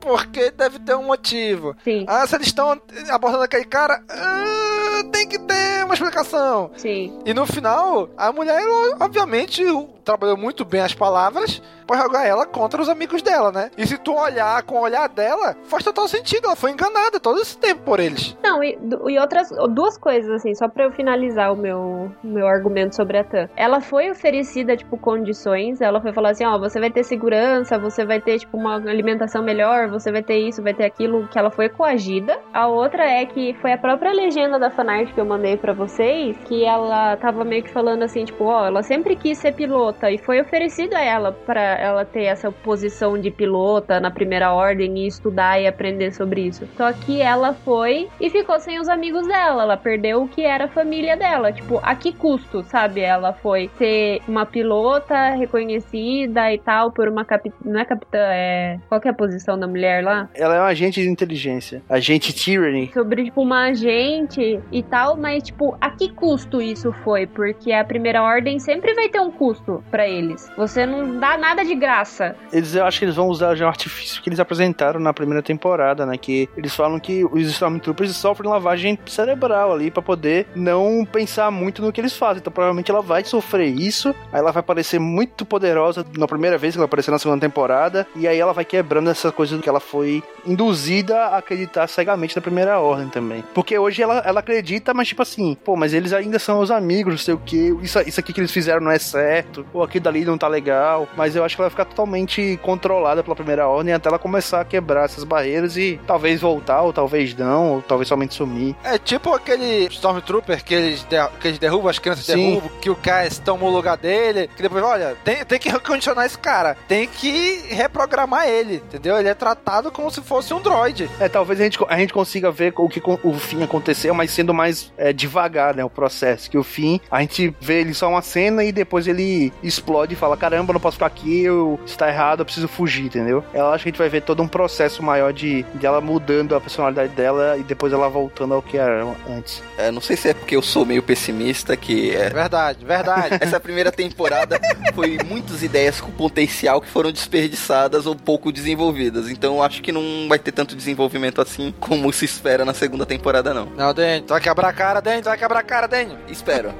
porque 0.00 0.50
deve 0.50 0.78
ter 0.78 0.94
um 0.94 1.04
motivo. 1.04 1.76
Sim. 1.84 2.04
Ah, 2.08 2.26
se 2.26 2.34
eles 2.34 2.48
estão 2.48 2.80
abordando 3.10 3.44
aquele 3.44 3.64
cara, 3.64 4.02
ah, 4.08 5.02
tem 5.12 5.26
que 5.28 5.38
ter 5.38 5.84
uma 5.84 5.94
explicação. 5.94 6.70
Sim. 6.76 7.18
E 7.24 7.34
no 7.34 7.46
final, 7.46 8.08
a 8.16 8.32
mulher, 8.32 8.62
obviamente, 9.00 9.62
trabalhou 10.04 10.36
muito 10.36 10.64
bem 10.64 10.80
as 10.80 10.94
palavras 10.94 11.62
pra 11.86 11.98
jogar 11.98 12.26
ela 12.26 12.46
contra 12.46 12.80
os 12.80 12.88
amigos 12.88 13.22
dela, 13.22 13.52
né? 13.52 13.70
E 13.76 13.86
se 13.86 13.98
tu 13.98 14.14
olhar 14.14 14.62
com 14.62 14.76
o 14.76 14.82
olhar 14.82 15.08
dela, 15.08 15.56
faz 15.64 15.84
total 15.84 16.08
sentido. 16.08 16.46
Ela 16.46 16.56
foi 16.56 16.70
enganada 16.70 17.20
todo 17.20 17.40
esse 17.40 17.56
tempo 17.58 17.82
por 17.82 18.00
eles. 18.00 18.36
Não, 18.42 18.62
e, 18.62 18.78
e 19.08 19.18
outras 19.18 19.48
duas 19.70 19.98
coisas, 19.98 20.30
assim, 20.30 20.54
só 20.54 20.68
pra 20.68 20.84
eu 20.84 20.92
finalizar 20.92 21.52
o 21.52 21.56
meu, 21.56 22.10
meu 22.22 22.46
argumento 22.46 22.96
sobre 22.96 23.18
a 23.18 23.24
Tan. 23.24 23.48
Ela 23.56 23.80
foi 23.80 24.10
oferecida, 24.10 24.76
tipo, 24.76 24.96
condições. 24.96 25.80
Ela 25.80 26.00
foi 26.00 26.12
falar 26.12 26.30
assim: 26.30 26.44
ó, 26.44 26.58
você 26.58 26.80
vai 26.80 26.90
ter 26.90 27.04
segurança, 27.04 27.78
você 27.78 28.04
vai 28.04 28.20
ter, 28.20 28.38
tipo, 28.38 28.56
uma 28.56 28.76
alimentação 28.76 29.42
melhor, 29.42 29.88
você 29.88 30.10
vai 30.10 30.22
ter 30.22 30.38
isso, 30.38 30.62
vai 30.62 30.74
ter 30.74 30.84
aquilo, 30.84 31.28
que 31.28 31.38
ela 31.38 31.50
foi 31.50 31.68
coagida. 31.68 32.38
A 32.52 32.66
outra 32.66 33.04
é 33.04 33.24
que 33.26 33.54
foi 33.60 33.72
a 33.72 33.78
própria 33.78 34.12
legenda 34.12 34.58
da 34.58 34.70
fanart 34.70 35.12
que 35.12 35.20
eu 35.20 35.24
mandei 35.24 35.56
pra 35.56 35.72
vocês, 35.72 36.36
que 36.44 36.64
ela 36.64 37.16
tava 37.16 37.44
meio 37.44 37.62
que 37.62 37.70
falando 37.70 38.02
assim, 38.02 38.24
tipo, 38.24 38.44
ó, 38.44 38.66
ela 38.66 38.82
sempre 38.82 39.16
quis 39.16 39.38
ser 39.38 39.54
pilota 39.92 40.10
e 40.10 40.18
foi 40.18 40.40
oferecido 40.40 40.94
a 40.94 41.00
ela 41.00 41.32
pra 41.32 41.60
ela 41.60 42.04
ter 42.04 42.24
essa 42.24 42.50
posição 42.50 43.18
de 43.18 43.30
pilota 43.30 44.00
na 44.00 44.10
primeira 44.10 44.52
ordem 44.52 44.98
e 44.98 45.06
estudar 45.06 45.60
e 45.60 45.66
aprender 45.66 46.12
sobre 46.12 46.42
isso. 46.42 46.66
Só 46.76 46.92
que 46.92 47.20
ela 47.20 47.54
foi 47.54 48.08
e 48.20 48.30
ficou 48.30 48.58
sem 48.58 48.80
os 48.80 48.88
amigos 48.88 49.26
dela, 49.26 49.62
ela 49.62 49.76
perdeu 49.76 50.22
o 50.22 50.28
que 50.28 50.42
era 50.42 50.64
a 50.64 50.68
família 50.68 51.16
dela, 51.16 51.52
tipo, 51.52 51.78
a 51.82 51.94
que 51.94 52.12
custo, 52.12 52.62
sabe? 52.64 53.00
Ela 53.00 53.32
foi 53.32 53.70
ser 53.76 54.20
uma 54.26 54.46
pilota 54.46 55.30
reconhecida 55.30 56.52
e 56.52 56.58
tal 56.58 56.90
por 56.90 57.08
uma 57.08 57.24
capitã, 57.24 57.56
não 57.64 57.80
é 57.80 57.84
capitã, 57.84 58.18
é 58.18 58.78
qual 58.88 59.00
que 59.00 59.08
é 59.08 59.10
a 59.10 59.14
posição 59.14 59.58
da 59.58 59.66
mulher 59.66 60.02
lá? 60.02 60.28
Ela 60.34 60.56
é 60.56 60.60
um 60.60 60.64
agente 60.64 61.00
de 61.02 61.08
inteligência. 61.08 61.82
Agente 61.88 62.32
Tyranny. 62.32 62.90
sobre, 62.92 63.24
tipo, 63.24 63.42
uma 63.42 63.64
agente 63.64 64.60
e 64.70 64.82
tal, 64.82 65.16
mas, 65.16 65.42
tipo, 65.42 65.76
a 65.80 65.90
que 65.90 66.10
custo 66.10 66.60
isso 66.60 66.92
foi? 67.04 67.26
Porque 67.26 67.72
a 67.72 67.84
primeira 67.84 68.22
ordem 68.22 68.58
sempre 68.58 68.94
vai 68.94 69.08
ter 69.08 69.20
um 69.20 69.30
custo 69.30 69.81
pra 69.90 70.08
eles. 70.08 70.50
Você 70.56 70.86
não 70.86 71.18
dá 71.18 71.36
nada 71.36 71.64
de 71.64 71.74
graça. 71.74 72.36
Eles, 72.52 72.74
eu 72.74 72.84
acho 72.84 72.98
que 72.98 73.04
eles 73.04 73.16
vão 73.16 73.28
usar 73.28 73.54
já 73.54 73.66
o 73.66 73.68
artifício 73.68 74.22
que 74.22 74.28
eles 74.28 74.40
apresentaram 74.40 75.00
na 75.00 75.12
primeira 75.12 75.42
temporada, 75.42 76.06
né? 76.06 76.16
Que 76.16 76.48
eles 76.56 76.74
falam 76.74 76.98
que 76.98 77.24
os 77.24 77.42
Stormtroopers 77.48 78.16
sofrem 78.16 78.50
lavagem 78.50 78.98
cerebral 79.06 79.72
ali 79.72 79.90
pra 79.90 80.02
poder 80.02 80.46
não 80.54 81.04
pensar 81.04 81.50
muito 81.50 81.82
no 81.82 81.92
que 81.92 82.00
eles 82.00 82.16
fazem. 82.16 82.40
Então 82.40 82.52
provavelmente 82.52 82.90
ela 82.90 83.02
vai 83.02 83.24
sofrer 83.24 83.68
isso, 83.68 84.14
aí 84.32 84.40
ela 84.40 84.52
vai 84.52 84.62
parecer 84.62 84.98
muito 84.98 85.44
poderosa 85.44 86.04
na 86.16 86.26
primeira 86.26 86.56
vez 86.58 86.74
que 86.74 86.78
ela 86.78 86.86
apareceu 86.86 87.12
na 87.12 87.18
segunda 87.18 87.40
temporada, 87.40 88.06
e 88.16 88.26
aí 88.26 88.38
ela 88.38 88.52
vai 88.52 88.64
quebrando 88.64 89.10
essa 89.10 89.30
coisa 89.30 89.58
que 89.58 89.68
ela 89.68 89.80
foi 89.80 90.22
induzida 90.46 91.16
a 91.26 91.38
acreditar 91.38 91.86
cegamente 91.86 92.36
na 92.36 92.42
primeira 92.42 92.78
ordem 92.78 93.08
também. 93.08 93.44
Porque 93.54 93.78
hoje 93.78 94.02
ela, 94.02 94.18
ela 94.24 94.40
acredita, 94.40 94.94
mas 94.94 95.08
tipo 95.08 95.22
assim, 95.22 95.56
pô, 95.64 95.76
mas 95.76 95.92
eles 95.92 96.12
ainda 96.12 96.38
são 96.38 96.60
os 96.60 96.70
amigos, 96.70 97.12
não 97.12 97.18
sei 97.18 97.34
o 97.34 97.38
que, 97.38 97.76
isso, 97.82 98.00
isso 98.00 98.20
aqui 98.20 98.32
que 98.32 98.40
eles 98.40 98.52
fizeram 98.52 98.80
não 98.80 98.90
é 98.90 98.98
certo, 98.98 99.64
ou 99.72 99.82
aquilo 99.82 100.04
dali 100.04 100.24
não 100.24 100.38
tá 100.38 100.48
legal, 100.48 101.08
mas 101.16 101.36
eu 101.36 101.44
acho 101.44 101.56
que 101.56 101.62
ela 101.62 101.68
vai 101.68 101.70
ficar 101.70 101.84
totalmente 101.84 102.58
controlada 102.62 103.22
pela 103.22 103.36
primeira 103.36 103.66
ordem 103.66 103.94
até 103.94 104.08
ela 104.08 104.18
começar 104.18 104.60
a 104.60 104.64
quebrar 104.64 105.04
essas 105.04 105.24
barreiras 105.24 105.76
e 105.76 106.00
talvez 106.06 106.40
voltar, 106.40 106.82
ou 106.82 106.92
talvez 106.92 107.34
não, 107.34 107.74
ou 107.74 107.82
talvez 107.82 108.08
somente 108.08 108.34
sumir. 108.34 108.74
É 108.84 108.98
tipo 108.98 109.32
aquele 109.34 109.86
Stormtrooper 109.86 110.64
que 110.64 110.74
eles, 110.74 111.06
que 111.40 111.48
eles 111.48 111.58
derrubam, 111.58 111.88
as 111.88 111.98
crianças 111.98 112.26
Sim. 112.26 112.36
derrubam, 112.36 112.70
que 112.80 112.90
o 112.90 112.96
Cass 112.96 113.38
toma 113.38 113.64
o 113.64 113.70
lugar 113.70 113.96
dele, 113.96 114.48
que 114.54 114.62
depois, 114.62 114.82
olha, 114.84 115.16
tem, 115.24 115.44
tem 115.44 115.58
que 115.58 115.68
recondicionar 115.70 116.26
esse 116.26 116.38
cara, 116.38 116.76
tem 116.88 117.06
que 117.06 117.66
reprogramar 117.68 118.48
ele, 118.48 118.76
entendeu? 118.76 119.18
Ele 119.18 119.28
é 119.28 119.34
tratado 119.34 119.90
como 119.90 120.10
se 120.10 120.20
fosse 120.20 120.52
um 120.52 120.60
droid. 120.60 121.08
É, 121.20 121.28
talvez 121.28 121.60
a 121.60 121.64
gente, 121.64 121.78
a 121.88 121.98
gente 121.98 122.12
consiga 122.12 122.50
ver 122.50 122.72
o 122.76 122.88
que 122.88 123.02
o 123.22 123.34
fim 123.34 123.62
aconteceu, 123.62 124.14
mas 124.14 124.30
sendo 124.30 124.52
mais 124.52 124.92
é, 124.96 125.12
devagar, 125.12 125.74
né, 125.74 125.84
o 125.84 125.90
processo. 125.90 126.50
Que 126.50 126.58
o 126.58 126.62
fim, 126.62 127.00
a 127.10 127.20
gente 127.20 127.54
vê 127.60 127.80
ele 127.80 127.94
só 127.94 128.08
uma 128.08 128.22
cena 128.22 128.64
e 128.64 128.72
depois 128.72 129.06
ele 129.06 129.52
explode 129.62 130.14
e 130.14 130.16
fala, 130.16 130.36
caramba, 130.36 130.70
eu 130.70 130.74
não 130.74 130.80
posso 130.80 130.96
ficar 130.96 131.06
aqui, 131.06 131.42
eu, 131.44 131.78
está 131.86 132.08
errado, 132.08 132.40
eu 132.40 132.44
preciso 132.44 132.68
fugir, 132.68 133.06
entendeu? 133.06 133.44
Eu 133.54 133.66
acho 133.68 133.82
que 133.84 133.88
a 133.88 133.92
gente 133.92 133.98
vai 133.98 134.08
ver 134.08 134.22
todo 134.22 134.42
um 134.42 134.48
processo 134.48 135.02
maior 135.02 135.32
de, 135.32 135.62
de 135.74 135.86
ela 135.86 136.00
mudando 136.00 136.54
a 136.54 136.60
personalidade 136.60 137.12
dela 137.14 137.56
e 137.58 137.62
depois 137.62 137.92
ela 137.92 138.08
voltando 138.08 138.54
ao 138.54 138.62
que 138.62 138.76
era 138.76 139.04
antes. 139.28 139.62
É, 139.76 139.90
não 139.90 140.00
sei 140.00 140.16
se 140.16 140.28
é 140.28 140.34
porque 140.34 140.56
eu 140.56 140.62
sou 140.62 140.84
meio 140.84 141.02
pessimista, 141.02 141.76
que 141.76 142.14
é, 142.14 142.30
Verdade, 142.30 142.84
verdade. 142.84 143.38
essa 143.40 143.58
primeira 143.60 143.92
temporada 143.92 144.60
foi 144.94 145.18
muitas 145.26 145.62
ideias 145.62 146.00
com 146.00 146.10
potencial 146.10 146.80
que 146.80 146.88
foram 146.88 147.12
desperdiçadas 147.12 148.06
ou 148.06 148.14
pouco 148.14 148.52
desenvolvidas. 148.52 149.28
Então 149.28 149.56
eu 149.56 149.62
acho 149.62 149.82
que 149.82 149.92
não 149.92 150.26
vai 150.28 150.38
ter 150.38 150.52
tanto 150.52 150.74
desenvolvimento 150.74 151.40
assim 151.40 151.72
como 151.80 152.12
se 152.12 152.24
espera 152.24 152.64
na 152.64 152.74
segunda 152.74 153.06
temporada, 153.06 153.52
não. 153.54 153.66
Não, 153.76 153.94
tu 153.94 154.00
vai 154.28 154.40
quebrar 154.40 154.68
a 154.68 154.72
cara, 154.72 155.02
tu 155.02 155.24
vai 155.24 155.38
quebrar 155.38 155.60
a 155.60 155.62
cara, 155.62 155.86
Daniel. 155.86 156.18
Espero. 156.28 156.72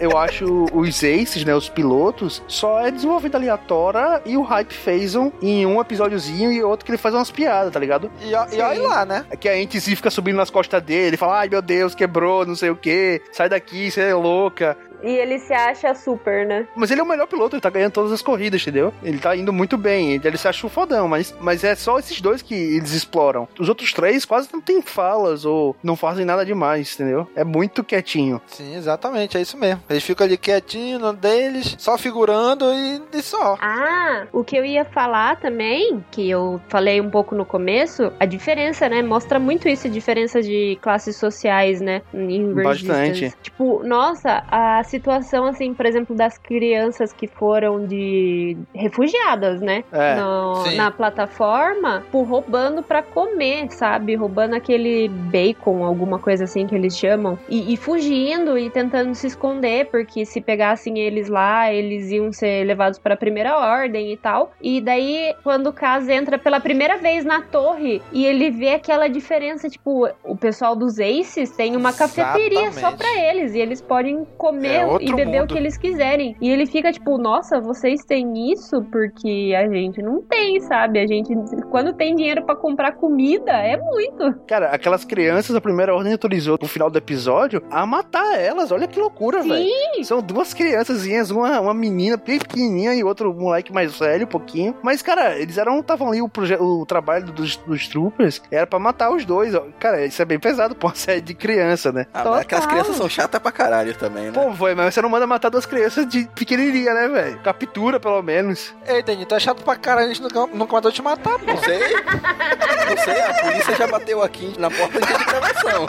Eu 0.00 0.18
acho 0.18 0.66
os 0.72 1.04
aces, 1.04 1.44
né, 1.44 1.54
os 1.54 1.68
pilotos, 1.68 2.01
só 2.48 2.80
é 2.80 2.90
desenvolvido 2.90 3.36
ali 3.36 3.48
a 3.48 3.56
Tora 3.56 4.22
e 4.24 4.36
o 4.36 4.42
Hype 4.42 4.72
Phazon 4.72 5.32
em 5.40 5.66
um 5.66 5.80
episódiozinho 5.80 6.52
e 6.52 6.62
outro 6.62 6.84
que 6.84 6.90
ele 6.90 6.98
faz 6.98 7.14
umas 7.14 7.30
piadas, 7.30 7.72
tá 7.72 7.78
ligado? 7.78 8.10
E, 8.20 8.30
e 8.30 8.60
olha 8.60 8.82
lá, 8.82 9.04
né? 9.04 9.24
Que 9.38 9.48
a 9.48 9.54
gente 9.54 9.80
fica 9.80 10.10
subindo 10.10 10.36
nas 10.36 10.50
costas 10.50 10.82
dele, 10.82 11.16
fala, 11.16 11.40
ai 11.40 11.48
meu 11.48 11.62
Deus, 11.62 11.94
quebrou, 11.94 12.46
não 12.46 12.56
sei 12.56 12.70
o 12.70 12.76
que, 12.76 13.22
sai 13.32 13.48
daqui, 13.48 13.90
você 13.90 14.00
é 14.02 14.14
louca. 14.14 14.76
E 15.02 15.10
ele 15.10 15.38
se 15.38 15.52
acha 15.52 15.94
super, 15.94 16.46
né? 16.46 16.66
Mas 16.76 16.90
ele 16.90 17.00
é 17.00 17.04
o 17.04 17.06
melhor 17.06 17.26
piloto, 17.26 17.56
ele 17.56 17.60
tá 17.60 17.70
ganhando 17.70 17.92
todas 17.92 18.12
as 18.12 18.22
corridas, 18.22 18.62
entendeu? 18.62 18.92
Ele 19.02 19.18
tá 19.18 19.36
indo 19.36 19.52
muito 19.52 19.76
bem, 19.76 20.12
ele 20.12 20.36
se 20.36 20.48
acha 20.48 20.66
um 20.66 20.70
fodão, 20.70 21.08
mas, 21.08 21.34
mas 21.40 21.64
é 21.64 21.74
só 21.74 21.98
esses 21.98 22.20
dois 22.20 22.42
que 22.42 22.54
eles 22.54 22.92
exploram. 22.92 23.48
Os 23.58 23.68
outros 23.68 23.92
três 23.92 24.24
quase 24.24 24.48
não 24.52 24.60
tem 24.60 24.80
falas 24.82 25.44
ou 25.44 25.76
não 25.82 25.96
fazem 25.96 26.24
nada 26.24 26.44
demais, 26.44 26.94
entendeu? 26.94 27.28
É 27.34 27.44
muito 27.44 27.84
quietinho. 27.84 28.40
Sim, 28.46 28.76
exatamente, 28.76 29.36
é 29.36 29.40
isso 29.40 29.56
mesmo. 29.56 29.82
Eles 29.88 30.02
ficam 30.02 30.26
ali 30.26 30.36
quietinhos 30.36 31.00
no 31.00 31.12
deles, 31.12 31.74
só 31.78 31.98
figurando 31.98 32.64
e, 32.72 33.02
e 33.12 33.22
só. 33.22 33.56
Ah, 33.60 34.26
o 34.32 34.44
que 34.44 34.56
eu 34.56 34.64
ia 34.64 34.84
falar 34.84 35.36
também, 35.36 36.04
que 36.10 36.28
eu 36.28 36.60
falei 36.68 37.00
um 37.00 37.10
pouco 37.10 37.34
no 37.34 37.44
começo, 37.44 38.12
a 38.18 38.24
diferença, 38.24 38.88
né? 38.88 39.02
Mostra 39.02 39.38
muito 39.38 39.68
isso, 39.68 39.86
a 39.86 39.90
diferença 39.90 40.40
de 40.42 40.78
classes 40.80 41.16
sociais, 41.16 41.80
né? 41.80 42.02
Em 42.14 42.52
Bastante. 42.54 43.08
Resistance. 43.08 43.36
Tipo, 43.42 43.82
nossa, 43.84 44.44
a 44.48 44.82
situação, 44.92 45.46
assim, 45.46 45.72
por 45.74 45.86
exemplo, 45.86 46.14
das 46.14 46.36
crianças 46.38 47.12
que 47.12 47.26
foram 47.26 47.86
de 47.86 48.56
refugiadas, 48.74 49.60
né? 49.60 49.82
É, 49.92 50.14
No- 50.16 50.70
na 50.76 50.90
plataforma, 50.90 52.02
tipo, 52.02 52.22
roubando 52.22 52.82
pra 52.82 53.02
comer, 53.02 53.70
sabe? 53.70 54.14
Roubando 54.14 54.54
aquele 54.54 55.08
bacon, 55.08 55.84
alguma 55.84 56.18
coisa 56.18 56.44
assim 56.44 56.66
que 56.66 56.74
eles 56.74 56.96
chamam. 56.96 57.38
E, 57.48 57.72
e 57.72 57.76
fugindo 57.76 58.58
e 58.58 58.68
tentando 58.70 59.14
se 59.14 59.26
esconder, 59.26 59.86
porque 59.86 60.24
se 60.26 60.40
pegassem 60.40 60.98
eles 60.98 61.28
lá, 61.28 61.72
eles 61.72 62.10
iam 62.10 62.30
ser 62.32 62.64
levados 62.64 62.98
pra 62.98 63.16
primeira 63.16 63.56
ordem 63.58 64.12
e 64.12 64.16
tal. 64.16 64.52
E 64.60 64.80
daí, 64.80 65.34
quando 65.42 65.68
o 65.68 65.72
Kaz 65.72 66.08
entra 66.08 66.38
pela 66.38 66.60
primeira 66.60 66.96
vez 66.98 67.24
na 67.24 67.40
torre 67.40 68.02
e 68.12 68.26
ele 68.26 68.50
vê 68.50 68.70
aquela 68.74 69.08
diferença, 69.08 69.68
tipo, 69.68 70.08
o 70.22 70.36
pessoal 70.36 70.76
dos 70.76 70.98
Aces 71.00 71.50
tem 71.50 71.76
uma 71.76 71.92
cafeteria 71.92 72.70
só 72.72 72.88
Exatamente. 72.88 72.98
pra 72.98 73.24
eles. 73.30 73.54
E 73.54 73.58
eles 73.58 73.80
podem 73.80 74.26
comer 74.36 74.81
É 74.82 75.04
e 75.04 75.14
beber 75.14 75.40
mundo. 75.40 75.44
o 75.44 75.46
que 75.46 75.58
eles 75.58 75.76
quiserem. 75.76 76.36
E 76.40 76.50
ele 76.50 76.66
fica 76.66 76.92
tipo, 76.92 77.18
nossa, 77.18 77.60
vocês 77.60 78.04
têm 78.04 78.52
isso? 78.52 78.82
Porque 78.90 79.54
a 79.56 79.68
gente 79.68 80.02
não 80.02 80.22
tem, 80.22 80.60
sabe? 80.60 80.98
A 80.98 81.06
gente, 81.06 81.32
quando 81.70 81.92
tem 81.92 82.14
dinheiro 82.14 82.44
pra 82.44 82.56
comprar 82.56 82.92
comida, 82.92 83.52
é 83.52 83.76
muito. 83.76 84.34
Cara, 84.46 84.70
aquelas 84.70 85.04
crianças, 85.04 85.54
a 85.54 85.60
primeira 85.60 85.94
ordem 85.94 86.12
autorizou 86.12 86.58
no 86.60 86.68
final 86.68 86.90
do 86.90 86.98
episódio 86.98 87.62
a 87.70 87.84
matar 87.86 88.38
elas. 88.38 88.70
Olha 88.72 88.86
que 88.86 88.98
loucura, 88.98 89.42
velho. 89.42 89.66
São 90.04 90.20
duas 90.20 90.54
criançazinhas, 90.54 91.30
uma, 91.30 91.60
uma 91.60 91.74
menina 91.74 92.16
bem 92.16 92.38
pequenininha 92.38 92.94
e 92.94 93.04
outro 93.04 93.32
moleque 93.32 93.72
mais 93.72 93.98
velho, 93.98 94.24
um 94.24 94.28
pouquinho. 94.28 94.74
Mas, 94.82 95.02
cara, 95.02 95.38
eles 95.38 95.58
eram, 95.58 95.80
estavam 95.80 96.08
ali, 96.08 96.20
o, 96.22 96.30
o 96.60 96.86
trabalho 96.86 97.26
dos, 97.26 97.56
dos 97.56 97.88
troopers 97.88 98.42
era 98.50 98.66
pra 98.66 98.78
matar 98.78 99.10
os 99.10 99.24
dois. 99.24 99.54
Cara, 99.78 100.04
isso 100.04 100.20
é 100.20 100.24
bem 100.24 100.38
pesado 100.38 100.74
pra 100.74 100.88
uma 100.88 100.94
série 100.94 101.20
de 101.20 101.34
criança, 101.34 101.92
né? 101.92 102.06
Ah, 102.12 102.38
aquelas 102.38 102.66
crianças 102.66 102.96
são 102.96 103.08
chatas 103.08 103.40
pra 103.40 103.52
caralho 103.52 103.94
também, 103.96 104.26
né? 104.26 104.32
Pô, 104.32 104.50
foi, 104.62 104.76
mas 104.76 104.94
você 104.94 105.02
não 105.02 105.08
manda 105.08 105.26
matar 105.26 105.48
duas 105.48 105.66
crianças 105.66 106.06
de 106.06 106.24
pequenininha, 106.36 106.94
né, 106.94 107.08
velho? 107.08 107.40
Captura, 107.40 107.98
pelo 107.98 108.22
menos. 108.22 108.72
Ei, 108.86 109.02
Daniel, 109.02 109.26
tu 109.26 109.34
é 109.34 109.40
chato 109.40 109.64
pra 109.64 109.74
caralho, 109.74 110.06
a 110.06 110.14
gente 110.14 110.22
nunca, 110.22 110.46
nunca 110.54 110.72
mandou 110.72 110.92
te 110.92 111.02
matar, 111.02 111.36
pô. 111.36 111.46
Não 111.46 111.56
sei. 111.56 111.80
Não 111.80 113.04
sei, 113.04 113.20
a 113.22 113.34
polícia 113.42 113.74
já 113.74 113.88
bateu 113.88 114.22
aqui 114.22 114.54
na 114.60 114.70
porta 114.70 115.00
de 115.00 115.24
gravação. 115.24 115.86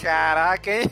Caraca, 0.00 0.70
hein? 0.70 0.84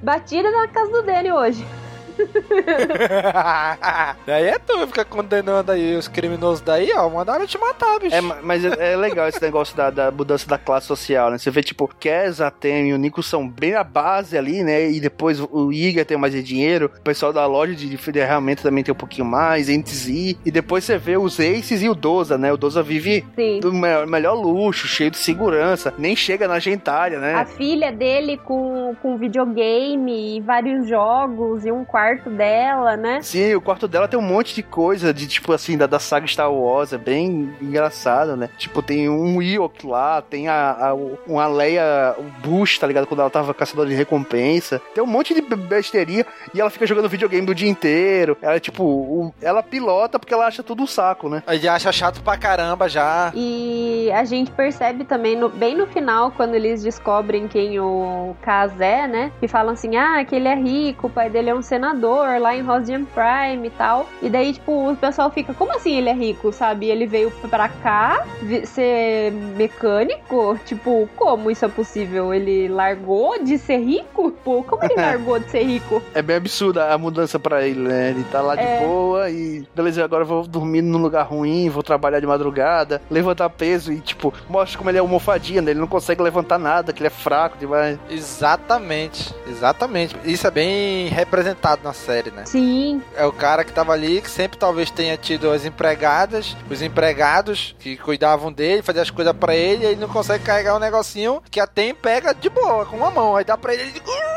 Batida 0.00 0.48
na 0.52 0.68
casa 0.68 0.92
do 0.92 1.02
Danny 1.02 1.32
hoje. 1.32 1.66
daí 4.26 4.44
é 4.46 4.58
tu, 4.58 4.86
fica 4.86 5.04
condenando 5.04 5.72
aí 5.72 5.96
os 5.96 6.08
criminosos 6.08 6.60
daí, 6.60 6.92
ó. 6.94 7.08
Mandaram 7.08 7.46
te 7.46 7.58
matar, 7.58 7.98
bicho. 8.00 8.14
É, 8.14 8.20
ma- 8.20 8.38
mas 8.42 8.64
é, 8.64 8.92
é 8.92 8.96
legal 8.96 9.28
esse 9.28 9.40
negócio 9.42 9.76
da, 9.76 9.90
da 9.90 10.10
mudança 10.10 10.48
da 10.48 10.58
classe 10.58 10.86
social, 10.86 11.30
né? 11.30 11.38
Você 11.38 11.50
vê, 11.50 11.62
tipo, 11.62 11.88
Kes, 11.98 12.40
a 12.40 12.50
Tem 12.50 12.90
e 12.90 12.92
o 12.92 12.98
Nico 12.98 13.22
são 13.22 13.48
bem 13.48 13.74
a 13.74 13.84
base 13.84 14.36
ali, 14.36 14.62
né? 14.62 14.90
E 14.90 15.00
depois 15.00 15.40
o 15.40 15.72
Iga 15.72 16.04
tem 16.04 16.16
mais 16.16 16.32
dinheiro, 16.44 16.90
o 16.98 17.02
pessoal 17.02 17.32
da 17.32 17.46
loja 17.46 17.74
de 17.74 17.96
ferramenta 17.96 18.62
também 18.62 18.82
tem 18.84 18.92
um 18.92 18.96
pouquinho 18.96 19.26
mais, 19.26 19.68
NTZ. 19.68 20.08
E 20.44 20.50
depois 20.50 20.84
você 20.84 20.98
vê 20.98 21.16
os 21.16 21.38
Aces 21.40 21.82
e 21.82 21.88
o 21.88 21.94
Doza, 21.94 22.36
né? 22.38 22.52
O 22.52 22.56
Doza 22.56 22.82
vive 22.82 23.24
Sim. 23.36 23.60
do 23.60 23.72
me- 23.72 24.06
melhor 24.06 24.34
luxo, 24.34 24.86
cheio 24.86 25.10
de 25.10 25.18
segurança, 25.18 25.92
nem 25.98 26.14
chega 26.16 26.46
na 26.48 26.58
gentalha, 26.58 27.18
né? 27.18 27.34
A 27.34 27.44
filha 27.44 27.92
dele 27.92 28.36
com, 28.38 28.94
com 29.02 29.16
videogame 29.16 30.36
e 30.36 30.40
vários 30.40 30.88
jogos 30.88 31.64
e 31.64 31.72
um 31.72 31.84
quarto 31.84 32.01
dela, 32.30 32.96
né? 32.96 33.20
Sim, 33.22 33.54
o 33.54 33.60
quarto 33.60 33.86
dela 33.88 34.08
tem 34.08 34.18
um 34.18 34.22
monte 34.22 34.54
de 34.54 34.62
coisa 34.62 35.12
de 35.12 35.26
tipo 35.26 35.52
assim, 35.52 35.76
da, 35.76 35.86
da 35.86 35.98
saga 35.98 36.26
Star 36.26 36.52
Wars, 36.52 36.92
é 36.92 36.98
bem 36.98 37.54
engraçado, 37.60 38.36
né? 38.36 38.48
Tipo, 38.58 38.82
tem 38.82 39.08
um 39.08 39.40
Ewok 39.40 39.86
lá, 39.86 40.20
tem 40.22 40.48
a, 40.48 40.70
a, 40.90 40.94
uma 41.26 41.46
Leia, 41.46 42.14
o 42.18 42.22
Bush, 42.46 42.78
tá 42.78 42.86
ligado? 42.86 43.06
Quando 43.06 43.20
ela 43.20 43.30
tava 43.30 43.54
caçadora 43.54 43.88
de 43.88 43.94
recompensa. 43.94 44.80
Tem 44.94 45.02
um 45.02 45.06
monte 45.06 45.34
de 45.34 45.40
be- 45.40 45.56
besteirinha 45.56 46.24
e 46.54 46.60
ela 46.60 46.70
fica 46.70 46.86
jogando 46.86 47.08
videogame 47.08 47.46
do 47.46 47.54
dia 47.54 47.68
inteiro. 47.68 48.36
Ela, 48.42 48.58
tipo, 48.60 48.84
o- 48.84 49.34
ela 49.40 49.62
pilota 49.62 50.18
porque 50.18 50.34
ela 50.34 50.46
acha 50.46 50.62
tudo 50.62 50.82
um 50.82 50.86
saco, 50.86 51.28
né? 51.28 51.42
Ele 51.48 51.68
acha 51.68 51.90
chato 51.92 52.22
pra 52.22 52.36
caramba 52.36 52.88
já. 52.88 53.32
E 53.34 54.10
a 54.12 54.24
gente 54.24 54.50
percebe 54.50 55.04
também, 55.04 55.36
no- 55.36 55.48
bem 55.48 55.76
no 55.76 55.86
final, 55.86 56.30
quando 56.32 56.54
eles 56.54 56.82
descobrem 56.82 57.48
quem 57.48 57.78
o 57.80 58.34
Kaz 58.42 58.80
é, 58.80 59.06
né? 59.06 59.32
Que 59.40 59.48
falam 59.48 59.72
assim, 59.74 59.96
ah, 59.96 60.24
que 60.24 60.34
ele 60.34 60.48
é 60.48 60.54
rico, 60.54 61.06
o 61.06 61.10
pai 61.10 61.28
dele 61.30 61.50
é 61.50 61.54
um 61.54 61.62
senador 61.62 61.91
lá 61.92 62.56
em 62.56 62.62
Rosian 62.62 63.04
Prime 63.04 63.66
e 63.66 63.70
tal. 63.70 64.08
E 64.20 64.28
daí, 64.28 64.52
tipo, 64.52 64.90
o 64.90 64.96
pessoal 64.96 65.30
fica, 65.30 65.52
como 65.54 65.74
assim 65.74 65.96
ele 65.96 66.08
é 66.08 66.12
rico, 66.14 66.52
sabe? 66.52 66.86
Ele 66.88 67.06
veio 67.06 67.30
pra 67.50 67.68
cá 67.68 68.24
ser 68.64 69.32
mecânico? 69.32 70.58
Tipo, 70.64 71.08
como 71.16 71.50
isso 71.50 71.64
é 71.64 71.68
possível? 71.68 72.32
Ele 72.32 72.68
largou 72.68 73.42
de 73.42 73.58
ser 73.58 73.78
rico? 73.78 74.30
Pô, 74.44 74.62
como 74.62 74.82
ele 74.84 74.94
largou 75.00 75.38
de 75.38 75.50
ser 75.50 75.62
rico? 75.64 76.02
É 76.14 76.22
bem 76.22 76.36
absurda 76.36 76.92
a 76.92 76.98
mudança 76.98 77.38
pra 77.38 77.66
ele, 77.66 77.80
né? 77.80 78.10
Ele 78.10 78.24
tá 78.24 78.40
lá 78.40 78.54
de 78.56 78.62
É. 78.62 78.78
boa 78.80 79.30
e 79.30 79.66
beleza, 79.74 80.04
agora 80.04 80.22
eu 80.22 80.26
vou 80.28 80.46
dormir 80.46 80.82
num 80.82 80.98
lugar 80.98 81.22
ruim, 81.24 81.68
vou 81.68 81.82
trabalhar 81.82 82.20
de 82.20 82.26
madrugada, 82.26 83.00
levantar 83.10 83.48
peso 83.50 83.92
e, 83.92 84.00
tipo, 84.00 84.32
mostra 84.48 84.78
como 84.78 84.90
ele 84.90 84.98
é 84.98 85.00
almofadinha, 85.00 85.60
né? 85.62 85.70
Ele 85.72 85.80
não 85.80 85.86
consegue 85.86 86.22
levantar 86.22 86.58
nada, 86.58 86.92
que 86.92 87.00
ele 87.00 87.06
é 87.08 87.10
fraco 87.10 87.56
demais. 87.58 87.98
Exatamente, 88.08 89.34
exatamente. 89.48 90.16
Isso 90.24 90.46
é 90.46 90.50
bem 90.50 91.08
representado 91.08 91.81
na 91.82 91.92
série, 91.92 92.30
né? 92.30 92.44
Sim, 92.46 93.02
É 93.16 93.24
o 93.24 93.32
cara 93.32 93.64
que 93.64 93.72
tava 93.72 93.92
ali, 93.92 94.20
que 94.20 94.30
sempre 94.30 94.58
talvez 94.58 94.90
tenha 94.90 95.16
tido 95.16 95.50
as 95.50 95.64
empregadas, 95.64 96.56
os 96.70 96.82
empregados 96.82 97.74
que 97.78 97.96
cuidavam 97.96 98.52
dele, 98.52 98.82
faziam 98.82 99.02
as 99.02 99.10
coisas 99.10 99.34
pra 99.34 99.54
ele, 99.54 99.84
e 99.84 99.88
ele 99.88 100.00
não 100.00 100.08
consegue 100.08 100.44
carregar 100.44 100.76
um 100.76 100.80
negocinho 100.80 101.42
que 101.50 101.60
a 101.60 101.66
Tem 101.66 101.94
pega 101.94 102.34
de 102.34 102.48
boa, 102.50 102.84
com 102.86 102.96
uma 102.96 103.10
mão. 103.10 103.36
Aí 103.36 103.44
dá 103.44 103.56
pra 103.56 103.72
ele, 103.74 103.82
ele 103.82 104.02
"Ui!" 104.06 104.32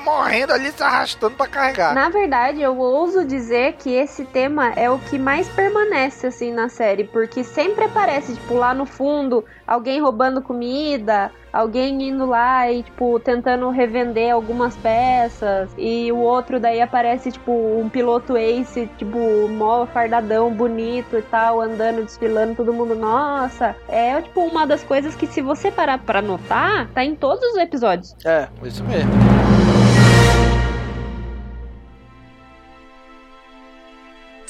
morrendo 0.00 0.52
ali, 0.52 0.70
se 0.70 0.82
arrastando 0.82 1.34
pra 1.34 1.46
carregar. 1.46 1.94
Na 1.94 2.08
verdade, 2.08 2.60
eu 2.62 2.78
ouso 2.78 3.24
dizer 3.24 3.74
que 3.74 3.90
esse 3.90 4.24
tema 4.24 4.72
é 4.76 4.90
o 4.90 4.98
que 4.98 5.18
mais 5.18 5.48
permanece, 5.48 6.26
assim, 6.26 6.52
na 6.52 6.68
série. 6.68 7.04
Porque 7.04 7.42
sempre 7.42 7.84
aparece, 7.84 8.34
tipo, 8.34 8.54
lá 8.54 8.72
no 8.74 8.86
fundo, 8.86 9.44
alguém 9.66 10.00
roubando 10.00 10.40
comida, 10.42 11.32
alguém 11.56 12.08
indo 12.08 12.26
lá 12.26 12.70
e, 12.70 12.82
tipo, 12.82 13.18
tentando 13.20 13.68
revender 13.70 14.32
algumas 14.32 14.76
peças. 14.76 15.70
E 15.78 16.10
o 16.12 16.18
outro 16.18 16.60
daí 16.60 16.80
aparece, 16.80 17.32
tipo, 17.32 17.52
um 17.52 17.88
piloto 17.88 18.36
ace, 18.36 18.88
tipo, 18.98 19.48
mó 19.48 19.86
fardadão, 19.86 20.52
bonito 20.52 21.16
e 21.16 21.22
tal, 21.22 21.60
andando, 21.60 22.04
desfilando, 22.04 22.54
todo 22.54 22.72
mundo, 22.72 22.94
nossa. 22.94 23.74
É, 23.88 24.20
tipo, 24.20 24.40
uma 24.40 24.66
das 24.66 24.82
coisas 24.82 25.14
que 25.14 25.26
se 25.26 25.40
você 25.40 25.70
parar 25.70 25.98
pra 25.98 26.20
notar, 26.20 26.88
tá 26.88 27.04
em 27.04 27.14
todos 27.14 27.42
os 27.52 27.56
episódios. 27.56 28.14
É, 28.24 28.48
isso 28.62 28.84
mesmo. 28.84 29.10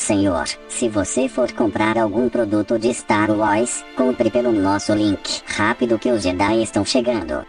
Senhor, 0.07 0.47
se 0.69 0.89
você 0.89 1.29
for 1.29 1.51
comprar 1.51 1.99
algum 1.99 2.29
produto 2.29 2.79
de 2.79 2.95
Star 2.95 3.29
Wars, 3.29 3.85
compre 3.97 4.31
pelo 4.31 4.53
nosso 4.53 4.95
link. 4.95 5.43
Rápido 5.45 5.99
que 5.99 6.13
os 6.13 6.23
Jedi 6.23 6.63
estão 6.63 6.85
chegando. 6.85 7.45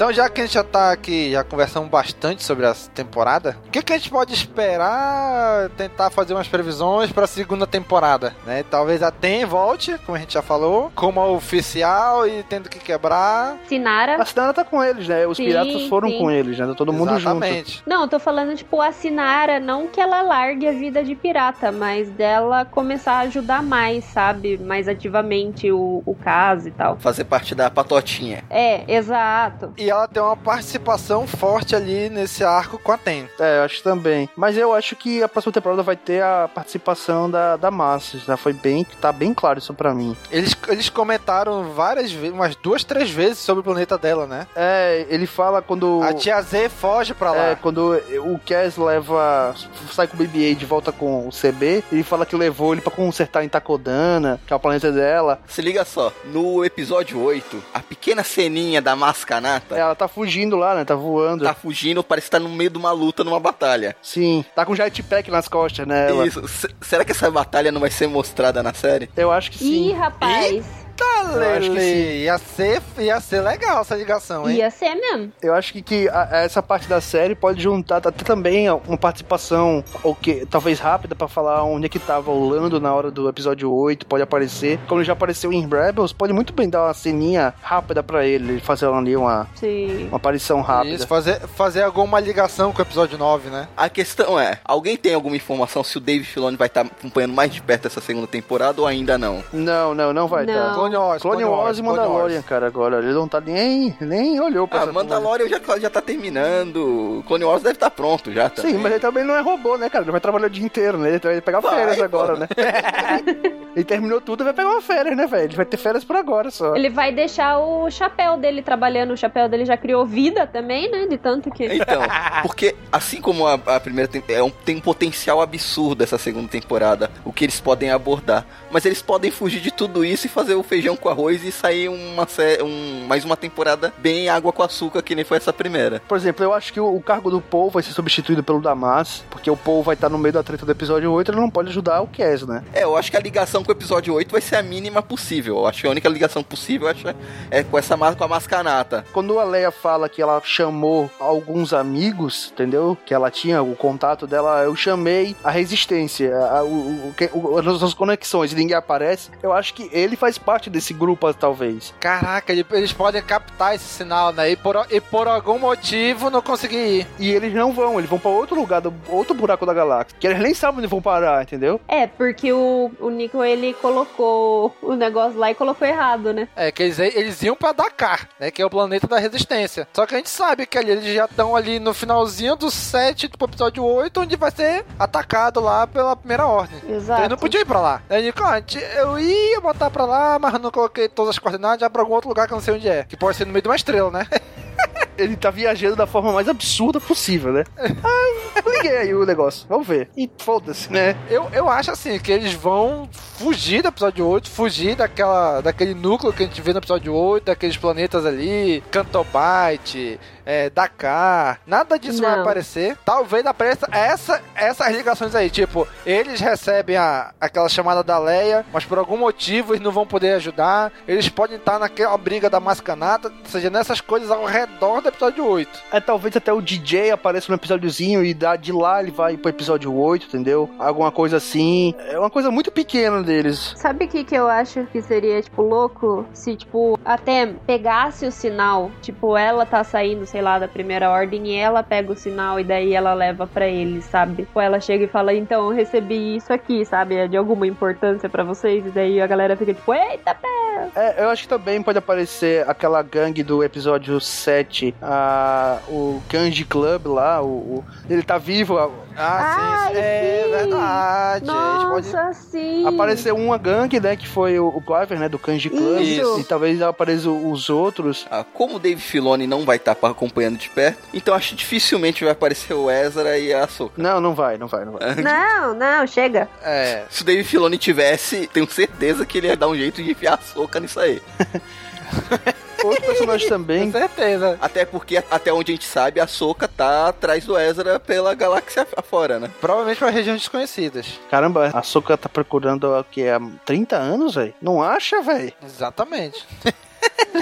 Então, 0.00 0.10
já 0.14 0.30
que 0.30 0.40
a 0.40 0.44
gente 0.44 0.54
já 0.54 0.64
tá 0.64 0.92
aqui, 0.92 1.30
já 1.32 1.44
conversamos 1.44 1.90
bastante 1.90 2.42
sobre 2.42 2.64
a 2.64 2.72
temporada, 2.94 3.58
o 3.66 3.70
que, 3.70 3.82
que 3.82 3.92
a 3.92 3.98
gente 3.98 4.08
pode 4.08 4.32
esperar? 4.32 5.68
Tentar 5.76 6.08
fazer 6.08 6.32
umas 6.32 6.48
previsões 6.48 7.12
para 7.12 7.24
a 7.24 7.26
segunda 7.26 7.66
temporada, 7.66 8.34
né? 8.46 8.62
Talvez 8.62 9.02
a 9.02 9.10
TEM 9.10 9.44
volte, 9.44 9.98
como 10.06 10.16
a 10.16 10.18
gente 10.18 10.32
já 10.32 10.40
falou, 10.40 10.90
como 10.94 11.20
oficial 11.34 12.26
e 12.26 12.42
tendo 12.44 12.70
que 12.70 12.78
quebrar. 12.78 13.58
Sinara. 13.68 14.16
A 14.16 14.24
Sinara 14.24 14.54
tá 14.54 14.64
com 14.64 14.82
eles, 14.82 15.06
né? 15.06 15.26
Os 15.26 15.36
Sim, 15.36 15.44
piratas 15.44 15.82
foram 15.82 16.08
sim. 16.08 16.18
com 16.18 16.30
eles, 16.30 16.58
né? 16.58 16.66
Tá 16.68 16.74
todo 16.74 16.94
mundo 16.94 17.14
Exatamente. 17.14 17.76
junto. 17.76 17.82
Não, 17.86 18.00
eu 18.00 18.08
tô 18.08 18.18
falando, 18.18 18.56
tipo, 18.56 18.80
a 18.80 18.92
Sinara, 18.92 19.60
não 19.60 19.86
que 19.86 20.00
ela 20.00 20.22
largue 20.22 20.66
a 20.66 20.72
vida 20.72 21.04
de 21.04 21.14
pirata, 21.14 21.70
mas 21.70 22.08
dela 22.08 22.64
começar 22.64 23.16
a 23.16 23.20
ajudar 23.20 23.62
mais, 23.62 24.02
sabe? 24.04 24.56
Mais 24.56 24.88
ativamente 24.88 25.70
o, 25.70 26.02
o 26.06 26.14
caso 26.14 26.68
e 26.68 26.70
tal. 26.70 26.96
Fazer 26.96 27.24
parte 27.24 27.54
da 27.54 27.70
patotinha. 27.70 28.42
É, 28.48 28.90
exato. 28.90 29.74
E 29.76 29.89
ela 29.90 30.08
tem 30.08 30.22
uma 30.22 30.36
participação 30.36 31.26
forte 31.26 31.74
ali 31.74 32.08
nesse 32.08 32.44
arco 32.44 32.78
com 32.78 32.92
a 32.92 32.98
TEM. 32.98 33.28
É, 33.38 33.58
eu 33.58 33.64
acho 33.64 33.82
também. 33.82 34.28
Mas 34.36 34.56
eu 34.56 34.74
acho 34.74 34.96
que 34.96 35.22
a 35.22 35.28
próxima 35.28 35.52
temporada 35.52 35.82
vai 35.82 35.96
ter 35.96 36.22
a 36.22 36.48
participação 36.52 37.30
da, 37.30 37.56
da 37.56 37.70
Massa. 37.70 38.18
Já 38.18 38.36
foi 38.36 38.52
bem. 38.52 38.86
Tá 39.00 39.12
bem 39.12 39.34
claro 39.34 39.58
isso 39.58 39.74
pra 39.74 39.94
mim. 39.94 40.16
Eles, 40.30 40.56
eles 40.68 40.88
comentaram 40.88 41.72
várias 41.72 42.12
vezes, 42.12 42.32
umas 42.32 42.56
duas, 42.56 42.84
três 42.84 43.10
vezes 43.10 43.38
sobre 43.38 43.60
o 43.60 43.64
planeta 43.64 43.98
dela, 43.98 44.26
né? 44.26 44.46
É, 44.54 45.06
ele 45.08 45.26
fala 45.26 45.62
quando. 45.62 46.00
A 46.02 46.12
tia 46.12 46.40
Z 46.42 46.68
foge 46.68 47.14
pra 47.14 47.32
lá. 47.32 47.46
É, 47.50 47.54
quando 47.54 48.00
o 48.24 48.38
Cass 48.38 48.76
leva. 48.76 49.54
sai 49.92 50.06
com 50.06 50.16
o 50.16 50.20
BB-8 50.20 50.56
de 50.56 50.66
volta 50.66 50.92
com 50.92 51.28
o 51.28 51.30
CB, 51.30 51.84
ele 51.90 52.02
fala 52.02 52.26
que 52.26 52.36
levou 52.36 52.72
ele 52.72 52.80
pra 52.80 52.90
consertar 52.92 53.44
em 53.44 53.48
Takodana, 53.48 54.40
que 54.46 54.52
é 54.52 54.56
o 54.56 54.60
planeta 54.60 54.92
dela. 54.92 55.40
Se 55.46 55.62
liga 55.62 55.84
só, 55.84 56.12
no 56.26 56.64
episódio 56.64 57.20
8, 57.22 57.62
a 57.74 57.80
pequena 57.80 58.22
ceninha 58.22 58.80
da 58.80 58.94
Mascanata. 58.94 59.76
Ela 59.80 59.94
tá 59.94 60.06
fugindo 60.08 60.56
lá, 60.56 60.74
né? 60.74 60.84
Tá 60.84 60.94
voando. 60.94 61.44
Tá 61.44 61.54
fugindo, 61.54 62.02
parece 62.04 62.26
que 62.26 62.30
tá 62.32 62.38
no 62.38 62.48
meio 62.48 62.70
de 62.70 62.78
uma 62.78 62.92
luta, 62.92 63.24
numa 63.24 63.40
batalha. 63.40 63.96
Sim, 64.02 64.44
tá 64.54 64.64
com 64.64 64.74
jetpack 64.74 65.30
nas 65.30 65.48
costas, 65.48 65.86
né? 65.86 66.08
Ela. 66.10 66.26
Isso. 66.26 66.40
S- 66.44 66.68
será 66.80 67.04
que 67.04 67.12
essa 67.12 67.30
batalha 67.30 67.70
não 67.72 67.80
vai 67.80 67.90
ser 67.90 68.06
mostrada 68.06 68.62
na 68.62 68.72
série? 68.74 69.10
Eu 69.16 69.30
acho 69.30 69.50
que 69.50 69.58
sim. 69.58 69.88
Ih, 69.90 69.92
rapaz. 69.92 70.64
Tá, 70.66 70.79
Eu 71.04 71.42
acho 71.56 71.60
que 71.60 71.68
Lele. 71.76 72.24
Ia 72.24 72.38
ser, 72.38 72.82
ia 72.98 73.20
ser 73.20 73.40
legal 73.40 73.80
essa 73.80 73.94
ligação, 73.94 74.48
hein? 74.48 74.56
Ia 74.56 74.70
ser 74.70 74.94
mesmo. 74.94 75.32
Eu 75.42 75.54
acho 75.54 75.72
que, 75.72 75.82
que 75.82 76.08
a- 76.08 76.28
essa 76.32 76.62
parte 76.62 76.88
da 76.88 77.00
série 77.00 77.34
pode 77.34 77.62
juntar 77.62 77.96
até 77.98 78.24
também 78.24 78.68
uma 78.70 78.96
participação, 78.98 79.84
ou 80.02 80.14
que 80.14 80.46
talvez 80.46 80.78
rápida, 80.80 81.14
pra 81.14 81.28
falar 81.28 81.62
onde 81.64 81.86
é 81.86 81.88
que 81.88 81.98
tava 81.98 82.30
o 82.30 82.48
Lando 82.48 82.80
na 82.80 82.92
hora 82.94 83.10
do 83.10 83.28
episódio 83.28 83.70
8, 83.72 84.06
pode 84.06 84.22
aparecer. 84.22 84.78
Como 84.88 85.00
ele 85.00 85.06
já 85.06 85.12
apareceu 85.12 85.52
em 85.52 85.66
Rebels, 85.68 86.12
pode 86.12 86.32
muito 86.32 86.52
bem 86.52 86.68
dar 86.68 86.84
uma 86.84 86.94
ceninha 86.94 87.54
rápida 87.62 88.02
pra 88.02 88.24
ele, 88.26 88.60
fazer 88.60 88.86
ali 88.86 89.16
uma, 89.16 89.46
Sim. 89.54 90.06
uma 90.08 90.16
aparição 90.16 90.60
rápida. 90.60 90.94
Isso, 90.96 91.06
fazer, 91.06 91.40
fazer 91.56 91.82
alguma 91.82 92.18
ligação 92.20 92.72
com 92.72 92.78
o 92.78 92.82
episódio 92.82 93.18
9, 93.18 93.50
né? 93.50 93.68
A 93.76 93.88
questão 93.88 94.38
é, 94.38 94.58
alguém 94.64 94.96
tem 94.96 95.14
alguma 95.14 95.36
informação 95.36 95.82
se 95.84 95.96
o 95.96 96.00
Dave 96.00 96.24
Filoni 96.24 96.56
vai 96.56 96.66
estar 96.66 96.82
acompanhando 96.82 97.34
mais 97.34 97.52
de 97.52 97.60
perto 97.62 97.86
essa 97.86 98.00
segunda 98.00 98.26
temporada 98.26 98.80
ou 98.80 98.86
ainda 98.86 99.16
não? 99.18 99.42
Não, 99.52 99.94
não, 99.94 100.12
não 100.12 100.26
vai 100.28 100.46
Não. 100.46 100.54
dar. 100.54 100.74
Clone 100.90 100.96
Wars, 100.96 101.22
Clone 101.22 101.44
Wars 101.44 101.78
e 101.78 101.82
Clone 101.82 101.96
Mandalorian, 101.98 102.34
Wars. 102.36 102.46
cara, 102.46 102.66
agora. 102.66 102.98
Ele 102.98 103.12
não 103.12 103.28
tá 103.28 103.40
nem, 103.40 103.96
nem 104.00 104.40
olhou 104.40 104.66
pra 104.66 104.80
Ah, 104.80 104.82
essa 104.84 104.92
Mandalorian 104.92 105.48
já, 105.48 105.78
já 105.78 105.90
tá 105.90 106.00
terminando. 106.00 107.22
Clone 107.26 107.44
Wars 107.44 107.62
deve 107.62 107.74
estar 107.74 107.90
pronto 107.90 108.32
já 108.32 108.48
também. 108.50 108.72
Sim, 108.72 108.78
mas 108.78 108.92
ele 108.92 109.00
também 109.00 109.24
não 109.24 109.34
é 109.34 109.40
robô, 109.40 109.76
né, 109.76 109.88
cara? 109.88 110.04
Ele 110.04 110.10
vai 110.12 110.20
trabalhar 110.20 110.46
o 110.46 110.50
dia 110.50 110.64
inteiro, 110.64 110.98
né? 110.98 111.10
Ele 111.10 111.18
vai 111.18 111.40
pegar 111.40 111.60
Vai, 111.60 111.74
férias 111.74 111.96
pô. 111.98 112.04
agora, 112.04 112.36
né? 112.36 112.48
ele 113.74 113.84
terminou 113.84 114.20
tudo 114.20 114.42
e 114.42 114.44
vai 114.44 114.52
pegar 114.52 114.68
uma 114.70 114.82
férias, 114.82 115.16
né, 115.16 115.26
velho? 115.26 115.44
Ele 115.44 115.56
vai 115.56 115.64
ter 115.66 115.76
férias 115.76 116.04
por 116.04 116.16
agora 116.16 116.50
só. 116.50 116.74
Ele 116.74 116.88
vai 116.90 117.12
deixar 117.12 117.58
o 117.58 117.90
chapéu 117.90 118.36
dele 118.36 118.62
trabalhando. 118.62 119.12
O 119.12 119.16
chapéu 119.16 119.48
dele 119.48 119.64
já 119.64 119.76
criou 119.76 120.04
vida 120.06 120.46
também, 120.46 120.90
né? 120.90 121.06
De 121.06 121.16
tanto 121.18 121.50
que. 121.50 121.64
Então, 121.66 122.02
porque 122.42 122.74
assim 122.90 123.20
como 123.20 123.46
a, 123.46 123.54
a 123.54 123.80
primeira 123.80 124.08
tem, 124.08 124.22
é 124.28 124.42
um, 124.42 124.50
tem 124.50 124.76
um 124.76 124.80
potencial 124.80 125.40
absurdo 125.40 126.02
essa 126.02 126.18
segunda 126.18 126.48
temporada, 126.48 127.10
o 127.24 127.32
que 127.32 127.44
eles 127.44 127.60
podem 127.60 127.90
abordar. 127.90 128.44
Mas 128.70 128.84
eles 128.84 129.02
podem 129.02 129.30
fugir 129.30 129.60
de 129.60 129.70
tudo 129.70 130.04
isso 130.04 130.26
e 130.26 130.30
fazer 130.30 130.54
o 130.54 130.62
feijão 130.62 130.79
com 130.96 131.08
arroz 131.08 131.44
e 131.44 131.52
sair 131.52 131.88
uma 131.88 132.26
um, 132.62 133.06
mais 133.06 133.24
uma 133.24 133.36
temporada 133.36 133.92
bem 133.98 134.28
água 134.28 134.52
com 134.52 134.62
açúcar, 134.62 135.02
que 135.02 135.14
nem 135.14 135.24
foi 135.24 135.36
essa 135.36 135.52
primeira. 135.52 136.00
Por 136.08 136.16
exemplo, 136.16 136.44
eu 136.44 136.52
acho 136.54 136.72
que 136.72 136.80
o, 136.80 136.94
o 136.96 137.00
cargo 137.02 137.30
do 137.30 137.40
Paul 137.40 137.70
vai 137.70 137.82
ser 137.82 137.92
substituído 137.92 138.42
pelo 138.42 138.60
Damas, 138.60 139.24
porque 139.30 139.50
o 139.50 139.56
Paul 139.56 139.82
vai 139.82 139.94
estar 139.94 140.08
no 140.08 140.18
meio 140.18 140.32
da 140.32 140.42
treta 140.42 140.64
do 140.64 140.72
episódio 140.72 141.10
8 141.12 141.30
ele 141.30 141.40
não 141.40 141.50
pode 141.50 141.68
ajudar 141.68 142.00
o 142.00 142.06
Cass, 142.06 142.46
né? 142.46 142.62
É, 142.72 142.84
eu 142.84 142.96
acho 142.96 143.10
que 143.10 143.16
a 143.16 143.20
ligação 143.20 143.62
com 143.62 143.70
o 143.70 143.74
episódio 143.74 144.14
8 144.14 144.30
vai 144.32 144.40
ser 144.40 144.56
a 144.56 144.62
mínima 144.62 145.02
possível. 145.02 145.56
Eu 145.58 145.66
acho 145.66 145.80
que 145.82 145.86
a 145.86 145.90
única 145.90 146.08
ligação 146.08 146.42
possível 146.42 146.88
acho, 146.88 147.04
é 147.50 147.62
com 147.62 147.78
essa 147.78 147.96
com 148.16 148.24
a 148.24 148.28
mascanata. 148.28 149.04
Quando 149.12 149.38
a 149.38 149.44
Leia 149.44 149.70
fala 149.70 150.08
que 150.08 150.22
ela 150.22 150.40
chamou 150.44 151.10
alguns 151.20 151.72
amigos, 151.72 152.50
entendeu? 152.52 152.96
Que 153.04 153.12
ela 153.12 153.30
tinha 153.30 153.62
o 153.62 153.76
contato 153.76 154.26
dela, 154.26 154.62
eu 154.62 154.74
chamei 154.74 155.36
a 155.44 155.50
resistência, 155.50 156.34
a, 156.36 156.62
o, 156.64 157.12
o, 157.32 157.38
o- 157.38 157.58
as 157.58 157.64
nossas 157.64 157.92
conexões, 157.94 158.52
e 158.52 158.56
ninguém 158.56 158.76
aparece. 158.76 159.30
Eu 159.42 159.52
acho 159.52 159.74
que 159.74 159.88
ele 159.92 160.16
faz 160.16 160.38
parte 160.38 160.69
desse 160.70 160.94
grupo, 160.94 161.32
talvez. 161.34 161.92
Caraca, 162.00 162.52
ele- 162.52 162.64
eles 162.72 162.92
podem 162.92 163.22
captar 163.22 163.74
esse 163.74 163.84
sinal, 163.84 164.32
né? 164.32 164.50
E 164.50 164.56
por, 164.56 164.86
e 164.90 165.00
por 165.00 165.28
algum 165.28 165.58
motivo 165.58 166.30
não 166.30 166.40
conseguir 166.42 166.76
ir. 167.00 167.06
E 167.18 167.30
eles 167.30 167.52
não 167.52 167.72
vão, 167.72 167.98
eles 167.98 168.08
vão 168.08 168.18
pra 168.18 168.30
outro 168.30 168.56
lugar, 168.56 168.80
do, 168.80 168.92
outro 169.08 169.34
buraco 169.34 169.66
da 169.66 169.74
galáxia. 169.74 170.16
Que 170.18 170.26
eles 170.26 170.40
nem 170.40 170.54
sabem 170.54 170.78
onde 170.78 170.86
vão 170.86 171.02
parar, 171.02 171.42
entendeu? 171.42 171.80
É, 171.88 172.06
porque 172.06 172.52
o, 172.52 172.90
o 173.00 173.10
Nico 173.10 173.42
ele 173.44 173.74
colocou 173.74 174.74
o 174.82 174.94
negócio 174.94 175.38
lá 175.38 175.50
e 175.50 175.54
colocou 175.54 175.86
errado, 175.86 176.32
né? 176.32 176.48
É, 176.56 176.70
que 176.72 176.82
eles, 176.82 176.98
eles 176.98 177.42
iam 177.42 177.56
pra 177.56 177.72
Dakar, 177.72 178.28
né? 178.38 178.50
Que 178.50 178.62
é 178.62 178.66
o 178.66 178.70
planeta 178.70 179.06
da 179.06 179.18
resistência. 179.18 179.86
Só 179.92 180.06
que 180.06 180.14
a 180.14 180.18
gente 180.18 180.30
sabe 180.30 180.66
que 180.66 180.78
ali 180.78 180.90
eles 180.92 181.14
já 181.14 181.24
estão 181.26 181.54
ali 181.56 181.78
no 181.78 181.92
finalzinho 181.94 182.56
do 182.56 182.70
7 182.70 183.28
do 183.28 183.44
episódio 183.44 183.84
8, 183.84 184.20
onde 184.20 184.36
vai 184.36 184.50
ser 184.50 184.84
atacado 184.98 185.60
lá 185.60 185.86
pela 185.86 186.16
primeira 186.16 186.46
ordem. 186.46 186.78
Então 186.84 186.96
Exato. 186.96 187.20
eles 187.22 187.30
não 187.30 187.36
podiam 187.38 187.60
ir 187.62 187.64
pra 187.66 187.80
lá. 187.80 188.02
Aí 188.08 188.22
Nico, 188.22 188.42
ah, 188.44 188.56
gente, 188.60 188.78
eu 188.96 189.18
ia 189.18 189.60
botar 189.60 189.90
pra 189.90 190.04
lá, 190.04 190.38
mas 190.38 190.49
não 190.58 190.70
coloquei 190.70 191.08
todas 191.08 191.30
as 191.30 191.38
coordenadas, 191.38 191.80
já 191.80 191.90
pra 191.90 192.02
algum 192.02 192.14
outro 192.14 192.28
lugar 192.28 192.46
que 192.46 192.52
eu 192.52 192.56
não 192.56 192.62
sei 192.62 192.74
onde 192.74 192.88
é. 192.88 193.04
Que 193.04 193.16
pode 193.16 193.36
ser 193.36 193.46
no 193.46 193.52
meio 193.52 193.62
de 193.62 193.68
uma 193.68 193.76
estrela, 193.76 194.10
né? 194.10 194.26
Ele 195.18 195.36
tá 195.36 195.50
viajando 195.50 195.96
da 195.96 196.06
forma 196.06 196.32
mais 196.32 196.48
absurda 196.48 196.98
possível, 196.98 197.52
né? 197.52 197.64
Ah, 197.76 198.62
liguei 198.70 198.96
aí 198.96 199.14
o 199.14 199.26
negócio, 199.26 199.66
vamos 199.68 199.86
ver. 199.86 200.08
E 200.16 200.30
foda-se, 200.38 200.90
né? 200.90 201.14
Eu, 201.28 201.46
eu 201.52 201.68
acho 201.68 201.90
assim, 201.90 202.18
que 202.18 202.32
eles 202.32 202.54
vão 202.54 203.08
fugir 203.12 203.82
do 203.82 203.88
episódio 203.88 204.26
8, 204.26 204.48
fugir 204.48 204.96
daquela, 204.96 205.60
daquele 205.60 205.94
núcleo 205.94 206.32
que 206.32 206.42
a 206.42 206.46
gente 206.46 206.62
vê 206.62 206.72
no 206.72 206.78
episódio 206.78 207.12
8, 207.12 207.44
daqueles 207.44 207.76
planetas 207.76 208.24
ali, 208.24 208.82
Cantobite, 208.90 210.18
é, 210.50 210.68
Dakar, 210.68 211.60
nada 211.64 211.96
disso 211.96 212.20
vai 212.20 212.32
Não. 212.34 212.40
aparecer. 212.40 212.96
Talvez 213.04 213.46
apareça 213.46 213.86
essa, 213.92 214.42
essas 214.56 214.92
ligações 214.92 215.32
aí, 215.32 215.48
tipo, 215.48 215.86
eles 216.04 216.40
recebem 216.40 216.96
a, 216.96 217.32
aquela 217.40 217.68
chamada 217.68 218.02
da 218.02 218.18
Leia, 218.18 218.66
mas 218.72 218.84
por 218.84 218.98
algum 218.98 219.16
motivo 219.16 219.74
eles 219.74 219.84
não 219.84 219.92
vão 219.92 220.04
poder 220.04 220.34
ajudar. 220.34 220.92
Eles 221.06 221.28
podem 221.28 221.56
estar 221.56 221.78
naquela 221.78 222.18
briga 222.18 222.50
da 222.50 222.58
mascanata, 222.58 223.28
ou 223.28 223.48
seja, 223.48 223.70
nessas 223.70 224.00
coisas 224.00 224.28
ao 224.28 224.44
redor 224.44 225.00
do 225.00 225.08
episódio 225.08 225.46
8. 225.46 225.70
É, 225.92 226.00
talvez 226.00 226.36
até 226.36 226.52
o 226.52 226.60
DJ 226.60 227.12
apareça 227.12 227.46
no 227.48 227.54
episódiozinho 227.54 228.24
e 228.24 228.34
da, 228.34 228.56
de 228.56 228.72
lá 228.72 229.00
ele 229.00 229.12
vai 229.12 229.36
pro 229.36 229.50
episódio 229.50 229.94
8, 229.94 230.26
entendeu? 230.26 230.68
Alguma 230.80 231.12
coisa 231.12 231.36
assim. 231.36 231.94
É 232.08 232.18
uma 232.18 232.30
coisa 232.30 232.50
muito 232.50 232.72
pequena 232.72 233.22
deles. 233.22 233.72
Sabe 233.76 234.06
o 234.06 234.08
que, 234.08 234.24
que 234.24 234.34
eu 234.34 234.48
acho 234.48 234.84
que 234.86 235.00
seria, 235.00 235.40
tipo, 235.40 235.62
louco? 235.62 236.26
Se, 236.32 236.56
tipo, 236.56 236.98
até 237.04 237.46
pegasse 237.46 238.26
o 238.26 238.32
sinal, 238.32 238.90
tipo, 239.00 239.36
ela 239.36 239.64
tá 239.64 239.84
saindo, 239.84 240.26
sei 240.26 240.39
lá, 240.40 240.58
da 240.58 240.68
primeira 240.68 241.10
ordem 241.10 241.48
e 241.48 241.54
ela 241.54 241.82
pega 241.82 242.12
o 242.12 242.16
sinal 242.16 242.58
e 242.60 242.64
daí 242.64 242.94
ela 242.94 243.14
leva 243.14 243.46
pra 243.46 243.66
ele, 243.66 244.00
sabe? 244.02 244.46
Ou 244.54 244.60
ela 244.62 244.80
chega 244.80 245.04
e 245.04 245.08
fala, 245.08 245.34
então, 245.34 245.66
eu 245.66 245.74
recebi 245.74 246.36
isso 246.36 246.52
aqui, 246.52 246.84
sabe? 246.84 247.16
É 247.16 247.28
de 247.28 247.36
alguma 247.36 247.66
importância 247.66 248.28
pra 248.28 248.44
vocês? 248.44 248.86
E 248.86 248.90
daí 248.90 249.20
a 249.20 249.26
galera 249.26 249.56
fica 249.56 249.74
tipo, 249.74 249.92
eita, 249.92 250.34
pé! 250.34 250.69
É, 250.94 251.22
eu 251.24 251.28
acho 251.28 251.42
que 251.42 251.48
também 251.48 251.82
pode 251.82 251.98
aparecer 251.98 252.68
aquela 252.68 253.02
gangue 253.02 253.42
do 253.42 253.62
episódio 253.64 254.20
7, 254.20 254.94
a, 255.02 255.78
o 255.88 256.20
Kanji 256.28 256.64
Club 256.64 257.06
lá, 257.06 257.42
o, 257.42 257.46
o- 257.78 257.84
ele 258.08 258.22
tá 258.22 258.38
vivo. 258.38 258.78
a- 258.78 258.90
Ah, 259.16 259.88
sim, 259.90 259.98
é 259.98 260.46
verdade. 260.50 261.44
Nossa, 261.46 262.32
sim. 262.32 262.86
Apareceu 262.86 263.36
uma 263.36 263.58
gangue, 263.58 264.00
né, 264.00 264.16
que 264.16 264.26
foi 264.26 264.58
o, 264.58 264.68
o 264.68 264.80
Cliver, 264.80 265.18
né, 265.18 265.28
do 265.28 265.38
Kanji 265.38 265.68
Club. 265.68 266.00
Isso. 266.00 266.40
E 266.40 266.44
talvez 266.44 266.80
apareçam 266.80 267.50
os 267.50 267.68
outros. 267.68 268.26
Ah, 268.30 268.44
como 268.54 268.76
o 268.76 268.78
Dave 268.78 269.00
Filoni 269.00 269.46
não 269.46 269.64
vai 269.64 269.76
estar 269.76 269.92
acompanhando 269.92 270.56
de 270.58 270.68
perto, 270.70 270.98
então 271.12 271.34
acho 271.34 271.50
que 271.50 271.56
dificilmente 271.56 272.24
vai 272.24 272.32
aparecer 272.32 272.72
o 272.74 272.90
Ezra 272.90 273.38
e 273.38 273.52
a 273.52 273.64
Ahsoka. 273.64 273.94
Não, 273.96 274.20
não 274.20 274.34
vai, 274.34 274.56
não 274.56 274.66
vai, 274.66 274.84
não 274.84 274.92
vai. 274.92 275.00
Não, 275.20 275.74
não, 275.74 276.06
chega. 276.06 276.48
É. 276.62 277.04
Se 277.10 277.22
o 277.22 277.24
Dave 277.24 277.44
Filoni 277.44 277.76
tivesse, 277.76 278.46
tenho 278.52 278.68
certeza 278.70 279.26
que 279.26 279.38
ele 279.38 279.48
ia 279.48 279.56
dar 279.56 279.68
um 279.68 279.74
jeito 279.76 280.02
de 280.02 280.10
enfiar 280.10 280.34
a 280.34 280.36
Ahsoka 280.70 280.80
nisso 280.80 281.00
aí. 281.00 281.20
Outro 282.82 283.02
personagem 283.02 283.46
também. 283.46 283.92
Com 283.92 283.98
certeza. 283.98 284.56
Até 284.58 284.86
porque, 284.86 285.22
até 285.30 285.52
onde 285.52 285.72
a 285.72 285.74
gente 285.74 285.86
sabe, 285.86 286.18
a 286.18 286.24
Ahsoka 286.24 286.66
tá 286.66 287.08
atrás 287.08 287.44
do 287.44 287.58
Ezra 287.58 288.00
pela 288.00 288.34
galáxia 288.34 288.86
afora, 288.96 289.38
né? 289.38 289.50
Provavelmente 289.60 289.98
para 289.98 290.08
regiões 290.08 290.40
desconhecidas. 290.40 291.20
Caramba, 291.30 291.70
a 291.74 291.82
Soka 291.82 292.16
tá 292.16 292.28
procurando 292.28 292.84
o 292.84 293.04
que 293.04 293.28
há 293.28 293.38
30 293.66 293.96
anos, 293.96 294.34
velho? 294.34 294.54
Não 294.62 294.82
acha, 294.82 295.20
velho? 295.20 295.52
Exatamente. 295.62 296.46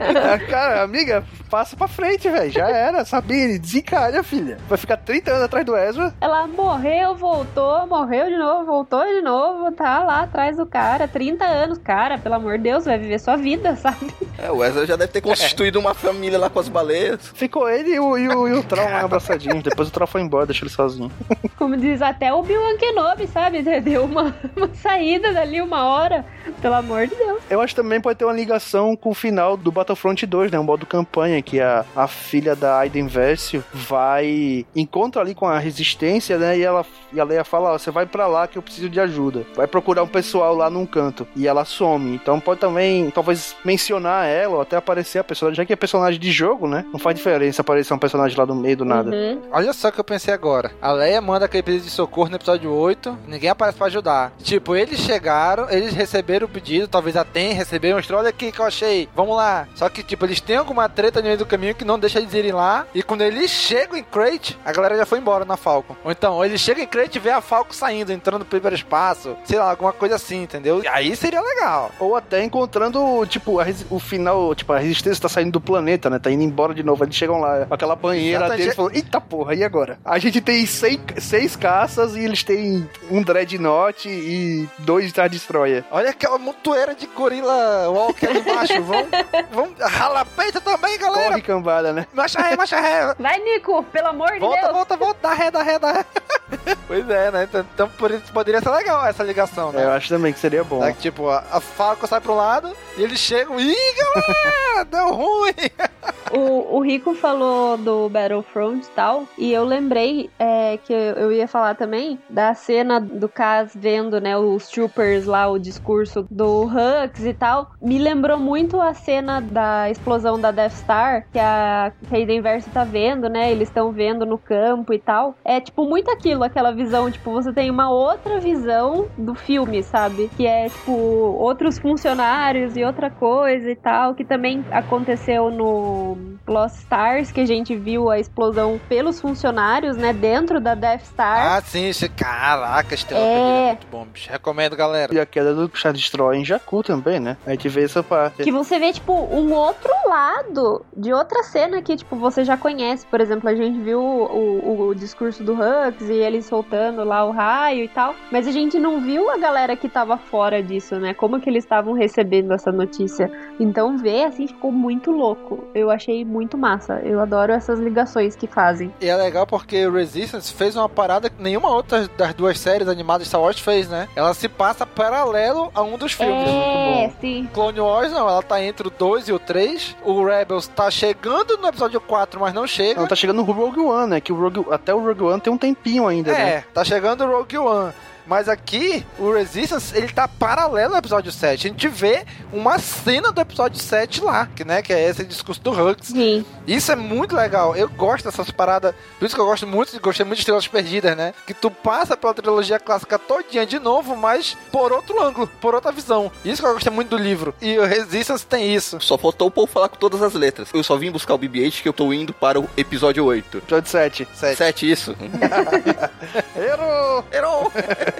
Ah, 0.00 0.38
Cara, 0.48 0.82
amiga, 0.82 1.24
passa 1.48 1.76
pra 1.76 1.88
frente, 1.88 2.28
velho. 2.28 2.50
Já 2.50 2.68
era, 2.68 3.04
sabia? 3.04 3.58
Desencalha, 3.58 4.22
filha. 4.22 4.58
Vai 4.68 4.78
ficar 4.78 4.96
30 4.96 5.30
anos 5.30 5.42
atrás 5.44 5.64
do 5.64 5.76
Ezra. 5.76 6.14
Ela 6.20 6.46
morreu, 6.46 7.14
voltou, 7.14 7.86
morreu 7.86 8.28
de 8.28 8.36
novo, 8.36 8.64
voltou 8.66 9.04
de 9.04 9.20
novo, 9.20 9.72
tá 9.72 10.02
lá 10.02 10.22
atrás 10.22 10.56
do 10.56 10.66
cara, 10.66 11.06
30 11.06 11.44
anos. 11.44 11.78
Cara, 11.78 12.18
pelo 12.18 12.34
amor 12.34 12.56
de 12.58 12.64
Deus, 12.64 12.84
vai 12.84 12.98
viver 12.98 13.18
sua 13.18 13.36
vida, 13.36 13.76
sabe? 13.76 14.12
É, 14.38 14.50
o 14.50 14.64
Ezra 14.64 14.86
já 14.86 14.96
deve 14.96 15.12
ter 15.12 15.20
constituído 15.20 15.78
uma 15.78 15.94
família 15.94 16.38
lá 16.38 16.48
com 16.50 16.58
as 16.60 16.68
baleias. 16.68 17.20
Ficou 17.34 17.68
ele 17.68 17.94
e 17.94 18.00
o, 18.00 18.16
e 18.16 18.28
o, 18.28 18.48
e 18.48 18.52
o 18.54 18.62
Troll 18.62 18.90
lá 18.90 19.00
abraçadinhos. 19.00 19.62
Depois 19.62 19.88
o 19.88 19.92
Troll 19.92 20.06
foi 20.06 20.20
embora, 20.22 20.46
deixou 20.46 20.66
ele 20.66 20.74
sozinho. 20.74 21.10
Como 21.56 21.76
diz 21.76 22.00
até 22.02 22.32
o 22.32 22.42
Bill 22.42 22.60
Kenobi, 22.78 23.26
sabe? 23.26 23.62
Deu 23.80 24.04
uma, 24.04 24.34
uma 24.56 24.68
saída 24.74 25.32
dali 25.32 25.60
uma 25.60 25.84
hora, 25.86 26.24
pelo 26.60 26.74
amor 26.74 27.06
de 27.06 27.14
Deus. 27.14 27.42
Eu 27.50 27.60
acho 27.60 27.74
que 27.74 27.80
também 27.82 28.00
pode 28.00 28.18
ter 28.18 28.24
uma 28.24 28.32
ligação 28.40 28.96
com 28.96 29.10
o 29.10 29.14
final 29.14 29.56
do 29.56 29.70
Battlefront 29.70 30.26
2, 30.26 30.50
né? 30.50 30.58
Um 30.58 30.64
modo 30.64 30.86
campanha 30.86 31.40
que 31.42 31.60
a, 31.60 31.84
a 31.94 32.06
filha 32.08 32.56
da 32.56 32.78
Aiden 32.78 33.06
Versio 33.06 33.62
vai. 33.72 34.66
encontra 34.74 35.22
ali 35.22 35.34
com 35.34 35.46
a 35.46 35.58
resistência, 35.58 36.38
né? 36.38 36.58
E 36.58 36.62
ela 36.62 36.84
e 37.12 37.20
a 37.20 37.24
Leia 37.24 37.44
fala: 37.44 37.72
Ó, 37.72 37.78
você 37.78 37.90
vai 37.90 38.06
pra 38.06 38.26
lá 38.26 38.46
que 38.46 38.58
eu 38.58 38.62
preciso 38.62 38.88
de 38.88 39.00
ajuda. 39.00 39.46
Vai 39.54 39.66
procurar 39.66 40.02
um 40.02 40.08
pessoal 40.08 40.54
lá 40.54 40.70
num 40.70 40.86
canto. 40.86 41.26
E 41.36 41.46
ela 41.46 41.64
some. 41.64 42.14
Então 42.14 42.40
pode 42.40 42.60
também, 42.60 43.10
talvez, 43.10 43.56
mencionar 43.64 44.26
ela 44.26 44.56
ou 44.56 44.60
até 44.60 44.76
aparecer 44.76 45.18
a 45.18 45.24
personagem, 45.24 45.56
já 45.56 45.64
que 45.64 45.72
é 45.72 45.76
personagem 45.76 46.20
de 46.20 46.30
jogo, 46.32 46.66
né? 46.66 46.84
Não 46.92 46.98
faz 46.98 47.16
diferença 47.16 47.62
aparecer 47.62 47.94
um 47.94 47.98
personagem 47.98 48.36
lá 48.36 48.46
no 48.46 48.54
meio 48.54 48.76
do 48.76 48.84
nada. 48.84 49.10
Uhum. 49.10 49.42
Olha 49.52 49.72
só 49.72 49.88
o 49.88 49.92
que 49.92 50.00
eu 50.00 50.04
pensei 50.04 50.32
agora. 50.32 50.70
A 50.80 50.92
Leia 50.92 51.20
manda 51.20 51.44
aquele 51.44 51.62
pedido 51.62 51.84
de 51.84 51.90
socorro 51.90 52.28
no 52.28 52.36
episódio 52.36 52.72
8. 52.72 53.18
Ninguém 53.26 53.50
aparece 53.50 53.78
pra 53.78 53.86
ajudar. 53.86 54.32
Tipo, 54.42 54.74
eles 54.74 55.00
chegaram, 55.00 55.68
eles 55.70 55.92
receberam 55.94 56.46
o 56.46 56.50
pedido, 56.50 56.88
talvez 56.88 57.16
a 57.16 57.24
TEM 57.24 57.52
recebeu, 57.52 57.96
mostrou, 57.96 58.20
olha 58.20 58.29
aqui 58.30 58.50
que 58.50 58.60
eu 58.60 58.64
achei. 58.64 59.08
Vamos 59.14 59.36
lá. 59.36 59.68
Só 59.74 59.88
que, 59.88 60.02
tipo, 60.02 60.24
eles 60.24 60.40
têm 60.40 60.56
alguma 60.56 60.88
treta 60.88 61.20
no 61.20 61.26
meio 61.26 61.38
do 61.38 61.46
caminho 61.46 61.74
que 61.74 61.84
não 61.84 61.98
deixa 61.98 62.18
eles 62.18 62.32
irem 62.32 62.52
lá. 62.52 62.86
E 62.94 63.02
quando 63.02 63.22
eles 63.22 63.50
chegam 63.50 63.96
em 63.96 64.02
Crate, 64.02 64.58
a 64.64 64.72
galera 64.72 64.96
já 64.96 65.06
foi 65.06 65.18
embora 65.18 65.44
na 65.44 65.56
Falcon. 65.56 65.96
Ou 66.04 66.10
então, 66.10 66.44
eles 66.44 66.60
chegam 66.60 66.82
em 66.82 66.86
Crate 66.86 67.18
e 67.18 67.20
vê 67.20 67.30
a 67.30 67.40
Falcon 67.40 67.72
saindo, 67.72 68.12
entrando 68.12 68.44
pro 68.44 68.58
hiperespaço. 68.58 69.36
Sei 69.44 69.58
lá, 69.58 69.70
alguma 69.70 69.92
coisa 69.92 70.16
assim, 70.16 70.42
entendeu? 70.42 70.82
E 70.82 70.88
aí 70.88 71.14
seria 71.14 71.40
legal. 71.40 71.90
Ou 71.98 72.16
até 72.16 72.42
encontrando, 72.42 73.26
tipo, 73.26 73.60
o 73.90 73.98
final, 73.98 74.54
tipo, 74.54 74.72
a 74.72 74.78
resistência 74.78 75.22
tá 75.22 75.28
saindo 75.28 75.52
do 75.52 75.60
planeta, 75.60 76.08
né? 76.08 76.18
Tá 76.18 76.30
indo 76.30 76.42
embora 76.42 76.74
de 76.74 76.82
novo. 76.82 77.04
Eles 77.04 77.14
chegam 77.14 77.40
lá, 77.40 77.66
com 77.66 77.74
aquela 77.74 77.96
banheira 77.96 78.38
Exatamente. 78.38 78.62
deles 78.62 78.76
falando, 78.76 78.94
eita 78.94 79.20
porra, 79.20 79.54
e 79.54 79.64
agora? 79.64 79.98
A 80.04 80.18
gente 80.18 80.40
tem 80.40 80.64
seis, 80.66 80.98
seis 81.18 81.56
caças 81.56 82.14
e 82.16 82.20
eles 82.20 82.42
têm 82.42 82.88
um 83.10 83.22
Dreadnought 83.22 84.08
e 84.08 84.68
dois 84.78 85.10
Star 85.10 85.28
Destroyer. 85.28 85.84
Olha 85.90 86.10
aquela 86.10 86.38
montoeira 86.38 86.94
de 86.94 87.06
gorila 87.06 87.88
walker 87.90 88.19
ali 88.26 88.40
embaixo. 88.40 88.82
Vamos, 88.82 89.08
vamos 89.52 89.78
rala 89.80 90.24
peito 90.24 90.60
também, 90.60 90.98
galera. 90.98 91.28
Corre 91.30 91.42
cambada, 91.42 91.92
né? 91.92 92.06
Marcha 92.12 92.40
ré, 92.40 92.56
marcha 92.56 92.80
ré. 92.80 93.14
Vai, 93.18 93.38
Nico, 93.40 93.82
pelo 93.84 94.08
amor 94.08 94.32
de 94.32 94.38
Volta, 94.40 94.60
Deus. 94.60 94.72
volta, 94.72 94.96
volta, 94.96 95.18
dá 95.22 95.34
ré, 95.34 95.50
dá 95.50 95.62
ré, 95.62 95.78
dá 95.78 95.92
ré. 95.92 96.04
pois 96.86 97.08
é, 97.08 97.30
né? 97.30 97.44
Então, 97.44 97.64
então, 97.74 97.88
por 97.90 98.10
isso 98.10 98.32
poderia 98.32 98.60
ser 98.60 98.70
legal 98.70 99.06
essa 99.06 99.22
ligação, 99.22 99.70
É, 99.70 99.72
né? 99.72 99.84
eu 99.84 99.90
acho 99.92 100.08
também 100.08 100.32
que 100.32 100.38
seria 100.38 100.64
bom. 100.64 100.82
É 100.84 100.92
que, 100.92 100.98
tipo, 101.00 101.28
a, 101.28 101.44
a 101.50 101.60
Falcon 101.60 102.06
sai 102.06 102.20
pro 102.20 102.34
lado 102.34 102.72
e 102.96 103.02
eles 103.02 103.18
chegam. 103.18 103.58
Ih, 103.60 103.74
galera, 103.96 104.84
deu 104.90 105.12
ruim. 105.12 105.52
O, 106.32 106.76
o 106.76 106.80
Rico 106.80 107.12
falou 107.14 107.76
do 107.76 108.08
Battlefront 108.08 108.86
e 108.86 108.90
tal, 108.94 109.24
e 109.36 109.52
eu 109.52 109.64
lembrei 109.64 110.30
é, 110.38 110.78
que 110.78 110.92
eu 110.92 110.98
eu 111.00 111.32
ia 111.32 111.48
falar 111.48 111.74
também 111.74 112.20
da 112.30 112.54
cena 112.54 113.00
do 113.00 113.28
Kaz 113.28 113.72
vendo, 113.74 114.20
né, 114.20 114.36
os 114.38 114.68
troopers 114.68 115.26
lá, 115.26 115.48
o 115.48 115.58
discurso 115.58 116.24
do 116.30 116.62
Hux 116.66 117.24
e 117.24 117.34
tal. 117.34 117.72
Me 117.82 117.98
lembrou 118.12 118.38
muito 118.38 118.80
a 118.80 118.92
cena 118.92 119.40
da 119.40 119.88
explosão 119.88 120.38
da 120.38 120.50
Death 120.50 120.72
Star, 120.72 121.24
que 121.32 121.38
a 121.38 121.92
Hayden 122.10 122.40
Verso 122.40 122.68
tá 122.70 122.82
vendo, 122.82 123.28
né, 123.28 123.50
eles 123.52 123.68
estão 123.68 123.92
vendo 123.92 124.26
no 124.26 124.36
campo 124.36 124.92
e 124.92 124.98
tal. 124.98 125.36
É, 125.44 125.60
tipo, 125.60 125.84
muito 125.86 126.10
aquilo, 126.10 126.42
aquela 126.42 126.72
visão, 126.72 127.08
tipo, 127.10 127.30
você 127.30 127.52
tem 127.52 127.70
uma 127.70 127.88
outra 127.90 128.40
visão 128.40 129.06
do 129.16 129.34
filme, 129.34 129.82
sabe? 129.82 130.28
Que 130.36 130.46
é, 130.46 130.68
tipo, 130.68 130.90
outros 130.92 131.78
funcionários 131.78 132.76
e 132.76 132.82
outra 132.84 133.10
coisa 133.10 133.70
e 133.70 133.76
tal, 133.76 134.14
que 134.14 134.24
também 134.24 134.64
aconteceu 134.72 135.50
no 135.50 136.16
Lost 136.48 136.76
Stars, 136.78 137.30
que 137.30 137.40
a 137.40 137.46
gente 137.46 137.76
viu 137.76 138.10
a 138.10 138.18
explosão 138.18 138.80
pelos 138.88 139.20
funcionários, 139.20 139.96
né, 139.96 140.12
dentro 140.12 140.60
da 140.60 140.74
Death 140.74 141.02
Star. 141.04 141.52
Ah, 141.58 141.60
sim, 141.62 141.86
esse- 141.86 142.08
caraca, 142.08 142.92
esse 142.92 143.06
tema 143.06 143.20
É. 143.20 143.62
é 143.62 143.66
muito 143.68 143.86
bom, 143.88 144.04
bicho. 144.12 144.28
Recomendo, 144.30 144.74
galera. 144.76 145.14
E 145.14 145.20
a 145.20 145.24
queda 145.26 145.54
do 145.54 145.70
Star 145.76 145.92
Destroyer 145.92 146.40
em 146.40 146.44
Jakku 146.44 146.82
também, 146.82 147.20
né? 147.20 147.36
A 147.46 147.50
gente 147.50 147.68
vê 147.68 147.84
essa 147.84 147.99
parte. 148.02 148.42
Que 148.42 148.52
você 148.52 148.78
vê, 148.78 148.92
tipo, 148.92 149.12
um 149.12 149.52
outro 149.52 149.90
lado 150.06 150.84
de 150.96 151.12
outra 151.12 151.42
cena 151.42 151.82
que, 151.82 151.96
tipo, 151.96 152.16
você 152.16 152.44
já 152.44 152.56
conhece. 152.56 153.06
Por 153.06 153.20
exemplo, 153.20 153.48
a 153.48 153.54
gente 153.54 153.78
viu 153.80 154.00
o, 154.00 154.24
o, 154.24 154.88
o 154.88 154.94
discurso 154.94 155.42
do 155.42 155.52
Hux 155.54 156.08
e 156.08 156.14
ele 156.14 156.42
soltando 156.42 157.04
lá 157.04 157.24
o 157.24 157.30
raio 157.30 157.84
e 157.84 157.88
tal. 157.88 158.14
Mas 158.30 158.46
a 158.46 158.52
gente 158.52 158.78
não 158.78 159.00
viu 159.00 159.30
a 159.30 159.36
galera 159.36 159.76
que 159.76 159.88
tava 159.88 160.16
fora 160.16 160.62
disso, 160.62 160.96
né? 160.96 161.14
Como 161.14 161.40
que 161.40 161.48
eles 161.48 161.64
estavam 161.64 161.92
recebendo 161.92 162.52
essa 162.52 162.72
notícia. 162.72 163.30
Então, 163.58 163.96
ver, 163.96 164.24
assim, 164.24 164.46
ficou 164.46 164.72
muito 164.72 165.10
louco. 165.10 165.64
Eu 165.74 165.90
achei 165.90 166.24
muito 166.24 166.56
massa. 166.56 167.00
Eu 167.04 167.20
adoro 167.20 167.52
essas 167.52 167.78
ligações 167.78 168.36
que 168.36 168.46
fazem. 168.46 168.92
E 169.00 169.08
é 169.08 169.16
legal 169.16 169.46
porque 169.46 169.86
o 169.86 169.92
Resistance 169.92 170.52
fez 170.52 170.76
uma 170.76 170.88
parada 170.88 171.30
que 171.30 171.42
nenhuma 171.42 171.68
outra 171.68 172.08
das 172.16 172.34
duas 172.34 172.58
séries 172.58 172.88
animadas 172.88 173.24
de 173.24 173.28
Star 173.28 173.40
Wars 173.40 173.58
fez, 173.58 173.88
né? 173.88 174.08
Ela 174.14 174.34
se 174.34 174.48
passa 174.48 174.86
paralelo 174.86 175.70
a 175.74 175.82
um 175.82 175.96
dos 175.96 176.12
filmes. 176.12 176.48
É, 176.48 177.10
sim. 177.20 177.48
Clone 177.52 177.80
Wars 177.80 177.89
não, 178.12 178.28
ela 178.28 178.42
tá 178.42 178.62
entre 178.62 178.86
o 178.86 178.90
2 178.90 179.28
e 179.28 179.32
o 179.32 179.38
3. 179.38 179.96
O 180.04 180.24
Rebels 180.24 180.68
tá 180.68 180.90
chegando 180.90 181.56
no 181.58 181.66
episódio 181.68 182.00
4, 182.00 182.38
mas 182.40 182.52
não 182.54 182.66
chega. 182.66 183.00
Não, 183.00 183.08
tá 183.08 183.14
chegando 183.16 183.38
no 183.38 183.42
Rogue 183.52 183.80
One, 183.80 184.10
né? 184.10 184.20
Que 184.20 184.32
o 184.32 184.36
Rogue, 184.40 184.64
até 184.70 184.94
o 184.94 184.98
Rogue 185.04 185.22
One 185.22 185.40
tem 185.40 185.52
um 185.52 185.58
tempinho 185.58 186.06
ainda, 186.06 186.30
É, 186.32 186.34
né? 186.56 186.64
tá 186.72 186.84
chegando 186.84 187.24
o 187.24 187.26
Rogue 187.30 187.58
One. 187.58 187.92
Mas 188.30 188.48
aqui, 188.48 189.04
o 189.18 189.32
Resistance, 189.32 189.92
ele 189.92 190.06
tá 190.06 190.28
paralelo 190.28 190.92
ao 190.92 191.00
episódio 191.00 191.32
7. 191.32 191.66
A 191.66 191.70
gente 191.70 191.88
vê 191.88 192.24
uma 192.52 192.78
cena 192.78 193.32
do 193.32 193.40
episódio 193.40 193.82
7 193.82 194.22
lá, 194.22 194.48
que, 194.54 194.64
né, 194.64 194.82
que 194.82 194.92
é 194.92 195.08
esse 195.08 195.24
discurso 195.24 195.60
do 195.60 195.72
Hux. 195.72 196.06
Sim. 196.06 196.44
Isso 196.64 196.92
é 196.92 196.94
muito 196.94 197.34
legal. 197.34 197.74
Eu 197.74 197.88
gosto 197.88 198.26
dessas 198.26 198.48
paradas. 198.52 198.94
Por 199.18 199.26
isso 199.26 199.34
que 199.34 199.40
eu 199.40 199.46
gosto 199.46 199.66
muito, 199.66 200.00
gostei 200.00 200.24
muito 200.24 200.36
de 200.36 200.42
Estrelas 200.42 200.68
Perdidas, 200.68 201.16
né? 201.16 201.34
Que 201.44 201.52
tu 201.52 201.72
passa 201.72 202.16
pela 202.16 202.32
trilogia 202.32 202.78
clássica 202.78 203.18
todinha 203.18 203.66
de 203.66 203.80
novo, 203.80 204.14
mas 204.14 204.56
por 204.70 204.92
outro 204.92 205.20
ângulo, 205.20 205.48
por 205.60 205.74
outra 205.74 205.90
visão. 205.90 206.30
Isso 206.44 206.62
que 206.62 206.68
eu 206.68 206.74
gostei 206.74 206.92
muito 206.92 207.08
do 207.08 207.18
livro. 207.18 207.52
E 207.60 207.80
o 207.80 207.84
Resistance 207.84 208.46
tem 208.46 208.72
isso. 208.72 209.00
Só 209.00 209.18
faltou 209.18 209.48
o 209.48 209.50
povo 209.50 209.66
falar 209.66 209.88
com 209.88 209.96
todas 209.96 210.22
as 210.22 210.34
letras. 210.34 210.68
Eu 210.72 210.84
só 210.84 210.96
vim 210.96 211.10
buscar 211.10 211.34
o 211.34 211.38
BB-8 211.38 211.82
que 211.82 211.88
eu 211.88 211.92
tô 211.92 212.12
indo 212.12 212.32
para 212.32 212.60
o 212.60 212.70
episódio 212.76 213.24
8. 213.24 213.58
Episódio 213.58 213.90
7. 213.90 214.28
7. 214.32 214.56
7, 214.56 214.88
isso. 214.88 215.16
Errou! 216.54 217.24
Errou! 217.32 217.72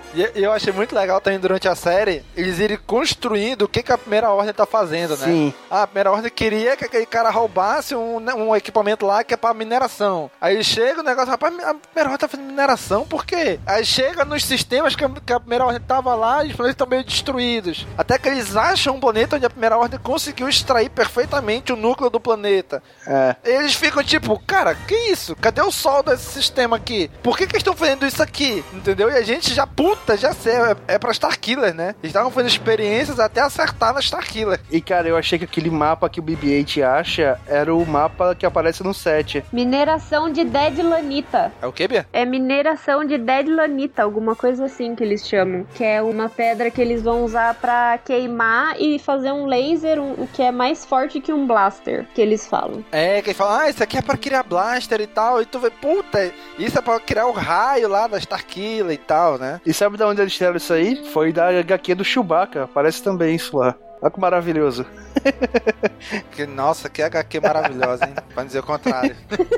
E 0.13 0.43
eu 0.43 0.51
achei 0.51 0.73
muito 0.73 0.93
legal 0.95 1.21
também 1.21 1.39
durante 1.39 1.67
a 1.67 1.75
série 1.75 2.23
eles 2.35 2.59
irem 2.59 2.77
construindo 2.85 3.63
o 3.63 3.67
que, 3.67 3.81
que 3.83 3.91
a 3.91 3.97
primeira 3.97 4.29
ordem 4.29 4.53
tá 4.53 4.65
fazendo, 4.65 5.15
né? 5.17 5.25
Sim. 5.25 5.53
Ah, 5.69 5.83
a 5.83 5.87
primeira 5.87 6.11
ordem 6.11 6.31
queria 6.31 6.75
que 6.75 6.85
aquele 6.85 7.05
cara 7.05 7.29
roubasse 7.29 7.95
um, 7.95 8.19
né, 8.19 8.33
um 8.33 8.55
equipamento 8.55 9.05
lá 9.05 9.23
que 9.23 9.33
é 9.33 9.37
pra 9.37 9.53
mineração. 9.53 10.29
Aí 10.39 10.63
chega 10.63 11.01
o 11.01 11.03
negócio, 11.03 11.29
rapaz, 11.29 11.53
a 11.59 11.73
primeira 11.73 12.09
ordem 12.09 12.17
tá 12.17 12.27
fazendo 12.27 12.47
mineração, 12.47 13.05
por 13.05 13.25
quê? 13.25 13.59
Aí 13.65 13.85
chega 13.85 14.25
nos 14.25 14.43
sistemas 14.43 14.95
que 14.95 15.05
a, 15.05 15.09
que 15.09 15.33
a 15.33 15.39
primeira 15.39 15.65
ordem 15.65 15.81
tava 15.81 16.13
lá 16.15 16.43
e 16.43 16.49
os 16.49 16.55
planetas 16.55 16.73
estão 16.73 16.87
meio 16.87 17.03
destruídos. 17.03 17.85
Até 17.97 18.17
que 18.17 18.27
eles 18.29 18.55
acham 18.55 18.95
um 18.95 18.99
planeta 18.99 19.35
onde 19.35 19.45
a 19.45 19.49
primeira 19.49 19.77
ordem 19.77 19.99
conseguiu 19.99 20.49
extrair 20.49 20.89
perfeitamente 20.89 21.71
o 21.71 21.75
núcleo 21.75 22.09
do 22.09 22.19
planeta. 22.19 22.83
É. 23.07 23.35
Eles 23.43 23.73
ficam 23.73 24.03
tipo, 24.03 24.37
cara, 24.45 24.75
que 24.75 24.95
isso? 25.11 25.35
Cadê 25.35 25.61
o 25.61 25.71
sol 25.71 26.03
desse 26.03 26.31
sistema 26.31 26.75
aqui? 26.75 27.09
Por 27.23 27.37
que, 27.37 27.45
que 27.45 27.53
eles 27.53 27.61
estão 27.61 27.75
fazendo 27.75 28.05
isso 28.05 28.21
aqui? 28.21 28.63
Entendeu? 28.73 29.09
E 29.09 29.15
a 29.15 29.21
gente 29.21 29.53
já 29.53 29.65
puto 29.65 30.00
Puta, 30.01 30.17
já 30.17 30.33
sei, 30.33 30.53
é, 30.53 30.75
é 30.87 30.99
pra 30.99 31.11
Starkiller, 31.11 31.75
né? 31.75 31.93
Eles 32.01 32.09
estavam 32.09 32.31
fazendo 32.31 32.49
experiências 32.49 33.19
até 33.19 33.39
acertar 33.39 33.93
na 33.93 33.99
Starkiller. 33.99 34.59
E 34.71 34.81
cara, 34.81 35.07
eu 35.07 35.15
achei 35.15 35.37
que 35.37 35.45
aquele 35.45 35.69
mapa 35.69 36.09
que 36.09 36.19
o 36.19 36.23
BB-8 36.23 36.81
acha 36.81 37.39
era 37.45 37.73
o 37.73 37.85
mapa 37.85 38.33
que 38.33 38.43
aparece 38.43 38.83
no 38.83 38.95
set. 38.95 39.43
Mineração 39.53 40.31
de 40.31 40.43
Dead 40.43 40.79
Lanita. 40.79 41.51
É 41.61 41.67
o 41.67 41.71
que, 41.71 41.87
Bia? 41.87 42.07
É 42.11 42.25
mineração 42.25 43.05
de 43.05 43.15
Dead 43.19 43.47
Lanita, 43.47 44.01
alguma 44.01 44.35
coisa 44.35 44.65
assim 44.65 44.95
que 44.95 45.03
eles 45.03 45.27
chamam. 45.27 45.67
Que 45.75 45.83
é 45.83 46.01
uma 46.01 46.27
pedra 46.27 46.71
que 46.71 46.81
eles 46.81 47.03
vão 47.03 47.23
usar 47.23 47.53
pra 47.53 47.99
queimar 47.99 48.81
e 48.81 48.97
fazer 48.97 49.31
um 49.31 49.45
laser 49.45 50.01
um, 50.01 50.25
que 50.33 50.41
é 50.41 50.51
mais 50.51 50.83
forte 50.83 51.21
que 51.21 51.31
um 51.31 51.45
blaster, 51.45 52.07
que 52.15 52.21
eles 52.21 52.47
falam. 52.47 52.83
É, 52.91 53.21
que 53.21 53.29
eles 53.29 53.37
falam, 53.37 53.59
ah, 53.59 53.69
isso 53.69 53.83
aqui 53.83 53.99
é 53.99 54.01
pra 54.01 54.17
criar 54.17 54.41
blaster 54.41 54.99
e 54.99 55.07
tal. 55.07 55.39
E 55.43 55.45
tu 55.45 55.59
vê, 55.59 55.69
puta, 55.69 56.33
isso 56.57 56.79
é 56.79 56.81
pra 56.81 56.99
criar 56.99 57.27
o 57.27 57.31
raio 57.31 57.87
lá 57.87 58.07
da 58.07 58.17
Starkiller 58.17 58.93
e 58.93 58.97
tal, 58.97 59.37
né? 59.37 59.61
E 59.63 59.71
sabe 59.91 59.97
de 59.97 60.03
onde 60.03 60.21
eles 60.21 60.33
tiraram 60.33 60.57
isso 60.57 60.73
aí? 60.73 61.03
Foi 61.11 61.33
da 61.33 61.49
HQ 61.59 61.95
do 61.95 62.03
Chewbacca. 62.03 62.69
Parece 62.73 63.03
também 63.03 63.35
isso 63.35 63.57
lá. 63.57 63.75
Olha 64.01 64.11
que 64.11 64.19
maravilhoso. 64.19 64.85
que, 66.31 66.45
nossa, 66.45 66.89
que 66.89 67.01
HQ 67.01 67.39
maravilhosa, 67.39 68.05
hein? 68.05 68.15
Pra 68.33 68.43
dizer 68.43 68.59
o 68.59 68.63
contrário. 68.63 69.15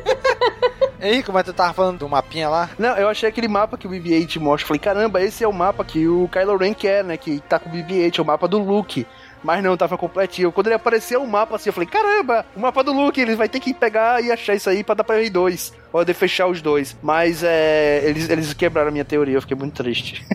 É 1.00 1.22
que 1.22 1.44
tu 1.44 1.52
tava 1.52 1.74
falando 1.74 2.00
do 2.00 2.08
mapinha 2.08 2.48
lá? 2.48 2.70
Não, 2.80 2.96
eu 2.96 3.10
achei 3.10 3.28
aquele 3.28 3.50
mapa 3.50 3.78
que 3.78 3.86
o 3.86 3.90
BB-8 3.90 4.40
mostra. 4.40 4.70
Falei, 4.70 4.80
caramba, 4.80 5.22
esse 5.22 5.44
é 5.44 5.48
o 5.48 5.52
mapa 5.52 5.84
que 5.84 6.08
o 6.08 6.30
Kylo 6.30 6.56
Ren 6.56 6.74
quer, 6.74 7.04
né? 7.04 7.18
Que 7.18 7.42
tá 7.42 7.60
com 7.60 7.70
o 7.70 7.74
BB-8, 7.74 8.20
é 8.20 8.22
o 8.22 8.26
mapa 8.26 8.48
do 8.48 8.58
Luke. 8.58 9.06
Mas 9.44 9.62
não, 9.62 9.76
tava 9.76 9.98
completinho. 9.98 10.50
Quando 10.54 10.68
ele 10.68 10.76
apareceu 10.76 11.22
o 11.22 11.28
mapa 11.28 11.58
assim, 11.58 11.68
eu 11.68 11.74
falei, 11.74 11.90
caramba, 11.90 12.46
o 12.56 12.60
mapa 12.62 12.82
do 12.82 12.94
Luke, 12.94 13.20
ele 13.20 13.36
vai 13.36 13.50
ter 13.50 13.60
que 13.60 13.74
pegar 13.74 14.24
e 14.24 14.32
achar 14.32 14.56
isso 14.56 14.70
aí 14.70 14.82
pra 14.82 14.96
dar 14.96 15.04
pra 15.04 15.18
R2. 15.18 15.74
De 16.06 16.14
fechar 16.14 16.48
os 16.48 16.62
dois. 16.62 16.96
Mas 17.02 17.44
é. 17.44 18.02
Eles, 18.04 18.30
eles 18.30 18.54
quebraram 18.54 18.90
a 18.90 18.92
minha 18.92 19.06
teoria, 19.06 19.36
eu 19.36 19.42
fiquei 19.42 19.56
muito 19.56 19.76
triste. 19.76 20.26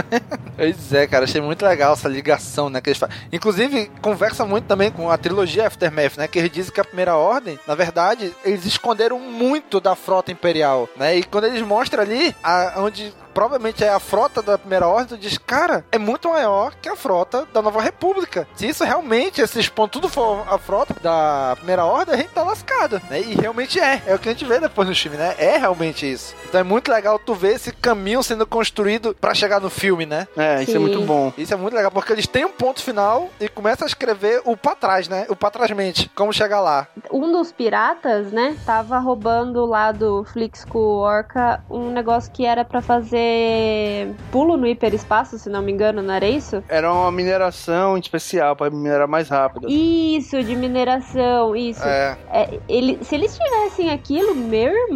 pois 0.56 0.92
é, 0.92 1.06
cara, 1.06 1.24
achei 1.24 1.40
muito 1.40 1.64
legal 1.64 1.92
essa 1.92 2.08
ligação, 2.08 2.70
né? 2.70 2.80
Que 2.80 2.90
eles 2.90 2.98
fazem. 2.98 3.16
Inclusive, 3.32 3.90
conversa 4.00 4.44
muito 4.44 4.64
também 4.64 4.90
com 4.90 5.10
a 5.10 5.18
trilogia 5.18 5.66
Aftermath, 5.66 6.16
né? 6.16 6.28
Que 6.28 6.38
eles 6.38 6.50
dizem 6.50 6.72
que 6.72 6.80
a 6.80 6.84
primeira 6.84 7.16
ordem, 7.16 7.58
na 7.66 7.74
verdade, 7.74 8.32
eles 8.44 8.64
esconderam 8.64 9.18
muito 9.18 9.80
da 9.80 9.94
frota 9.94 10.32
imperial, 10.32 10.88
né? 10.96 11.16
E 11.16 11.22
quando 11.22 11.44
eles 11.44 11.62
mostram 11.62 12.02
ali 12.02 12.34
a, 12.42 12.74
onde 12.78 13.12
provavelmente 13.32 13.82
é 13.82 13.88
a 13.88 13.98
frota 13.98 14.42
da 14.42 14.58
Primeira 14.58 14.86
Ordem, 14.86 15.18
diz, 15.18 15.38
cara, 15.38 15.84
é 15.90 15.98
muito 15.98 16.28
maior 16.28 16.74
que 16.80 16.88
a 16.88 16.96
frota 16.96 17.46
da 17.52 17.62
Nova 17.62 17.82
República. 17.82 18.46
Se 18.54 18.68
isso 18.68 18.84
realmente, 18.84 19.40
esses 19.40 19.68
pontos 19.68 19.92
tudo 19.92 20.08
for 20.08 20.46
a 20.48 20.58
frota 20.58 20.94
da 21.02 21.54
Primeira 21.56 21.84
Ordem, 21.84 22.14
a 22.14 22.18
gente 22.18 22.30
tá 22.30 22.42
lascado, 22.42 23.00
né? 23.10 23.20
E 23.20 23.34
realmente 23.34 23.80
é. 23.80 24.02
É 24.06 24.14
o 24.14 24.18
que 24.18 24.28
a 24.28 24.32
gente 24.32 24.44
vê 24.44 24.58
depois 24.58 24.88
no 24.88 24.94
filme, 25.02 25.16
né? 25.16 25.34
É 25.38 25.56
realmente 25.58 26.10
isso. 26.10 26.34
Então 26.48 26.60
é 26.60 26.64
muito 26.64 26.90
legal 26.90 27.18
tu 27.18 27.34
ver 27.34 27.54
esse 27.54 27.72
caminho 27.72 28.22
sendo 28.22 28.46
construído 28.46 29.14
para 29.20 29.34
chegar 29.34 29.60
no 29.60 29.70
filme, 29.70 30.06
né? 30.06 30.26
É, 30.36 30.62
isso 30.62 30.72
Sim. 30.72 30.76
é 30.78 30.80
muito 30.80 31.00
bom. 31.02 31.32
Isso 31.36 31.52
é 31.52 31.56
muito 31.56 31.74
legal, 31.74 31.90
porque 31.90 32.12
eles 32.12 32.26
têm 32.26 32.44
um 32.44 32.52
ponto 32.52 32.82
final 32.82 33.28
e 33.40 33.48
começam 33.48 33.84
a 33.84 33.88
escrever 33.88 34.42
o 34.44 34.56
pra 34.56 34.74
trás, 34.74 35.08
né? 35.08 35.26
O 35.28 35.36
pra 35.36 35.50
trás 35.50 35.70
mente, 35.70 36.10
como 36.14 36.32
chegar 36.32 36.60
lá. 36.60 36.86
Um 37.10 37.32
dos 37.32 37.52
piratas, 37.52 38.32
né, 38.32 38.56
tava 38.64 38.98
roubando 38.98 39.64
lá 39.64 39.92
do 39.92 40.24
Flixco 40.24 40.78
Orca 40.78 41.62
um 41.70 41.90
negócio 41.90 42.30
que 42.32 42.44
era 42.44 42.64
para 42.64 42.80
fazer 42.80 44.12
pulo 44.30 44.56
no 44.56 44.66
hiperespaço, 44.66 45.38
se 45.38 45.48
não 45.48 45.62
me 45.62 45.72
engano, 45.72 46.02
não 46.02 46.14
era 46.14 46.26
isso? 46.26 46.62
Era 46.68 46.92
uma 46.92 47.10
mineração 47.10 47.96
especial 47.96 48.56
para 48.56 48.70
minerar 48.70 49.08
mais 49.08 49.28
rápido. 49.28 49.68
Isso, 49.68 50.42
de 50.42 50.54
mineração, 50.56 51.54
isso. 51.56 51.82
É. 51.84 52.16
É, 52.32 52.60
ele, 52.68 52.98
se 53.02 53.14
eles 53.14 53.36
tivessem 53.36 53.90
aquilo, 53.90 54.34
meu 54.34 54.72
irmão, 54.72 54.91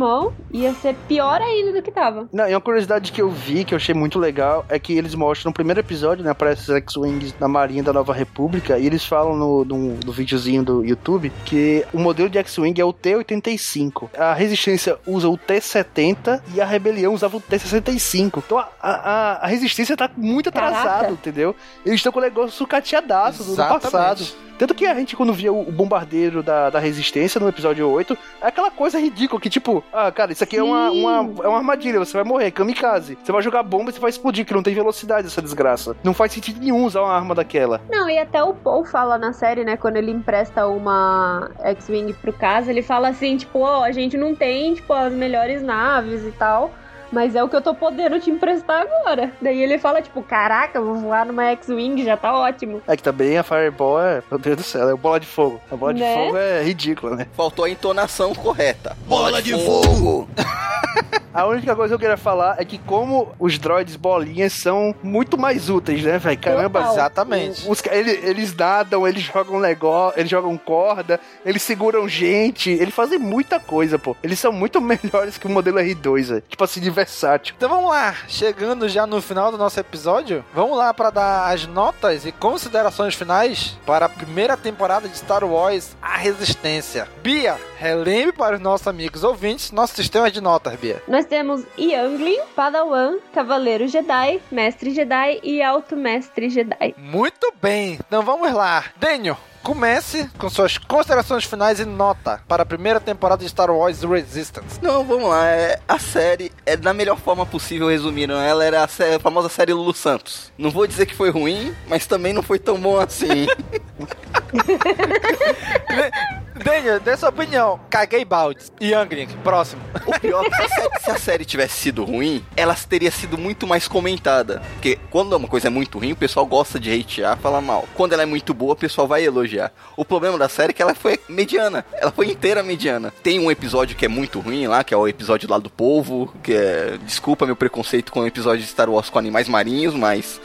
ia 0.53 0.73
ser 0.75 0.95
pior 1.09 1.41
ainda 1.41 1.73
do 1.73 1.83
que 1.83 1.91
tava. 1.91 2.29
Não, 2.33 2.49
e 2.49 2.55
uma 2.55 2.61
curiosidade 2.61 3.13
que 3.13 3.21
eu 3.21 3.31
vi, 3.31 3.65
que 3.65 3.75
eu 3.75 3.77
achei 3.77 3.95
muito 3.95 4.19
legal, 4.19 4.65
é 4.69 4.79
que 4.79 4.93
eles 4.93 5.15
mostram 5.15 5.51
no 5.51 5.55
primeiro 5.55 5.81
episódio, 5.81 6.25
né, 6.25 6.31
aparece 6.31 6.63
os 6.63 6.77
X-Wings 6.77 7.35
na 7.39 7.49
Marinha 7.49 7.83
da 7.83 7.93
Nova 7.93 8.13
República, 8.13 8.79
e 8.79 8.87
eles 8.87 9.05
falam 9.05 9.37
no, 9.37 9.65
no, 9.65 9.79
no 10.05 10.13
videozinho 10.13 10.63
do 10.63 10.85
YouTube 10.85 11.33
que 11.45 11.85
o 11.93 11.99
modelo 11.99 12.29
de 12.29 12.39
X-Wing 12.39 12.81
é 12.81 12.85
o 12.85 12.93
T-85. 12.93 14.11
A 14.17 14.35
Resistência 14.35 14.99
usa 15.07 15.29
o 15.29 15.37
T-70 15.37 16.41
e 16.55 16.61
a 16.61 16.67
Rebelião 16.67 17.15
usava 17.15 17.37
o 17.37 17.41
T-65. 17.41 18.43
Então 18.45 18.59
a, 18.59 18.69
a, 18.81 19.45
a 19.45 19.47
resistência 19.47 19.97
tá 19.97 20.11
muito 20.17 20.49
atrasada, 20.49 21.11
entendeu? 21.11 21.55
Eles 21.85 22.01
estão 22.01 22.13
com 22.13 22.19
o 22.19 22.23
negócio 22.23 22.51
sucateadaço 22.57 23.45
do 23.45 23.57
passado. 23.57 24.25
Tanto 24.59 24.75
que 24.75 24.87
a 24.87 24.95
gente, 24.95 25.17
quando 25.17 25.33
via 25.33 25.53
o 25.53 25.71
bombardeiro 25.71 26.43
da, 26.43 26.71
da 26.71 26.79
resistência 26.79 27.41
no 27.41 27.49
episódio 27.49 27.89
8, 27.89 28.17
é 28.41 28.47
aquela 28.47 28.71
coisa 28.71 28.99
ridícula 28.99 29.41
que, 29.41 29.51
tipo, 29.51 29.85
ah, 29.93 30.11
cara, 30.11 30.33
isso 30.33 30.43
aqui 30.43 30.57
é 30.57 30.63
uma, 30.63 30.91
uma, 30.91 31.45
é 31.45 31.49
uma 31.49 31.59
armadilha, 31.59 31.99
você 31.99 32.13
vai 32.13 32.25
morrer, 32.25 32.51
kamikaze. 32.51 33.19
Você 33.23 33.33
vai 33.33 33.43
jogar 33.43 33.63
bomba 33.63 33.91
e 33.91 33.93
você 33.93 34.01
vai 34.01 34.11
explodir, 34.11 34.47
que 34.47 34.55
não 34.55 34.63
tem 34.63 34.75
velocidade 34.75 35.27
essa 35.27 35.43
desgraça. 35.43 35.97
Não 36.03 36.15
faz 36.15 36.33
sentido 36.33 36.61
nenhum 36.61 36.85
usar 36.85 37.03
uma 37.03 37.13
arma 37.13 37.35
daquela. 37.35 37.81
Não, 37.91 38.09
e 38.09 38.19
até 38.19 38.43
o 38.43 38.55
Paul 38.55 38.85
fala 38.85 39.19
na 39.19 39.33
série, 39.33 39.65
né, 39.65 39.77
quando 39.77 39.97
ele 39.97 40.11
empresta 40.11 40.67
uma 40.67 41.51
X-Wing 41.61 42.13
pro 42.15 42.33
caso, 42.33 42.71
ele 42.71 42.83
fala 42.83 43.09
assim, 43.09 43.37
tipo, 43.37 43.61
ó, 43.61 43.81
oh, 43.81 43.83
a 43.83 43.93
gente 43.93 44.17
não 44.17 44.35
tem, 44.35 44.75
tipo, 44.75 44.93
as 44.93 45.13
melhores 45.13 45.63
naves 45.63 46.23
e 46.25 46.33
tal 46.33 46.71
mas 47.13 47.35
é 47.35 47.43
o 47.43 47.49
que 47.49 47.57
eu 47.57 47.63
tô 47.63 47.75
podendo 47.75 48.19
te 48.21 48.31
emprestar 48.31 48.83
agora. 48.83 49.31
Daí 49.41 49.63
ele 49.63 49.79
fala, 49.79 50.03
tipo, 50.03 50.23
caraca, 50.23 50.81
vou 50.81 50.95
voar 50.97 51.27
numa 51.27 51.45
X-Wing, 51.53 52.05
já 52.05 52.17
tá 52.17 52.37
ótimo. 52.37 52.83
É 52.87 52.97
que 52.97 53.03
também 53.03 53.39
a 53.39 53.43
Fireball 53.43 54.01
é, 54.01 54.23
meu 54.31 54.39
Deus 54.39 54.57
do 54.57 54.63
céu, 54.63 54.89
é 54.89 54.95
bola 54.95 55.21
de 55.21 55.27
fogo. 55.27 55.61
A 55.71 55.77
bola 55.77 55.93
né? 55.93 56.15
de 56.15 56.21
fogo 56.21 56.37
é 56.37 56.63
ridícula, 56.63 57.17
né? 57.17 57.27
Faltou 57.35 57.65
a 57.65 57.71
entonação 57.71 58.35
correta. 58.35 58.97
Bola, 59.07 59.31
bola 59.31 59.43
de, 59.43 59.55
de, 59.55 59.65
fogo! 59.65 59.87
fogo. 59.87 60.29
A 61.37 61.45
única 61.45 61.77
coisa 61.77 61.91
que 61.91 61.95
eu 61.97 61.99
queria 61.99 62.17
falar 62.17 62.57
é 62.59 62.65
que 62.65 62.79
como 62.79 63.31
os 63.39 63.59
droids 63.59 63.95
bolinhas 63.95 64.55
são 64.55 64.95
muito 65.03 65.37
mais 65.37 65.69
úteis, 65.69 66.03
né, 66.03 66.19
velho? 66.19 66.39
Caramba, 66.39 66.79
Total. 66.79 66.95
exatamente. 66.95 67.71
Os, 67.71 67.83
eles, 67.91 68.25
eles 68.25 68.57
nadam, 68.57 69.07
eles 69.07 69.23
jogam 69.23 69.61
negócio, 69.61 70.19
eles 70.19 70.31
jogam 70.31 70.57
corda, 70.57 71.21
eles 71.45 71.61
seguram 71.61 72.09
gente, 72.09 72.71
eles 72.71 72.95
fazem 72.95 73.19
muita 73.19 73.61
coisa, 73.61 73.99
pô. 73.99 74.17
Eles 74.23 74.39
são 74.39 74.51
muito 74.51 74.81
melhores 74.81 75.37
que 75.37 75.47
o 75.47 75.51
modelo 75.51 75.77
R2, 75.77 76.25
velho. 76.25 76.43
Tipo 76.49 76.65
assim, 76.65 76.81
de 76.81 76.89
versátil. 77.07 77.55
Então 77.57 77.69
vamos 77.69 77.91
lá, 77.91 78.15
chegando 78.29 78.89
já 78.89 79.07
no 79.07 79.23
final 79.23 79.53
do 79.53 79.57
nosso 79.57 79.79
episódio, 79.79 80.45
vamos 80.53 80.77
lá 80.77 80.93
para 80.93 81.11
dar 81.11 81.53
as 81.53 81.67
notas 81.67 82.27
e 82.27 82.33
considerações 82.33 83.15
finais 83.15 83.79
para 83.87 84.07
a 84.07 84.09
primeira 84.09 84.57
temporada 84.57 85.09
de 85.09 85.17
Star 85.17 85.45
Wars 85.45 85.97
A 86.03 86.17
Resistência. 86.17 87.09
Bia, 87.23 87.57
relembre 87.79 88.33
para 88.33 88.57
os 88.57 88.61
nossos 88.61 88.89
amigos 88.89 89.23
ouvintes 89.23 89.71
nosso 89.71 89.95
sistema 89.95 90.31
de 90.31 90.41
notas, 90.41 90.75
Bia. 90.79 91.03
Nós 91.07 91.25
temos 91.25 91.63
Youngling, 91.79 92.41
Padawan, 92.55 93.19
Cavaleiro 93.33 93.87
Jedi, 93.87 94.43
Mestre 94.51 94.93
Jedi 94.93 95.41
e 95.43 95.63
Alto 95.63 95.97
Mestre 95.97 96.51
Jedi. 96.51 96.95
Muito 96.99 97.53
bem, 97.63 97.99
então 98.07 98.23
vamos 98.23 98.53
lá. 98.53 98.85
Daniel, 98.97 99.39
comece 99.67 100.31
com 100.39 100.49
suas 100.49 100.79
considerações 100.79 101.43
finais 101.43 101.81
e 101.81 101.85
nota 101.85 102.41
para 102.47 102.63
a 102.63 102.67
primeira 102.67 103.01
temporada 103.01 103.43
de 103.43 103.51
Star 103.51 103.69
Wars 103.69 104.01
Resistance. 104.01 104.79
Não, 104.81 105.05
vamos 105.05 105.29
lá. 105.29 105.45
É, 105.45 105.81
a 105.89 105.99
série 105.99 106.53
é 106.65 106.77
da 106.77 106.95
melhor 106.95 107.19
forma 107.19 107.45
possível 107.45 107.89
resumindo. 107.89 108.35
Ela 108.35 108.65
era 108.65 108.85
a, 108.85 108.87
série, 108.87 109.17
a, 109.17 109.19
famosa 109.19 109.49
série 109.49 109.73
Lulu 109.73 109.93
Santos. 109.93 110.53
Não 110.57 110.71
vou 110.71 110.87
dizer 110.87 111.05
que 111.05 111.17
foi 111.17 111.31
ruim, 111.31 111.75
mas 111.89 112.07
também 112.07 112.33
não 112.33 112.45
foi 112.45 112.61
tão 112.61 112.81
bom 112.81 113.01
assim. 113.01 113.49
Daniel, 116.67 116.99
dê 116.99 117.17
sua 117.17 117.29
opinião. 117.29 117.79
Caguei 117.89 118.25
baldes. 118.25 118.73
Youngling, 118.83 119.29
próximo. 119.45 119.81
O 120.05 120.19
pior 120.19 120.45
é 120.45 120.51
que 120.51 120.57
se 120.57 120.63
a, 120.65 120.69
série, 120.69 121.01
se 121.01 121.11
a, 121.13 121.19
série, 121.19 121.45
tivesse 121.45 121.75
sido 121.75 122.03
ruim, 122.03 122.45
ela 122.57 122.75
teria 122.75 123.13
sido 123.13 123.39
muito 123.39 123.69
mais 123.69 123.87
comentada. 123.87 124.61
Porque 124.73 124.99
quando 125.09 125.33
uma 125.37 125.47
coisa 125.47 125.69
é 125.69 125.71
muito 125.71 126.01
ruim, 126.01 126.11
o 126.11 126.17
pessoal 126.17 126.45
gosta 126.45 126.81
de 126.81 126.93
hatear, 126.93 127.39
falar 127.39 127.61
mal. 127.61 127.89
Quando 127.95 128.15
ela 128.15 128.25
é 128.25 128.27
muito 128.27 128.53
boa, 128.53 128.73
o 128.73 128.77
pessoal 128.77 129.07
vai 129.07 129.25
elogiar. 129.25 129.71
O 129.97 130.05
problema 130.05 130.37
da 130.37 130.49
série 130.49 130.71
é 130.71 130.73
que 130.73 130.83
ela 130.83 130.93
foi 130.93 131.21
mediana. 131.29 131.87
Ela 131.93 132.11
foi 132.11 132.33
inteira 132.33 132.65
mediana. 132.65 133.15
Tem 133.23 133.39
um 133.39 133.49
episódio 133.49 133.95
que 133.97 134.05
é 134.05 134.09
muito 134.09 134.41
ruim 134.41 134.67
lá, 134.67 134.83
que 134.83 134.93
é 134.93 134.97
o 134.97 135.07
episódio 135.07 135.49
lá 135.49 135.61
do 135.61 135.71
povo, 135.71 136.35
que 136.43 136.53
é... 136.53 136.99
Desculpa 137.05 137.47
meu 137.47 137.55
preconceito 137.55 138.11
com 138.11 138.23
o 138.23 138.27
episódio 138.27 138.65
de 138.65 138.69
Star 138.69 138.91
Wars 138.91 139.09
com 139.09 139.21
animais 139.21 139.49
marinhos, 139.49 139.95
mas... 139.95 140.41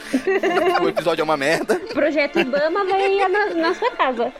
o 0.80 0.88
episódio 0.88 1.22
é 1.22 1.24
uma 1.24 1.36
merda. 1.36 1.80
Projeto 1.92 2.38
Ibama 2.38 2.84
vai 2.84 3.28
na, 3.28 3.54
na 3.54 3.74
sua 3.74 3.90
casa. 3.90 4.32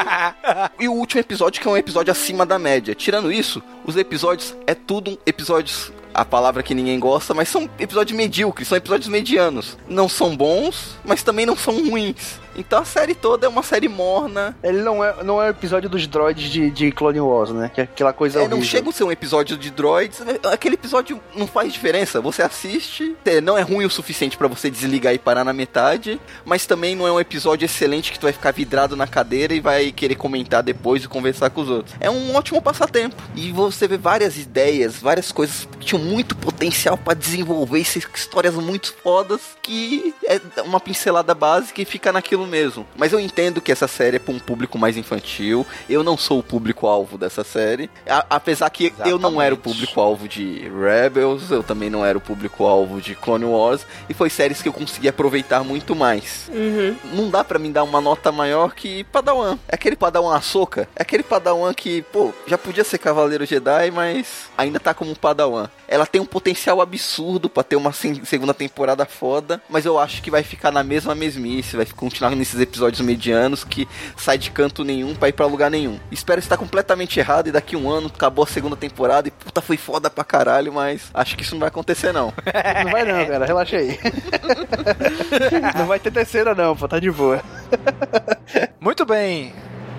e 0.78 0.89
o 0.90 0.94
último 0.94 1.20
episódio 1.20 1.60
que 1.60 1.68
é 1.68 1.70
um 1.70 1.76
episódio 1.76 2.10
acima 2.10 2.44
da 2.44 2.58
média. 2.58 2.94
Tirando 2.94 3.32
isso, 3.32 3.62
os 3.84 3.96
episódios 3.96 4.54
é 4.66 4.74
tudo 4.74 5.18
episódios 5.24 5.92
a 6.12 6.24
palavra 6.24 6.62
que 6.62 6.74
ninguém 6.74 6.98
gosta, 6.98 7.32
mas 7.32 7.48
são 7.48 7.68
episódios 7.78 8.16
medíocres, 8.16 8.68
são 8.68 8.76
episódios 8.76 9.08
medianos. 9.08 9.78
Não 9.88 10.08
são 10.08 10.36
bons, 10.36 10.96
mas 11.04 11.22
também 11.22 11.46
não 11.46 11.56
são 11.56 11.88
ruins. 11.88 12.40
Então 12.60 12.80
a 12.80 12.84
série 12.84 13.14
toda 13.14 13.46
é 13.46 13.48
uma 13.48 13.62
série 13.62 13.88
morna. 13.88 14.56
Ele 14.62 14.82
não 14.82 15.02
é, 15.04 15.22
não 15.24 15.42
é 15.42 15.46
um 15.46 15.50
episódio 15.50 15.88
dos 15.88 16.06
droids 16.06 16.50
de, 16.50 16.70
de 16.70 16.92
Clone 16.92 17.20
Wars, 17.20 17.50
né? 17.50 17.70
Que 17.74 17.80
é 17.80 17.84
aquela 17.84 18.12
coisa 18.12 18.38
É, 18.38 18.42
horrível. 18.42 18.56
não 18.58 18.64
chega 18.64 18.88
a 18.88 18.92
ser 18.92 19.04
um 19.04 19.12
episódio 19.12 19.56
de 19.56 19.70
droids. 19.70 20.20
né? 20.20 20.36
Aquele 20.44 20.74
episódio 20.74 21.20
não 21.34 21.46
faz 21.46 21.72
diferença. 21.72 22.20
Você 22.20 22.42
assiste, 22.42 23.16
é, 23.24 23.40
não 23.40 23.56
é 23.56 23.62
ruim 23.62 23.84
o 23.84 23.90
suficiente 23.90 24.36
pra 24.36 24.48
você 24.48 24.70
desligar 24.70 25.14
e 25.14 25.18
parar 25.18 25.44
na 25.44 25.52
metade, 25.52 26.20
mas 26.44 26.66
também 26.66 26.94
não 26.94 27.06
é 27.06 27.12
um 27.12 27.20
episódio 27.20 27.64
excelente 27.64 28.12
que 28.12 28.18
tu 28.18 28.22
vai 28.24 28.32
ficar 28.32 28.52
vidrado 28.52 28.94
na 28.96 29.06
cadeira 29.06 29.54
e 29.54 29.60
vai 29.60 29.90
querer 29.92 30.14
comentar 30.14 30.62
depois 30.62 31.02
e 31.04 31.08
conversar 31.08 31.50
com 31.50 31.62
os 31.62 31.68
outros. 31.68 31.94
É 32.00 32.10
um 32.10 32.34
ótimo 32.34 32.60
passatempo. 32.62 33.16
E 33.34 33.50
você 33.52 33.88
vê 33.88 33.96
várias 33.96 34.36
ideias, 34.38 34.96
várias 34.96 35.32
coisas 35.32 35.66
que 35.78 35.86
tinham 35.86 36.02
muito 36.04 36.36
potencial 36.36 36.96
pra 36.96 37.14
desenvolver 37.14 37.80
histórias 37.80 38.54
muito 38.54 38.92
fodas 39.02 39.40
que 39.62 40.14
é 40.24 40.40
uma 40.62 40.80
pincelada 40.80 41.34
básica 41.34 41.80
e 41.80 41.84
fica 41.84 42.12
naquilo 42.12 42.46
mesmo. 42.50 42.86
Mas 42.96 43.12
eu 43.12 43.20
entendo 43.20 43.60
que 43.60 43.72
essa 43.72 43.88
série 43.88 44.16
é 44.16 44.18
pra 44.18 44.34
um 44.34 44.38
público 44.38 44.78
mais 44.78 44.96
infantil. 44.96 45.66
Eu 45.88 46.02
não 46.02 46.16
sou 46.16 46.40
o 46.40 46.42
público-alvo 46.42 47.16
dessa 47.16 47.44
série. 47.44 47.88
A- 48.08 48.26
apesar 48.28 48.68
que 48.70 48.92
eu 49.06 49.18
não 49.18 49.40
era 49.40 49.54
o 49.54 49.58
público-alvo 49.58 50.26
de 50.28 50.68
Rebels, 50.68 51.50
eu 51.50 51.62
também 51.62 51.88
não 51.88 52.04
era 52.04 52.18
o 52.18 52.20
público-alvo 52.20 53.00
de 53.00 53.14
Clone 53.14 53.44
Wars. 53.44 53.86
E 54.08 54.14
foi 54.14 54.28
séries 54.28 54.60
que 54.60 54.68
eu 54.68 54.72
consegui 54.72 55.08
aproveitar 55.08 55.62
muito 55.64 55.94
mais. 55.94 56.50
Uhum. 56.52 56.96
Não 57.14 57.30
dá 57.30 57.44
pra 57.44 57.58
mim 57.58 57.70
dar 57.72 57.84
uma 57.84 58.00
nota 58.00 58.30
maior 58.32 58.74
que 58.74 59.04
Padawan. 59.04 59.58
É 59.68 59.74
aquele 59.76 59.96
Padawan 59.96 60.34
Ahsoka. 60.36 60.88
É 60.96 61.02
aquele 61.02 61.22
Padawan 61.22 61.72
que, 61.72 62.02
pô, 62.02 62.32
já 62.46 62.58
podia 62.58 62.84
ser 62.84 62.98
Cavaleiro 62.98 63.46
Jedi, 63.46 63.90
mas 63.90 64.48
ainda 64.58 64.80
tá 64.80 64.92
como 64.92 65.14
Padawan. 65.16 65.68
Ela 65.86 66.06
tem 66.06 66.20
um 66.20 66.26
potencial 66.26 66.80
absurdo 66.80 67.48
pra 67.48 67.62
ter 67.62 67.76
uma 67.76 67.92
se- 67.92 68.20
segunda 68.24 68.54
temporada 68.54 69.04
foda, 69.04 69.60
mas 69.68 69.84
eu 69.84 69.98
acho 69.98 70.22
que 70.22 70.30
vai 70.30 70.42
ficar 70.42 70.70
na 70.70 70.82
mesma 70.82 71.14
mesmice, 71.14 71.76
vai 71.76 71.86
continuar 71.86 72.29
nesses 72.36 72.60
episódios 72.60 73.00
medianos 73.00 73.64
que 73.64 73.88
sai 74.16 74.38
de 74.38 74.50
canto 74.50 74.84
nenhum 74.84 75.14
pra 75.14 75.28
ir 75.28 75.32
pra 75.32 75.46
lugar 75.46 75.70
nenhum. 75.70 75.98
Espero 76.10 76.38
estar 76.38 76.56
completamente 76.56 77.18
errado 77.18 77.48
e 77.48 77.52
daqui 77.52 77.76
um 77.76 77.90
ano 77.90 78.10
acabou 78.14 78.44
a 78.44 78.48
segunda 78.48 78.76
temporada 78.76 79.28
e 79.28 79.30
puta 79.30 79.60
foi 79.60 79.76
foda 79.76 80.10
pra 80.10 80.24
caralho, 80.24 80.72
mas 80.72 81.10
acho 81.14 81.36
que 81.36 81.42
isso 81.42 81.54
não 81.54 81.60
vai 81.60 81.68
acontecer 81.68 82.12
não. 82.12 82.32
Não 82.84 82.92
vai 82.92 83.04
não, 83.04 83.26
cara. 83.26 83.46
Relaxa 83.46 83.76
aí. 83.76 83.98
não 85.76 85.86
vai 85.86 85.98
ter 85.98 86.10
terceira 86.10 86.54
não, 86.54 86.76
pô. 86.76 86.88
Tá 86.88 86.98
de 86.98 87.10
boa. 87.10 87.42
Muito 88.80 89.04
bem. 89.04 89.52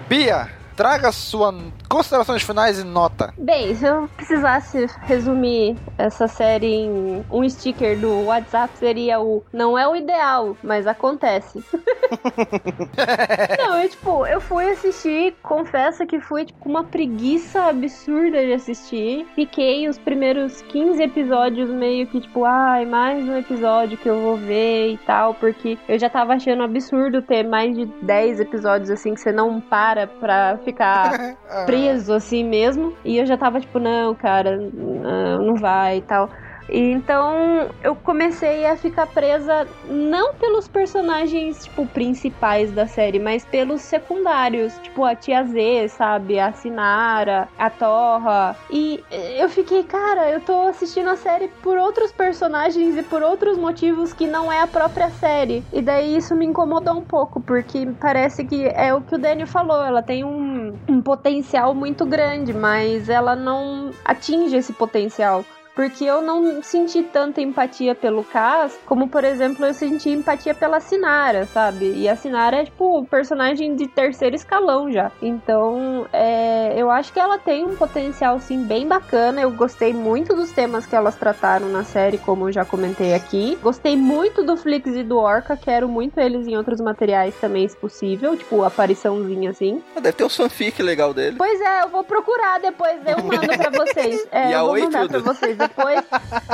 Bia, 0.09 0.49
traga 0.81 1.11
sua 1.11 1.53
considerações 1.87 2.41
finais 2.41 2.79
e 2.79 2.83
nota. 2.83 3.31
Bem, 3.37 3.75
se 3.75 3.85
eu 3.85 4.09
precisasse 4.15 4.87
resumir 5.01 5.77
essa 5.95 6.27
série 6.27 6.73
em 6.73 7.23
um 7.29 7.47
sticker 7.47 7.99
do 7.99 8.25
WhatsApp, 8.25 8.75
seria 8.77 9.19
o 9.19 9.43
não 9.53 9.77
é 9.77 9.87
o 9.87 9.95
ideal, 9.95 10.57
mas 10.63 10.87
acontece. 10.87 11.63
não, 13.59 13.79
eu 13.79 13.89
tipo, 13.89 14.25
eu 14.25 14.41
fui 14.41 14.71
assistir, 14.71 15.35
confesso 15.43 16.07
que 16.07 16.19
fui 16.19 16.45
tipo, 16.45 16.59
com 16.61 16.69
uma 16.69 16.83
preguiça 16.83 17.61
absurda 17.63 18.43
de 18.43 18.53
assistir. 18.53 19.27
Fiquei 19.35 19.87
os 19.87 19.99
primeiros 19.99 20.63
15 20.63 21.03
episódios 21.03 21.69
meio 21.69 22.07
que 22.07 22.21
tipo, 22.21 22.43
ai, 22.43 22.85
mais 22.85 23.23
um 23.27 23.37
episódio 23.37 23.97
que 23.99 24.09
eu 24.09 24.19
vou 24.19 24.37
ver 24.37 24.93
e 24.93 24.97
tal, 24.97 25.35
porque 25.35 25.77
eu 25.87 25.99
já 25.99 26.09
tava 26.09 26.33
achando 26.33 26.63
absurdo 26.63 27.21
ter 27.21 27.43
mais 27.43 27.75
de 27.75 27.85
10 28.01 28.39
episódios 28.39 28.89
assim 28.89 29.13
que 29.13 29.19
você 29.19 29.31
não 29.31 29.61
para 29.61 30.07
pra 30.07 30.57
ficar 30.63 30.70
preso 31.65 32.13
assim 32.13 32.43
mesmo. 32.43 32.95
E 33.03 33.17
eu 33.17 33.25
já 33.25 33.37
tava 33.37 33.59
tipo, 33.59 33.79
não, 33.79 34.15
cara, 34.15 34.57
não, 34.57 35.45
não 35.45 35.55
vai 35.55 35.97
e 35.97 36.01
tal. 36.01 36.29
Então 36.71 37.69
eu 37.83 37.95
comecei 37.95 38.65
a 38.65 38.77
ficar 38.77 39.07
presa 39.07 39.67
não 39.89 40.33
pelos 40.35 40.67
personagens, 40.67 41.65
tipo, 41.65 41.85
principais 41.85 42.71
da 42.71 42.87
série, 42.87 43.19
mas 43.19 43.43
pelos 43.43 43.81
secundários, 43.81 44.77
tipo 44.79 45.03
a 45.03 45.13
Tia 45.13 45.43
Z, 45.43 45.89
sabe? 45.89 46.39
A 46.39 46.53
Sinara, 46.53 47.49
a 47.57 47.69
Torra. 47.69 48.55
E 48.69 49.03
eu 49.37 49.49
fiquei, 49.49 49.83
cara, 49.83 50.29
eu 50.29 50.39
tô 50.39 50.67
assistindo 50.67 51.09
a 51.09 51.17
série 51.17 51.49
por 51.61 51.77
outros 51.77 52.11
personagens 52.11 52.97
e 52.97 53.03
por 53.03 53.21
outros 53.21 53.57
motivos 53.57 54.13
que 54.13 54.25
não 54.25 54.51
é 54.51 54.61
a 54.61 54.67
própria 54.67 55.09
série. 55.09 55.65
E 55.73 55.81
daí 55.81 56.15
isso 56.15 56.33
me 56.35 56.45
incomodou 56.45 56.95
um 56.95 57.03
pouco, 57.03 57.41
porque 57.41 57.87
parece 57.99 58.45
que 58.45 58.67
é 58.67 58.93
o 58.93 59.01
que 59.01 59.15
o 59.15 59.17
Daniel 59.17 59.47
falou, 59.47 59.83
ela 59.83 60.01
tem 60.01 60.23
um, 60.23 60.73
um 60.87 61.01
potencial 61.01 61.73
muito 61.73 62.05
grande, 62.05 62.53
mas 62.53 63.09
ela 63.09 63.35
não 63.35 63.91
atinge 64.05 64.55
esse 64.55 64.71
potencial. 64.73 65.43
Porque 65.81 66.05
eu 66.05 66.21
não 66.21 66.61
senti 66.61 67.01
tanta 67.01 67.41
empatia 67.41 67.95
pelo 67.95 68.23
Cass, 68.23 68.77
como 68.85 69.07
por 69.07 69.23
exemplo 69.23 69.65
eu 69.65 69.73
senti 69.73 70.11
empatia 70.11 70.53
pela 70.53 70.79
Sinara, 70.79 71.47
sabe? 71.47 71.91
E 71.95 72.07
a 72.07 72.15
Sinara 72.15 72.57
é 72.57 72.65
tipo 72.65 72.99
um 72.99 73.03
personagem 73.03 73.75
de 73.75 73.87
terceiro 73.87 74.35
escalão 74.35 74.91
já. 74.91 75.11
Então, 75.23 76.05
é, 76.13 76.75
eu 76.77 76.91
acho 76.91 77.11
que 77.11 77.19
ela 77.19 77.39
tem 77.39 77.65
um 77.65 77.75
potencial 77.75 78.39
sim 78.39 78.61
bem 78.63 78.87
bacana. 78.87 79.41
Eu 79.41 79.49
gostei 79.49 79.91
muito 79.91 80.35
dos 80.35 80.51
temas 80.51 80.85
que 80.85 80.95
elas 80.95 81.15
trataram 81.15 81.67
na 81.67 81.83
série, 81.83 82.19
como 82.19 82.47
eu 82.47 82.51
já 82.51 82.63
comentei 82.63 83.15
aqui. 83.15 83.57
Gostei 83.63 83.97
muito 83.97 84.43
do 84.43 84.55
Flix 84.55 84.95
e 84.95 85.01
do 85.01 85.17
Orca, 85.17 85.57
quero 85.57 85.89
muito 85.89 86.19
eles 86.19 86.45
em 86.45 86.55
outros 86.55 86.79
materiais 86.79 87.33
também, 87.41 87.67
se 87.67 87.75
possível, 87.75 88.37
tipo 88.37 88.63
apariçãozinha 88.63 89.49
assim. 89.49 89.81
Deve 89.95 90.13
ter 90.13 90.25
um 90.25 90.29
fanfic 90.29 90.79
legal 90.83 91.11
dele. 91.11 91.37
Pois 91.39 91.59
é, 91.59 91.81
eu 91.81 91.89
vou 91.89 92.03
procurar 92.03 92.59
depois, 92.59 92.99
eu 93.03 93.23
mando 93.23 93.47
pra 93.57 93.71
vocês. 93.83 94.27
É, 94.31 94.51
E 94.51 94.53
a 94.53 94.59
eu 94.59 94.67
vou 94.67 94.79
mandar 94.91 95.19
vocês 95.21 95.57
depois. 95.75 96.05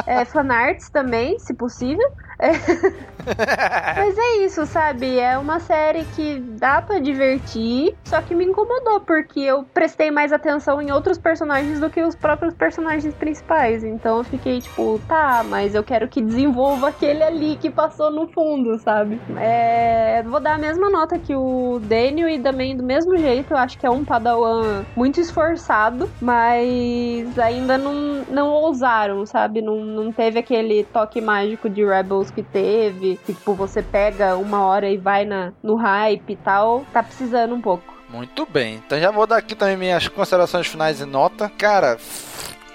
É, 0.06 0.24
fanarts 0.26 0.90
também, 0.90 1.38
se 1.40 1.54
possível. 1.54 2.08
É. 2.40 2.52
Mas 3.96 4.18
é 4.18 4.46
isso, 4.46 4.66
sabe? 4.66 5.20
É 5.20 5.38
uma 5.38 5.60
série 5.60 6.06
que 6.06 6.40
dá 6.40 6.82
pra 6.82 7.00
divertir, 7.00 7.98
só 8.06 8.22
que 8.22 8.34
me 8.34 8.46
incomodou, 8.46 9.02
porque 9.02 9.40
eu 9.42 9.64
prestei 9.74 10.12
mais 10.12 10.32
atenção 10.32 10.82
em 10.82 10.92
outros 10.92 11.18
personagens 11.18 11.80
do 11.80 11.90
que 11.90 12.02
os 12.02 12.16
próprios 12.16 12.54
personagens 12.54 13.14
principais. 13.16 13.84
Então 13.84 14.20
eu 14.20 14.24
fiquei 14.24 14.62
tipo, 14.62 15.00
tá, 15.08 15.44
mas 15.44 15.76
eu 15.76 15.84
quero 15.84 16.08
que 16.08 16.22
desenvolva 16.22 16.90
aquele 16.90 17.24
ali 17.24 17.58
que 17.58 17.70
passou 17.70 18.12
no 18.12 18.28
fundo, 18.28 18.78
sabe? 18.80 19.22
É, 19.36 20.24
vou 20.24 20.40
dar 20.40 20.56
a 20.56 20.58
mesma 20.58 20.90
nota 20.90 21.20
que 21.20 21.36
o 21.36 21.80
Daniel 21.82 22.30
e 22.30 22.40
também 22.42 22.78
do 22.78 22.84
mesmo 22.84 23.18
jeito, 23.18 23.54
eu 23.54 23.58
acho 23.58 23.78
que 23.78 23.86
é 23.86 23.90
um 23.90 24.06
padawan 24.06 24.86
muito 24.96 25.20
esforçado, 25.20 26.10
mas 26.20 27.38
ainda 27.38 27.78
não, 27.78 28.24
não 28.30 28.50
ousaram, 28.50 29.26
sabe? 29.26 29.62
Não, 29.62 29.84
não 29.84 30.14
teve 30.14 30.40
aquele 30.40 30.86
toque 30.86 31.20
mágico 31.20 31.70
de 31.70 31.84
Rebels 31.86 32.27
que 32.32 32.44
teve, 32.44 33.20
que 33.26 33.34
tipo, 33.34 33.54
você 33.54 33.82
pega 33.82 34.36
uma 34.36 34.66
hora 34.66 34.90
e 34.90 34.98
vai 34.98 35.26
na, 35.26 35.54
no 35.62 35.76
hype 35.76 36.32
e 36.32 36.36
tal. 36.36 36.86
Tá 36.94 37.04
precisando 37.04 37.56
um 37.56 37.62
pouco. 37.62 37.96
Muito 38.10 38.46
bem. 38.46 38.76
Então 38.76 39.00
já 39.00 39.12
vou 39.12 39.28
dar 39.28 39.38
aqui 39.38 39.56
também 39.56 39.78
minhas 39.78 40.08
considerações 40.08 40.68
finais 40.68 41.02
e 41.02 41.06
nota. 41.06 41.50
Cara. 41.50 41.98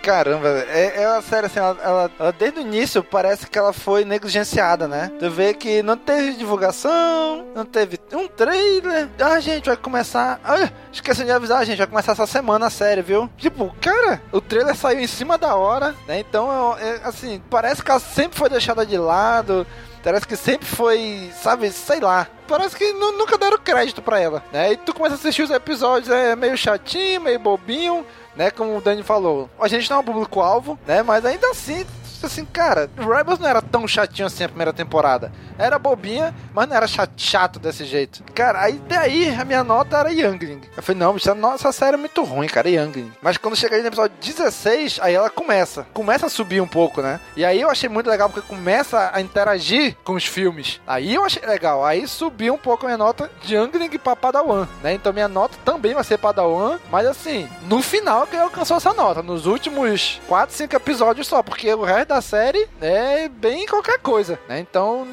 Caramba, 0.02 0.48
é, 0.48 1.02
é 1.02 1.08
uma 1.08 1.22
série 1.22 1.46
assim, 1.46 1.60
ela, 1.60 1.76
ela- 1.80 2.10
ela 2.18 2.32
desde 2.32 2.58
o 2.58 2.62
início 2.62 3.04
parece 3.04 3.46
que 3.46 3.56
ela 3.56 3.72
foi 3.72 4.04
negligenciada, 4.04 4.88
né? 4.88 5.12
Tu 5.18 5.30
vê 5.30 5.54
que 5.54 5.80
não 5.82 5.96
teve 5.96 6.32
divulgação, 6.34 7.46
não 7.54 7.64
teve 7.64 8.00
um 8.12 8.26
trailer. 8.26 9.08
Ah, 9.20 9.38
gente, 9.38 9.66
vai 9.66 9.76
começar. 9.76 10.40
Ah, 10.44 10.68
esqueci 10.92 11.24
de 11.24 11.30
avisar, 11.30 11.64
gente, 11.64 11.78
vai 11.78 11.86
começar 11.86 12.12
essa 12.12 12.26
semana 12.26 12.66
a 12.66 12.70
série, 12.70 13.00
viu? 13.00 13.30
Tipo, 13.38 13.72
cara, 13.80 14.20
o 14.32 14.40
trailer 14.40 14.74
saiu 14.74 14.98
em 15.00 15.06
cima 15.06 15.38
da 15.38 15.54
hora, 15.54 15.94
né? 16.08 16.18
Então, 16.18 16.76
é, 16.78 16.96
é, 16.96 17.00
assim, 17.04 17.40
parece 17.48 17.82
que 17.82 17.90
ela 17.90 18.00
sempre 18.00 18.36
foi 18.36 18.48
deixada 18.48 18.84
de 18.84 18.98
lado. 18.98 19.64
Parece 20.02 20.26
que 20.26 20.36
sempre 20.36 20.66
foi, 20.66 21.30
sabe, 21.40 21.70
sei 21.70 22.00
lá. 22.00 22.26
Parece 22.48 22.76
que 22.76 22.92
nu- 22.92 23.12
nunca 23.12 23.38
deram 23.38 23.58
crédito 23.58 24.02
pra 24.02 24.18
ela, 24.20 24.42
né? 24.52 24.72
E 24.72 24.76
tu 24.76 24.92
começa 24.92 25.14
a 25.14 25.18
assistir 25.18 25.42
os 25.42 25.50
episódios, 25.50 26.10
é 26.12 26.34
meio 26.34 26.56
chatinho, 26.56 27.20
meio 27.20 27.38
bobinho, 27.38 28.04
né? 28.34 28.50
Como 28.50 28.76
o 28.76 28.80
Dani 28.80 29.02
falou. 29.02 29.48
A 29.60 29.68
gente 29.68 29.88
não 29.88 29.98
é 29.98 30.00
um 30.00 30.04
público-alvo, 30.04 30.78
né? 30.86 31.02
Mas 31.02 31.24
ainda 31.24 31.48
assim, 31.50 31.86
assim, 32.26 32.44
cara, 32.44 32.90
Rebels 32.96 33.38
não 33.38 33.48
era 33.48 33.62
tão 33.62 33.86
chatinho 33.86 34.26
assim 34.26 34.44
a 34.44 34.48
primeira 34.48 34.72
temporada. 34.72 35.32
Era 35.58 35.78
bobinha, 35.78 36.34
mas 36.54 36.68
não 36.68 36.76
era 36.76 36.86
chato, 36.86 37.58
desse 37.58 37.84
jeito. 37.84 38.22
Cara, 38.34 38.60
aí 38.60 38.80
daí 38.88 39.34
a 39.34 39.44
minha 39.44 39.62
nota 39.64 39.98
era 39.98 40.12
Youngling. 40.12 40.60
Eu 40.76 40.82
falei, 40.82 41.00
não, 41.00 41.14
bicho, 41.14 41.28
essa 41.28 41.38
nossa 41.38 41.72
série 41.72 41.94
é 41.94 41.98
muito 41.98 42.22
ruim, 42.22 42.46
cara, 42.46 42.68
Youngling. 42.68 43.12
Mas 43.20 43.36
quando 43.36 43.56
chega 43.56 43.76
aí 43.76 43.82
no 43.82 43.88
episódio 43.88 44.16
16, 44.20 44.98
aí 45.02 45.14
ela 45.14 45.30
começa. 45.30 45.86
Começa 45.92 46.26
a 46.26 46.30
subir 46.30 46.60
um 46.60 46.66
pouco, 46.66 47.00
né? 47.02 47.20
E 47.36 47.44
aí 47.44 47.60
eu 47.60 47.70
achei 47.70 47.88
muito 47.88 48.08
legal 48.08 48.28
porque 48.28 48.46
começa 48.46 49.10
a 49.12 49.20
interagir 49.20 49.96
com 50.04 50.14
os 50.14 50.24
filmes. 50.24 50.80
Aí 50.86 51.14
eu 51.14 51.24
achei 51.24 51.44
legal. 51.44 51.84
Aí 51.84 52.06
subiu 52.06 52.54
um 52.54 52.58
pouco 52.58 52.86
a 52.86 52.88
minha 52.88 52.98
nota 52.98 53.30
de 53.42 53.54
Youngling 53.54 53.98
pra 53.98 54.16
Padawan, 54.16 54.68
né? 54.82 54.94
Então 54.94 55.12
minha 55.12 55.28
nota 55.28 55.56
também 55.64 55.94
vai 55.94 56.04
ser 56.04 56.18
Padawan, 56.18 56.78
mas 56.90 57.06
assim, 57.06 57.48
no 57.66 57.82
final 57.82 58.26
que 58.26 58.36
alcançou 58.36 58.76
essa 58.76 58.92
nota, 58.92 59.22
nos 59.22 59.46
últimos 59.46 60.20
4, 60.28 60.54
5 60.54 60.76
episódios 60.76 61.26
só, 61.26 61.42
porque 61.42 61.72
o 61.72 61.84
resto 61.84 62.11
da 62.12 62.20
série 62.20 62.68
é 62.78 63.26
bem 63.26 63.66
qualquer 63.66 63.98
coisa, 63.98 64.38
né? 64.46 64.60
Então 64.60 65.06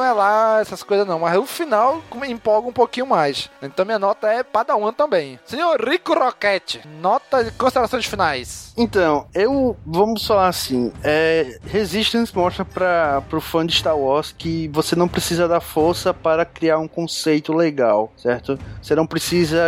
não 0.00 0.06
é 0.06 0.12
lá 0.12 0.60
essas 0.60 0.82
coisas 0.82 1.06
não, 1.06 1.18
mas 1.18 1.36
o 1.36 1.44
final 1.44 2.00
empolga 2.26 2.68
um 2.68 2.72
pouquinho 2.72 3.06
mais. 3.06 3.50
Então 3.60 3.84
minha 3.84 3.98
nota 3.98 4.28
é 4.28 4.42
Padawan 4.42 4.92
também. 4.92 5.38
Senhor 5.44 5.78
Rico 5.78 6.14
Roquete, 6.14 6.80
nota 7.00 7.44
de 7.44 7.50
considerações 7.52 8.06
finais. 8.06 8.72
Então, 8.76 9.26
eu 9.34 9.76
vamos 9.84 10.26
falar 10.26 10.48
assim, 10.48 10.90
é, 11.04 11.58
Resistance 11.66 12.34
mostra 12.34 12.64
para 12.64 13.22
pro 13.28 13.40
fã 13.40 13.66
de 13.66 13.74
Star 13.74 13.96
Wars 13.96 14.34
que 14.36 14.68
você 14.68 14.96
não 14.96 15.06
precisa 15.06 15.46
da 15.46 15.60
força 15.60 16.14
para 16.14 16.46
criar 16.46 16.78
um 16.78 16.88
conceito 16.88 17.52
legal, 17.52 18.10
certo? 18.16 18.58
Você 18.80 18.94
não 18.94 19.06
precisa 19.06 19.66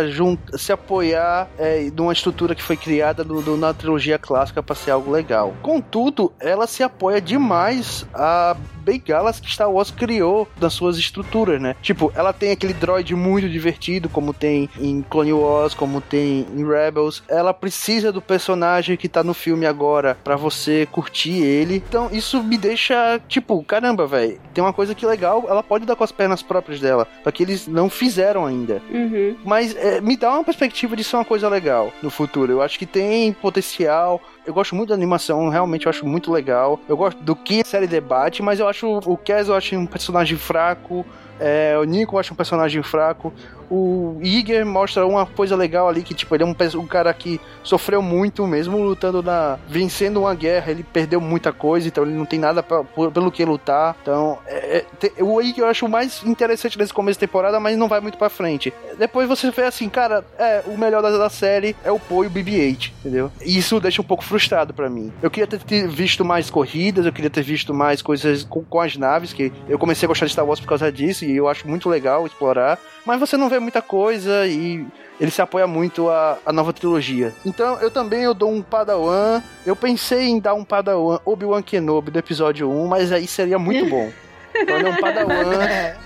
se 0.57 0.71
apoiar 0.71 1.47
é, 1.59 1.91
numa 1.95 2.13
estrutura 2.13 2.55
que 2.55 2.63
foi 2.63 2.75
criada 2.75 3.23
do, 3.23 3.41
do, 3.41 3.55
na 3.55 3.73
trilogia 3.73 4.17
clássica 4.17 4.63
para 4.63 4.73
ser 4.73 4.91
algo 4.91 5.11
legal. 5.11 5.53
Contudo, 5.61 6.33
ela 6.39 6.65
se 6.65 6.81
apoia 6.81 7.21
demais 7.21 8.05
a 8.13 8.55
bengalas 8.77 9.39
que 9.39 9.51
Star 9.51 9.71
Wars 9.71 9.91
criou 9.91 10.22
nas 10.59 10.73
suas 10.73 10.97
estruturas, 10.97 11.61
né? 11.61 11.75
Tipo, 11.81 12.11
ela 12.15 12.33
tem 12.33 12.51
aquele 12.51 12.73
droid 12.73 13.15
muito 13.15 13.49
divertido, 13.49 14.09
como 14.09 14.33
tem 14.33 14.69
em 14.79 15.01
Clone 15.01 15.33
Wars, 15.33 15.73
como 15.73 16.01
tem 16.01 16.45
em 16.55 16.65
Rebels. 16.65 17.23
Ela 17.27 17.53
precisa 17.53 18.11
do 18.11 18.21
personagem 18.21 18.97
que 18.97 19.09
tá 19.09 19.23
no 19.23 19.33
filme 19.33 19.65
agora 19.65 20.17
para 20.23 20.35
você 20.35 20.87
curtir 20.91 21.41
ele. 21.41 21.83
Então, 21.87 22.09
isso 22.11 22.41
me 22.43 22.57
deixa, 22.57 23.19
tipo, 23.27 23.61
caramba, 23.63 24.05
velho. 24.05 24.39
Tem 24.53 24.63
uma 24.63 24.73
coisa 24.73 24.95
que 24.95 25.05
legal, 25.05 25.45
ela 25.47 25.63
pode 25.63 25.85
dar 25.85 25.95
com 25.95 26.03
as 26.03 26.11
pernas 26.11 26.41
próprias 26.41 26.79
dela, 26.79 27.07
só 27.23 27.31
que 27.31 27.43
eles 27.43 27.67
não 27.67 27.89
fizeram 27.89 28.45
ainda. 28.45 28.81
Uhum. 28.89 29.35
Mas 29.43 29.75
é, 29.75 29.99
me 30.01 30.15
dá 30.15 30.31
uma 30.31 30.43
perspectiva 30.43 30.95
de 30.95 31.03
ser 31.03 31.15
uma 31.15 31.25
coisa 31.25 31.49
legal 31.49 31.91
no 32.01 32.09
futuro. 32.09 32.51
Eu 32.51 32.61
acho 32.61 32.77
que 32.77 32.85
tem 32.85 33.33
potencial. 33.33 34.21
Eu 34.45 34.53
gosto 34.53 34.75
muito 34.75 34.89
da 34.89 34.95
animação, 34.95 35.47
realmente 35.47 35.85
eu 35.85 35.89
acho 35.89 36.05
muito 36.05 36.31
legal. 36.31 36.77
Eu 36.87 36.97
gosto 36.97 37.21
do 37.23 37.33
que 37.33 37.61
a 37.61 37.65
série 37.65 37.87
debate, 37.87 38.43
mas 38.43 38.59
eu 38.59 38.67
acho 38.67 38.99
o 39.05 39.17
Kes 39.17 39.47
eu 39.47 39.55
acho 39.55 39.75
um 39.77 39.85
personagem 39.85 40.37
fraco. 40.37 41.05
É, 41.39 41.77
o 41.79 41.83
Nico 41.85 42.15
eu 42.15 42.19
acho 42.19 42.33
um 42.33 42.35
personagem 42.35 42.83
fraco. 42.83 43.33
O 43.69 44.19
Iger 44.21 44.65
mostra 44.65 45.05
uma 45.05 45.25
coisa 45.25 45.55
legal 45.55 45.87
ali, 45.87 46.03
que 46.03 46.13
tipo, 46.13 46.33
ele 46.35 46.43
é 46.43 46.45
um, 46.45 46.55
um, 46.79 46.85
cara 46.85 47.13
que 47.13 47.39
sofreu 47.63 48.01
muito, 48.01 48.45
mesmo 48.45 48.77
lutando 48.77 49.21
na. 49.21 49.57
vencendo 49.67 50.21
uma 50.21 50.35
guerra, 50.35 50.71
ele 50.71 50.83
perdeu 50.83 51.19
muita 51.19 51.51
coisa, 51.51 51.87
então 51.87 52.03
ele 52.03 52.13
não 52.13 52.25
tem 52.25 52.39
nada 52.39 52.61
pra, 52.61 52.83
pelo 52.83 53.31
que 53.31 53.43
lutar. 53.45 53.95
Então, 54.01 54.37
é, 54.45 54.77
é, 54.77 54.85
te, 54.99 55.13
o 55.21 55.41
Iger 55.41 55.63
eu 55.63 55.67
acho 55.67 55.87
mais 55.87 56.23
interessante 56.23 56.77
nesse 56.77 56.93
começo 56.93 57.19
de 57.19 57.25
temporada, 57.25 57.59
mas 57.59 57.77
não 57.77 57.87
vai 57.87 57.99
muito 57.99 58.17
pra 58.17 58.29
frente. 58.29 58.73
Depois 58.97 59.27
você 59.27 59.49
vê 59.51 59.63
assim, 59.63 59.89
cara, 59.89 60.23
é, 60.37 60.63
o 60.67 60.77
melhor 60.77 61.01
da, 61.01 61.09
da 61.17 61.29
série 61.29 61.75
é 61.83 61.91
o 61.91 61.99
Poe 61.99 62.25
e 62.25 62.29
o 62.29 62.31
BB-8, 62.31 62.91
entendeu? 62.99 63.31
E 63.41 63.57
isso 63.57 63.79
deixa 63.79 64.01
um 64.01 64.05
pouco 64.05 64.23
frustrado 64.23 64.73
para 64.73 64.89
mim. 64.89 65.11
Eu 65.21 65.31
queria 65.31 65.47
ter 65.47 65.87
visto 65.87 66.23
mais 66.23 66.49
corridas, 66.49 67.05
eu 67.05 67.13
queria 67.13 67.29
ter 67.29 67.43
visto 67.43 67.73
mais 67.73 68.01
coisas 68.01 68.43
com, 68.43 68.63
com 68.63 68.79
as 68.79 68.95
naves, 68.97 69.33
que 69.33 69.51
eu 69.67 69.79
comecei 69.79 70.05
a 70.05 70.09
gostar 70.09 70.25
de 70.25 70.31
Star 70.31 70.45
Wars 70.45 70.59
por 70.59 70.67
causa 70.67 70.91
disso, 70.91 71.25
e 71.25 71.35
eu 71.35 71.47
acho 71.47 71.67
muito 71.67 71.89
legal 71.89 72.25
explorar. 72.25 72.79
Mas 73.05 73.19
você 73.19 73.35
não 73.35 73.49
vê 73.49 73.59
muita 73.63 73.81
coisa 73.81 74.45
e 74.45 74.85
ele 75.19 75.31
se 75.31 75.41
apoia 75.41 75.65
muito 75.65 76.09
à, 76.09 76.37
à 76.45 76.51
nova 76.51 76.73
trilogia. 76.73 77.33
Então 77.45 77.79
eu 77.79 77.89
também 77.89 78.23
eu 78.23 78.33
dou 78.33 78.51
um 78.51 78.61
Padawan. 78.61 79.41
Eu 79.65 79.75
pensei 79.75 80.27
em 80.27 80.39
dar 80.39 80.53
um 80.53 80.63
Padawan 80.63 81.19
Obi-Wan 81.25 81.61
Kenobi 81.61 82.11
do 82.11 82.19
episódio 82.19 82.69
1, 82.69 82.87
mas 82.87 83.11
aí 83.11 83.27
seria 83.27 83.57
muito 83.57 83.89
bom. 83.89 84.11
Então 84.55 84.77
ele 84.77 84.87
é 84.87 84.91
um 84.91 84.97
Padawan, 84.97 85.65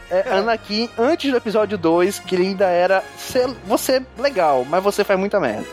é 0.10 0.24
Anakin 0.32 0.90
antes 0.98 1.30
do 1.30 1.36
episódio 1.36 1.78
2, 1.78 2.20
que 2.20 2.34
ele 2.34 2.44
ainda 2.48 2.68
era 2.68 3.04
ser, 3.18 3.46
você 3.66 4.02
legal, 4.18 4.64
mas 4.64 4.82
você 4.82 5.04
faz 5.04 5.20
muita 5.20 5.38
merda. 5.38 5.66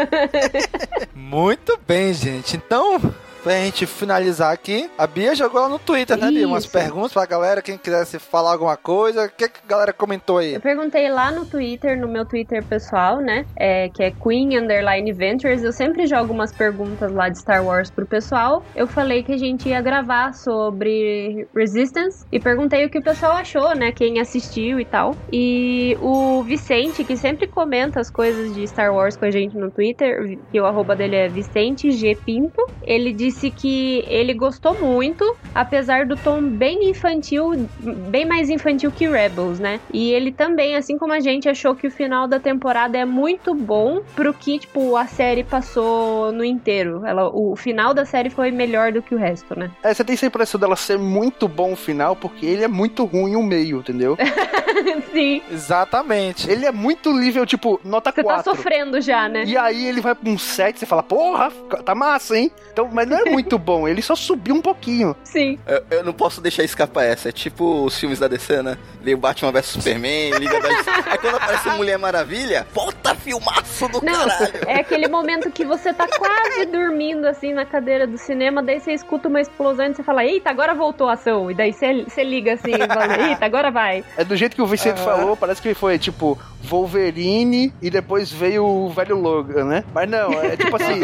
muito 1.14 1.78
bem, 1.86 2.14
gente. 2.14 2.56
Então, 2.56 2.98
pra 3.42 3.54
gente 3.54 3.86
finalizar 3.86 4.52
aqui, 4.52 4.88
a 4.96 5.06
Bia 5.06 5.34
jogou 5.34 5.60
lá 5.60 5.68
no 5.68 5.78
Twitter, 5.78 6.16
né, 6.16 6.30
Bia? 6.30 6.46
Umas 6.46 6.66
perguntas 6.66 7.12
pra 7.12 7.26
galera, 7.26 7.60
quem 7.60 7.76
quisesse 7.76 8.18
falar 8.18 8.52
alguma 8.52 8.76
coisa. 8.76 9.24
O 9.24 9.28
que, 9.28 9.48
que 9.48 9.60
a 9.64 9.68
galera 9.68 9.92
comentou 9.92 10.38
aí? 10.38 10.54
Eu 10.54 10.60
perguntei 10.60 11.08
lá 11.10 11.30
no 11.30 11.44
Twitter, 11.44 11.98
no 11.98 12.08
meu 12.08 12.24
Twitter 12.24 12.64
pessoal, 12.64 13.20
né? 13.20 13.44
É, 13.56 13.88
que 13.88 14.02
é 14.02 14.10
Queen 14.10 14.56
Underline 14.58 15.12
Ventures. 15.12 15.62
Eu 15.62 15.72
sempre 15.72 16.06
jogo 16.06 16.32
umas 16.32 16.52
perguntas 16.52 17.12
lá 17.12 17.28
de 17.28 17.38
Star 17.38 17.64
Wars 17.64 17.90
pro 17.90 18.06
pessoal. 18.06 18.64
Eu 18.76 18.86
falei 18.86 19.22
que 19.22 19.32
a 19.32 19.38
gente 19.38 19.68
ia 19.68 19.80
gravar 19.80 20.34
sobre 20.34 21.48
Resistance 21.54 22.24
e 22.30 22.38
perguntei 22.38 22.84
o 22.86 22.90
que 22.90 22.98
o 22.98 23.02
pessoal 23.02 23.32
achou, 23.32 23.74
né? 23.74 23.92
Quem 23.92 24.20
assistiu 24.20 24.78
e 24.78 24.84
tal. 24.84 25.16
E 25.32 25.96
o 26.00 26.42
Vicente, 26.42 27.02
que 27.02 27.16
sempre 27.16 27.46
comenta 27.46 28.00
as 28.00 28.10
coisas 28.10 28.54
de 28.54 28.66
Star 28.66 28.94
Wars 28.94 29.16
com 29.16 29.24
a 29.24 29.30
gente 29.30 29.56
no 29.56 29.70
Twitter, 29.70 30.38
que 30.50 30.60
o 30.60 30.66
arroba 30.66 30.94
dele 30.94 31.16
é 31.16 31.28
Vicente 31.28 31.90
G 31.90 32.14
Pinto, 32.14 32.64
ele 32.82 33.12
disse 33.12 33.31
disse 33.32 33.50
que 33.50 34.04
ele 34.06 34.34
gostou 34.34 34.74
muito, 34.78 35.36
apesar 35.54 36.06
do 36.06 36.16
tom 36.16 36.42
bem 36.42 36.90
infantil, 36.90 37.66
bem 38.08 38.26
mais 38.26 38.50
infantil 38.50 38.92
que 38.92 39.08
Rebels, 39.08 39.58
né? 39.58 39.80
E 39.92 40.10
ele 40.10 40.30
também, 40.30 40.76
assim 40.76 40.98
como 40.98 41.12
a 41.12 41.20
gente, 41.20 41.48
achou 41.48 41.74
que 41.74 41.86
o 41.86 41.90
final 41.90 42.28
da 42.28 42.38
temporada 42.38 42.98
é 42.98 43.04
muito 43.04 43.54
bom 43.54 44.02
pro 44.14 44.34
que, 44.34 44.58
tipo, 44.58 44.96
a 44.96 45.06
série 45.06 45.42
passou 45.42 46.30
no 46.30 46.44
inteiro. 46.44 47.04
Ela, 47.06 47.28
o 47.28 47.56
final 47.56 47.94
da 47.94 48.04
série 48.04 48.28
foi 48.28 48.50
melhor 48.50 48.92
do 48.92 49.02
que 49.02 49.14
o 49.14 49.18
resto, 49.18 49.58
né? 49.58 49.70
É, 49.82 49.92
você 49.92 50.04
tem 50.04 50.14
essa 50.14 50.26
impressão 50.26 50.60
dela 50.60 50.76
ser 50.76 50.98
muito 50.98 51.48
bom 51.48 51.72
o 51.72 51.76
final, 51.76 52.14
porque 52.14 52.44
ele 52.44 52.62
é 52.62 52.68
muito 52.68 53.04
ruim 53.04 53.34
o 53.34 53.42
meio, 53.42 53.78
entendeu? 53.78 54.16
Sim. 55.12 55.42
Exatamente. 55.50 56.50
Ele 56.50 56.66
é 56.66 56.72
muito 56.72 57.12
nível, 57.12 57.46
tipo, 57.46 57.80
nota 57.84 58.12
você 58.12 58.22
4. 58.22 58.42
Você 58.42 58.50
tá 58.50 58.56
sofrendo 58.56 59.00
já, 59.00 59.28
né? 59.28 59.44
E 59.46 59.56
aí 59.56 59.86
ele 59.86 60.00
vai 60.00 60.14
pra 60.14 60.28
um 60.28 60.38
7, 60.38 60.78
você 60.78 60.86
fala, 60.86 61.02
porra, 61.02 61.50
tá 61.84 61.94
massa, 61.94 62.36
hein? 62.36 62.50
Então, 62.72 62.88
mas 62.92 63.08
não 63.08 63.18
é 63.18 63.21
muito 63.30 63.58
bom, 63.58 63.86
ele 63.86 64.02
só 64.02 64.14
subiu 64.14 64.54
um 64.54 64.60
pouquinho. 64.60 65.14
Sim. 65.24 65.58
Eu, 65.66 65.84
eu, 65.90 66.04
não 66.04 66.12
posso 66.12 66.40
deixar 66.40 66.64
escapar 66.64 67.04
essa. 67.04 67.28
É 67.28 67.32
tipo 67.32 67.84
os 67.84 67.98
filmes 67.98 68.18
da 68.18 68.28
DC, 68.28 68.62
né? 68.62 68.76
Veio 69.00 69.16
Batman 69.16 69.52
vs 69.52 69.66
Superman, 69.66 70.30
Liga 70.38 70.60
da 70.60 70.68
Aí 71.06 71.18
quando 71.18 71.36
aparece 71.36 71.68
Mulher 71.70 71.98
Maravilha, 71.98 72.66
puta 72.72 73.01
filmaço 73.22 73.88
do 73.88 74.04
não, 74.04 74.28
caralho. 74.28 74.52
É 74.66 74.80
aquele 74.80 75.08
momento 75.08 75.50
que 75.50 75.64
você 75.64 75.92
tá 75.92 76.06
quase 76.06 76.66
dormindo 76.66 77.26
assim 77.26 77.52
na 77.52 77.64
cadeira 77.64 78.06
do 78.06 78.18
cinema, 78.18 78.62
daí 78.62 78.80
você 78.80 78.92
escuta 78.92 79.28
uma 79.28 79.40
explosão 79.40 79.86
e 79.86 79.94
você 79.94 80.02
fala, 80.02 80.24
eita, 80.24 80.50
agora 80.50 80.74
voltou 80.74 81.08
a 81.08 81.14
ação. 81.14 81.50
E 81.50 81.54
daí 81.54 81.72
você, 81.72 82.04
você 82.04 82.22
liga 82.24 82.54
assim 82.54 82.72
e 82.74 82.86
fala, 82.86 83.28
eita, 83.28 83.44
agora 83.44 83.70
vai. 83.70 84.04
É 84.16 84.24
do 84.24 84.36
jeito 84.36 84.56
que 84.56 84.62
o 84.62 84.66
Vicente 84.66 84.98
uhum. 84.98 85.04
falou, 85.04 85.36
parece 85.36 85.62
que 85.62 85.74
foi 85.74 85.98
tipo 85.98 86.38
Wolverine 86.62 87.72
e 87.80 87.90
depois 87.90 88.30
veio 88.30 88.64
o 88.64 88.90
velho 88.90 89.16
Logan, 89.16 89.64
né? 89.64 89.84
Mas 89.94 90.08
não, 90.08 90.32
é 90.32 90.56
tipo 90.56 90.76
assim, 90.76 91.00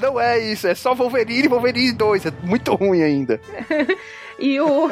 não 0.00 0.20
é 0.20 0.38
isso, 0.38 0.66
é 0.66 0.74
só 0.74 0.94
Wolverine 0.94 1.44
e 1.44 1.48
Wolverine 1.48 1.92
2, 1.92 2.26
é 2.26 2.32
muito 2.42 2.74
ruim 2.74 3.02
ainda. 3.02 3.40
e 4.38 4.60
o, 4.60 4.90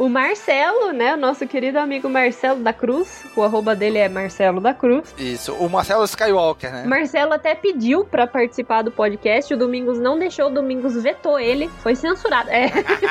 o 0.00 0.08
Marcelo, 0.08 0.92
né? 0.92 1.12
O 1.12 1.16
nosso 1.18 1.46
querido 1.46 1.78
amigo 1.78 2.08
Marcelo 2.08 2.60
da 2.60 2.72
Cruz. 2.72 3.26
O 3.36 3.42
arroba 3.42 3.76
dele 3.76 3.98
é 3.98 4.08
Marcelo 4.08 4.58
da 4.58 4.72
Cruz. 4.72 5.14
Isso, 5.18 5.52
o 5.52 5.68
Marcelo 5.68 6.04
Skywalker, 6.04 6.72
né? 6.72 6.84
Marcelo 6.86 7.34
até 7.34 7.54
pediu 7.54 8.02
para 8.02 8.26
participar 8.26 8.80
do 8.80 8.90
podcast. 8.90 9.52
O 9.52 9.58
Domingos 9.58 9.98
não 9.98 10.18
deixou, 10.18 10.46
o 10.46 10.50
Domingos 10.50 10.94
vetou 10.94 11.38
ele. 11.38 11.68
Foi 11.82 11.94
censurado. 11.94 12.48
É. 12.48 12.70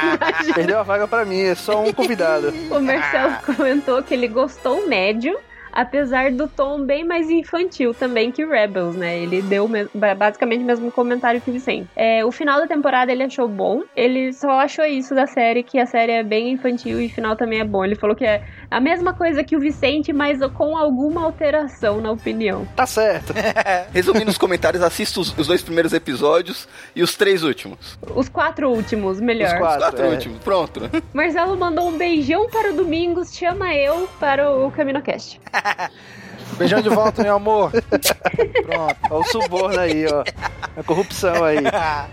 Perdeu 0.56 0.80
a 0.80 0.84
vaga 0.84 1.08
para 1.08 1.24
mim, 1.26 1.40
é 1.40 1.54
só 1.54 1.80
um 1.84 1.94
convidado. 1.94 2.52
o 2.72 2.82
Marcelo 2.82 3.36
comentou 3.46 4.02
que 4.02 4.16
ele 4.16 4.28
gostou 4.28 4.88
médio 4.88 5.40
apesar 5.72 6.32
do 6.32 6.48
tom 6.48 6.86
bem 6.86 7.06
mais 7.06 7.30
infantil 7.30 7.94
também 7.94 8.32
que 8.32 8.46
Rebels, 8.46 8.96
né? 8.96 9.20
Ele 9.20 9.42
deu 9.42 9.68
basicamente 10.18 10.64
o 10.64 10.68
mesmo 10.68 10.92
comentário 10.92 11.42
que 11.42 11.52
Vicente. 11.52 11.90
É, 11.96 12.24
o 12.26 12.32
final 12.32 12.60
da 12.60 12.68
temporada 12.68 13.12
ele 13.12 13.24
achou 13.24 13.48
bom, 13.48 13.82
ele 13.96 14.34
só 14.34 14.52
achou 14.60 14.86
isso 14.86 15.14
da 15.16 15.26
série, 15.28 15.64
que 15.64 15.80
a 15.80 15.86
série 15.86 16.12
é 16.12 16.24
bem 16.24 16.52
infantil 16.54 17.00
e 17.00 17.08
o 17.08 17.10
final 17.10 17.36
também 17.36 17.60
é 17.60 17.66
bom. 17.66 17.84
Ele 17.84 17.96
falou 17.96 18.16
que 18.16 18.26
é 18.26 18.42
a 18.70 18.80
mesma 18.80 19.14
coisa 19.14 19.44
que 19.44 19.56
o 19.56 19.60
Vicente, 19.60 20.14
mas 20.14 20.40
com 20.54 20.78
alguma 20.78 21.24
alteração 21.24 22.00
na 22.02 22.12
opinião. 22.12 22.68
Tá 22.76 22.86
certo. 22.86 23.34
Resumindo 23.94 24.30
os 24.30 24.38
comentários, 24.38 24.84
assista 24.84 25.20
os, 25.20 25.36
os, 25.38 25.48
dois 25.48 25.62
primeiros 25.62 25.94
episódios 25.94 26.68
e 26.96 27.02
os 27.02 27.16
três 27.16 27.44
últimos. 27.44 27.98
Os 28.16 28.30
quatro 28.30 28.70
últimos, 28.70 29.20
melhor. 29.20 29.54
Os 29.54 29.60
quatro, 29.60 29.78
os 29.78 29.84
quatro 29.84 30.06
é. 30.06 30.10
últimos, 30.10 30.38
pronto. 30.40 30.82
Marcelo 31.14 31.58
mandou 31.58 31.90
um 31.90 31.98
beijão 31.98 32.50
para 32.50 32.72
o 32.72 32.76
Domingos, 32.76 33.34
chama 33.36 33.74
eu 33.74 34.08
para 34.20 34.52
o 34.52 34.72
CaminoCast. 34.72 35.40
Beijão 36.58 36.82
de 36.82 36.90
volta, 36.90 37.24
meu 37.24 37.36
amor. 37.36 37.72
Pronto. 37.72 38.98
Olha 39.10 39.22
o 39.22 39.24
suborno 39.26 39.80
aí, 39.80 40.06
ó. 40.08 40.24
A 40.78 40.84
corrupção 40.84 41.44
aí. 41.44 41.58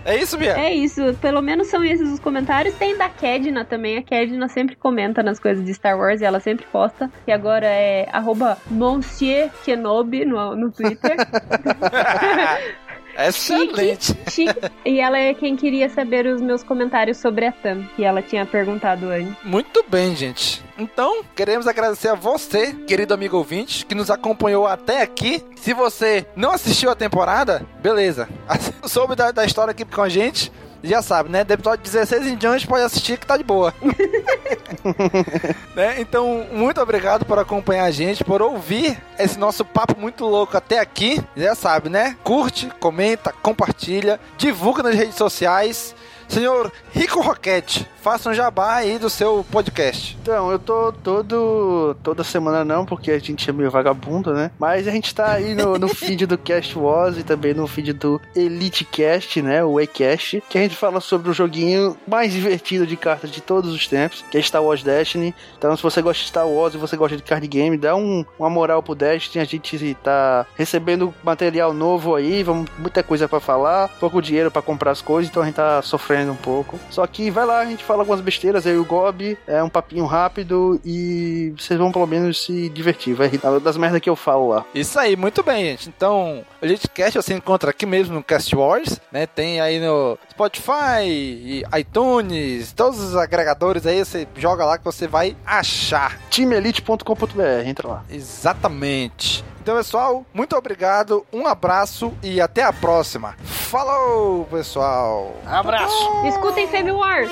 É 0.05 0.17
isso, 0.17 0.37
Bia? 0.37 0.57
É 0.57 0.73
isso. 0.73 1.13
Pelo 1.21 1.41
menos 1.41 1.67
são 1.67 1.83
esses 1.83 2.11
os 2.11 2.19
comentários. 2.19 2.75
Tem 2.75 2.97
da 2.97 3.09
Kedna 3.09 3.63
também. 3.63 3.97
A 3.97 4.01
Kedna 4.01 4.47
sempre 4.47 4.75
comenta 4.75 5.21
nas 5.23 5.39
coisas 5.39 5.63
de 5.63 5.73
Star 5.73 5.97
Wars 5.97 6.21
e 6.21 6.25
ela 6.25 6.39
sempre 6.39 6.65
posta. 6.71 7.09
E 7.25 7.31
agora 7.31 7.65
é 7.65 8.07
arroba 8.11 8.57
Monsieur 8.69 9.49
Kenobi 9.63 10.25
no, 10.25 10.55
no 10.55 10.71
Twitter. 10.71 11.15
Excelente. 13.17 14.05
Chique, 14.29 14.31
chique. 14.31 14.71
E 14.85 14.99
ela 14.99 15.17
é 15.17 15.33
quem 15.33 15.55
queria 15.55 15.89
saber 15.89 16.27
os 16.27 16.41
meus 16.41 16.63
comentários 16.63 17.17
sobre 17.17 17.45
a 17.45 17.51
Tam, 17.51 17.83
que 17.95 18.03
ela 18.03 18.21
tinha 18.21 18.45
perguntado 18.45 19.09
antes. 19.09 19.35
Muito 19.43 19.83
bem, 19.89 20.15
gente. 20.15 20.63
Então, 20.77 21.23
queremos 21.35 21.67
agradecer 21.67 22.09
a 22.09 22.13
você, 22.13 22.73
querido 22.73 23.13
amigo 23.13 23.35
ouvinte, 23.35 23.85
que 23.85 23.95
nos 23.95 24.11
acompanhou 24.11 24.67
até 24.67 25.01
aqui. 25.01 25.43
Se 25.55 25.73
você 25.73 26.27
não 26.35 26.51
assistiu 26.51 26.91
a 26.91 26.95
temporada, 26.95 27.65
beleza. 27.81 28.29
Soube 28.85 29.15
da, 29.15 29.31
da 29.31 29.43
história 29.43 29.71
aqui 29.71 29.83
com 29.83 30.01
a 30.01 30.09
gente. 30.09 30.51
Já 30.83 31.01
sabe, 31.01 31.29
né? 31.29 31.43
Do 31.43 31.53
episódio 31.53 31.83
16 31.83 32.27
em 32.27 32.35
diante 32.35 32.67
pode 32.67 32.83
assistir 32.83 33.17
que 33.17 33.25
tá 33.25 33.37
de 33.37 33.43
boa. 33.43 33.73
né? 35.75 35.99
Então, 35.99 36.45
muito 36.51 36.79
obrigado 36.81 37.25
por 37.25 37.39
acompanhar 37.39 37.85
a 37.85 37.91
gente, 37.91 38.23
por 38.23 38.41
ouvir 38.41 38.97
esse 39.17 39.37
nosso 39.39 39.65
papo 39.65 39.99
muito 39.99 40.25
louco 40.25 40.55
até 40.55 40.79
aqui. 40.79 41.21
Já 41.35 41.55
sabe, 41.55 41.89
né? 41.89 42.15
Curte, 42.23 42.69
comenta, 42.79 43.31
compartilha, 43.31 44.19
divulga 44.37 44.83
nas 44.83 44.95
redes 44.95 45.15
sociais. 45.15 45.95
Senhor 46.27 46.71
Rico 46.93 47.21
Roquete, 47.21 47.87
faça 48.01 48.29
um 48.29 48.33
jabá 48.33 48.75
aí 48.75 48.97
do 48.97 49.09
seu 49.09 49.45
podcast. 49.51 50.17
Então, 50.21 50.51
eu 50.51 50.59
tô 50.59 50.91
todo. 50.91 51.95
toda 52.03 52.23
semana 52.23 52.63
não, 52.63 52.85
porque 52.85 53.11
a 53.11 53.19
gente 53.19 53.49
é 53.49 53.53
meio 53.53 53.71
vagabundo, 53.71 54.33
né? 54.33 54.51
Mas 54.59 54.87
a 54.87 54.91
gente 54.91 55.13
tá 55.13 55.31
aí 55.31 55.55
no, 55.55 55.77
no 55.77 55.87
feed 55.93 56.25
do 56.25 56.37
Cast 56.37 56.77
Wars 56.77 57.17
e 57.17 57.23
também 57.23 57.53
no 57.53 57.67
feed 57.67 57.93
do 57.93 58.19
Elite 58.35 58.83
Cast, 58.85 59.41
né? 59.41 59.63
O 59.63 59.79
Ecast, 59.79 60.43
que 60.49 60.57
a 60.57 60.61
gente 60.61 60.75
fala 60.75 60.99
sobre 60.99 61.29
o 61.29 61.33
joguinho 61.33 61.97
mais 62.07 62.33
divertido 62.33 62.85
de 62.85 62.97
cartas 62.97 63.31
de 63.31 63.41
todos 63.41 63.73
os 63.73 63.87
tempos, 63.87 64.23
que 64.29 64.37
é 64.37 64.41
Star 64.41 64.63
Wars 64.63 64.83
Destiny. 64.83 65.33
Então, 65.57 65.75
se 65.75 65.83
você 65.83 66.01
gosta 66.01 66.21
de 66.21 66.29
Star 66.29 66.47
Wars 66.47 66.73
e 66.73 66.77
você 66.77 66.97
gosta 66.97 67.15
de 67.15 67.23
card 67.23 67.47
game, 67.47 67.77
dá 67.77 67.95
um, 67.95 68.25
uma 68.37 68.49
moral 68.49 68.83
pro 68.83 68.95
Destiny. 68.95 69.41
A 69.41 69.45
gente 69.45 69.95
tá 70.03 70.45
recebendo 70.55 71.13
material 71.23 71.73
novo 71.73 72.15
aí, 72.15 72.43
vamos, 72.43 72.69
muita 72.77 73.03
coisa 73.03 73.27
para 73.27 73.39
falar, 73.39 73.89
pouco 73.99 74.21
dinheiro 74.21 74.49
para 74.49 74.61
comprar 74.61 74.91
as 74.91 75.01
coisas, 75.01 75.29
então 75.29 75.43
a 75.43 75.45
gente 75.45 75.55
tá 75.55 75.81
sofrendo 75.81 76.16
um 76.25 76.35
pouco. 76.35 76.79
Só 76.89 77.05
que 77.05 77.29
vai 77.29 77.45
lá, 77.45 77.59
a 77.59 77.65
gente 77.65 77.83
fala 77.83 78.01
algumas 78.01 78.21
besteiras, 78.21 78.65
aí 78.65 78.77
o 78.77 78.85
Gob, 78.85 79.37
é 79.47 79.61
um 79.61 79.69
papinho 79.69 80.05
rápido 80.05 80.79
e 80.85 81.53
vocês 81.57 81.79
vão 81.79 81.91
pelo 81.91 82.07
menos 82.07 82.45
se 82.45 82.69
divertir. 82.69 83.13
Vai 83.13 83.27
rir 83.27 83.41
das 83.61 83.77
merdas 83.77 84.01
que 84.01 84.09
eu 84.09 84.15
falo 84.15 84.49
lá. 84.49 84.65
Isso 84.73 84.99
aí, 84.99 85.15
muito 85.15 85.43
bem, 85.43 85.65
gente. 85.65 85.89
Então, 85.89 86.43
o 86.61 86.65
Elitecast 86.65 87.15
você 87.15 87.33
encontra 87.33 87.71
aqui 87.71 87.85
mesmo 87.85 88.15
no 88.15 88.23
Cast 88.23 88.55
Wars, 88.55 88.99
né? 89.11 89.25
Tem 89.25 89.59
aí 89.59 89.79
no 89.79 90.17
Spotify, 90.31 91.63
iTunes, 91.77 92.71
todos 92.73 92.99
os 92.99 93.15
agregadores 93.15 93.85
aí, 93.85 94.03
você 94.03 94.27
joga 94.35 94.65
lá 94.65 94.77
que 94.77 94.85
você 94.85 95.07
vai 95.07 95.35
achar. 95.45 96.19
timeelite.com.br, 96.29 97.65
entra 97.65 97.87
lá. 97.87 98.03
Exatamente. 98.09 99.43
Então, 99.67 99.75
pessoal, 99.75 100.25
muito 100.33 100.55
obrigado, 100.55 101.25
um 101.33 101.45
abraço 101.45 102.13
e 102.23 102.39
até 102.39 102.63
a 102.63 102.71
próxima. 102.71 103.35
Falou, 103.43 104.45
pessoal. 104.45 105.35
Abraço. 105.45 106.09
Escutem 106.25 106.69
Fame 106.69 106.93
Wars. 106.93 107.29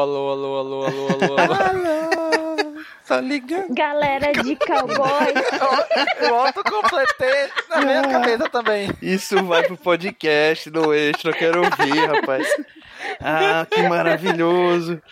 Alô, 0.00 0.30
alô, 0.30 0.58
alô, 0.58 0.86
alô, 0.86 1.08
alô, 1.08 1.38
alô, 1.38 1.54
alô. 1.60 2.84
tá 3.06 3.20
ligando? 3.20 3.74
Galera 3.74 4.32
de 4.32 4.56
cowboy. 4.56 5.34
Eu 6.20 6.40
autocompletei 6.40 7.50
na 7.68 7.80
minha 7.82 8.02
cabeça 8.08 8.48
também. 8.48 8.90
Isso 9.02 9.44
vai 9.44 9.62
pro 9.64 9.76
podcast 9.76 10.70
do 10.70 10.94
extra, 10.94 11.32
eu 11.32 11.36
quero 11.36 11.58
ouvir, 11.62 12.06
rapaz. 12.06 12.48
Ah, 13.20 13.66
que 13.70 13.82
maravilhoso. 13.82 15.02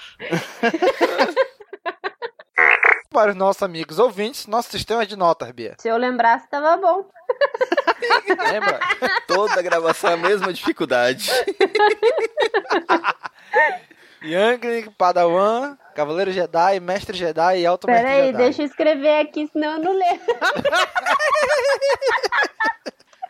Para 3.11 3.33
os 3.33 3.37
nossos 3.37 3.63
amigos 3.63 3.99
ouvintes, 3.99 4.47
nosso 4.47 4.71
sistema 4.71 5.05
de 5.05 5.17
notas, 5.17 5.51
Bia. 5.51 5.75
Se 5.79 5.89
eu 5.89 5.99
lembrasse, 5.99 6.49
tava 6.49 6.79
bom. 6.79 7.05
Lembra? 8.51 8.81
Toda 9.27 9.61
gravação 9.61 10.11
é 10.11 10.15
a 10.15 10.17
mesma 10.17 10.51
dificuldade. 10.51 11.31
Youngling, 14.29 14.91
Padawan, 14.99 15.79
Cavaleiro 15.95 16.31
Jedi, 16.31 16.81
Mestre 16.81 17.17
Jedi 17.17 17.61
e 17.61 17.67
Alto 17.67 17.87
Mestre 17.87 18.05
Peraí, 18.07 18.27
Jedi. 18.27 18.39
deixa 18.39 18.63
eu 18.63 18.67
escrever 18.67 19.21
aqui, 19.21 19.49
senão 19.51 19.79
eu 19.79 19.85
não 19.85 19.93
lembro. 19.93 20.27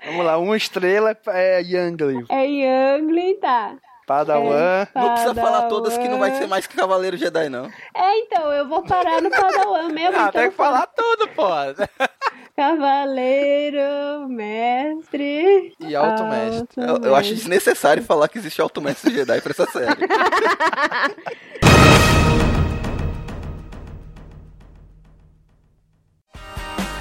Vamos 0.05 0.25
lá, 0.25 0.39
uma 0.39 0.57
estrela 0.57 1.17
é 1.29 1.61
Youngling. 1.63 2.25
É 2.29 2.47
Youngling, 2.47 3.37
tá. 3.41 3.77
Padawan. 4.09 4.87
Não 4.95 5.11
precisa 5.13 5.35
falar 5.35 5.51
Padawan. 5.53 5.69
todas 5.69 5.99
que 5.99 6.09
não 6.09 6.19
vai 6.19 6.35
ser 6.35 6.47
mais 6.49 6.67
que 6.67 6.75
Cavaleiro 6.75 7.17
Jedi, 7.19 7.51
não. 7.51 7.67
É, 7.95 8.19
então, 8.21 8.51
eu 8.51 8.67
vou 8.67 8.83
parar 8.83 9.21
no 9.21 9.31
Padawan 9.31 9.89
mesmo. 9.93 10.17
Ah, 10.17 10.29
então 10.29 10.41
tem 10.41 10.51
que 10.51 10.57
falar 10.57 10.87
tudo, 10.87 11.29
pô. 11.29 11.47
Cavaleiro, 12.57 14.27
mestre. 14.29 15.75
E 15.79 15.95
Alto 15.95 16.25
Mestre. 16.25 16.67
Eu, 16.77 16.97
eu 17.05 17.15
acho 17.15 17.35
desnecessário 17.35 18.03
falar 18.03 18.27
que 18.29 18.39
existe 18.39 18.61
Alto 18.61 18.81
Mestre 18.81 19.15
Jedi 19.15 19.41
pra 19.41 19.53
essa 19.53 19.67
série. 19.67 19.95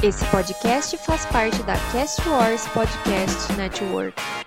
Esse 0.03 0.23
podcast 0.25 0.95
faz 0.99 1.25
parte 1.25 1.61
da 1.63 1.73
Cast 1.91 2.21
Wars 2.29 2.67
Podcast 2.67 3.51
Network. 3.53 4.46